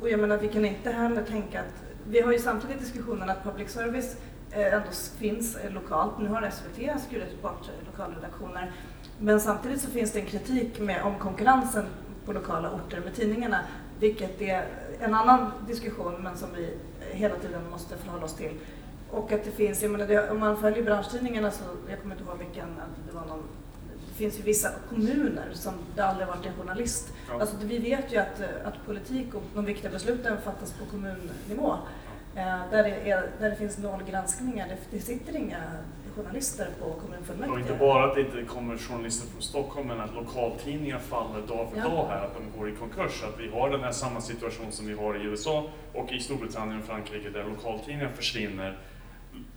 Och 0.01 0.09
jag 0.09 0.19
menar, 0.19 0.37
vi 0.37 0.47
kan 0.47 0.65
inte 0.65 0.91
heller 0.91 1.23
tänka 1.23 1.59
att, 1.59 1.83
vi 2.07 2.21
har 2.21 2.31
ju 2.31 2.39
samtidigt 2.39 2.79
diskussionen 2.79 3.29
att 3.29 3.43
public 3.43 3.69
service 3.69 4.15
eh, 4.51 4.73
ändå 4.73 4.87
finns 5.17 5.57
lokalt. 5.69 6.19
Nu 6.19 6.27
har 6.27 6.49
SVT 6.49 7.01
skurit 7.07 7.41
bort 7.41 7.69
lokalredaktioner. 7.85 8.71
Men 9.19 9.39
samtidigt 9.39 9.81
så 9.81 9.91
finns 9.91 10.11
det 10.11 10.19
en 10.19 10.25
kritik 10.25 10.79
med, 10.79 11.03
om 11.03 11.19
konkurrensen 11.19 11.85
på 12.25 12.33
lokala 12.33 12.71
orter 12.71 12.99
med 12.99 13.15
tidningarna, 13.15 13.59
vilket 13.99 14.41
är 14.41 14.65
en 14.99 15.13
annan 15.13 15.51
diskussion 15.67 16.13
men 16.23 16.37
som 16.37 16.49
vi 16.55 16.73
hela 17.11 17.35
tiden 17.35 17.69
måste 17.71 17.97
förhålla 17.97 18.25
oss 18.25 18.35
till. 18.35 18.51
Och 19.11 19.31
att 19.31 19.43
det 19.43 19.51
finns, 19.51 19.81
jag 19.81 19.91
menar, 19.91 20.07
det, 20.07 20.29
om 20.29 20.39
man 20.39 20.57
följer 20.57 20.83
branschtidningarna 20.83 21.51
så, 21.51 21.63
jag 21.89 22.01
kommer 22.01 22.15
inte 22.15 22.27
ihåg 22.27 22.37
vilken, 22.37 22.67
det 23.07 23.15
var 23.15 23.25
någon 23.25 23.43
det 24.13 24.17
finns 24.17 24.39
ju 24.39 24.43
vissa 24.43 24.69
kommuner 24.89 25.49
som 25.53 25.73
det 25.95 26.01
aldrig 26.05 26.27
varit 26.27 26.45
en 26.45 26.53
journalist. 26.53 27.13
Ja. 27.29 27.41
Alltså, 27.41 27.55
vi 27.61 27.77
vet 27.77 28.13
ju 28.13 28.17
att, 28.17 28.41
att 28.63 28.85
politik 28.85 29.33
och 29.33 29.43
de 29.55 29.65
viktiga 29.65 29.91
besluten 29.91 30.37
fattas 30.41 30.71
på 30.71 30.85
kommunnivå. 30.85 31.73
Eh, 32.35 32.59
där, 32.71 32.83
det 32.83 33.11
är, 33.11 33.29
där 33.39 33.49
det 33.49 33.55
finns 33.55 33.77
noll 33.77 34.03
granskningar. 34.09 34.67
Det, 34.67 34.97
det 34.97 35.03
sitter 35.03 35.35
inga 35.35 35.61
journalister 36.15 36.67
på 36.79 36.85
Och 36.85 37.01
kommunfullmäktige. 37.01 37.59
inte 37.59 37.73
bara 37.73 38.03
att 38.05 38.15
det 38.15 38.21
inte 38.21 38.43
kommer 38.43 38.77
journalister 38.77 39.27
från 39.31 39.41
Stockholm, 39.41 39.87
men 39.87 40.01
att 40.01 40.13
lokaltidningar 40.13 40.99
faller 40.99 41.47
dag 41.47 41.69
för 41.71 41.77
Ja. 41.77 41.83
dag 41.83 42.07
här, 42.07 42.25
att 42.25 42.33
de 42.33 42.59
går 42.59 42.69
i 42.69 42.75
konkurs. 42.75 43.23
Att 43.23 43.39
vi 43.39 43.49
har 43.49 43.69
den 43.69 43.83
här 43.83 43.91
samma 43.91 44.21
situation 44.21 44.71
som 44.71 44.87
vi 44.87 44.93
har 44.93 45.15
i 45.15 45.23
USA 45.23 45.69
och 45.93 46.11
i 46.11 46.19
Storbritannien 46.19 46.79
och 46.79 46.85
Frankrike 46.85 47.29
där 47.29 47.43
lokaltidningar 47.43 48.11
försvinner. 48.15 48.77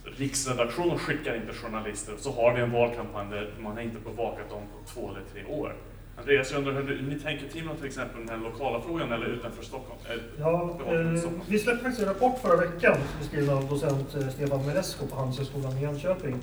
Riksredaktionen 0.04 0.98
skickar 0.98 1.36
inte 1.36 1.52
journalister 1.52 2.14
och 2.14 2.20
så 2.20 2.32
har 2.32 2.54
vi 2.54 2.60
en 2.60 2.72
valkampanj 2.72 3.30
där 3.30 3.54
man 3.60 3.72
har 3.72 3.80
inte 3.82 4.00
bevakat 4.00 4.50
dem 4.50 4.62
på 4.72 4.90
två 4.92 5.10
eller 5.10 5.20
tre 5.32 5.44
år. 5.44 5.74
Andreas, 6.18 6.52
jag 6.52 6.58
undrar 6.58 6.82
hur 6.82 7.02
ni 7.08 7.18
tänker 7.18 7.48
till 7.48 7.68
till 7.78 7.86
exempel 7.86 8.20
den 8.26 8.28
här 8.28 8.44
lokala 8.50 8.80
frågan 8.80 9.12
eller 9.12 9.26
utanför 9.26 9.64
Stockholm? 9.64 9.98
Eh, 10.10 10.16
Ja, 10.40 10.78
eh, 10.92 11.30
vi 11.48 11.58
släppte 11.58 11.82
faktiskt 11.84 12.02
en 12.02 12.08
rapport 12.08 12.38
förra 12.42 12.56
veckan 12.56 12.96
beskriven 13.20 13.54
av 13.56 13.68
docent 13.68 14.14
eh, 14.14 14.28
Stefan 14.28 14.66
Melesco 14.66 15.06
på 15.06 15.16
Handelshögskolan 15.16 15.78
i 15.78 15.82
Jönköping 15.82 16.36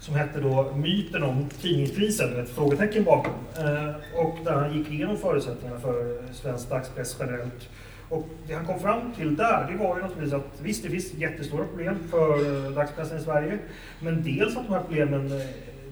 som 0.00 0.14
hette 0.14 0.40
då 0.40 0.72
Myten 0.76 1.22
om 1.22 1.48
tidningskrisen, 1.60 2.40
ett 2.40 2.50
frågetecken 2.50 3.04
bakom. 3.04 3.32
Eh, 3.58 3.94
och 4.24 4.38
där 4.44 4.52
han 4.52 4.78
gick 4.78 4.90
igenom 4.90 5.16
förutsättningarna 5.16 5.80
för 5.80 6.22
svensk 6.32 6.70
dagspress 6.70 7.16
generellt. 7.20 7.68
Och 8.08 8.28
det 8.46 8.54
han 8.54 8.66
kom 8.66 8.80
fram 8.80 9.12
till 9.12 9.36
där, 9.36 9.68
det 9.72 9.78
var 9.84 9.96
ju 9.96 10.02
naturligtvis 10.02 10.32
att 10.34 10.60
visst, 10.62 10.82
det 10.82 10.90
finns 10.90 11.14
jättestora 11.14 11.64
problem 11.64 11.98
för 12.10 12.28
eh, 12.66 12.70
dagspressen 12.72 13.18
i 13.18 13.20
Sverige. 13.22 13.58
Men 14.00 14.22
dels 14.22 14.56
att 14.56 14.66
de 14.66 14.72
här 14.72 14.80
problemen 14.80 15.30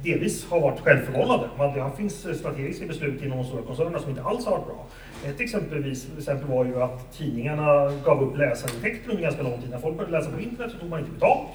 delvis 0.03 0.51
har 0.51 0.61
varit 0.61 0.81
självförvållade. 0.81 1.49
Det 1.75 1.97
finns 1.97 2.39
strategiska 2.39 2.87
beslut 2.87 3.23
inom 3.23 3.39
de 3.39 3.45
stora 3.45 3.63
koncernerna 3.63 3.99
som 3.99 4.11
inte 4.11 4.23
alls 4.23 4.45
har 4.45 4.53
varit 4.53 4.67
bra. 4.67 4.87
Ett 5.25 5.41
exempelvis, 5.41 6.09
exempel 6.19 6.49
var 6.49 6.65
ju 6.65 6.83
att 6.83 7.13
tidningarna 7.13 7.93
gav 8.05 8.23
upp 8.23 8.39
läsarintäkter 8.39 9.11
under 9.11 9.23
ganska 9.23 9.43
lång 9.43 9.61
tid. 9.61 9.71
När 9.71 9.79
folk 9.79 9.97
började 9.97 10.19
läsa 10.19 10.31
på 10.31 10.41
internet 10.41 10.73
så 10.73 10.79
tog 10.79 10.91
man 10.91 10.99
inte 11.01 11.13
betalt 11.13 11.49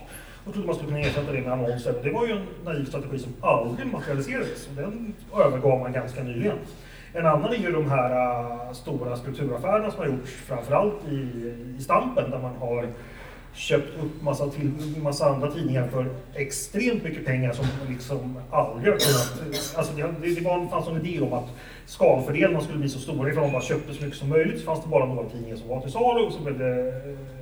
och 0.45 0.53
trodde 0.53 0.67
man 0.67 0.75
skulle 0.75 0.91
kunna 0.91 1.01
ersätta 1.01 1.31
det 1.31 1.41
med 1.41 1.53
annonser. 1.53 1.93
Det 2.03 2.11
var 2.11 2.27
ju 2.27 2.31
en 2.31 2.45
naiv 2.65 2.85
strategi 2.85 3.19
som 3.19 3.33
aldrig 3.41 3.87
materialiserades. 3.87 4.67
Och 4.67 4.75
den 4.75 5.13
övergav 5.35 5.79
man 5.79 5.93
ganska 5.93 6.23
nyligen. 6.23 6.57
En 7.13 7.25
annan 7.25 7.53
är 7.53 7.57
ju 7.57 7.71
de 7.71 7.89
här 7.89 8.11
äh, 8.11 8.73
stora 8.73 9.17
strukturaffärerna 9.17 9.91
som 9.91 9.99
har 9.99 10.07
gjorts 10.07 10.31
framförallt 10.31 11.07
i, 11.11 11.15
i 11.77 11.81
Stampen 11.81 12.31
där 12.31 12.39
man 12.39 12.55
har 12.55 12.87
köpt 13.53 14.03
upp 14.03 14.21
massa, 14.21 14.49
till, 14.49 14.71
massa 15.03 15.25
andra 15.25 15.51
tidningar 15.51 15.87
för 15.87 16.05
extremt 16.33 17.03
mycket 17.03 17.25
pengar 17.25 17.53
som 17.53 17.65
liksom 17.89 18.37
aldrig 18.51 18.93
har 18.93 18.99
kunnat... 18.99 19.73
Alltså 19.75 19.93
det, 19.93 20.01
det, 20.21 20.35
det 20.35 20.41
var, 20.41 20.67
fanns 20.67 20.87
en 20.87 21.05
idé 21.05 21.21
om 21.21 21.33
att 21.33 21.49
skalfördelarna 21.85 22.61
skulle 22.61 22.79
bli 22.79 22.89
så 22.89 22.99
stora 22.99 23.29
ifall 23.29 23.43
man 23.43 23.51
bara 23.51 23.61
köpte 23.61 23.93
så 23.93 24.03
mycket 24.03 24.19
som 24.19 24.29
möjligt 24.29 24.59
så 24.59 24.65
fanns 24.65 24.83
det 24.83 24.89
bara 24.89 25.05
några 25.05 25.29
tidningar 25.29 25.55
som 25.55 25.67
var 25.67 25.81
till 25.81 25.91
salu 25.91 26.25
och 26.25 26.33
så 26.33 26.39
blev 26.39 26.59
det 26.59 26.87
eh, 26.87 27.40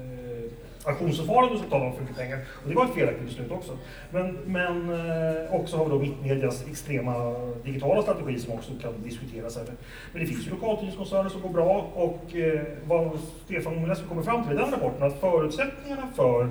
auktionsförfarande 0.89 1.57
som 1.59 1.69
tar 1.69 1.91
för 1.91 2.01
mycket 2.01 2.17
pengar. 2.17 2.39
Och 2.63 2.69
det 2.69 2.75
var 2.75 2.85
ett 2.85 2.93
felaktigt 2.93 3.25
beslut 3.25 3.51
också. 3.51 3.77
Men, 4.11 4.37
men 4.45 4.89
eh, 4.89 5.55
också 5.55 5.77
har 5.77 5.85
vi 5.85 5.91
då 5.91 5.99
Mittmedias 5.99 6.67
extrema 6.67 7.35
digitala 7.63 8.01
strategi 8.01 8.39
som 8.39 8.53
också 8.53 8.71
kan 8.81 8.93
diskuteras. 9.03 9.57
Här. 9.57 9.65
Men 10.13 10.21
det 10.21 10.27
finns 10.27 10.47
ju 10.47 10.51
lokaltidningskoncerner 10.51 11.29
som 11.29 11.41
går 11.41 11.49
bra 11.49 11.89
och 11.93 12.35
eh, 12.35 12.61
vad 12.87 13.19
Stefan 13.45 13.81
Molesco 13.81 14.07
kommer 14.07 14.23
fram 14.23 14.43
till 14.43 14.53
i 14.53 14.55
den 14.55 14.71
rapporten 14.71 15.03
att 15.03 15.19
förutsättningarna 15.19 16.07
för 16.15 16.49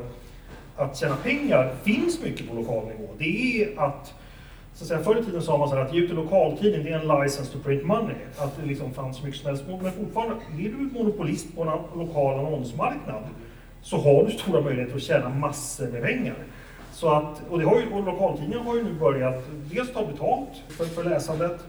att 0.76 0.97
tjäna 0.97 1.16
pengar 1.16 1.74
finns 1.82 2.22
mycket 2.22 2.49
på 2.49 2.55
lokal 2.55 2.86
nivå. 2.86 3.09
Det 3.18 3.62
är 3.62 3.80
att 3.80 4.14
så 4.78 4.84
att 4.84 4.89
säga, 4.89 5.03
förr 5.03 5.20
i 5.20 5.24
tiden 5.24 5.43
sa 5.43 5.59
man 5.59 5.68
så 5.68 5.74
här 5.74 5.82
att 5.82 5.95
ge 5.95 6.01
ut 6.01 6.11
en 6.11 6.16
lokaltidning, 6.16 6.84
det 6.84 6.91
är 6.91 6.99
en 6.99 7.22
license 7.22 7.53
to 7.53 7.59
print 7.64 7.84
money. 7.84 8.16
Att 8.39 8.57
det 8.57 8.66
liksom 8.66 8.95
fanns 8.95 9.16
så 9.16 9.24
mycket 9.24 9.41
som 9.41 9.49
helst. 9.49 9.64
Men 9.82 9.93
fortfarande, 9.93 10.34
är 10.59 10.62
du 10.62 10.91
monopolist 10.93 11.57
på 11.57 11.62
en 11.62 11.99
lokal 11.99 12.47
annonsmarknad 12.47 13.22
så 13.89 13.97
har 13.97 14.24
du 14.24 14.30
stora 14.30 14.61
möjligheter 14.61 14.97
att 14.97 15.03
tjäna 15.03 15.28
massor 15.28 15.86
med 15.86 16.03
pengar. 16.03 16.34
Så 16.93 17.09
att, 17.09 17.43
och, 17.51 17.59
det 17.59 17.64
har 17.64 17.80
ju, 17.80 17.93
och 17.93 18.05
lokaltidningen 18.05 18.66
har 18.66 18.76
ju 18.76 18.82
nu 18.82 18.93
börjat 18.93 19.45
dels 19.70 19.93
ta 19.93 20.07
betalt 20.07 20.49
för, 20.68 20.84
för 20.84 21.05
läsandet 21.05 21.61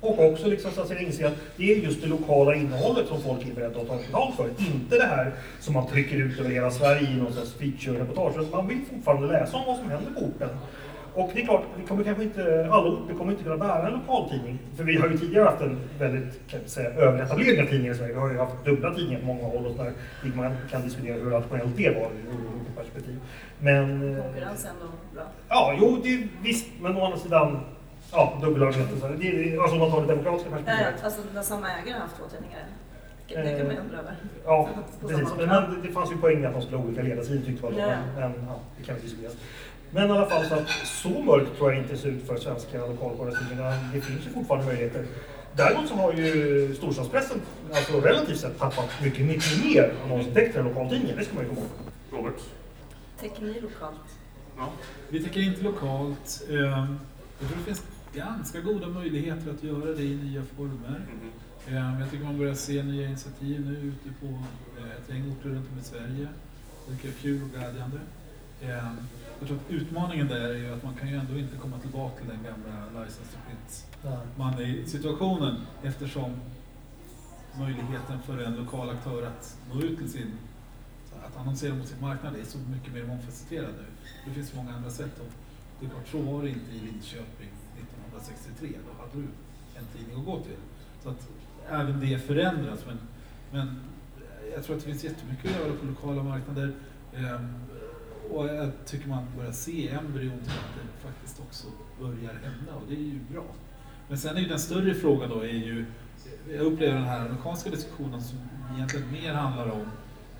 och 0.00 0.24
också 0.24 0.46
liksom 0.46 0.70
så 0.70 0.80
att 0.80 0.88
säga 0.88 1.00
inse 1.00 1.26
att 1.26 1.34
det 1.56 1.72
är 1.72 1.76
just 1.76 2.02
det 2.02 2.06
lokala 2.06 2.54
innehållet 2.54 3.08
som 3.08 3.22
folk 3.22 3.46
är 3.46 3.54
beredda 3.54 3.80
att 3.80 3.88
ta 3.88 3.96
betalt 3.96 4.36
för. 4.36 4.48
Inte 4.48 4.96
det 4.96 5.06
här 5.06 5.32
som 5.60 5.74
man 5.74 5.86
trycker 5.86 6.16
ut 6.16 6.40
över 6.40 6.50
hela 6.50 6.70
Sverige 6.70 7.10
i 7.10 7.16
någon 7.16 7.32
sorts 7.32 7.54
feature-reportage. 7.58 8.50
Man 8.52 8.68
vill 8.68 8.80
fortfarande 8.90 9.28
läsa 9.28 9.56
om 9.56 9.62
vad 9.66 9.76
som 9.76 9.90
händer 9.90 10.10
på 10.10 10.20
orten. 10.20 10.48
Och 11.14 11.30
det 11.34 11.40
är 11.40 11.44
klart, 11.44 11.62
det 11.80 11.86
kommer 11.88 12.04
kanske 12.04 12.22
inte, 12.22 12.68
alla 12.72 12.90
orter 12.90 13.14
kommer 13.14 13.32
inte 13.32 13.44
kunna 13.44 13.56
bära 13.56 13.86
en 13.86 13.92
lokaltidning. 13.92 14.58
För 14.76 14.84
vi 14.84 14.96
har 14.96 15.08
ju 15.08 15.18
tidigare 15.18 15.44
haft 15.44 15.60
en 15.62 15.78
väldigt, 15.98 16.48
kan 16.48 16.60
vi 16.62 16.68
säga, 16.68 16.90
överetablering 16.90 17.62
av 17.62 17.66
tidningar 17.66 17.92
i 17.92 17.96
Sverige. 17.96 18.12
Vi 18.14 18.18
har 18.20 18.30
ju 18.30 18.38
haft 18.38 18.64
dubbla 18.64 18.94
tidningar 18.94 19.20
på 19.20 19.26
många 19.26 19.42
håll 19.42 19.66
och 19.66 19.74
där 19.76 19.92
man 20.34 20.56
kan 20.70 20.82
diskutera 20.82 21.14
hur 21.14 21.30
rationellt 21.30 21.76
det 21.76 21.90
var 21.90 22.06
ur 22.06 22.76
perspektiv. 22.76 23.20
Men... 23.60 24.14
eh, 24.16 24.22
Konkurrens 24.24 24.64
är 24.64 24.68
ändå 24.68 24.86
bra. 25.14 25.22
Ja, 25.48 25.74
jo, 25.80 26.00
det, 26.02 26.28
visst, 26.42 26.66
men 26.80 26.96
å 26.96 27.04
andra 27.04 27.18
sidan, 27.18 27.60
ja, 28.12 28.38
dubbelarbete. 28.42 29.00
Så 29.00 29.08
det, 29.08 29.14
det, 29.16 29.58
alltså 29.58 29.72
om 29.74 29.78
man 29.78 29.90
tar 29.90 30.00
det 30.00 30.06
demokratiska 30.06 30.50
Ja, 30.50 30.56
perspektivet. 30.56 30.94
ja, 30.98 31.04
alltså 31.04 31.20
när 31.34 31.42
samma 31.42 31.66
ägare 31.70 31.92
har 31.92 32.00
haft 32.00 32.16
två 32.16 32.24
tidningar. 32.36 32.64
Det 33.28 33.56
kan 33.58 33.66
man 33.66 33.74
ju 33.76 33.80
undra 33.80 33.98
över. 33.98 34.14
Ja, 34.44 34.68
precis. 35.00 35.28
Men, 35.38 35.82
det 35.82 35.88
fanns 35.88 36.12
ju 36.12 36.16
poäng 36.16 36.44
att 36.44 36.52
de 36.52 36.62
skulle 36.62 36.76
ha 36.76 36.84
olika 36.84 37.02
ledarsidor 37.02 37.42
tyckte 37.46 37.62
man. 37.64 37.76
Ja. 37.78 37.86
Men, 37.86 38.30
men 38.32 38.44
ja, 38.48 38.60
det 38.78 38.84
kan 38.84 38.94
vi 38.96 39.00
diskutera. 39.02 39.30
Men 39.94 40.08
i 40.08 40.12
alla 40.12 40.26
fall 40.28 40.46
så 40.46 40.54
att 40.54 40.68
så 40.84 41.08
mörkt 41.08 41.56
tror 41.56 41.72
jag 41.72 41.82
inte 41.82 41.96
ser 41.96 42.08
ut 42.08 42.26
för 42.26 42.36
svenska 42.36 42.86
lokalporrtidningarna. 42.86 43.70
Det 43.94 44.00
finns 44.00 44.26
ju 44.26 44.30
fortfarande 44.30 44.66
möjligheter. 44.66 45.04
Däremot 45.56 45.88
så 45.88 45.94
har 45.94 46.12
ju 46.12 46.74
storstadspressen 46.74 47.40
alltså 47.74 48.00
relativt 48.00 48.38
sett 48.40 48.58
tappat 48.58 48.90
mycket, 49.02 49.26
mycket 49.26 49.64
mer 49.64 49.92
annonsintäkter 50.04 50.60
än 50.60 50.66
lokaltidningar. 50.68 51.16
Det 51.16 51.24
ska 51.24 51.34
man 51.34 51.44
ju 51.44 51.48
komma 51.48 51.60
ihåg. 51.60 51.68
Robert? 52.24 52.40
Täcker 53.20 53.42
ni 53.42 53.60
lokalt? 53.60 54.00
Ja. 54.56 54.68
Vi 55.08 55.22
tänker 55.22 55.40
inte 55.40 55.62
lokalt. 55.62 56.42
Ehm, 56.50 56.98
Jag 57.40 57.48
tror 57.48 57.58
det 57.58 57.64
finns 57.64 57.82
ganska 58.14 58.60
goda 58.60 58.86
möjligheter 58.86 59.50
att 59.50 59.62
göra 59.62 59.94
det 59.94 60.02
i 60.02 60.16
nya 60.16 60.42
former. 60.56 61.00
Ehm, 61.68 62.00
Jag 62.00 62.10
tycker 62.10 62.24
man 62.24 62.38
börjar 62.38 62.54
se 62.54 62.82
nya 62.82 63.06
initiativ 63.08 63.60
nu 63.66 63.72
ute 63.88 64.20
på 64.20 64.26
eh, 64.78 64.90
ett 64.96 65.08
gäng 65.14 65.32
orter 65.32 65.48
runt 65.48 65.68
om 65.72 65.78
i 65.80 65.84
Sverige. 65.84 66.28
Det 66.88 66.92
tycker 66.96 67.08
jag 67.08 67.16
är 67.16 67.22
kul 67.22 67.42
och 67.42 67.50
glädjande. 67.50 67.98
Ehm, 69.42 69.48
Jag 69.48 69.48
tror 69.48 69.58
att 69.58 69.82
utmaningen 69.82 70.28
där 70.28 70.40
är 70.40 70.54
ju 70.54 70.72
att 70.74 70.82
man 70.82 70.94
kan 70.94 71.08
ju 71.08 71.16
ändå 71.16 71.38
inte 71.38 71.56
komma 71.56 71.78
tillbaka 71.78 72.18
till 72.18 72.28
den 72.28 72.42
gamla 72.42 73.04
license 73.04 73.32
to 73.32 73.38
print 73.46 73.86
money-situationen 74.36 75.56
eftersom 75.82 76.34
möjligheten 77.58 78.22
för 78.26 78.38
en 78.38 78.56
lokal 78.56 78.90
aktör 78.90 79.26
att 79.26 79.58
nå 79.72 79.80
ut 79.80 79.98
till 79.98 80.12
sin, 80.12 80.32
att 81.26 81.36
annonsera 81.36 81.74
mot 81.74 81.88
sin 81.88 82.00
marknad 82.00 82.36
är 82.36 82.44
så 82.44 82.58
mycket 82.58 82.94
mer 82.94 83.04
mångfacetterad 83.04 83.70
nu. 83.78 83.84
Det 84.26 84.30
finns 84.34 84.54
många 84.54 84.74
andra 84.74 84.90
sätt. 84.90 85.20
Och 85.20 85.32
det 85.80 85.86
är 85.86 85.90
klart, 85.90 86.08
så 86.08 86.18
var 86.18 86.42
det 86.42 86.48
inte 86.48 86.70
i 86.70 86.80
Linköping 86.80 87.50
1963. 87.78 88.68
Då 88.86 89.02
hade 89.02 89.16
du 89.16 89.28
en 89.78 89.84
tidning 89.96 90.18
att 90.18 90.24
gå 90.26 90.40
till. 90.40 90.60
Så 91.02 91.08
att 91.08 91.28
även 91.70 92.00
det 92.00 92.18
förändras. 92.18 92.80
Men, 92.86 92.98
men 93.52 93.80
jag 94.54 94.64
tror 94.64 94.76
att 94.76 94.82
det 94.82 94.88
finns 94.90 95.04
jättemycket 95.04 95.50
att 95.50 95.60
göra 95.60 95.76
på 95.76 95.86
lokala 95.86 96.22
marknader. 96.22 96.72
Och 98.32 98.46
jag 98.46 98.70
tycker 98.86 99.08
man 99.08 99.26
börjar 99.36 99.52
se 99.52 99.88
embryon 99.88 100.38
till 100.40 100.50
att 100.50 100.74
det 100.74 101.08
faktiskt 101.08 101.40
också 101.40 101.66
börjar 102.00 102.32
hända 102.32 102.74
och 102.74 102.82
det 102.88 102.94
är 102.94 102.98
ju 102.98 103.18
bra. 103.32 103.44
Men 104.08 104.18
sen 104.18 104.36
är 104.36 104.40
ju 104.40 104.48
den 104.48 104.58
större 104.58 104.94
frågan 104.94 105.30
då 105.30 105.40
är 105.40 105.46
ju, 105.46 105.84
jag 106.52 106.60
upplever 106.60 106.94
den 106.94 107.04
här 107.04 107.20
amerikanska 107.20 107.70
diskussionen 107.70 108.22
som 108.22 108.38
egentligen 108.74 109.12
mer 109.12 109.34
handlar 109.34 109.70
om 109.70 109.86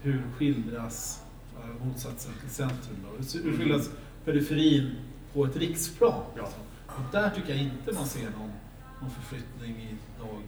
hur 0.03 0.22
skildras 0.36 1.24
eh, 1.57 1.86
motsatsen 1.86 2.32
till 2.40 2.51
centrum 2.51 2.97
då? 3.03 3.38
Hur, 3.38 3.51
hur 3.51 3.59
skildras 3.59 3.90
periferin 4.24 4.97
på 5.32 5.45
ett 5.45 5.57
riksplan? 5.57 6.22
Ja. 6.36 6.49
Och 6.86 7.12
där 7.12 7.30
tycker 7.30 7.49
jag 7.49 7.59
inte 7.59 7.93
man 7.93 8.07
ser 8.07 8.30
någon, 8.30 8.53
någon 9.01 9.11
förflyttning 9.11 9.99
idag 10.16 10.43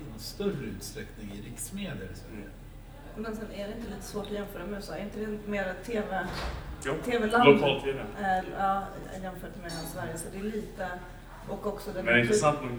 i 0.00 0.10
någon 0.10 0.18
större 0.18 0.64
utsträckning 0.76 1.32
i 1.32 1.50
riksmedier 1.50 2.10
i 2.12 2.16
Sverige. 2.16 2.48
Men 3.16 3.36
sen 3.36 3.50
är 3.54 3.68
det 3.68 3.74
inte 3.76 3.90
lite 3.90 4.02
svårt 4.02 4.26
att 4.26 4.32
jämföra 4.32 4.66
med 4.66 4.74
USA? 4.74 4.94
Är 4.94 5.04
inte 5.04 5.20
det 5.20 5.50
mer 5.50 5.74
TV, 5.86 6.26
TV-land? 6.82 7.44
lokal-tv. 7.44 7.98
Eh, 7.98 8.44
ja, 8.58 8.82
jämfört 9.22 9.62
med 9.62 9.72
Sverige. 9.72 10.18
Så 10.18 10.24
det 10.32 10.38
är 10.38 10.44
lite... 10.44 10.88
Och 11.48 11.66
också 11.66 11.90
den 11.92 12.04
Men 12.04 12.18
intressant 12.20 12.58
nog, 12.62 12.70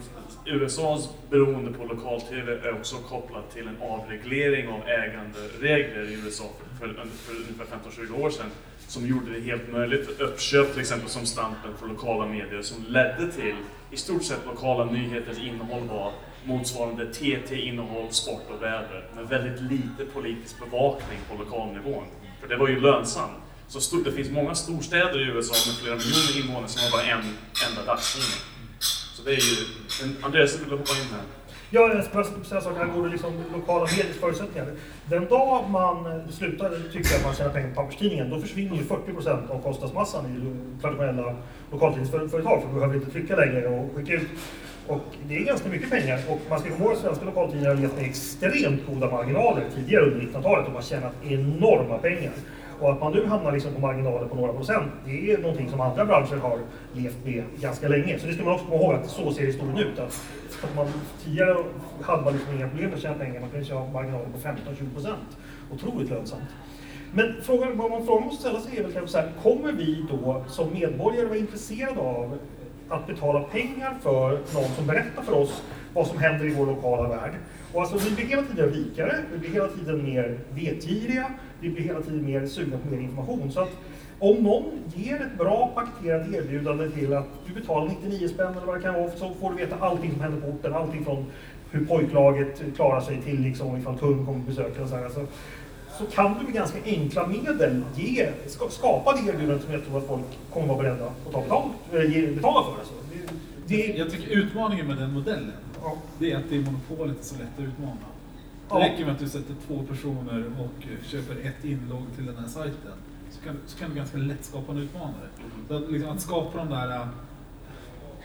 USAs 0.46 1.10
beroende 1.30 1.78
på 1.78 1.86
lokal-tv 1.86 2.52
är 2.52 2.74
också 2.74 2.96
kopplat 2.96 3.52
till 3.54 3.68
en 3.68 3.78
avreglering 3.82 4.68
av 4.68 4.82
äganderegler 4.88 6.10
i 6.10 6.14
USA 6.14 6.44
för, 6.80 6.88
för, 6.88 6.94
för 6.94 7.34
ungefär 7.34 7.66
15-20 8.10 8.22
år 8.24 8.30
sedan 8.30 8.52
som 8.88 9.08
gjorde 9.08 9.34
det 9.34 9.40
helt 9.40 9.72
möjligt 9.72 10.06
för 10.06 10.24
uppköp 10.24 10.72
till 10.72 10.82
exempel 10.82 11.10
som 11.10 11.26
Stampen 11.26 11.78
för 11.80 11.88
lokala 11.88 12.26
medier 12.26 12.62
som 12.62 12.86
ledde 12.88 13.32
till 13.32 13.56
i 13.92 13.98
stort 13.98 14.24
sett 14.24 14.46
lokala 14.46 14.86
nyheters 14.86 15.40
innehåll 15.40 15.88
var 15.88 16.12
motsvarande 16.46 17.14
TT-innehåll, 17.14 18.12
sport 18.12 18.46
och 18.56 18.64
väder 18.64 19.06
med 19.16 19.28
väldigt 19.28 19.62
lite 19.62 20.06
politisk 20.14 20.60
bevakning 20.60 21.20
på 21.30 21.44
lokalnivån. 21.44 22.04
För 22.42 22.48
det 22.48 22.58
var 22.58 22.68
ju 22.68 22.80
lönsamt. 22.80 23.41
Så 23.72 23.80
stort, 23.82 24.06
det 24.06 24.12
finns 24.12 24.32
många 24.32 24.56
storstäder 24.56 25.20
i 25.20 25.26
USA 25.36 25.56
med 25.68 25.76
flera 25.82 25.96
miljoner 25.96 26.34
invånare 26.40 26.68
som 26.68 26.82
har 26.84 26.92
bara 26.98 27.06
en 27.16 27.24
enda 27.68 27.82
dagstidning. 27.92 28.40
Så 29.16 29.24
det 29.24 29.32
är 29.32 29.44
ju... 29.50 29.56
Andreas, 30.22 30.26
Andreas, 30.26 30.52
du 30.70 30.78
hoppa 30.78 30.94
in 31.02 31.10
här? 31.16 31.26
Ja, 31.70 31.82
jag 31.94 32.06
skulle 32.06 32.46
säga 32.46 32.62
saker 32.62 32.82
angående 32.82 33.10
liksom 33.10 33.34
lokala 33.54 33.86
mediers 33.86 34.18
förutsättningar. 34.20 34.68
Den 35.06 35.28
dag 35.28 35.70
man 35.70 36.06
eh, 36.06 36.30
slutar 36.32 36.70
tycka 36.94 37.16
att 37.16 37.24
man 37.24 37.36
tjänar 37.36 37.54
pengar 37.54 37.70
på 37.70 37.76
papperstidningen, 37.76 38.30
då 38.30 38.42
försvinner 38.42 38.76
ju 38.76 38.84
40 38.84 39.14
procent 39.14 39.50
av 39.50 39.62
kostnadsmassan 39.62 40.26
i 40.26 40.38
traditionella 40.82 41.36
lokaltidningsföretag, 41.72 42.62
för 42.62 42.68
du 42.68 42.74
behöver 42.74 42.96
inte 42.96 43.12
trycka 43.12 43.36
längre 43.36 43.68
och 43.68 43.96
skicka 43.96 44.14
ut. 44.14 44.28
Och 44.88 45.06
det 45.28 45.36
är 45.36 45.46
ganska 45.46 45.70
mycket 45.70 45.90
pengar 45.90 46.20
och 46.30 46.40
man 46.50 46.60
ska 46.60 46.70
komma 46.70 46.84
ihåg 46.84 46.94
att 46.94 47.00
svenska 47.00 47.26
lokaltidningar 47.26 47.70
har 47.76 47.82
levt 47.82 47.96
med 47.96 48.06
extremt 48.06 48.82
goda 48.88 49.12
marginaler 49.12 49.64
tidigare 49.76 50.06
under 50.06 50.20
1900-talet 50.20 50.68
och 50.68 50.74
har 50.74 50.82
tjänat 50.82 51.14
enorma 51.24 51.98
pengar. 51.98 52.34
Och 52.82 52.92
att 52.92 53.00
man 53.00 53.12
nu 53.12 53.26
hamnar 53.26 53.52
liksom 53.52 53.74
på 53.74 53.80
marginaler 53.80 54.28
på 54.28 54.36
några 54.36 54.54
procent, 54.54 54.92
det 55.06 55.32
är 55.32 55.38
någonting 55.38 55.70
som 55.70 55.82
andra 55.82 56.06
branscher 56.06 56.36
har 56.36 56.60
levt 56.94 57.26
med 57.26 57.44
ganska 57.60 57.88
länge. 57.88 58.20
Så 58.20 58.28
det 58.28 58.34
ska 58.34 58.44
man 58.44 58.54
också 58.54 58.66
komma 58.66 58.82
ihåg 58.82 58.94
att 58.94 59.10
så 59.10 59.32
ser 59.32 59.46
historien 59.46 59.78
ut. 59.78 60.00
Att, 60.00 60.22
att 60.64 60.76
man, 60.76 60.88
tidigare 61.24 61.58
hade 62.02 62.24
man 62.24 62.34
liksom 62.34 62.56
inga 62.56 62.68
problem 62.68 62.90
med 62.90 62.96
att 62.96 63.02
tjäna 63.02 63.16
pengar, 63.16 63.42
man 63.42 63.50
kunde 63.50 63.74
ha 63.74 63.92
marginaler 63.92 64.26
på 64.26 64.38
15-20 64.38 64.94
procent. 64.94 65.38
Otroligt 65.72 66.10
lönsamt. 66.10 66.44
Men 67.14 67.36
frågan, 67.42 67.78
vad 67.78 67.92
man 67.92 68.06
frågan 68.06 68.24
måste 68.24 68.42
ställa 68.42 68.60
sig 68.60 68.78
är 68.78 68.84
väl 68.84 68.94
kanske 68.94 69.12
så 69.12 69.18
här, 69.18 69.32
kommer 69.44 69.72
vi 69.72 70.06
då 70.10 70.44
som 70.48 70.74
medborgare 70.74 71.26
vara 71.26 71.38
intresserade 71.38 72.00
av 72.00 72.38
att 72.90 73.08
betala 73.08 73.40
pengar 73.40 73.98
för 74.02 74.30
någon 74.30 74.70
som 74.76 74.88
berättar 74.88 75.22
för 75.22 75.34
oss 75.34 75.64
vad 75.94 76.08
som 76.08 76.18
händer 76.18 76.46
i 76.46 76.54
vår 76.54 76.66
lokala 76.66 77.10
värld? 77.10 77.32
Och 77.74 77.82
alltså, 77.82 77.98
vi 78.10 78.16
blir 78.16 78.26
hela 78.26 78.42
tiden 78.42 78.70
rikare, 78.70 79.16
vi 79.32 79.38
blir 79.38 79.50
hela 79.50 79.68
tiden 79.68 80.04
mer 80.04 80.40
vetgiriga, 80.50 81.32
vi 81.62 81.70
blir 81.70 81.84
hela 81.84 82.02
tiden 82.02 82.26
mer 82.26 82.46
sugna 82.46 82.78
på 82.78 82.96
mer 82.96 83.02
information. 83.02 83.52
Så 83.52 83.60
att 83.60 83.72
om 84.20 84.44
någon 84.44 84.64
ger 84.96 85.16
ett 85.16 85.38
bra 85.38 85.72
paketerat 85.76 86.34
erbjudande 86.34 86.90
till 86.90 87.14
att 87.14 87.28
du 87.48 87.54
betalar 87.54 87.92
99 88.04 88.28
spänn 88.28 88.54
eller 88.58 88.66
vad 88.66 88.76
det 88.78 88.82
kan 88.82 88.94
vara, 88.94 89.12
så 89.12 89.34
får 89.40 89.50
du 89.50 89.56
veta 89.56 89.76
allting 89.76 90.12
som 90.12 90.22
händer 90.22 90.42
på 90.42 90.48
orten, 90.48 90.74
allting 90.74 91.06
från 91.06 91.26
hur 91.72 91.86
pojklaget 91.86 92.62
klarar 92.76 93.02
sig 93.02 93.22
till 93.22 93.42
liksom 93.42 93.78
ifall 93.78 93.98
kung 93.98 94.26
kommer 94.26 94.40
på 94.40 94.46
besök. 94.46 94.80
Och 94.80 94.90
så, 94.90 94.96
här. 94.96 95.04
Alltså, 95.04 95.26
så 95.98 96.06
kan 96.06 96.38
du 96.40 96.44
med 96.44 96.54
ganska 96.54 96.78
enkla 96.86 97.28
medel 97.28 97.84
ge, 97.96 98.30
skapa 98.70 99.14
det 99.14 99.32
erbjudandet 99.32 99.64
som 99.64 99.74
jag 99.74 99.86
tror 99.86 99.98
att 99.98 100.08
folk 100.08 100.26
kommer 100.54 100.68
vara 100.68 100.78
beredda 100.78 101.06
att 101.06 101.32
ta 101.32 101.42
betalt, 101.42 101.72
betala 102.36 102.64
för. 102.64 102.80
Alltså. 102.80 102.94
Det, 103.68 103.76
det... 103.76 103.98
Jag 103.98 104.12
tycker 104.12 104.32
utmaningen 104.32 104.88
med 104.88 104.98
den 104.98 105.14
modellen, 105.14 105.52
ja. 105.84 105.94
det 106.20 106.32
är 106.32 106.38
att 106.38 106.50
det 106.50 106.56
är 106.56 106.62
monopolet 106.62 107.20
är 107.20 107.24
så 107.24 107.36
lätt 107.36 107.50
att 107.58 107.64
utmana. 107.64 107.98
Det 108.74 108.80
räcker 108.80 109.06
med 109.06 109.14
att 109.14 109.20
du 109.20 109.30
sätter 109.30 109.56
två 109.68 109.84
personer 109.84 110.46
och 110.60 111.06
köper 111.06 111.36
ett 111.48 111.66
inlogg 111.66 112.04
till 112.16 112.26
den 112.26 112.36
här 112.36 112.48
sajten. 112.48 112.92
Så 113.32 113.42
kan, 113.42 113.58
så 113.68 113.78
kan 113.78 113.90
du 113.90 113.96
ganska 113.96 114.18
lätt 114.18 114.46
skapa 114.46 114.72
en 114.72 114.78
utmanare. 114.78 115.28
Så 115.68 115.76
att, 115.76 115.92
liksom, 115.92 116.12
att 116.12 116.22
skapa 116.22 116.58
de 116.58 116.70
där 116.70 116.96
äh, 116.96 117.08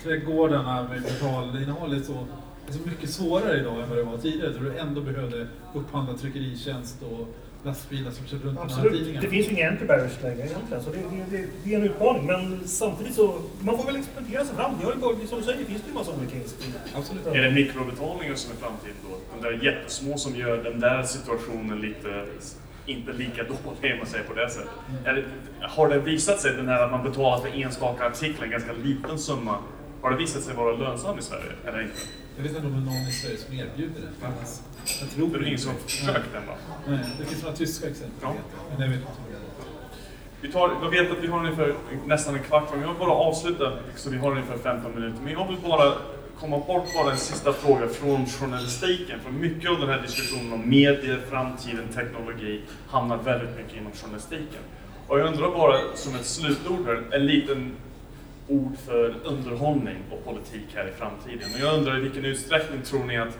trädgårdarna 0.03 0.83
med 0.83 1.03
betalinnehåll 1.03 1.93
är 1.93 2.01
så, 2.01 2.27
är 2.69 2.73
så 2.73 2.89
mycket 2.89 3.11
svårare 3.11 3.61
idag 3.61 3.83
än 3.83 3.89
vad 3.89 3.99
det 3.99 4.05
var 4.05 4.19
tidigare. 4.19 4.53
Då 4.53 4.59
du 4.59 4.79
ändå 4.79 5.01
behövde 5.01 5.47
upphandla 5.75 6.15
tryckeritjänst 6.15 7.03
och 7.03 7.35
lastbilar 7.67 8.11
som 8.11 8.27
kör 8.27 8.39
runt 8.39 8.59
Absolut. 8.59 9.07
de 9.07 9.13
här. 9.13 9.23
Det 9.23 9.29
finns 9.29 9.47
ju 9.47 9.51
inga 9.51 9.71
entry 9.71 9.87
barriers 9.87 10.23
längre 10.23 10.47
egentligen, 10.47 10.83
så 10.85 10.91
det, 10.91 10.99
det, 10.99 11.37
det, 11.37 11.47
det, 11.65 11.75
är 11.75 11.79
en 11.79 11.85
utmaning. 11.85 12.27
Men 12.27 12.69
samtidigt 12.69 13.15
så, 13.15 13.35
man 13.61 13.79
får 13.79 13.85
väl 13.85 13.97
experimentera 13.97 14.45
sig 14.45 14.57
fram. 14.57 14.73
Det 14.79 14.85
har 14.85 14.93
ju 14.93 14.99
bara, 14.99 15.27
som 15.27 15.39
du 15.39 15.45
säger, 15.45 15.65
finns 15.65 15.83
det 15.83 15.89
ju 15.89 15.95
massa 15.95 16.13
olika 16.13 16.37
Absolut. 16.95 17.27
Är 17.27 17.43
det 17.43 17.51
mikrobetalningar 17.51 18.35
som 18.35 18.53
är 18.53 18.57
framtiden 18.57 18.97
då? 19.11 19.17
De 19.35 19.43
där 19.43 19.65
jättesmå 19.65 20.19
som 20.19 20.37
gör 20.37 20.65
den 20.65 20.81
där 20.81 21.03
situationen 21.03 21.81
lite 21.81 22.27
inte 22.87 23.13
lika 23.13 23.43
dålig 23.55 23.93
om 23.93 23.99
man 23.99 24.07
säger 24.07 24.25
på 24.25 24.35
det 24.35 24.51
sättet. 24.51 24.71
Mm. 25.05 25.15
Det, 25.15 25.25
har 25.61 25.89
det 25.89 25.99
visat 25.99 26.41
sig, 26.41 26.53
den 26.53 26.69
här 26.69 26.83
att 26.83 26.91
man 26.91 27.03
betalar 27.03 27.39
för 27.39 27.61
enstaka 27.63 28.07
artiklar, 28.07 28.45
en 28.45 28.51
ganska 28.51 28.73
liten 28.73 29.19
summa, 29.19 29.59
har 30.03 30.11
det 30.11 30.17
visat 30.17 30.43
sig 30.43 30.55
vara 30.55 30.77
lönsam 30.77 31.19
i 31.19 31.23
Sverige 31.23 31.53
eller 31.65 31.83
inte? 31.83 31.97
Jag 32.37 32.43
vet 32.43 32.57
inte 32.57 32.67
om 32.67 32.73
det 32.73 32.79
är 32.79 32.95
någon 32.95 33.09
i 33.09 33.13
Sverige 33.13 33.37
som 33.37 33.55
erbjuder. 33.55 34.03
Faktiskt. 34.21 34.63
Jag 35.01 35.11
tror 35.11 35.29
det 35.29 35.45
är 35.45 35.47
ingen 35.47 35.59
som 35.59 35.73
har 35.73 35.79
försökt 35.79 36.35
än 36.35 36.47
va? 36.47 36.55
Nej, 36.89 36.99
det 37.19 37.25
finns 37.25 37.43
några 37.43 37.57
tyska 37.57 37.89
exempel. 37.89 38.19
Ja. 38.23 38.35
Men 38.71 38.81
jag 38.81 38.89
vet 38.89 39.01
inte 39.01 39.13
vi 40.41 40.53
tar, 40.53 40.71
jag 40.83 40.91
vet 40.91 41.11
att 41.11 41.25
vi 41.25 41.27
har 41.27 41.39
ungefär 41.39 41.75
nästan 42.07 42.35
en 42.35 42.43
kvart 42.43 42.67
kvar, 42.67 42.77
men 42.77 42.87
jag 42.87 42.95
vill 42.95 42.99
bara 42.99 43.13
avsluta 43.13 43.73
så 43.97 44.11
vi 44.11 44.17
har 44.17 44.31
ungefär 44.31 44.59
15 44.59 44.95
minuter. 44.95 45.23
Men 45.23 45.33
jag 45.33 45.49
vill 45.49 45.59
bara 45.63 45.93
komma 46.41 46.59
bort 46.59 46.95
bara 46.95 47.11
en 47.11 47.19
sista 47.19 47.53
fråga 47.53 47.89
från 47.89 48.27
journalistiken. 48.27 49.21
För 49.21 49.31
mycket 49.31 49.71
av 49.71 49.81
den 49.81 49.89
här 49.89 50.03
diskussionen 50.03 50.53
om 50.53 50.69
medier, 50.69 51.21
framtiden, 51.31 51.89
teknologi 51.95 52.61
hamnar 52.89 53.17
väldigt 53.17 53.57
mycket 53.57 53.77
inom 53.77 53.93
journalistiken. 53.93 54.63
Och 55.07 55.19
jag 55.19 55.27
undrar 55.27 55.49
bara 55.49 55.79
som 55.95 56.15
ett 56.15 56.27
slutord 56.27 56.87
här, 56.87 57.03
en 57.11 57.27
liten 57.27 57.77
ord 58.49 58.77
för 58.87 59.15
underhållning 59.25 59.97
och 60.11 60.25
politik 60.25 60.67
här 60.75 60.89
i 60.89 60.93
framtiden. 60.93 61.49
Och 61.55 61.61
jag 61.61 61.79
undrar 61.79 61.99
i 61.99 62.01
vilken 62.01 62.25
utsträckning 62.25 62.83
tror 62.83 63.05
ni 63.05 63.19
att, 63.19 63.39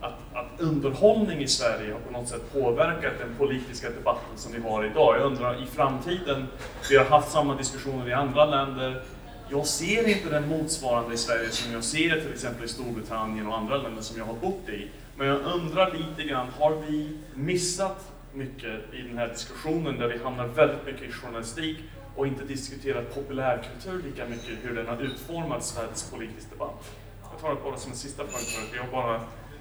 att, 0.00 0.18
att 0.32 0.60
underhållning 0.60 1.38
i 1.38 1.48
Sverige 1.48 1.92
har 1.92 2.00
på 2.00 2.12
något 2.12 2.28
sätt 2.28 2.52
påverkat 2.52 3.12
den 3.18 3.34
politiska 3.38 3.90
debatten 3.90 4.36
som 4.36 4.52
vi 4.52 4.58
har 4.68 4.84
idag? 4.84 5.16
Jag 5.16 5.26
undrar 5.26 5.62
i 5.62 5.66
framtiden, 5.66 6.46
vi 6.90 6.96
har 6.96 7.04
haft 7.04 7.32
samma 7.32 7.56
diskussioner 7.56 8.08
i 8.08 8.12
andra 8.12 8.44
länder, 8.44 9.02
jag 9.50 9.66
ser 9.66 10.08
inte 10.08 10.30
den 10.30 10.48
motsvarande 10.48 11.14
i 11.14 11.16
Sverige 11.16 11.50
som 11.50 11.72
jag 11.72 11.84
ser 11.84 12.20
till 12.20 12.32
exempel 12.32 12.64
i 12.64 12.68
Storbritannien 12.68 13.46
och 13.46 13.58
andra 13.58 13.76
länder 13.76 14.02
som 14.02 14.18
jag 14.18 14.24
har 14.24 14.34
bott 14.34 14.68
i. 14.68 14.88
Men 15.16 15.26
jag 15.26 15.40
undrar 15.40 15.92
lite 15.92 16.28
grann, 16.28 16.46
har 16.58 16.76
vi 16.88 17.18
missat 17.34 18.12
mycket 18.34 18.94
i 18.94 19.02
den 19.02 19.18
här 19.18 19.28
diskussionen 19.28 19.98
där 19.98 20.08
vi 20.08 20.18
hamnar 20.18 20.46
väldigt 20.46 20.86
mycket 20.86 21.02
i 21.02 21.12
journalistik 21.12 21.78
och 22.18 22.26
inte 22.26 22.44
diskuterat 22.44 23.14
populärkultur 23.14 24.02
lika 24.02 24.26
mycket, 24.26 24.58
hur 24.62 24.74
den 24.74 24.86
har 24.86 25.02
utformat 25.02 25.64
svensk 25.64 26.10
politisk 26.10 26.50
debatt? 26.50 26.90
Jag 27.32 27.40
tar 27.40 27.48
det 27.54 27.60
bara 27.64 27.76
som 27.76 27.92
en 27.92 27.96
sista 27.96 28.22
punkt 28.22 28.68
för 28.70 28.76
jag 28.76 28.90
bara 28.90 29.20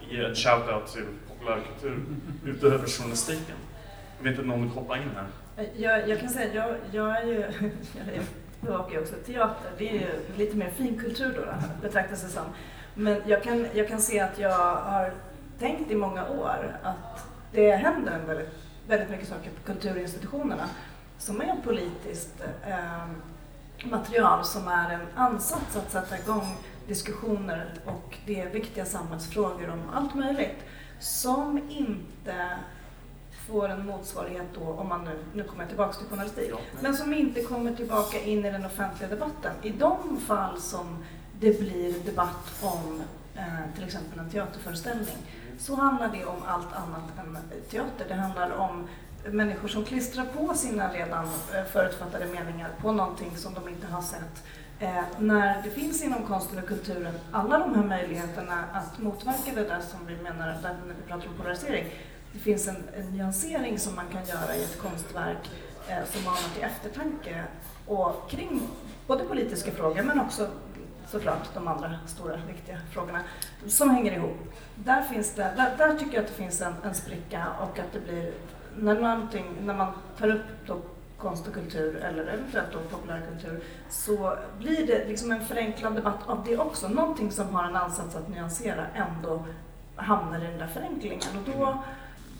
ger 0.09 0.23
en 0.23 0.35
shout-out 0.35 0.85
till 0.85 1.05
populärkultur 1.27 2.05
utöver 2.45 2.87
journalistiken. 2.87 3.55
Jag 4.17 4.23
vet 4.23 4.31
inte 4.31 4.41
om 4.41 4.47
någon 4.47 4.61
vill 4.61 4.71
hoppa 4.71 4.97
in 4.97 5.09
här? 5.15 5.27
Jag, 5.75 6.09
jag 6.09 6.19
kan 6.19 6.29
säga 6.29 6.53
jag, 6.53 6.75
jag 6.91 7.21
är 7.21 7.25
ju 7.25 7.43
bevakar 8.61 8.93
ju 8.93 9.01
också 9.01 9.15
teater. 9.25 9.71
Det 9.77 9.89
är 9.89 9.93
ju 9.93 10.07
lite 10.37 10.57
mer 10.57 10.69
finkultur 10.69 11.33
då, 11.35 11.53
betraktas 11.81 12.21
det 12.21 12.29
som. 12.29 12.43
Men 12.93 13.21
jag 13.25 13.43
kan, 13.43 13.67
jag 13.73 13.87
kan 13.87 14.01
se 14.01 14.19
att 14.19 14.39
jag 14.39 14.75
har 14.75 15.13
tänkt 15.59 15.91
i 15.91 15.95
många 15.95 16.29
år 16.29 16.79
att 16.83 17.27
det 17.51 17.75
händer 17.75 18.19
väldigt, 18.27 18.49
väldigt 18.87 19.09
mycket 19.09 19.27
saker 19.27 19.49
på 19.49 19.73
kulturinstitutionerna 19.73 20.69
som 21.17 21.41
är 21.41 21.55
politiskt 21.63 22.41
eh, 22.67 23.07
material 23.83 24.45
som 24.45 24.67
är 24.67 24.89
en 24.93 25.07
ansats 25.15 25.75
att 25.75 25.91
sätta 25.91 26.17
igång 26.19 26.55
diskussioner 26.87 27.73
och 27.85 28.17
det 28.25 28.41
är 28.41 28.49
viktiga 28.49 28.85
samhällsfrågor 28.85 29.69
om 29.69 29.81
allt 29.93 30.15
möjligt 30.15 30.65
som 30.99 31.57
inte 31.69 32.57
får 33.47 33.69
en 33.69 33.85
motsvarighet 33.85 34.45
då, 34.53 34.61
om 34.61 34.87
man 34.87 35.03
nu, 35.05 35.19
nu 35.33 35.43
kommer 35.43 35.61
jag 35.63 35.69
tillbaka 35.69 35.93
till 35.93 36.07
journalistik, 36.07 36.51
men 36.81 36.97
som 36.97 37.13
inte 37.13 37.43
kommer 37.43 37.75
tillbaka 37.75 38.19
in 38.19 38.45
i 38.45 38.51
den 38.51 38.65
offentliga 38.65 39.09
debatten. 39.09 39.53
I 39.63 39.69
de 39.69 40.19
fall 40.19 40.61
som 40.61 41.03
det 41.39 41.59
blir 41.59 41.99
debatt 42.05 42.63
om 42.63 43.01
eh, 43.35 43.75
till 43.75 43.83
exempel 43.83 44.19
en 44.19 44.29
teaterföreställning 44.29 45.17
så 45.59 45.75
handlar 45.75 46.09
det 46.09 46.25
om 46.25 46.43
allt 46.45 46.73
annat 46.73 47.03
än 47.19 47.37
teater. 47.69 48.05
Det 48.07 48.13
handlar 48.13 48.51
om 48.51 48.87
människor 49.31 49.67
som 49.67 49.85
klistrar 49.85 50.25
på 50.25 50.53
sina 50.53 50.93
redan 50.93 51.25
eh, 51.25 51.63
förutfattade 51.71 52.25
meningar 52.25 52.69
på 52.81 52.91
någonting 52.91 53.37
som 53.37 53.53
de 53.53 53.69
inte 53.69 53.87
har 53.87 54.01
sett. 54.01 54.43
Eh, 54.79 55.03
när 55.19 55.63
det 55.63 55.69
finns 55.69 56.03
inom 56.03 56.23
konsten 56.23 56.59
och 56.59 56.67
kulturen 56.67 57.13
alla 57.31 57.59
de 57.59 57.75
här 57.75 57.83
möjligheterna 57.83 58.63
att 58.73 58.99
motverka 58.99 59.51
det 59.55 59.63
där 59.63 59.81
som 59.81 60.05
vi 60.07 60.15
menar, 60.15 60.57
när 60.63 60.75
vi 60.87 61.07
pratar 61.07 61.27
om 61.27 61.33
polarisering, 61.37 61.85
det 62.33 62.39
finns 62.39 62.67
en, 62.67 62.83
en 62.97 63.11
nyansering 63.11 63.79
som 63.79 63.95
man 63.95 64.05
kan 64.11 64.25
göra 64.25 64.55
i 64.55 64.63
ett 64.63 64.81
konstverk 64.81 65.51
eh, 65.87 66.05
som 66.11 66.23
manar 66.23 66.53
till 66.55 66.63
eftertanke 66.63 67.43
och 67.85 68.29
kring 68.29 68.61
både 69.07 69.23
politiska 69.23 69.71
frågor 69.71 70.03
men 70.03 70.19
också 70.19 70.47
såklart 71.07 71.53
de 71.53 71.67
andra 71.67 71.99
stora 72.07 72.39
viktiga 72.47 72.77
frågorna 72.91 73.21
som 73.67 73.89
hänger 73.89 74.11
ihop. 74.11 74.53
Där, 74.75 75.01
finns 75.01 75.33
det, 75.33 75.53
där, 75.57 75.77
där 75.77 75.97
tycker 75.97 76.13
jag 76.13 76.23
att 76.23 76.27
det 76.27 76.43
finns 76.43 76.61
en, 76.61 76.73
en 76.83 76.93
spricka 76.93 77.45
och 77.61 77.79
att 77.79 77.93
det 77.93 77.99
blir, 77.99 78.33
när, 78.79 78.95
när 79.65 79.73
man 79.73 79.93
tar 80.17 80.29
upp 80.29 80.45
då 80.65 80.77
konst 81.17 81.47
och 81.47 81.53
kultur 81.53 81.95
eller 81.95 82.27
eventuellt 82.27 82.73
då 82.73 82.79
populärkultur 82.79 83.59
så 83.89 84.37
blir 84.59 84.87
det 84.87 85.07
liksom 85.07 85.31
en 85.31 85.45
förenklad 85.45 85.95
debatt 85.95 86.19
av 86.25 86.43
det 86.47 86.57
också. 86.57 86.87
Någonting 86.87 87.31
som 87.31 87.55
har 87.55 87.63
en 87.63 87.75
ansats 87.75 88.15
att 88.15 88.29
nyansera 88.29 88.85
ändå 88.95 89.45
hamnar 89.95 90.39
i 90.43 90.47
den 90.47 90.57
där 90.57 90.67
förenklingen 90.67 91.21
och 91.37 91.53
då, 91.53 91.83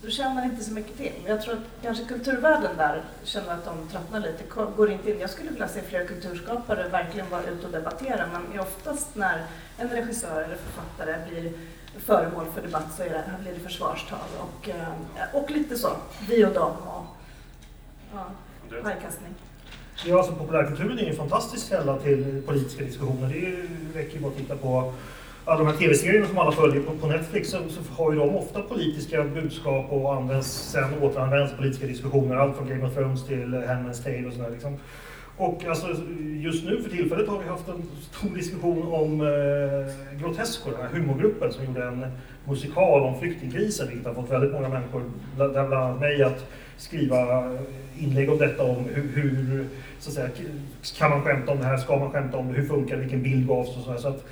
då 0.02 0.10
känner 0.10 0.44
inte 0.44 0.64
så 0.64 0.72
mycket 0.72 0.96
till. 0.96 1.12
Jag 1.26 1.42
tror 1.42 1.54
att 1.54 1.82
kanske 1.82 2.04
kulturvärlden 2.04 2.76
där 2.76 3.02
känner 3.24 3.54
att 3.54 3.64
de 3.64 3.88
tröttnar 3.88 4.20
lite, 4.20 4.44
går 4.76 4.90
inte 4.90 5.10
in. 5.10 5.20
Jag 5.20 5.30
skulle 5.30 5.50
vilja 5.50 5.68
se 5.68 5.82
fler 5.82 6.06
kulturskapare 6.06 6.88
verkligen 6.88 7.30
vara 7.30 7.42
ute 7.42 7.66
och 7.66 7.72
debattera 7.72 8.26
men 8.32 8.60
oftast 8.60 9.16
när 9.16 9.44
en 9.78 9.88
regissör 9.88 10.42
eller 10.42 10.56
författare 10.56 11.16
blir 11.28 11.52
föremål 11.98 12.44
för 12.54 12.62
debatt 12.62 12.92
så 12.96 13.02
är 13.02 13.08
det, 13.08 13.24
blir 13.42 13.52
det 13.52 13.60
försvarstal 13.60 14.18
och, 14.38 14.68
eh, 14.68 15.34
och 15.34 15.50
lite 15.50 15.76
så, 15.76 15.90
vi 16.28 16.44
och 16.44 16.52
dem. 16.52 16.72
Och, 16.86 17.04
ja 18.14 18.26
pajkastning? 18.82 19.34
Ja, 20.06 20.18
alltså 20.18 20.32
populärkulturen 20.32 20.98
är 20.98 21.10
en 21.10 21.16
fantastisk 21.16 21.68
källa 21.68 21.98
till 21.98 22.42
politiska 22.46 22.84
diskussioner. 22.84 23.28
Det 23.28 23.98
räcker 23.98 24.14
ju 24.14 24.20
bara 24.20 24.32
att 24.32 24.38
titta 24.38 24.56
på 24.56 24.92
alla 25.44 25.58
de 25.58 25.66
här 25.66 25.76
tv-serierna 25.76 26.26
som 26.26 26.38
alla 26.38 26.52
följer 26.52 26.82
på, 26.82 26.92
på 26.92 27.06
Netflix 27.06 27.50
så, 27.50 27.58
så, 27.68 28.02
har 28.02 28.12
ju 28.12 28.18
de 28.18 28.36
ofta 28.36 28.62
politiska 28.62 29.24
budskap 29.24 29.92
och 29.92 30.14
används, 30.14 30.46
sen 30.48 31.02
återanvänds 31.02 31.56
politiska 31.56 31.86
diskussioner. 31.86 32.36
Allt 32.36 32.56
från 32.56 32.68
Game 32.68 32.86
of 32.86 32.94
Thrones 32.94 33.26
till 33.26 33.54
Handmaid's 33.54 34.02
Tale 34.02 34.26
och 34.26 34.32
sådär. 34.32 34.50
Liksom. 34.50 34.76
Och 35.38 35.64
alltså, 35.64 35.86
just 36.40 36.64
nu 36.64 36.82
för 36.82 36.90
tillfället 36.90 37.28
har 37.28 37.38
vi 37.38 37.48
haft 37.48 37.68
en 37.68 37.82
stor 38.12 38.34
diskussion 38.34 38.92
om 38.92 39.20
eh, 39.20 40.20
Grotesco, 40.20 40.70
den 40.70 40.80
här 40.80 40.88
humorgruppen 40.88 41.52
som 41.52 41.64
gjorde 41.64 41.84
en 41.84 42.06
musikal 42.44 43.02
om 43.02 43.20
flyktingkrisen, 43.20 43.88
vilket 43.88 44.06
har 44.06 44.14
fått 44.14 44.30
väldigt 44.30 44.52
många 44.52 44.68
människor, 44.68 45.02
bland 45.36 45.56
annat 45.56 46.00
mig, 46.00 46.22
att 46.22 46.44
skriva 46.76 47.50
inlägg 47.98 48.30
om 48.30 48.38
detta, 48.38 48.62
om 48.62 48.84
hur, 48.94 49.22
hur 49.22 49.66
så 49.98 50.10
att 50.10 50.14
säga, 50.14 50.28
kan 50.98 51.10
man 51.10 51.22
skämta 51.22 51.52
om 51.52 51.58
det 51.58 51.64
här, 51.64 51.76
ska 51.76 51.98
man 51.98 52.10
skämta 52.10 52.36
om 52.36 52.48
det, 52.48 52.54
hur 52.54 52.68
funkar 52.68 52.96
det, 52.96 53.02
vilken 53.02 53.22
bild 53.22 53.48
gavs 53.48 53.76
och 53.76 53.82
sådär. 53.82 53.98
Så 53.98 54.08
att 54.08 54.24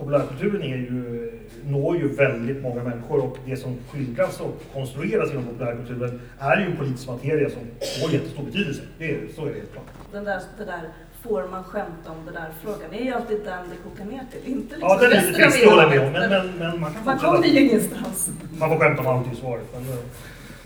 populärkulturen 0.00 0.62
är 0.62 0.76
ju, 0.76 1.30
når 1.64 1.96
ju 1.96 2.08
väldigt 2.08 2.62
många 2.62 2.82
människor 2.82 3.24
och 3.24 3.36
det 3.46 3.56
som 3.56 3.78
skildras 3.90 4.40
och 4.40 4.62
konstrueras 4.72 5.30
inom 5.30 5.44
populärkulturen 5.44 6.20
är 6.38 6.60
ju 6.60 6.66
en 6.66 6.76
politisk 6.76 7.08
materia 7.08 7.50
som 7.50 7.62
får 8.00 8.12
jättestor 8.12 8.42
betydelse. 8.42 8.82
Det 8.98 9.14
är, 9.14 9.20
så 9.36 9.42
är 9.46 9.46
det 9.46 9.54
helt 9.54 9.72
klart. 9.72 9.84
Den 10.12 10.24
där, 10.24 10.40
det 10.58 10.64
där 10.64 10.82
får 11.22 11.48
man 11.48 11.64
skämta 11.64 12.10
om 12.10 12.26
det 12.26 12.32
där 12.32 12.50
frågan, 12.62 12.90
det 12.90 13.00
är 13.00 13.04
ju 13.04 13.12
alltid 13.12 13.38
den 13.44 13.70
det 13.70 13.76
kokar 13.76 14.04
ner 14.04 14.24
till. 14.32 14.52
Inte 14.52 14.76
liksom 14.76 14.88
ja, 14.88 14.98
den 15.00 15.12
är 15.12 15.20
lite 15.20 15.32
trist, 15.32 15.60
det 15.60 15.70
håller 15.70 15.82
jag 15.82 15.90
med 15.90 16.06
om. 16.06 16.12
Men, 16.12 16.30
men, 16.30 16.58
men 16.58 16.80
man 16.80 16.94
kan 16.94 17.04
Man 17.04 17.18
kommer 17.18 17.46
ju 17.46 17.60
ingenstans. 17.60 18.30
Man 18.58 18.68
får 18.70 18.78
skämta 18.78 19.02
om 19.02 19.08
allt 19.08 19.32
i 19.32 19.36
svaret. 19.36 19.64
Men, 19.72 19.84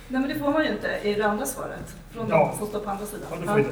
Nej 0.08 0.20
men 0.20 0.28
det 0.28 0.34
får 0.34 0.52
man 0.52 0.64
ju 0.64 0.70
inte 0.72 1.08
i 1.08 1.14
det 1.14 1.26
andra 1.26 1.46
svaret. 1.46 1.96
Från 2.10 2.26
ja. 2.28 2.50
de 2.52 2.58
som 2.58 2.66
står 2.66 2.80
på 2.80 2.90
andra 2.90 3.06
sidan. 3.06 3.26
Ja, 3.30 3.36
du 3.40 3.46
får 3.46 3.58
inte 3.58 3.70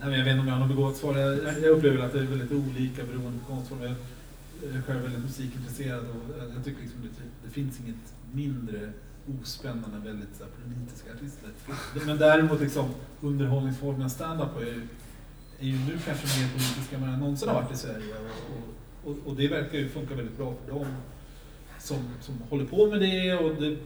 Nej, 0.00 0.18
jag 0.18 0.24
vet 0.24 0.32
inte 0.32 0.40
om 0.40 0.48
jag 0.48 0.54
har 0.54 0.60
något 0.60 0.68
begåvat 0.68 0.96
svar. 0.96 1.16
Jag, 1.16 1.38
jag 1.62 1.70
upplever 1.70 2.04
att 2.04 2.12
det 2.12 2.18
är 2.18 2.22
väldigt 2.22 2.52
olika 2.52 3.02
beroende 3.04 3.38
på 3.38 3.54
konstform. 3.54 3.94
Jag 4.66 4.76
är 4.76 4.82
själv 4.82 5.02
väldigt 5.02 5.22
musikintresserad 5.22 6.00
och 6.00 6.38
jag 6.54 6.64
tycker 6.64 6.82
liksom 6.82 7.00
det, 7.02 7.08
det 7.44 7.50
finns 7.50 7.80
inget 7.80 8.14
mindre 8.32 8.92
ospännande 9.42 9.96
än 9.96 10.04
väldigt 10.04 10.36
så 10.36 10.44
här, 10.44 10.50
politiska 10.64 11.12
artister. 11.12 11.50
Men 12.06 12.18
däremot 12.18 12.60
liksom 12.60 12.88
underhållningsformen 13.20 14.10
stand-up 14.10 14.56
är, 14.56 14.86
är 15.60 15.66
ju 15.66 15.78
nu 15.78 15.98
kanske 16.04 16.40
mer 16.40 16.48
politiska 16.48 16.96
än 16.96 17.20
någonsin 17.20 17.48
har 17.48 17.62
varit 17.62 17.72
i 17.72 17.76
Sverige. 17.76 18.14
Och, 18.14 19.10
och, 19.10 19.16
och, 19.26 19.36
det 19.36 19.48
verkar 19.48 19.78
ju 19.78 19.88
funka 19.88 20.14
väldigt 20.14 20.36
bra 20.36 20.54
för 20.64 20.72
dem 20.72 20.86
som, 21.78 21.96
som 22.20 22.34
håller 22.50 22.64
på 22.64 22.86
med 22.86 23.00
det. 23.00 23.34
Och 23.34 23.62
det, 23.62 23.76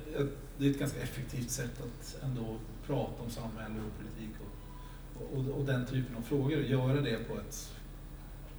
det 0.59 0.67
är 0.67 0.71
ett 0.71 0.79
ganska 0.79 1.01
effektivt 1.01 1.51
sätt 1.51 1.81
att 1.81 2.25
ändå 2.25 2.57
prata 2.87 3.23
om 3.23 3.31
samhälle 3.31 3.75
och 3.75 3.99
politik 3.99 4.37
och, 4.41 5.39
och, 5.39 5.59
och 5.59 5.65
den 5.65 5.87
typen 5.87 6.17
av 6.17 6.23
frågor 6.23 6.59
och 6.59 6.65
göra 6.65 7.01
det 7.01 7.29
på 7.29 7.35
ett, 7.35 7.73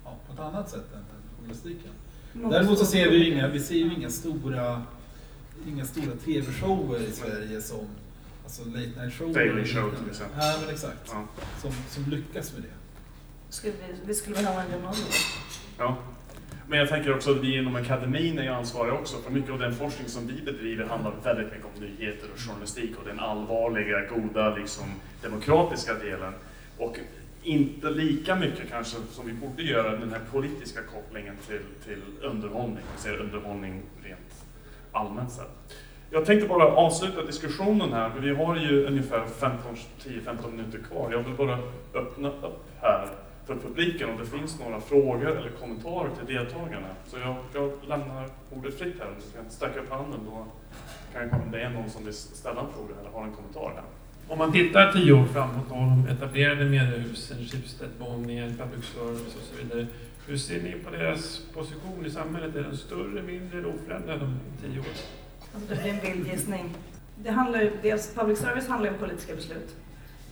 ja, 0.04 0.18
på 0.28 0.34
ett 0.34 0.40
annat 0.40 0.70
sätt 0.70 0.94
än, 0.94 1.00
än 1.00 1.38
journalistiken. 1.38 1.92
Däremot 2.34 2.80
så 2.80 2.86
ser 2.86 3.10
vi 3.10 3.32
inga, 3.32 3.48
vi 3.48 3.60
ser 3.60 3.76
ju 3.76 3.94
inga 3.94 4.10
stora, 4.10 4.82
inga 5.68 5.86
stora 5.86 6.16
tv-shower 6.26 7.00
i 7.00 7.12
Sverige 7.12 7.62
som 7.62 7.88
alltså 8.44 8.66
late 8.66 9.02
night 9.02 9.14
show. 9.14 9.34
Daily 9.34 9.66
show 9.66 9.90
till 9.90 10.10
exempel. 10.10 10.38
Ja, 10.40 10.56
men 10.62 10.70
exakt. 10.70 11.12
Ja. 11.12 11.28
Som, 11.62 11.72
som 11.90 12.12
lyckas 12.12 12.54
med 12.54 12.62
det. 12.62 12.70
Skulle 13.50 13.74
vi, 13.74 13.94
vi 14.06 14.14
skulle 14.14 14.36
väl 14.36 14.46
ha 14.46 14.62
en 14.62 14.68
Ja. 15.78 15.98
Men 16.68 16.80
jag 16.80 16.90
tänker 16.90 17.16
också 17.16 17.32
att 17.32 17.38
vi 17.38 17.58
inom 17.58 17.76
akademin 17.76 18.40
är 18.40 18.50
ansvariga 18.50 18.94
också, 18.94 19.18
för 19.18 19.32
mycket 19.32 19.52
av 19.52 19.60
den 19.60 19.76
forskning 19.76 20.08
som 20.08 20.28
vi 20.28 20.42
bedriver 20.42 20.86
handlar 20.86 21.14
väldigt 21.24 21.52
mycket 21.52 21.66
om 21.76 21.82
nyheter 21.82 22.28
och 22.34 22.40
journalistik 22.40 22.98
och 22.98 23.06
den 23.06 23.20
allvarliga, 23.20 24.06
goda, 24.06 24.56
liksom, 24.56 24.86
demokratiska 25.22 25.94
delen. 25.94 26.34
Och 26.78 26.98
inte 27.50 27.90
lika 27.90 28.36
mycket 28.36 28.70
kanske 28.70 28.98
som 29.12 29.28
vi 29.28 29.34
borde 29.34 29.64
göra 29.64 29.92
den 29.98 30.12
här 30.12 30.22
politiska 30.32 30.80
kopplingen 30.84 31.36
till, 31.48 31.62
till 31.86 32.02
underhållning, 32.22 32.84
vi 32.96 33.02
ser 33.02 33.18
underhållning 33.18 33.82
rent 34.04 34.46
allmänt 34.92 35.32
sett. 35.32 35.76
Jag 36.12 36.26
tänkte 36.26 36.48
bara 36.48 36.64
avsluta 36.64 37.26
diskussionen 37.26 37.94
här, 37.94 38.10
för 38.10 38.20
vi 38.20 38.36
har 38.36 38.56
ju 38.56 38.86
ungefär 38.86 39.26
10-15 39.26 40.52
minuter 40.52 40.80
kvar. 40.80 41.12
Jag 41.12 41.24
vill 41.24 41.36
bara 41.36 41.60
öppna 41.94 42.30
upp 42.30 42.66
här 42.82 43.10
för 43.46 43.56
publiken 43.56 44.10
om 44.10 44.18
det 44.18 44.26
finns 44.26 44.60
några 44.60 44.82
frågor 44.82 45.38
eller 45.38 45.50
kommentarer 45.50 46.10
till 46.16 46.36
deltagarna. 46.36 46.88
Så 47.06 47.18
jag, 47.18 47.36
jag 47.54 47.72
lämnar 47.88 48.30
ordet 48.52 48.80
fritt 48.80 49.00
här. 49.00 49.08
Om 49.08 49.14
du 49.16 49.42
kan 49.42 49.50
sträcka 49.50 49.80
upp 49.80 49.90
handen 49.90 50.20
då 50.26 50.46
kan 51.14 51.42
om 51.42 51.52
det 51.52 51.62
är 51.62 51.70
någon 51.70 51.90
som 51.90 52.06
vill 52.06 52.14
ställa 52.14 52.62
en 52.62 52.68
fråga 52.76 53.00
eller 53.02 53.10
har 53.10 53.24
en 53.24 53.34
kommentar 53.34 53.72
här. 53.76 53.99
Om 54.30 54.38
man 54.38 54.52
tittar 54.52 54.92
tio 54.94 55.14
år 55.14 55.26
framåt 55.26 55.72
och 55.72 55.78
de 55.78 56.08
etablerade 56.08 56.66
mediehusen, 56.66 57.38
Schibsted, 57.38 57.90
Bonnier, 58.00 58.50
public 58.50 58.86
service 58.86 59.36
och 59.36 59.44
så 59.44 59.64
vidare. 59.64 59.88
Hur 60.28 60.38
ser 60.38 60.62
ni 60.62 60.72
på 60.72 60.90
deras 60.90 61.42
position 61.54 62.06
i 62.06 62.10
samhället? 62.10 62.56
Är 62.56 62.64
den 62.64 62.78
större, 62.78 63.22
mindre 63.22 63.58
eller 63.60 63.70
oförändrad 63.76 64.22
om 64.22 64.40
tio 64.62 64.80
år? 64.80 64.86
Alltså 65.56 65.74
det 65.74 65.82
blir 65.82 65.94
en 65.94 66.02
vild 66.02 66.28
gissning. 66.28 66.76
Det 67.24 67.32
handlar 67.32 67.62
ju, 67.62 67.72
dels, 67.82 68.14
public 68.16 68.40
service 68.40 68.68
handlar 68.68 68.90
om 68.90 68.98
politiska 68.98 69.36
beslut 69.36 69.76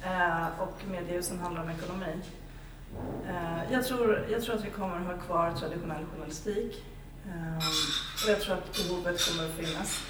eh, 0.03 0.61
och 0.61 0.77
mediehusen 0.91 1.39
handlar 1.39 1.63
om 1.63 1.69
ekonomi. 1.69 2.13
Eh, 3.27 3.73
jag, 3.73 3.85
tror, 3.85 4.25
jag 4.31 4.41
tror 4.43 4.55
att 4.55 4.65
vi 4.65 4.69
kommer 4.69 4.95
att 4.95 5.05
ha 5.05 5.17
kvar 5.17 5.51
traditionell 5.59 6.05
journalistik 6.13 6.85
eh, 7.25 7.57
och 8.25 8.29
jag 8.29 8.41
tror 8.41 8.55
att 8.55 8.77
behovet 8.77 9.29
kommer 9.29 9.49
att 9.49 9.55
finnas. 9.55 10.03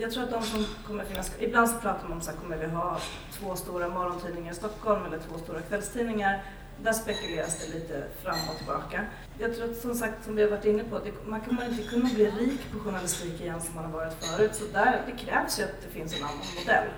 Jag 0.00 0.12
tror 0.12 0.24
att 0.24 0.30
de 0.30 0.42
som 0.42 0.66
kommer 0.86 1.02
att 1.02 1.08
finnas, 1.08 1.32
ibland 1.38 1.68
så 1.70 1.78
pratar 1.78 2.02
man 2.02 2.12
om 2.12 2.20
så 2.20 2.30
här, 2.30 2.38
kommer 2.38 2.56
vi 2.56 2.66
ha 2.66 3.00
två 3.32 3.56
stora 3.56 3.88
morgontidningar 3.88 4.52
i 4.52 4.54
Stockholm 4.54 5.04
eller 5.04 5.18
två 5.18 5.38
stora 5.38 5.60
kvällstidningar? 5.60 6.42
Där 6.82 6.92
spekuleras 6.92 7.66
det 7.66 7.74
lite 7.74 8.04
fram 8.22 8.38
och 8.50 8.56
tillbaka. 8.56 9.06
Jag 9.38 9.56
tror 9.56 9.70
att 9.70 9.76
som 9.76 9.94
sagt, 9.94 10.24
som 10.24 10.36
vi 10.36 10.42
har 10.42 10.50
varit 10.50 10.64
inne 10.64 10.84
på, 10.84 10.98
det, 10.98 11.12
man 11.26 11.40
kommer 11.40 11.68
inte 11.68 11.82
kunna 11.82 12.08
bli 12.14 12.30
rik 12.30 12.60
på 12.72 12.78
journalistik 12.78 13.40
igen 13.40 13.60
som 13.60 13.74
man 13.74 13.84
har 13.84 13.92
varit 13.92 14.24
förut. 14.24 14.54
Så 14.54 14.64
där, 14.72 15.02
det 15.06 15.12
krävs 15.24 15.60
ju 15.60 15.64
att 15.64 15.82
det 15.82 15.88
finns 15.88 16.18
en 16.18 16.24
annan 16.24 16.46
modell. 16.58 16.88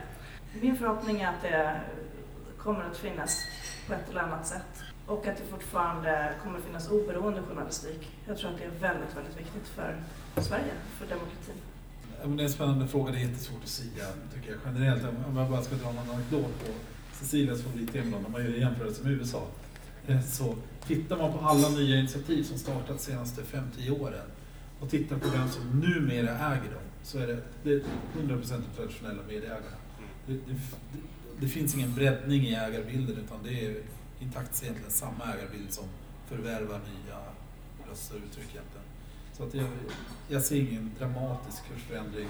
Min 0.61 0.77
förhoppning 0.77 1.21
är 1.21 1.29
att 1.29 1.43
det 1.43 1.81
kommer 2.59 2.85
att 2.85 2.97
finnas 2.97 3.41
på 3.87 3.95
ett 3.95 4.11
eller 4.11 4.21
annat 4.21 4.47
sätt 4.47 4.83
och 5.07 5.27
att 5.27 5.37
det 5.37 5.45
fortfarande 5.51 6.35
kommer 6.43 6.59
att 6.59 6.65
finnas 6.65 6.91
oberoende 6.91 7.43
journalistik. 7.43 8.11
Jag 8.27 8.39
tror 8.39 8.51
att 8.51 8.59
det 8.59 8.65
är 8.65 8.71
väldigt, 8.71 9.17
väldigt 9.17 9.37
viktigt 9.37 9.69
för 9.69 10.03
Sverige, 10.37 10.73
för 10.99 11.07
demokratin. 11.07 11.72
Det 12.25 12.43
är 12.43 12.45
en 12.45 12.53
spännande 12.53 12.89
fråga, 12.89 13.13
det 13.13 13.19
är 13.19 13.21
jättesvårt 13.21 13.63
att 13.63 13.69
säga 13.69 14.07
tycker 14.35 14.51
jag 14.51 14.61
generellt. 14.65 15.05
Om 15.29 15.37
jag 15.37 15.51
bara 15.51 15.63
ska 15.63 15.77
dra 15.77 15.93
någon 15.93 16.11
anekdot 16.11 16.65
på 16.67 16.73
Cecilias 17.13 17.63
favorittema, 17.63 18.17
om 18.17 18.33
man 18.33 18.45
gör 18.45 18.51
jämförelse 18.51 19.03
med 19.03 19.13
USA. 19.13 19.47
Eh, 20.07 20.23
så 20.23 20.57
tittar 20.87 21.17
man 21.17 21.33
på 21.33 21.39
alla 21.39 21.69
nya 21.69 21.97
initiativ 21.99 22.43
som 22.43 22.59
startat 22.59 22.89
de 22.89 22.99
senaste 22.99 23.43
5-10 23.43 24.01
åren 24.01 24.27
och 24.81 24.91
tittar 24.91 25.19
på 25.19 25.29
vem 25.29 25.49
som 25.49 25.81
numera 25.81 26.31
äger 26.31 26.71
dem 26.71 26.83
så 27.03 27.19
är 27.19 27.27
det, 27.27 27.39
det 27.63 27.73
är 27.73 27.83
100% 28.19 28.49
de 28.49 28.77
traditionella 28.77 29.23
medieägarna. 29.23 29.77
Det, 30.27 30.33
det, 30.33 30.61
det, 31.41 31.49
finns 31.49 31.75
ingen 31.75 31.95
breddning 31.95 32.43
i 32.43 32.55
ägarbilden 32.55 33.17
utan 33.25 33.39
det 33.45 33.67
är 33.67 33.83
intakt 34.21 34.63
egentligen 34.63 34.91
samma 34.91 35.25
ägarbild 35.25 35.73
som 35.73 35.85
förvärvar 36.29 36.79
nya 36.79 37.19
röster 37.91 38.17
och 38.17 38.23
uttryck 38.23 38.49
egentligen. 38.51 38.82
Så 39.43 39.49
att 39.49 39.55
jag, 39.55 39.69
jag 40.29 40.43
ser 40.43 40.57
ingen 40.57 40.91
dramatisk 40.99 41.59
kursförändring 41.69 42.29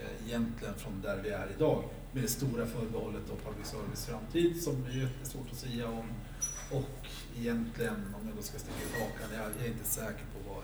eh, 0.00 0.26
egentligen 0.26 0.74
från 0.74 1.00
där 1.02 1.20
vi 1.24 1.30
är 1.30 1.48
idag 1.56 1.84
med 2.12 2.22
det 2.22 2.28
stora 2.28 2.66
förbehållet 2.66 3.30
av 3.32 3.36
public 3.46 3.66
service 3.66 4.06
framtid 4.06 4.62
som 4.62 4.84
är 4.84 4.90
jättesvårt 5.02 5.50
att 5.52 5.58
säga 5.58 5.88
om. 5.88 6.06
Och 6.78 6.98
egentligen, 7.38 8.14
om 8.20 8.28
jag 8.28 8.36
då 8.36 8.42
ska 8.42 8.58
sticka 8.58 8.82
ut 8.86 8.94
hakan, 9.02 9.28
jag, 9.32 9.50
jag 9.58 9.66
är 9.66 9.72
inte 9.72 9.84
säker 9.84 10.24
på 10.34 10.54
var 10.54 10.62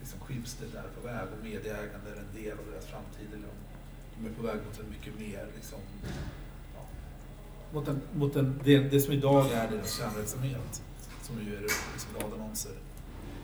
liksom, 0.00 0.20
Schibsted 0.20 0.74
är 0.74 0.88
på 1.00 1.06
väg 1.06 1.26
och 1.38 1.44
medieägande 1.44 2.08
är 2.14 2.20
en 2.26 2.42
del 2.42 2.58
av 2.58 2.66
deras 2.72 2.86
framtid 2.86 3.28
eller 3.36 3.48
om 3.54 3.60
de 4.16 4.28
är 4.30 4.34
på 4.34 4.42
väg 4.42 4.56
mot 4.66 4.78
en 4.80 4.90
mycket 4.90 5.18
mer 5.18 5.46
liksom, 5.54 5.80
mot, 7.72 7.88
en, 7.88 8.00
mot 8.14 8.36
en, 8.36 8.60
det, 8.64 8.78
det 8.78 9.00
som 9.00 9.12
idag 9.12 9.52
är 9.52 9.70
deras 9.70 9.98
kärnverksamhet, 9.98 10.82
som 11.22 11.34
ju 11.46 11.56
är 11.56 11.62
liksom 11.92 12.10
radannonser. 12.20 12.72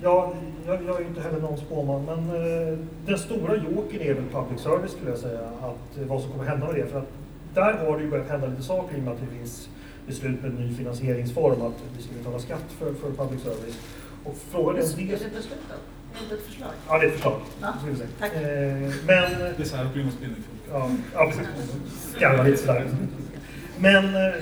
Ja, 0.02 0.34
jag, 0.66 0.84
jag 0.86 1.00
är 1.00 1.04
inte 1.04 1.20
heller 1.20 1.40
någon 1.40 1.58
spåman, 1.58 2.04
men 2.04 2.18
eh, 2.18 2.78
den 3.06 3.18
stora 3.18 3.56
joken 3.56 4.00
är 4.00 4.14
väl 4.14 4.24
public 4.32 4.60
service 4.60 4.92
skulle 4.92 5.10
jag 5.10 5.18
säga, 5.18 5.40
att, 5.40 5.98
eh, 5.98 6.06
vad 6.06 6.22
som 6.22 6.30
kommer 6.32 6.44
hända 6.44 6.66
med 6.66 6.74
det. 6.74 6.86
För 6.86 6.98
att 6.98 7.08
där 7.54 7.72
har 7.72 7.96
det 7.96 8.04
ju 8.04 8.10
börjat 8.10 8.28
hända 8.28 8.46
lite 8.46 8.62
saker 8.62 8.96
i 8.96 9.00
och 9.00 9.04
med 9.04 9.14
att 9.14 9.20
det 9.20 9.36
finns 9.38 9.68
beslut 10.06 10.42
med 10.42 10.50
en 10.50 10.56
ny 10.56 10.74
finansieringsform, 10.74 11.62
att 11.62 11.82
vi 11.96 12.02
ska 12.02 12.12
betala 12.18 12.38
skatt 12.38 12.64
för, 12.78 12.94
för 12.94 13.10
public 13.10 13.42
service. 13.42 13.78
Och 14.24 14.36
frågan 14.50 14.76
är 14.76 14.80
Är 14.80 14.86
det 14.96 15.04
det... 15.06 15.14
ett 15.14 15.20
beslut 15.34 15.58
då? 15.68 15.74
Inte 16.22 16.34
ett 16.34 16.42
förslag? 16.42 16.70
Ja, 16.88 16.98
det 16.98 17.04
är 17.04 17.08
ett 17.08 17.14
förslag. 17.14 17.40
Ja, 17.60 17.72
tack. 18.20 18.32
Eh, 18.34 18.40
men 19.06 19.30
Det 19.56 19.60
är 19.60 19.64
så 19.64 19.76
här 19.76 19.86
opinionsbildning 19.86 20.42
funkar. 20.42 20.78
Ja, 20.78 20.90
ja 21.14 21.26
precis. 21.26 22.12
Skalla 22.16 22.42
lite 22.42 22.58
sådär. 22.58 22.86
Men 23.78 24.04
eh, 24.04 24.34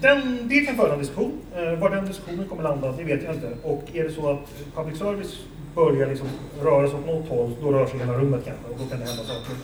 den, 0.00 0.48
det 0.48 0.60
kan 0.60 0.76
föra 0.76 0.92
en 0.92 0.98
diskussion. 0.98 1.32
Eh, 1.54 1.78
Var 1.78 1.90
den 1.90 2.04
diskussionen 2.06 2.48
kommer 2.48 2.62
landa, 2.62 2.92
det 2.92 3.04
vet 3.04 3.22
jag 3.22 3.34
inte. 3.34 3.50
Och 3.62 3.82
är 3.94 4.04
det 4.04 4.10
så 4.12 4.30
att 4.30 4.52
public 4.74 4.98
service 4.98 5.40
börjar 5.74 6.08
liksom 6.08 6.28
röra 6.62 6.88
sig 6.88 6.98
åt 6.98 7.06
något 7.06 7.28
håll, 7.28 7.52
då 7.62 7.72
rör 7.72 7.86
sig 7.86 7.98
hela 7.98 8.12
rummet 8.12 8.44
kanske 8.44 8.64
och 8.64 8.78
då 8.78 8.86
kan 8.86 8.98
det 9.00 9.06
hända 9.06 9.22
saker. 9.22 9.56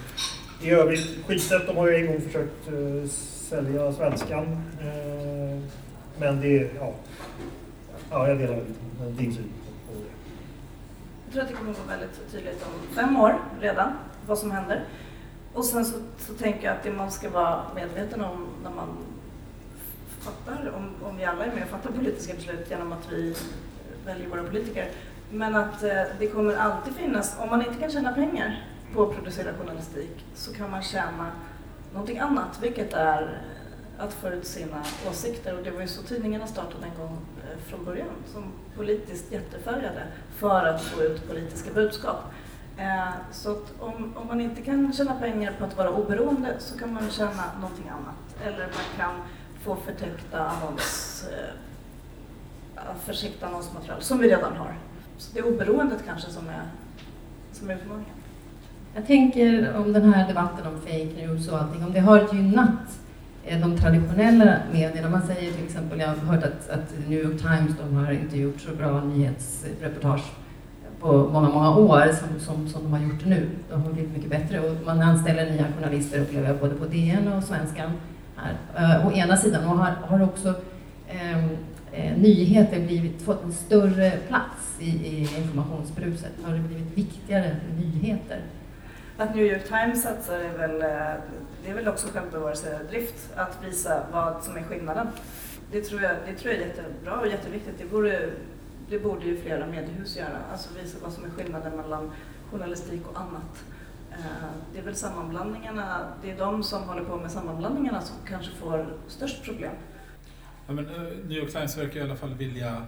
I 0.62 0.70
övrigt, 0.70 1.24
skitset, 1.26 1.66
de 1.66 1.76
har 1.76 1.88
ju 1.88 1.94
en 1.96 2.06
gång 2.06 2.20
försökt 2.20 2.68
eh, 2.68 3.08
sälja 3.10 3.92
svenskan. 3.92 4.44
Eh, 4.80 5.58
men 6.18 6.40
det, 6.40 6.70
ja. 6.80 6.92
Ja, 8.10 8.28
jag 8.28 8.38
delar 8.38 8.60
din 9.18 9.34
syn 9.34 9.44
på 9.86 9.92
det. 9.94 10.00
Jag 11.24 11.32
tror 11.32 11.42
att 11.42 11.48
det 11.48 11.54
kommer 11.54 11.70
att 11.70 11.78
vara 11.78 11.98
väldigt 11.98 12.32
tydligt 12.32 12.62
om 12.66 12.94
fem 12.96 13.16
år 13.16 13.34
redan, 13.60 13.92
vad 14.26 14.38
som 14.38 14.50
händer. 14.50 14.84
Och 15.54 15.64
sen 15.64 15.84
så, 15.84 15.98
så 16.18 16.34
tänker 16.34 16.64
jag 16.66 16.76
att 16.76 16.82
det 16.82 16.92
man 16.92 17.10
ska 17.10 17.30
vara 17.30 17.62
medveten 17.74 18.20
om 18.20 18.46
när 18.62 18.70
man 18.70 18.88
fattar, 20.20 20.72
om, 20.76 21.08
om 21.08 21.16
vi 21.16 21.24
alla 21.24 21.44
är 21.44 21.54
med 21.54 21.62
och 21.62 21.68
fattar 21.70 21.90
politiska 21.90 22.34
beslut 22.34 22.70
genom 22.70 22.92
att 22.92 23.12
vi 23.12 23.30
eh, 23.30 23.36
väljer 24.06 24.28
våra 24.28 24.42
politiker. 24.42 24.88
Men 25.32 25.54
att 25.56 25.82
eh, 25.82 26.02
det 26.18 26.26
kommer 26.26 26.56
alltid 26.56 26.94
finnas, 26.94 27.36
om 27.40 27.48
man 27.50 27.66
inte 27.66 27.80
kan 27.80 27.90
tjäna 27.90 28.12
pengar 28.12 28.66
på 28.94 29.02
att 29.02 29.14
producera 29.14 29.52
journalistik 29.52 30.24
så 30.34 30.54
kan 30.54 30.70
man 30.70 30.82
tjäna 30.82 31.30
någonting 31.92 32.18
annat, 32.18 32.58
vilket 32.62 32.92
är 32.92 33.42
att 33.98 34.12
få 34.12 34.28
ut 34.28 34.46
sina 34.46 34.82
åsikter. 35.10 35.58
Och 35.58 35.64
det 35.64 35.70
var 35.70 35.80
ju 35.80 35.88
så 35.88 36.02
tidningarna 36.02 36.46
startade 36.46 36.84
en 36.86 36.98
gång 37.06 37.18
eh, 37.42 37.58
från 37.68 37.84
början, 37.84 38.08
som 38.32 38.44
politiskt 38.76 39.32
jättefärgade 39.32 40.02
för 40.36 40.66
att 40.66 40.82
få 40.82 41.02
ut 41.02 41.28
politiska 41.28 41.72
budskap. 41.72 42.18
Eh, 42.78 43.08
Så 43.32 43.50
att 43.50 43.72
om, 43.80 44.12
om 44.16 44.26
man 44.26 44.40
inte 44.40 44.62
kan 44.62 44.92
tjäna 44.92 45.14
pengar 45.14 45.52
på 45.58 45.64
att 45.64 45.76
vara 45.76 45.90
oberoende 45.90 46.54
så 46.58 46.78
kan 46.78 46.92
man 46.94 47.10
tjäna 47.10 47.44
någonting 47.60 47.88
annat. 47.88 48.46
Eller 48.46 48.58
man 48.58 48.96
kan 48.96 49.14
få 49.64 49.76
förtäckta 49.76 50.38
annons, 50.38 51.24
eh, 51.32 53.46
annonsmaterial, 53.46 54.02
som 54.02 54.18
vi 54.18 54.28
redan 54.28 54.56
har. 54.56 54.74
Så 55.18 55.34
det 55.34 55.40
är 55.40 55.54
oberoendet 55.54 55.98
kanske 56.06 56.30
som 56.30 56.48
är, 56.48 56.62
som 57.52 57.70
är 57.70 57.74
utmaningen. 57.74 58.14
Jag 58.94 59.06
tänker 59.06 59.76
om 59.76 59.92
den 59.92 60.14
här 60.14 60.28
debatten 60.28 60.66
om 60.66 60.80
fake 60.80 61.10
news 61.16 61.48
och 61.48 61.58
allting, 61.58 61.84
om 61.84 61.92
det 61.92 62.00
har 62.00 62.34
gynnat 62.34 63.00
eh, 63.44 63.60
de 63.60 63.78
traditionella 63.78 64.56
medierna. 64.72 65.08
Man 65.08 65.26
säger 65.26 65.52
till 65.52 65.64
exempel, 65.64 66.00
jag 66.00 66.08
har 66.08 66.14
hört 66.14 66.44
att, 66.44 66.70
att 66.70 67.08
New 67.08 67.18
York 67.18 67.40
Times, 67.40 67.72
de 67.80 67.96
har 67.96 68.12
inte 68.12 68.38
gjort 68.38 68.60
så 68.60 68.74
bra 68.74 69.04
nyhetsreportage 69.04 70.24
på 71.00 71.28
många, 71.32 71.48
många 71.48 71.76
år 71.76 72.12
som, 72.12 72.40
som, 72.40 72.68
som 72.68 72.82
de 72.82 72.92
har 72.92 73.00
gjort 73.00 73.24
nu. 73.24 73.48
De 73.70 73.82
har 73.82 73.92
blivit 73.92 74.12
mycket 74.12 74.30
bättre 74.30 74.60
och 74.60 74.86
man 74.86 75.00
anställer 75.00 75.50
nya 75.50 75.66
journalister 75.78 76.20
upplever 76.20 76.48
jag 76.48 76.58
både 76.58 76.74
på 76.74 76.84
DN 76.84 77.32
och 77.32 77.44
Svenskan 77.44 77.90
här. 78.44 78.56
Eh, 78.76 79.06
å 79.06 79.12
ena 79.12 79.36
sidan 79.36 79.64
och 79.64 79.78
har, 79.78 79.90
har 79.90 80.22
också 80.22 80.54
ehm, 81.08 81.56
eh, 81.92 82.16
nyheter 82.16 82.80
blivit, 82.80 83.22
fått 83.22 83.44
en 83.44 83.52
större 83.52 84.10
plats 84.10 84.76
i, 84.78 84.90
i 84.90 85.28
informationsbruset? 85.38 86.32
Har 86.44 86.52
det 86.52 86.60
blivit 86.60 86.98
viktigare 86.98 87.56
nyheter? 87.78 88.40
Att 89.16 89.34
New 89.34 89.44
York 89.44 89.68
Times 89.68 90.02
satsar 90.02 90.38
är 90.38 90.58
väl, 90.58 90.82
eh, 90.82 91.22
det 91.64 91.70
är 91.70 91.74
väl 91.74 91.88
också 91.88 92.08
självbevarelsedrift 92.12 93.30
att 93.36 93.58
visa 93.64 94.02
vad 94.12 94.44
som 94.44 94.56
är 94.56 94.62
skillnaden. 94.62 95.06
Det 95.72 95.80
tror 95.80 96.02
jag, 96.02 96.16
det 96.26 96.34
tror 96.34 96.54
jag 96.54 96.62
är 96.62 96.66
jättebra 96.66 97.20
och 97.20 97.26
jätteviktigt. 97.26 97.74
Det 97.78 97.90
borde, 97.90 98.30
det 98.88 98.98
borde 98.98 99.26
ju 99.26 99.40
flera 99.40 99.66
mediehus 99.66 100.16
göra, 100.16 100.38
alltså 100.52 100.68
visa 100.82 100.98
vad 101.02 101.12
som 101.12 101.24
är 101.24 101.28
skillnaden 101.28 101.76
mellan 101.76 102.10
journalistik 102.50 103.00
och 103.12 103.20
annat. 103.20 103.64
Eh, 104.12 104.18
Det 104.72 104.78
är 104.78 104.82
väl 104.82 104.96
sammanblandningarna, 104.96 106.12
det 106.22 106.30
är 106.30 106.38
de 106.38 106.62
som 106.62 106.82
håller 106.82 107.04
på 107.04 107.16
med 107.16 107.30
sammanblandningarna 107.30 108.00
som 108.00 108.16
kanske 108.28 108.52
får 108.52 108.96
störst 109.08 109.44
problem. 109.44 109.72
Ja, 110.66 110.72
men, 110.72 110.86
eh, 110.86 111.00
New 111.02 111.38
York 111.38 111.52
Times 111.52 111.78
verkar 111.78 112.00
i 112.00 112.02
alla 112.02 112.16
fall 112.16 112.34
vilja 112.34 112.82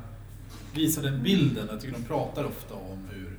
visa 0.74 1.00
den 1.00 1.22
bilden. 1.22 1.68
Jag 1.70 1.80
tycker 1.80 1.94
de 1.98 2.04
pratar 2.04 2.44
ofta 2.44 2.74
om 2.74 3.08
hur, 3.10 3.38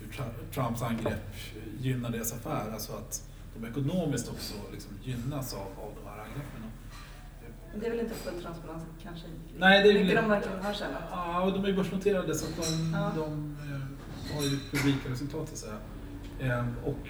hur 0.00 0.12
Trumps 0.54 0.82
angrepp 0.82 1.34
gynnar 1.80 2.10
deras 2.10 2.32
affär. 2.32 2.70
Alltså 2.72 2.92
att 2.92 3.28
de 3.56 3.66
ekonomiskt 3.68 4.28
också 4.28 4.54
liksom 4.72 4.92
gynnas 5.02 5.54
av, 5.54 5.60
av 5.60 5.92
de 6.02 6.08
här 6.10 6.18
angreppen. 6.18 6.62
Men 7.72 7.80
det 7.80 7.86
är 7.86 7.90
väl 7.90 8.00
inte 8.00 8.14
full 8.14 8.42
transparens 8.42 8.82
kanske? 9.02 9.26
Nej, 9.58 9.82
det 9.82 9.90
är 9.90 10.04
väl- 10.04 10.16
de 10.16 10.28
verkligen 10.28 10.62
har 10.62 10.72
tjänat. 10.72 11.02
Ja, 11.10 11.42
och 11.42 11.52
de 11.52 11.64
är 11.64 11.72
börsnoterade 11.72 12.34
så 12.34 12.46
att 12.46 12.56
de, 12.56 12.92
Ja. 12.94 13.12
de 13.16 13.56
eh, 13.62 14.34
har 14.36 14.42
ju 14.42 14.58
publika 14.70 15.08
resultat 15.08 15.48
så 15.48 15.52
att 15.54 15.58
säga. 15.58 15.76
Ehm, 16.42 16.74
och 16.84 17.08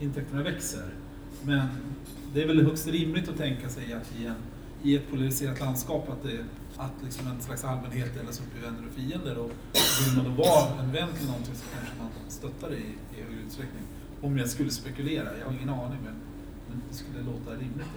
intäkterna 0.00 0.42
växer. 0.42 0.84
Men 1.42 1.68
det 2.34 2.42
är 2.42 2.46
väl 2.46 2.66
högst 2.66 2.88
rimligt 2.88 3.28
att 3.28 3.36
tänka 3.36 3.68
sig 3.68 3.92
att 3.92 4.12
i, 4.20 4.26
en, 4.26 4.34
i 4.82 4.96
ett 4.96 5.10
polariserat 5.10 5.60
landskap 5.60 6.08
att, 6.10 6.22
det, 6.22 6.44
att 6.76 6.92
liksom 7.04 7.26
en 7.26 7.40
slags 7.40 7.64
allmänhet 7.64 8.14
delas 8.14 8.40
upp 8.40 8.56
i 8.58 8.64
vänner 8.64 8.82
och 8.88 8.94
fiender. 8.94 9.38
Och 9.38 9.50
vill 10.04 10.16
man 10.16 10.24
då 10.24 10.42
vara 10.42 10.82
en 10.82 10.92
vän 10.92 11.08
till 11.18 11.26
någonting 11.26 11.54
så 11.54 11.64
kanske 11.76 11.94
man 11.98 12.08
stöttar 12.28 12.70
det 12.70 12.76
i, 12.76 12.90
i 13.14 13.22
högre 13.22 13.40
utsträckning. 13.46 13.82
Om 14.20 14.38
jag 14.38 14.48
skulle 14.48 14.70
spekulera, 14.70 15.28
jag 15.38 15.46
har 15.46 15.52
ingen 15.52 15.68
aning 15.68 15.98
men, 16.04 16.14
men 16.68 16.82
det 16.90 16.96
skulle 16.96 17.22
låta 17.22 17.50
rimligt. 17.50 17.92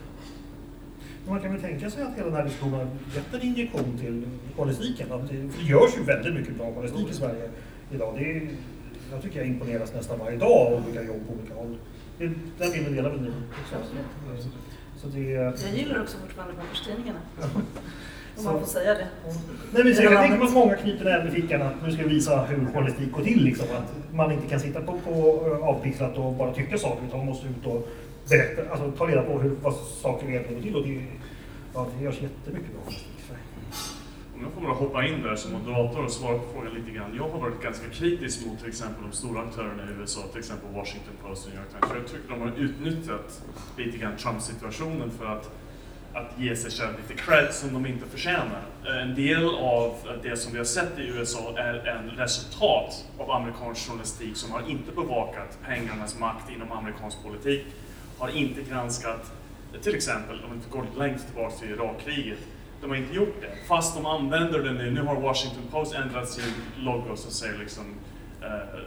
Man 1.28 1.42
kan 1.42 1.52
väl 1.52 1.62
tänka 1.62 1.90
sig 1.90 2.04
att 2.04 2.18
hela 2.18 2.26
den 2.26 2.36
här 2.36 2.44
diskussionen 2.44 2.80
har 2.80 2.88
gett 3.16 3.34
en 3.34 3.42
injektion 3.42 3.98
till 4.00 4.28
journalistiken. 4.58 5.10
Det, 5.10 5.36
det 5.36 5.64
görs 5.64 5.98
ju 5.98 6.04
väldigt 6.04 6.34
mycket 6.34 6.58
bra 6.58 6.74
journalistik 6.74 7.10
i 7.10 7.14
Sverige 7.14 7.50
idag. 7.92 8.16
Det 8.18 8.38
är, 8.38 8.50
jag 9.12 9.22
tycker 9.22 9.40
jag 9.40 9.48
imponeras 9.48 9.94
nästan 9.94 10.20
varje 10.20 10.38
dag 10.38 10.52
av 10.52 10.84
olika 10.86 11.04
jobb 11.04 11.28
på 11.28 11.34
olika 11.34 11.54
håll. 11.54 11.78
Det, 12.18 12.26
den 12.58 12.72
bilden 12.72 12.96
delar 12.96 13.10
väl 13.10 13.22
ni 13.22 13.30
också? 13.30 13.76
Absolut. 13.76 14.54
Så 15.02 15.08
det, 15.08 15.22
Jag 15.22 15.74
gillar 15.76 16.02
också 16.02 16.18
fortfarande 16.18 16.54
papperstidningarna. 16.54 17.20
Om 18.38 18.44
man 18.46 18.60
får 18.60 18.68
säga 18.68 18.94
det. 18.94 19.08
Nej, 19.72 19.84
men 19.84 19.96
så 19.96 20.04
jag 20.04 20.12
kan 20.12 20.22
tänka 20.22 20.38
mig 20.38 20.48
att 20.48 20.54
många 20.54 20.76
knyter 20.76 21.06
näven 21.06 21.28
i 21.28 21.32
fickan 21.32 21.62
att 21.62 21.74
nu 21.86 21.92
ska 21.92 22.04
vi 22.04 22.10
visa 22.10 22.46
hur 22.46 22.66
journalistik 22.66 23.12
går 23.12 23.24
till. 23.24 23.44
Liksom. 23.44 23.66
Att 23.78 24.14
man 24.14 24.32
inte 24.32 24.48
kan 24.48 24.60
sitta 24.60 24.82
på, 24.82 25.00
på 25.00 25.48
eh, 25.48 25.68
avpixlat 25.68 26.18
och 26.18 26.34
bara 26.34 26.54
tycka 26.54 26.78
saker 26.78 27.06
utan 27.08 27.20
man 27.20 27.28
måste 27.28 27.48
ut 27.48 27.66
och 27.66 27.90
berätta, 28.30 28.62
alltså, 28.72 28.92
ta 28.92 29.08
reda 29.08 29.22
på 29.24 29.40
hur, 29.40 29.56
vad 29.62 29.74
saker 29.74 30.30
egentligen 30.30 30.62
går 30.62 30.64
till. 30.64 30.76
Och 30.76 30.88
det, 30.88 31.06
ja, 31.74 31.88
det 31.98 32.04
görs 32.04 32.22
jättemycket 32.22 32.72
bra 32.72 32.82
journalistik. 32.82 33.21
Om 34.42 34.48
jag 34.48 34.54
får 34.54 34.62
bara 34.62 34.74
hoppa 34.74 35.06
in 35.06 35.22
där 35.22 35.36
som 35.36 35.52
moderator 35.52 36.06
och 36.06 36.12
svara 36.12 36.38
på 36.38 36.46
frågan 36.54 36.74
lite 36.74 36.92
grann. 36.92 37.16
Jag 37.16 37.30
har 37.30 37.40
varit 37.40 37.62
ganska 37.62 37.90
kritisk 37.90 38.46
mot 38.46 38.60
till 38.60 38.68
exempel 38.68 39.04
de 39.04 39.12
stora 39.12 39.42
aktörerna 39.42 39.84
i 39.84 40.02
USA, 40.02 40.22
till 40.32 40.40
exempel 40.40 40.74
Washington 40.74 41.14
Post 41.24 41.46
och 41.46 41.52
New 41.52 41.60
York 41.62 41.70
Times. 41.70 41.92
För 41.92 41.98
jag 41.98 42.08
tycker 42.08 42.30
de 42.30 42.42
har 42.42 42.52
utnyttjat 42.58 43.44
lite 43.78 43.98
grann 43.98 44.18
Trump-situationen 44.18 45.12
för 45.12 45.26
att, 45.26 45.52
att 46.14 46.40
ge 46.40 46.56
sig 46.56 46.72
själv 46.72 46.94
lite 46.98 47.24
cred 47.24 47.54
som 47.54 47.74
de 47.74 47.86
inte 47.86 48.06
förtjänar. 48.06 48.62
En 49.02 49.16
del 49.16 49.56
av 49.56 49.96
det 50.24 50.38
som 50.38 50.52
vi 50.52 50.58
har 50.58 50.66
sett 50.66 51.00
i 51.00 51.02
USA 51.02 51.58
är 51.58 51.88
en 51.88 52.10
resultat 52.10 53.06
av 53.18 53.32
amerikansk 53.32 53.90
journalistik 53.90 54.38
som 54.38 54.52
har 54.52 54.70
inte 54.70 54.92
bevakat 54.92 55.58
pengarnas 55.66 56.20
makt 56.20 56.52
inom 56.56 56.72
amerikansk 56.72 57.24
politik, 57.24 57.66
har 58.18 58.30
inte 58.30 58.62
granskat 58.62 59.32
till 59.82 59.96
exempel, 59.96 60.44
om 60.44 60.52
vi 60.54 60.60
går 60.70 60.86
längst 60.98 61.26
tillbaka 61.26 61.56
till 61.56 61.70
Irakkriget, 61.70 62.40
de 62.82 62.90
har 62.90 62.98
inte 62.98 63.16
gjort 63.16 63.42
det, 63.42 63.68
fast 63.68 63.96
de 63.96 64.06
använder 64.06 64.60
det 64.60 64.72
nu. 64.72 64.92
Nu 64.92 65.02
har 65.02 65.16
Washington 65.16 65.64
Post 65.72 65.96
ändrat 65.96 66.30
sin 66.30 66.54
logo 66.80 67.16
som 67.16 67.32
säger 67.32 67.58
liksom 67.58 67.86
uh, 68.42 68.82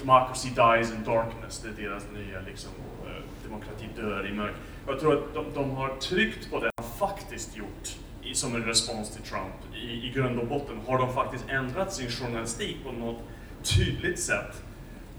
Democracy 0.00 0.48
dies 0.48 0.92
in 0.92 1.04
darkness, 1.04 1.62
det 1.62 1.68
är 1.68 1.88
deras 1.88 2.06
nya 2.12 2.40
liksom, 2.40 2.70
uh, 3.04 3.10
demokrati 3.48 3.84
dör 3.96 4.26
i 4.26 4.32
mörk”. 4.32 4.54
Jag 4.86 5.00
tror 5.00 5.18
att 5.18 5.34
de, 5.34 5.44
de 5.54 5.70
har 5.70 5.96
tryckt 5.96 6.50
på 6.50 6.60
det 6.60 6.70
de 6.76 6.84
faktiskt 6.98 7.56
gjort 7.56 7.96
i, 8.22 8.34
som 8.34 8.54
en 8.54 8.64
respons 8.64 9.10
till 9.10 9.22
Trump. 9.22 9.54
I, 9.74 10.06
I 10.06 10.12
grund 10.14 10.38
och 10.38 10.46
botten 10.46 10.80
har 10.86 10.98
de 10.98 11.14
faktiskt 11.14 11.44
ändrat 11.48 11.92
sin 11.92 12.10
journalistik 12.10 12.76
på 12.84 12.92
något 12.92 13.22
tydligt 13.62 14.20
sätt. 14.20 14.62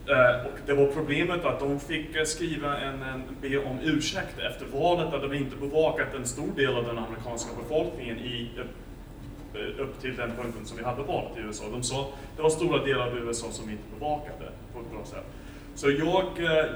Eh, 0.09 0.45
och 0.45 0.59
det 0.65 0.73
var 0.73 0.85
problemet 0.85 1.45
att 1.45 1.59
de 1.59 1.79
fick 1.79 2.15
eh, 2.15 2.23
skriva 2.23 2.77
en, 2.77 3.01
en 3.01 3.23
be 3.41 3.57
om 3.57 3.79
ursäkt 3.83 4.39
efter 4.39 4.65
valet, 4.65 5.13
att 5.13 5.21
de 5.21 5.33
inte 5.33 5.55
bevakat 5.55 6.13
en 6.15 6.25
stor 6.25 6.55
del 6.55 6.75
av 6.75 6.85
den 6.85 6.97
amerikanska 6.97 7.51
befolkningen 7.63 8.19
i, 8.19 8.49
upp 9.79 9.95
eh, 9.95 10.01
till 10.01 10.15
den 10.15 10.31
punkten 10.31 10.65
som 10.65 10.77
vi 10.77 10.83
hade 10.83 11.03
valet 11.03 11.37
i 11.37 11.39
USA. 11.39 11.63
De 11.71 11.83
sa 11.83 12.09
det 12.35 12.41
var 12.41 12.49
stora 12.49 12.85
delar 12.85 13.07
av 13.07 13.17
USA 13.17 13.51
som 13.51 13.69
inte 13.69 13.83
bevakade 13.99 14.51
på 14.73 14.79
ett 14.79 14.91
bra 14.91 15.05
sätt. 15.05 15.25
Så 15.75 15.89
jag, 15.89 16.25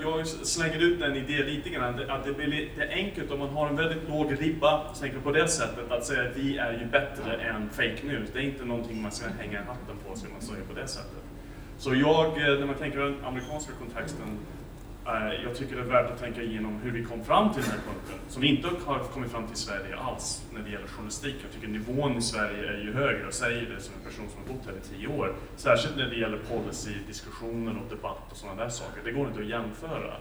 jag 0.02 0.28
slänger 0.28 0.80
ut 0.80 1.00
den 1.00 1.16
idén 1.16 1.46
lite 1.46 1.70
grann, 1.70 2.10
att 2.10 2.26
det 2.26 2.34
blir 2.34 2.48
lite 2.48 2.88
enkelt 2.90 3.32
om 3.32 3.40
man 3.40 3.50
har 3.50 3.68
en 3.68 3.76
väldigt 3.76 4.10
låg 4.10 4.42
ribba, 4.42 4.94
tänker 5.00 5.20
på 5.20 5.32
det 5.32 5.48
sättet, 5.48 5.92
att 5.92 6.06
säga 6.06 6.30
att 6.30 6.38
vi 6.38 6.58
är 6.58 6.74
ju 6.74 6.86
bättre 6.86 7.36
än 7.36 7.70
fake 7.70 7.98
news. 8.04 8.30
Det 8.34 8.40
är 8.40 8.44
inte 8.44 8.66
någonting 8.66 9.02
man 9.02 9.12
ska 9.12 9.26
hänga 9.40 9.60
hatten 9.60 9.98
på, 10.06 10.14
om 10.14 10.34
man 10.34 10.42
säger 10.42 10.62
på 10.62 10.74
det 10.80 10.88
sättet. 10.88 11.33
Så 11.78 11.96
jag, 11.96 12.26
eh, 12.26 12.60
när 12.60 12.66
man 12.66 12.76
tänker 12.76 13.00
den 13.00 13.26
amerikanska 13.26 13.72
kontexten, 13.80 14.28
eh, 15.06 15.44
jag 15.44 15.56
tycker 15.58 15.76
det 15.76 15.82
är 15.82 15.86
värt 15.86 16.12
att 16.12 16.20
tänka 16.20 16.42
igenom 16.42 16.80
hur 16.84 16.92
vi 16.92 17.04
kom 17.04 17.24
fram 17.24 17.54
till 17.54 17.62
den 17.62 17.72
här 17.72 17.80
punkten, 17.90 18.18
som 18.30 18.42
vi 18.42 18.48
inte 18.48 18.68
har 18.86 19.00
kommit 19.00 19.32
fram 19.32 19.44
till 19.44 19.54
i 19.54 19.58
Sverige 19.58 19.96
alls 19.98 20.44
när 20.54 20.62
det 20.64 20.70
gäller 20.70 20.88
journalistik. 20.88 21.36
Jag 21.44 21.52
tycker 21.52 21.68
nivån 21.68 22.18
i 22.18 22.22
Sverige 22.22 22.70
är 22.74 22.78
ju 22.78 22.94
högre, 22.94 23.28
och 23.28 23.34
säger 23.34 23.62
det 23.76 23.82
som 23.82 23.94
en 23.98 24.12
person 24.12 24.26
som 24.32 24.38
har 24.42 24.54
bott 24.54 24.66
här 24.66 24.74
i 24.74 24.98
tio 24.98 25.08
år. 25.08 25.36
Särskilt 25.56 25.98
när 25.98 26.10
det 26.10 26.16
gäller 26.16 26.40
policydiskussioner 26.52 27.78
och 27.82 27.90
debatt 27.96 28.28
och 28.32 28.38
sådana 28.38 28.64
där 28.64 28.70
saker. 28.70 29.02
Det 29.06 29.12
går 29.12 29.28
inte 29.28 29.40
att 29.40 29.48
jämföra 29.48 30.14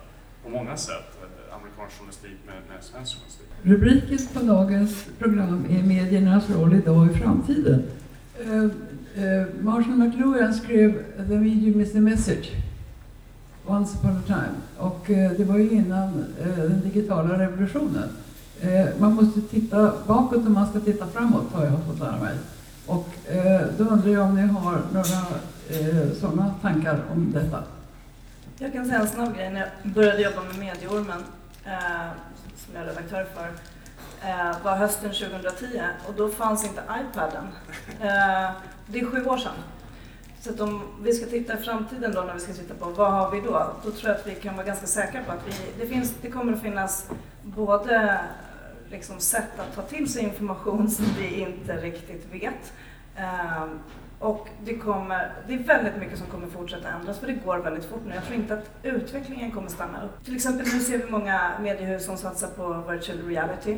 på 0.45 0.49
många 0.49 0.77
sätt, 0.77 1.19
eh, 1.23 1.57
amerikansk 1.57 1.99
journalistik 1.99 2.39
med, 2.47 2.55
med 2.71 2.85
svensk 2.85 3.17
journalistik. 3.17 3.47
Rubriken 3.63 4.19
på 4.35 4.41
dagens 4.55 5.07
program 5.19 5.67
är 5.71 5.83
Mediernas 5.83 6.51
roll 6.51 6.75
idag 6.75 6.97
och 6.97 7.07
i 7.07 7.19
framtiden. 7.19 7.83
Uh, 9.17 9.45
Marshall 9.61 9.97
McLuhan 9.97 10.55
skrev 10.55 11.05
The 11.17 11.37
medium 11.37 11.81
is 11.81 11.93
the 11.93 12.01
message, 12.01 12.51
Once 13.67 13.95
upon 13.95 14.17
a 14.17 14.23
time. 14.27 14.55
Och 14.79 15.11
uh, 15.11 15.33
det 15.33 15.45
var 15.45 15.59
ju 15.59 15.71
innan 15.71 16.25
eh, 16.41 16.47
den 16.47 16.81
digitala 16.81 17.39
revolutionen. 17.39 18.09
man 18.99 19.15
måste 19.15 19.41
titta 19.41 19.93
bakåt 20.07 20.45
och 20.45 20.51
man 20.51 20.69
ska 20.69 20.81
titta 20.81 21.07
framåt, 21.07 21.53
har 21.53 21.65
jag 21.65 21.85
fått 21.87 21.99
lära 22.01 22.17
mig. 22.17 22.35
Och 22.87 23.09
då 23.79 23.85
undrar 23.85 24.11
jag 24.13 24.25
om 24.25 24.37
ni 24.37 24.43
har 24.43 24.81
några 24.93 26.15
sådana 26.21 26.55
tankar 26.63 27.01
om 27.13 27.33
detta? 27.33 27.63
Jag 28.59 28.73
kan 28.73 28.87
säga 28.87 29.01
en 29.01 29.09
snabb 29.09 29.37
grej. 29.37 29.51
När 29.51 29.61
jag 29.61 29.93
började 29.93 30.23
jobba 30.23 30.43
med 30.43 30.59
Medieormen, 30.59 31.23
som 32.57 32.75
jag 32.75 32.83
är 32.83 32.87
redaktör 32.87 33.27
för, 33.35 33.49
var 34.65 34.77
hösten 34.77 35.11
2010 35.11 35.83
och 36.09 36.15
då 36.17 36.29
fanns 36.29 36.65
inte 36.65 36.83
iPaden. 37.01 37.47
Det 38.93 39.01
är 39.01 39.07
sju 39.07 39.25
år 39.25 39.37
sedan. 39.37 39.53
Så 40.41 40.51
att 40.51 40.61
om 40.61 40.83
vi 41.03 41.13
ska 41.13 41.27
titta 41.27 41.59
i 41.59 41.63
framtiden 41.63 42.13
då 42.15 42.21
när 42.21 42.35
vi 42.35 42.41
ska 42.41 42.53
titta 42.53 42.75
på 42.75 42.91
vad 42.91 43.13
har 43.13 43.31
vi 43.31 43.41
då? 43.41 43.73
Då 43.85 43.91
tror 43.91 44.11
jag 44.11 44.21
att 44.21 44.27
vi 44.27 44.35
kan 44.35 44.57
vara 44.57 44.67
ganska 44.67 44.87
säkra 44.87 45.25
på 45.25 45.33
att 45.33 45.47
vi, 45.47 45.83
det, 45.83 45.87
finns, 45.87 46.15
det 46.23 46.31
kommer 46.31 46.53
att 46.53 46.63
finnas 46.63 47.11
både 47.43 48.21
liksom 48.91 49.21
sätt 49.21 49.59
att 49.59 49.75
ta 49.75 49.83
till 49.83 50.13
sig 50.13 50.23
information 50.23 50.91
som 50.91 51.05
vi 51.19 51.41
inte 51.41 51.77
riktigt 51.77 52.27
vet. 52.33 52.73
Eh, 53.17 53.65
och 54.19 54.49
det, 54.65 54.75
kommer, 54.75 55.33
det 55.47 55.55
är 55.55 55.59
väldigt 55.59 55.97
mycket 55.97 56.19
som 56.19 56.27
kommer 56.27 56.47
fortsätta 56.47 56.89
ändras 56.89 57.19
för 57.19 57.27
det 57.27 57.33
går 57.33 57.59
väldigt 57.59 57.85
fort 57.85 58.03
nu. 58.07 58.15
Jag 58.15 58.25
tror 58.25 58.37
inte 58.37 58.55
att 58.55 58.71
utvecklingen 58.83 59.51
kommer 59.51 59.69
stanna 59.69 60.05
upp. 60.05 60.25
Till 60.25 60.37
exempel 60.37 60.67
nu 60.73 60.81
ser 60.81 60.99
vi 60.99 61.11
många 61.11 61.53
mediehus 61.61 62.05
som 62.05 62.17
satsar 62.17 62.49
på 62.49 62.91
virtual 62.91 63.19
reality. 63.29 63.77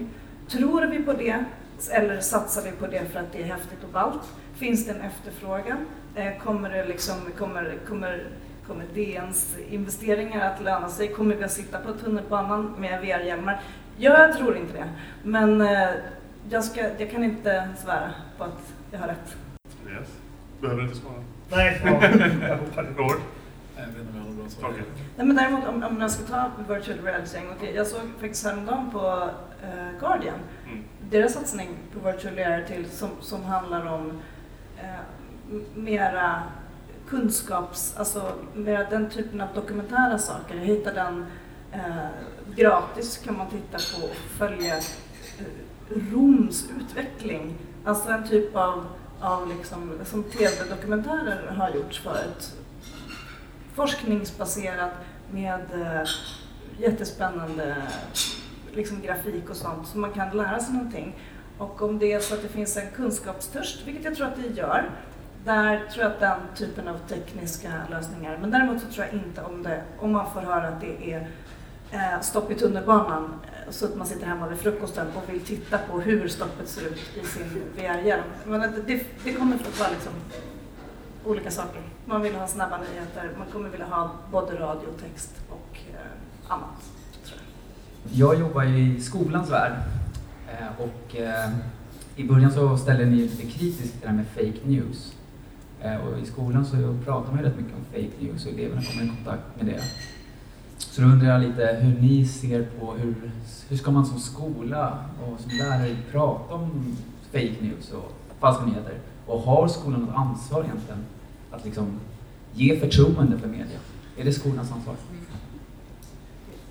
Tror 0.48 0.86
vi 0.86 1.02
på 1.02 1.12
det 1.12 1.44
eller 1.90 2.20
satsar 2.20 2.62
vi 2.62 2.70
på 2.70 2.86
det 2.86 3.04
för 3.12 3.20
att 3.20 3.32
det 3.32 3.42
är 3.42 3.46
häftigt 3.46 3.84
och 3.84 3.90
ballt? 3.90 4.22
Finns 4.55 4.86
det 4.86 4.93
en 4.93 5.01
efterfrågan? 5.01 5.86
Eh, 6.14 6.39
kommer, 6.39 6.70
det 6.70 6.85
liksom, 6.85 7.14
kommer, 7.39 7.78
kommer, 7.89 8.26
kommer 8.66 8.85
DNs 8.94 9.56
investeringar 9.70 10.51
att 10.51 10.62
löna 10.62 10.89
sig? 10.89 11.09
Kommer 11.09 11.35
vi 11.35 11.44
att 11.44 11.52
sitta 11.52 11.78
på 11.78 11.93
tunnelbanan 11.93 12.74
med 12.78 13.01
VR-hjälmar? 13.01 13.60
Jag 13.97 14.36
tror 14.39 14.56
inte 14.56 14.72
det. 14.72 14.89
Men 15.22 15.60
eh, 15.60 15.89
jag, 16.51 16.64
ska, 16.64 16.81
jag 16.98 17.10
kan 17.10 17.24
inte 17.24 17.68
svära 17.82 18.10
på 18.39 18.44
att 18.44 18.72
jag 18.90 18.98
har 18.98 19.06
rätt. 19.06 19.36
Yes. 19.89 20.09
Behöver 20.60 20.82
inte 20.82 20.97
svara. 20.97 21.14
Nej, 21.51 21.81
ja, 21.85 21.90
jag 22.48 22.56
hoppar 22.56 22.85
Robert? 22.97 23.20
Jag 23.76 23.86
vet 23.86 23.97
inte 23.97 24.10
om 24.10 24.16
jag 24.16 24.22
har 24.22 24.28
något 24.28 24.36
bra 24.36 24.48
svar. 24.48 24.70
Okay. 24.70 24.82
Nej, 25.16 25.26
men 25.26 25.36
däremot 25.36 25.66
om, 25.66 25.82
om 25.82 26.01
jag 26.01 26.10
ska 26.10 26.24
ta 26.26 26.51
virtual 26.68 26.98
reality 27.05 27.36
en 27.36 27.47
gång 27.47 27.56
till. 27.60 27.74
Jag 27.74 27.86
såg 27.86 28.01
faktiskt 28.20 28.44
häromdagen 28.44 28.90
på 28.90 29.31
uh, 29.64 30.01
Guardian, 30.01 30.39
mm. 30.66 30.85
deras 31.10 31.32
satsning 31.32 31.68
på 31.93 32.10
virtual 32.10 32.35
reality 32.35 32.85
som, 32.85 33.09
som 33.20 33.44
handlar 33.44 33.86
om 33.86 34.20
Eh, 34.85 35.01
mera 35.74 36.43
kunskaps, 37.09 37.97
alltså 37.97 38.32
mera 38.55 38.90
den 38.90 39.11
typen 39.11 39.40
av 39.40 39.48
dokumentära 39.55 40.19
saker. 40.19 40.56
Jag 40.56 40.65
hittar 40.65 40.94
den 40.94 41.27
eh, 41.73 42.06
gratis 42.56 43.19
kan 43.24 43.36
man 43.36 43.47
titta 43.51 43.78
på 43.78 44.06
och 44.06 44.16
följa 44.39 44.77
eh, 44.77 45.44
Roms 46.12 46.65
utveckling. 46.81 47.55
Alltså 47.85 48.11
en 48.11 48.28
typ 48.28 48.56
av 48.56 48.86
av 49.20 49.48
liksom, 49.48 49.93
som 50.05 50.23
tv-dokumentärer 50.23 51.51
har 51.51 51.70
gjorts 51.70 52.01
förut. 52.01 52.55
Forskningsbaserat 53.74 54.93
med 55.31 55.61
eh, 55.74 56.09
jättespännande 56.78 57.77
liksom, 58.73 59.01
grafik 59.01 59.51
och 59.51 59.56
sånt 59.56 59.89
så 59.89 59.98
man 59.98 60.12
kan 60.12 60.36
lära 60.36 60.61
sig 60.61 60.74
någonting. 60.74 61.16
Och 61.59 61.82
om 61.82 61.98
det 61.98 62.12
är 62.12 62.20
så 62.20 62.35
att 62.35 62.43
det 62.43 62.48
finns 62.48 62.76
en 62.76 62.90
kunskapstörst, 62.97 63.86
vilket 63.86 64.05
jag 64.05 64.14
tror 64.14 64.26
att 64.26 64.36
det 64.36 64.60
gör, 64.60 64.90
där 65.44 65.82
tror 65.93 66.05
jag 66.05 66.12
att 66.12 66.20
den 66.20 66.39
typen 66.56 66.89
av 66.89 66.98
tekniska 67.09 67.72
lösningar, 67.90 68.39
men 68.40 68.51
däremot 68.51 68.81
så 68.81 68.86
tror 68.86 69.06
jag 69.06 69.14
inte 69.14 69.43
om 69.43 69.62
det, 69.62 69.82
om 69.98 70.12
man 70.12 70.32
får 70.32 70.40
höra 70.40 70.68
att 70.68 70.81
det 70.81 71.12
är 71.12 71.28
eh, 71.90 72.20
stopp 72.20 72.51
i 72.51 72.55
tunnelbanan 72.55 73.24
eh, 73.24 73.70
så 73.70 73.86
att 73.86 73.97
man 73.97 74.06
sitter 74.06 74.26
hemma 74.26 74.48
vid 74.48 74.59
frukosten 74.59 75.06
och 75.14 75.35
vill 75.35 75.40
titta 75.40 75.78
på 75.78 76.01
hur 76.01 76.28
stoppet 76.28 76.68
ser 76.68 76.86
ut 76.86 77.01
i 77.22 77.26
sin 77.26 77.62
VR-hjälm. 77.76 78.24
Men 78.47 78.60
det, 78.86 79.02
det 79.24 79.32
kommer 79.32 79.55
att 79.55 79.78
vara 79.81 79.90
liksom 79.90 80.12
olika 81.24 81.51
saker. 81.51 81.82
Man 82.06 82.22
vill 82.22 82.35
ha 82.35 82.47
snabba 82.47 82.78
nyheter, 82.78 83.31
man 83.39 83.47
kommer 83.52 83.68
vilja 83.68 83.86
ha 83.86 84.10
både 84.31 84.55
radio, 84.55 84.89
text 85.01 85.31
och 85.48 85.78
eh, 85.90 86.52
annat. 86.52 86.82
Tror 87.24 87.39
jag. 88.10 88.31
jag 88.31 88.40
jobbar 88.40 88.64
i 88.64 89.01
skolans 89.01 89.51
värld 89.51 89.72
Eh, 90.60 90.82
och 90.82 91.16
eh, 91.16 91.51
i 92.16 92.24
början 92.24 92.52
så 92.52 92.76
ställde 92.76 93.05
ni 93.05 93.16
lite 93.16 93.43
kritiskt 93.43 93.93
till 93.93 94.01
det 94.01 94.09
här 94.09 94.16
med 94.16 94.26
fake 94.26 94.68
news. 94.68 95.14
Eh, 95.81 95.97
och 95.97 96.18
i 96.18 96.26
skolan 96.26 96.66
så 96.66 96.76
pratar 97.05 97.32
man 97.32 97.39
ju 97.39 97.48
rätt 97.48 97.56
mycket 97.56 97.74
om 97.74 97.85
fake 97.85 98.24
news 98.24 98.47
och 98.47 98.52
eleverna 98.52 98.82
kommer 98.82 99.05
i 99.05 99.09
kontakt 99.09 99.43
med 99.56 99.66
det. 99.66 99.82
Så 100.78 101.02
då 101.02 101.09
undrar 101.09 101.28
jag 101.28 101.40
lite 101.40 101.78
hur 101.81 102.01
ni 102.01 102.26
ser 102.26 102.62
på 102.62 102.93
hur, 102.93 103.14
hur 103.68 103.76
ska 103.76 103.90
man 103.90 104.06
som 104.06 104.20
skola 104.20 104.98
och 105.22 105.40
som 105.40 105.51
lärare 105.59 105.97
prata 106.12 106.55
om 106.55 106.97
fake 107.32 107.55
news 107.60 107.93
och 107.93 108.12
falska 108.40 108.64
nyheter? 108.64 108.98
Och 109.26 109.40
har 109.40 109.68
skolan 109.68 110.01
något 110.01 110.14
ansvar 110.14 110.64
egentligen 110.64 111.05
att 111.51 111.64
liksom 111.64 112.01
ge 112.52 112.81
förtroende 112.81 113.39
för 113.39 113.48
media? 113.48 113.78
Är 114.16 114.24
det 114.24 114.32
skolans 114.32 114.72
ansvar? 114.72 114.94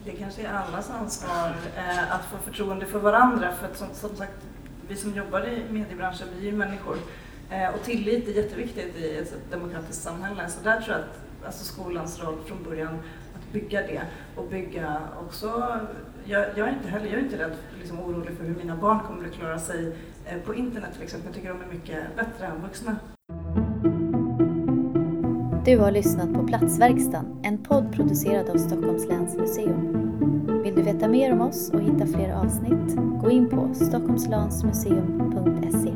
Det 0.05 0.11
kanske 0.11 0.41
är 0.41 0.53
allas 0.53 0.89
ansvar 0.89 1.55
eh, 1.77 2.15
att 2.15 2.25
få 2.25 2.37
förtroende 2.37 2.85
för 2.85 2.99
varandra. 2.99 3.51
För 3.51 3.65
att 3.65 3.77
som, 3.77 3.87
som, 3.93 4.15
sagt, 4.15 4.33
vi 4.87 4.95
som 4.95 5.15
jobbar 5.15 5.47
i 5.47 5.63
mediebranschen, 5.69 6.27
vi 6.35 6.47
är 6.47 6.51
ju 6.51 6.57
människor. 6.57 6.97
Eh, 7.49 7.69
och 7.69 7.83
tillit 7.83 8.27
är 8.27 8.31
jätteviktigt 8.31 8.95
i 8.95 9.17
ett 9.17 9.33
demokratiskt 9.51 10.03
samhälle. 10.03 10.49
Så 10.49 10.63
där 10.63 10.81
tror 10.81 10.97
jag 10.97 11.05
att 11.05 11.45
alltså, 11.45 11.63
skolans 11.63 12.23
roll 12.23 12.37
från 12.45 12.63
början 12.63 12.99
att 13.35 13.53
bygga 13.53 13.81
det 13.81 14.01
och 14.35 14.47
bygga 14.47 15.01
också 15.27 15.79
jag, 16.25 16.45
jag, 16.55 16.67
är 16.67 16.73
inte 16.73 16.87
heller 16.87 17.05
jag 17.05 17.19
är 17.19 17.23
inte 17.23 17.37
rädd, 17.37 17.55
liksom 17.79 17.99
orolig 17.99 18.37
för 18.37 18.43
hur 18.43 18.55
mina 18.55 18.75
barn 18.75 18.99
kommer 18.99 19.27
att 19.27 19.33
klara 19.33 19.59
sig 19.59 19.95
eh, 20.25 20.39
på 20.39 20.55
internet 20.55 20.93
till 20.93 21.03
exempel. 21.03 21.27
Jag 21.27 21.35
tycker 21.35 21.49
de 21.49 21.61
är 21.61 21.73
mycket 21.73 22.15
bättre 22.15 22.45
än 22.45 22.61
vuxna. 22.61 22.95
Du 25.65 25.79
har 25.79 25.91
lyssnat 25.91 26.33
på 26.33 26.43
Platsverkstan, 26.43 27.25
en 27.43 27.57
podd 27.57 27.93
producerad 27.93 28.49
av 28.49 28.57
Stockholms 28.57 29.07
läns 29.07 29.37
museum. 29.37 30.11
Vill 30.63 30.75
du 30.75 30.81
veta 30.81 31.07
mer 31.07 31.33
om 31.33 31.41
oss 31.41 31.69
och 31.69 31.81
hitta 31.81 32.05
fler 32.05 32.33
avsnitt? 32.33 32.95
Gå 33.21 33.31
in 33.31 33.49
på 33.49 33.69
stockholmslansmuseum.se 33.73 35.92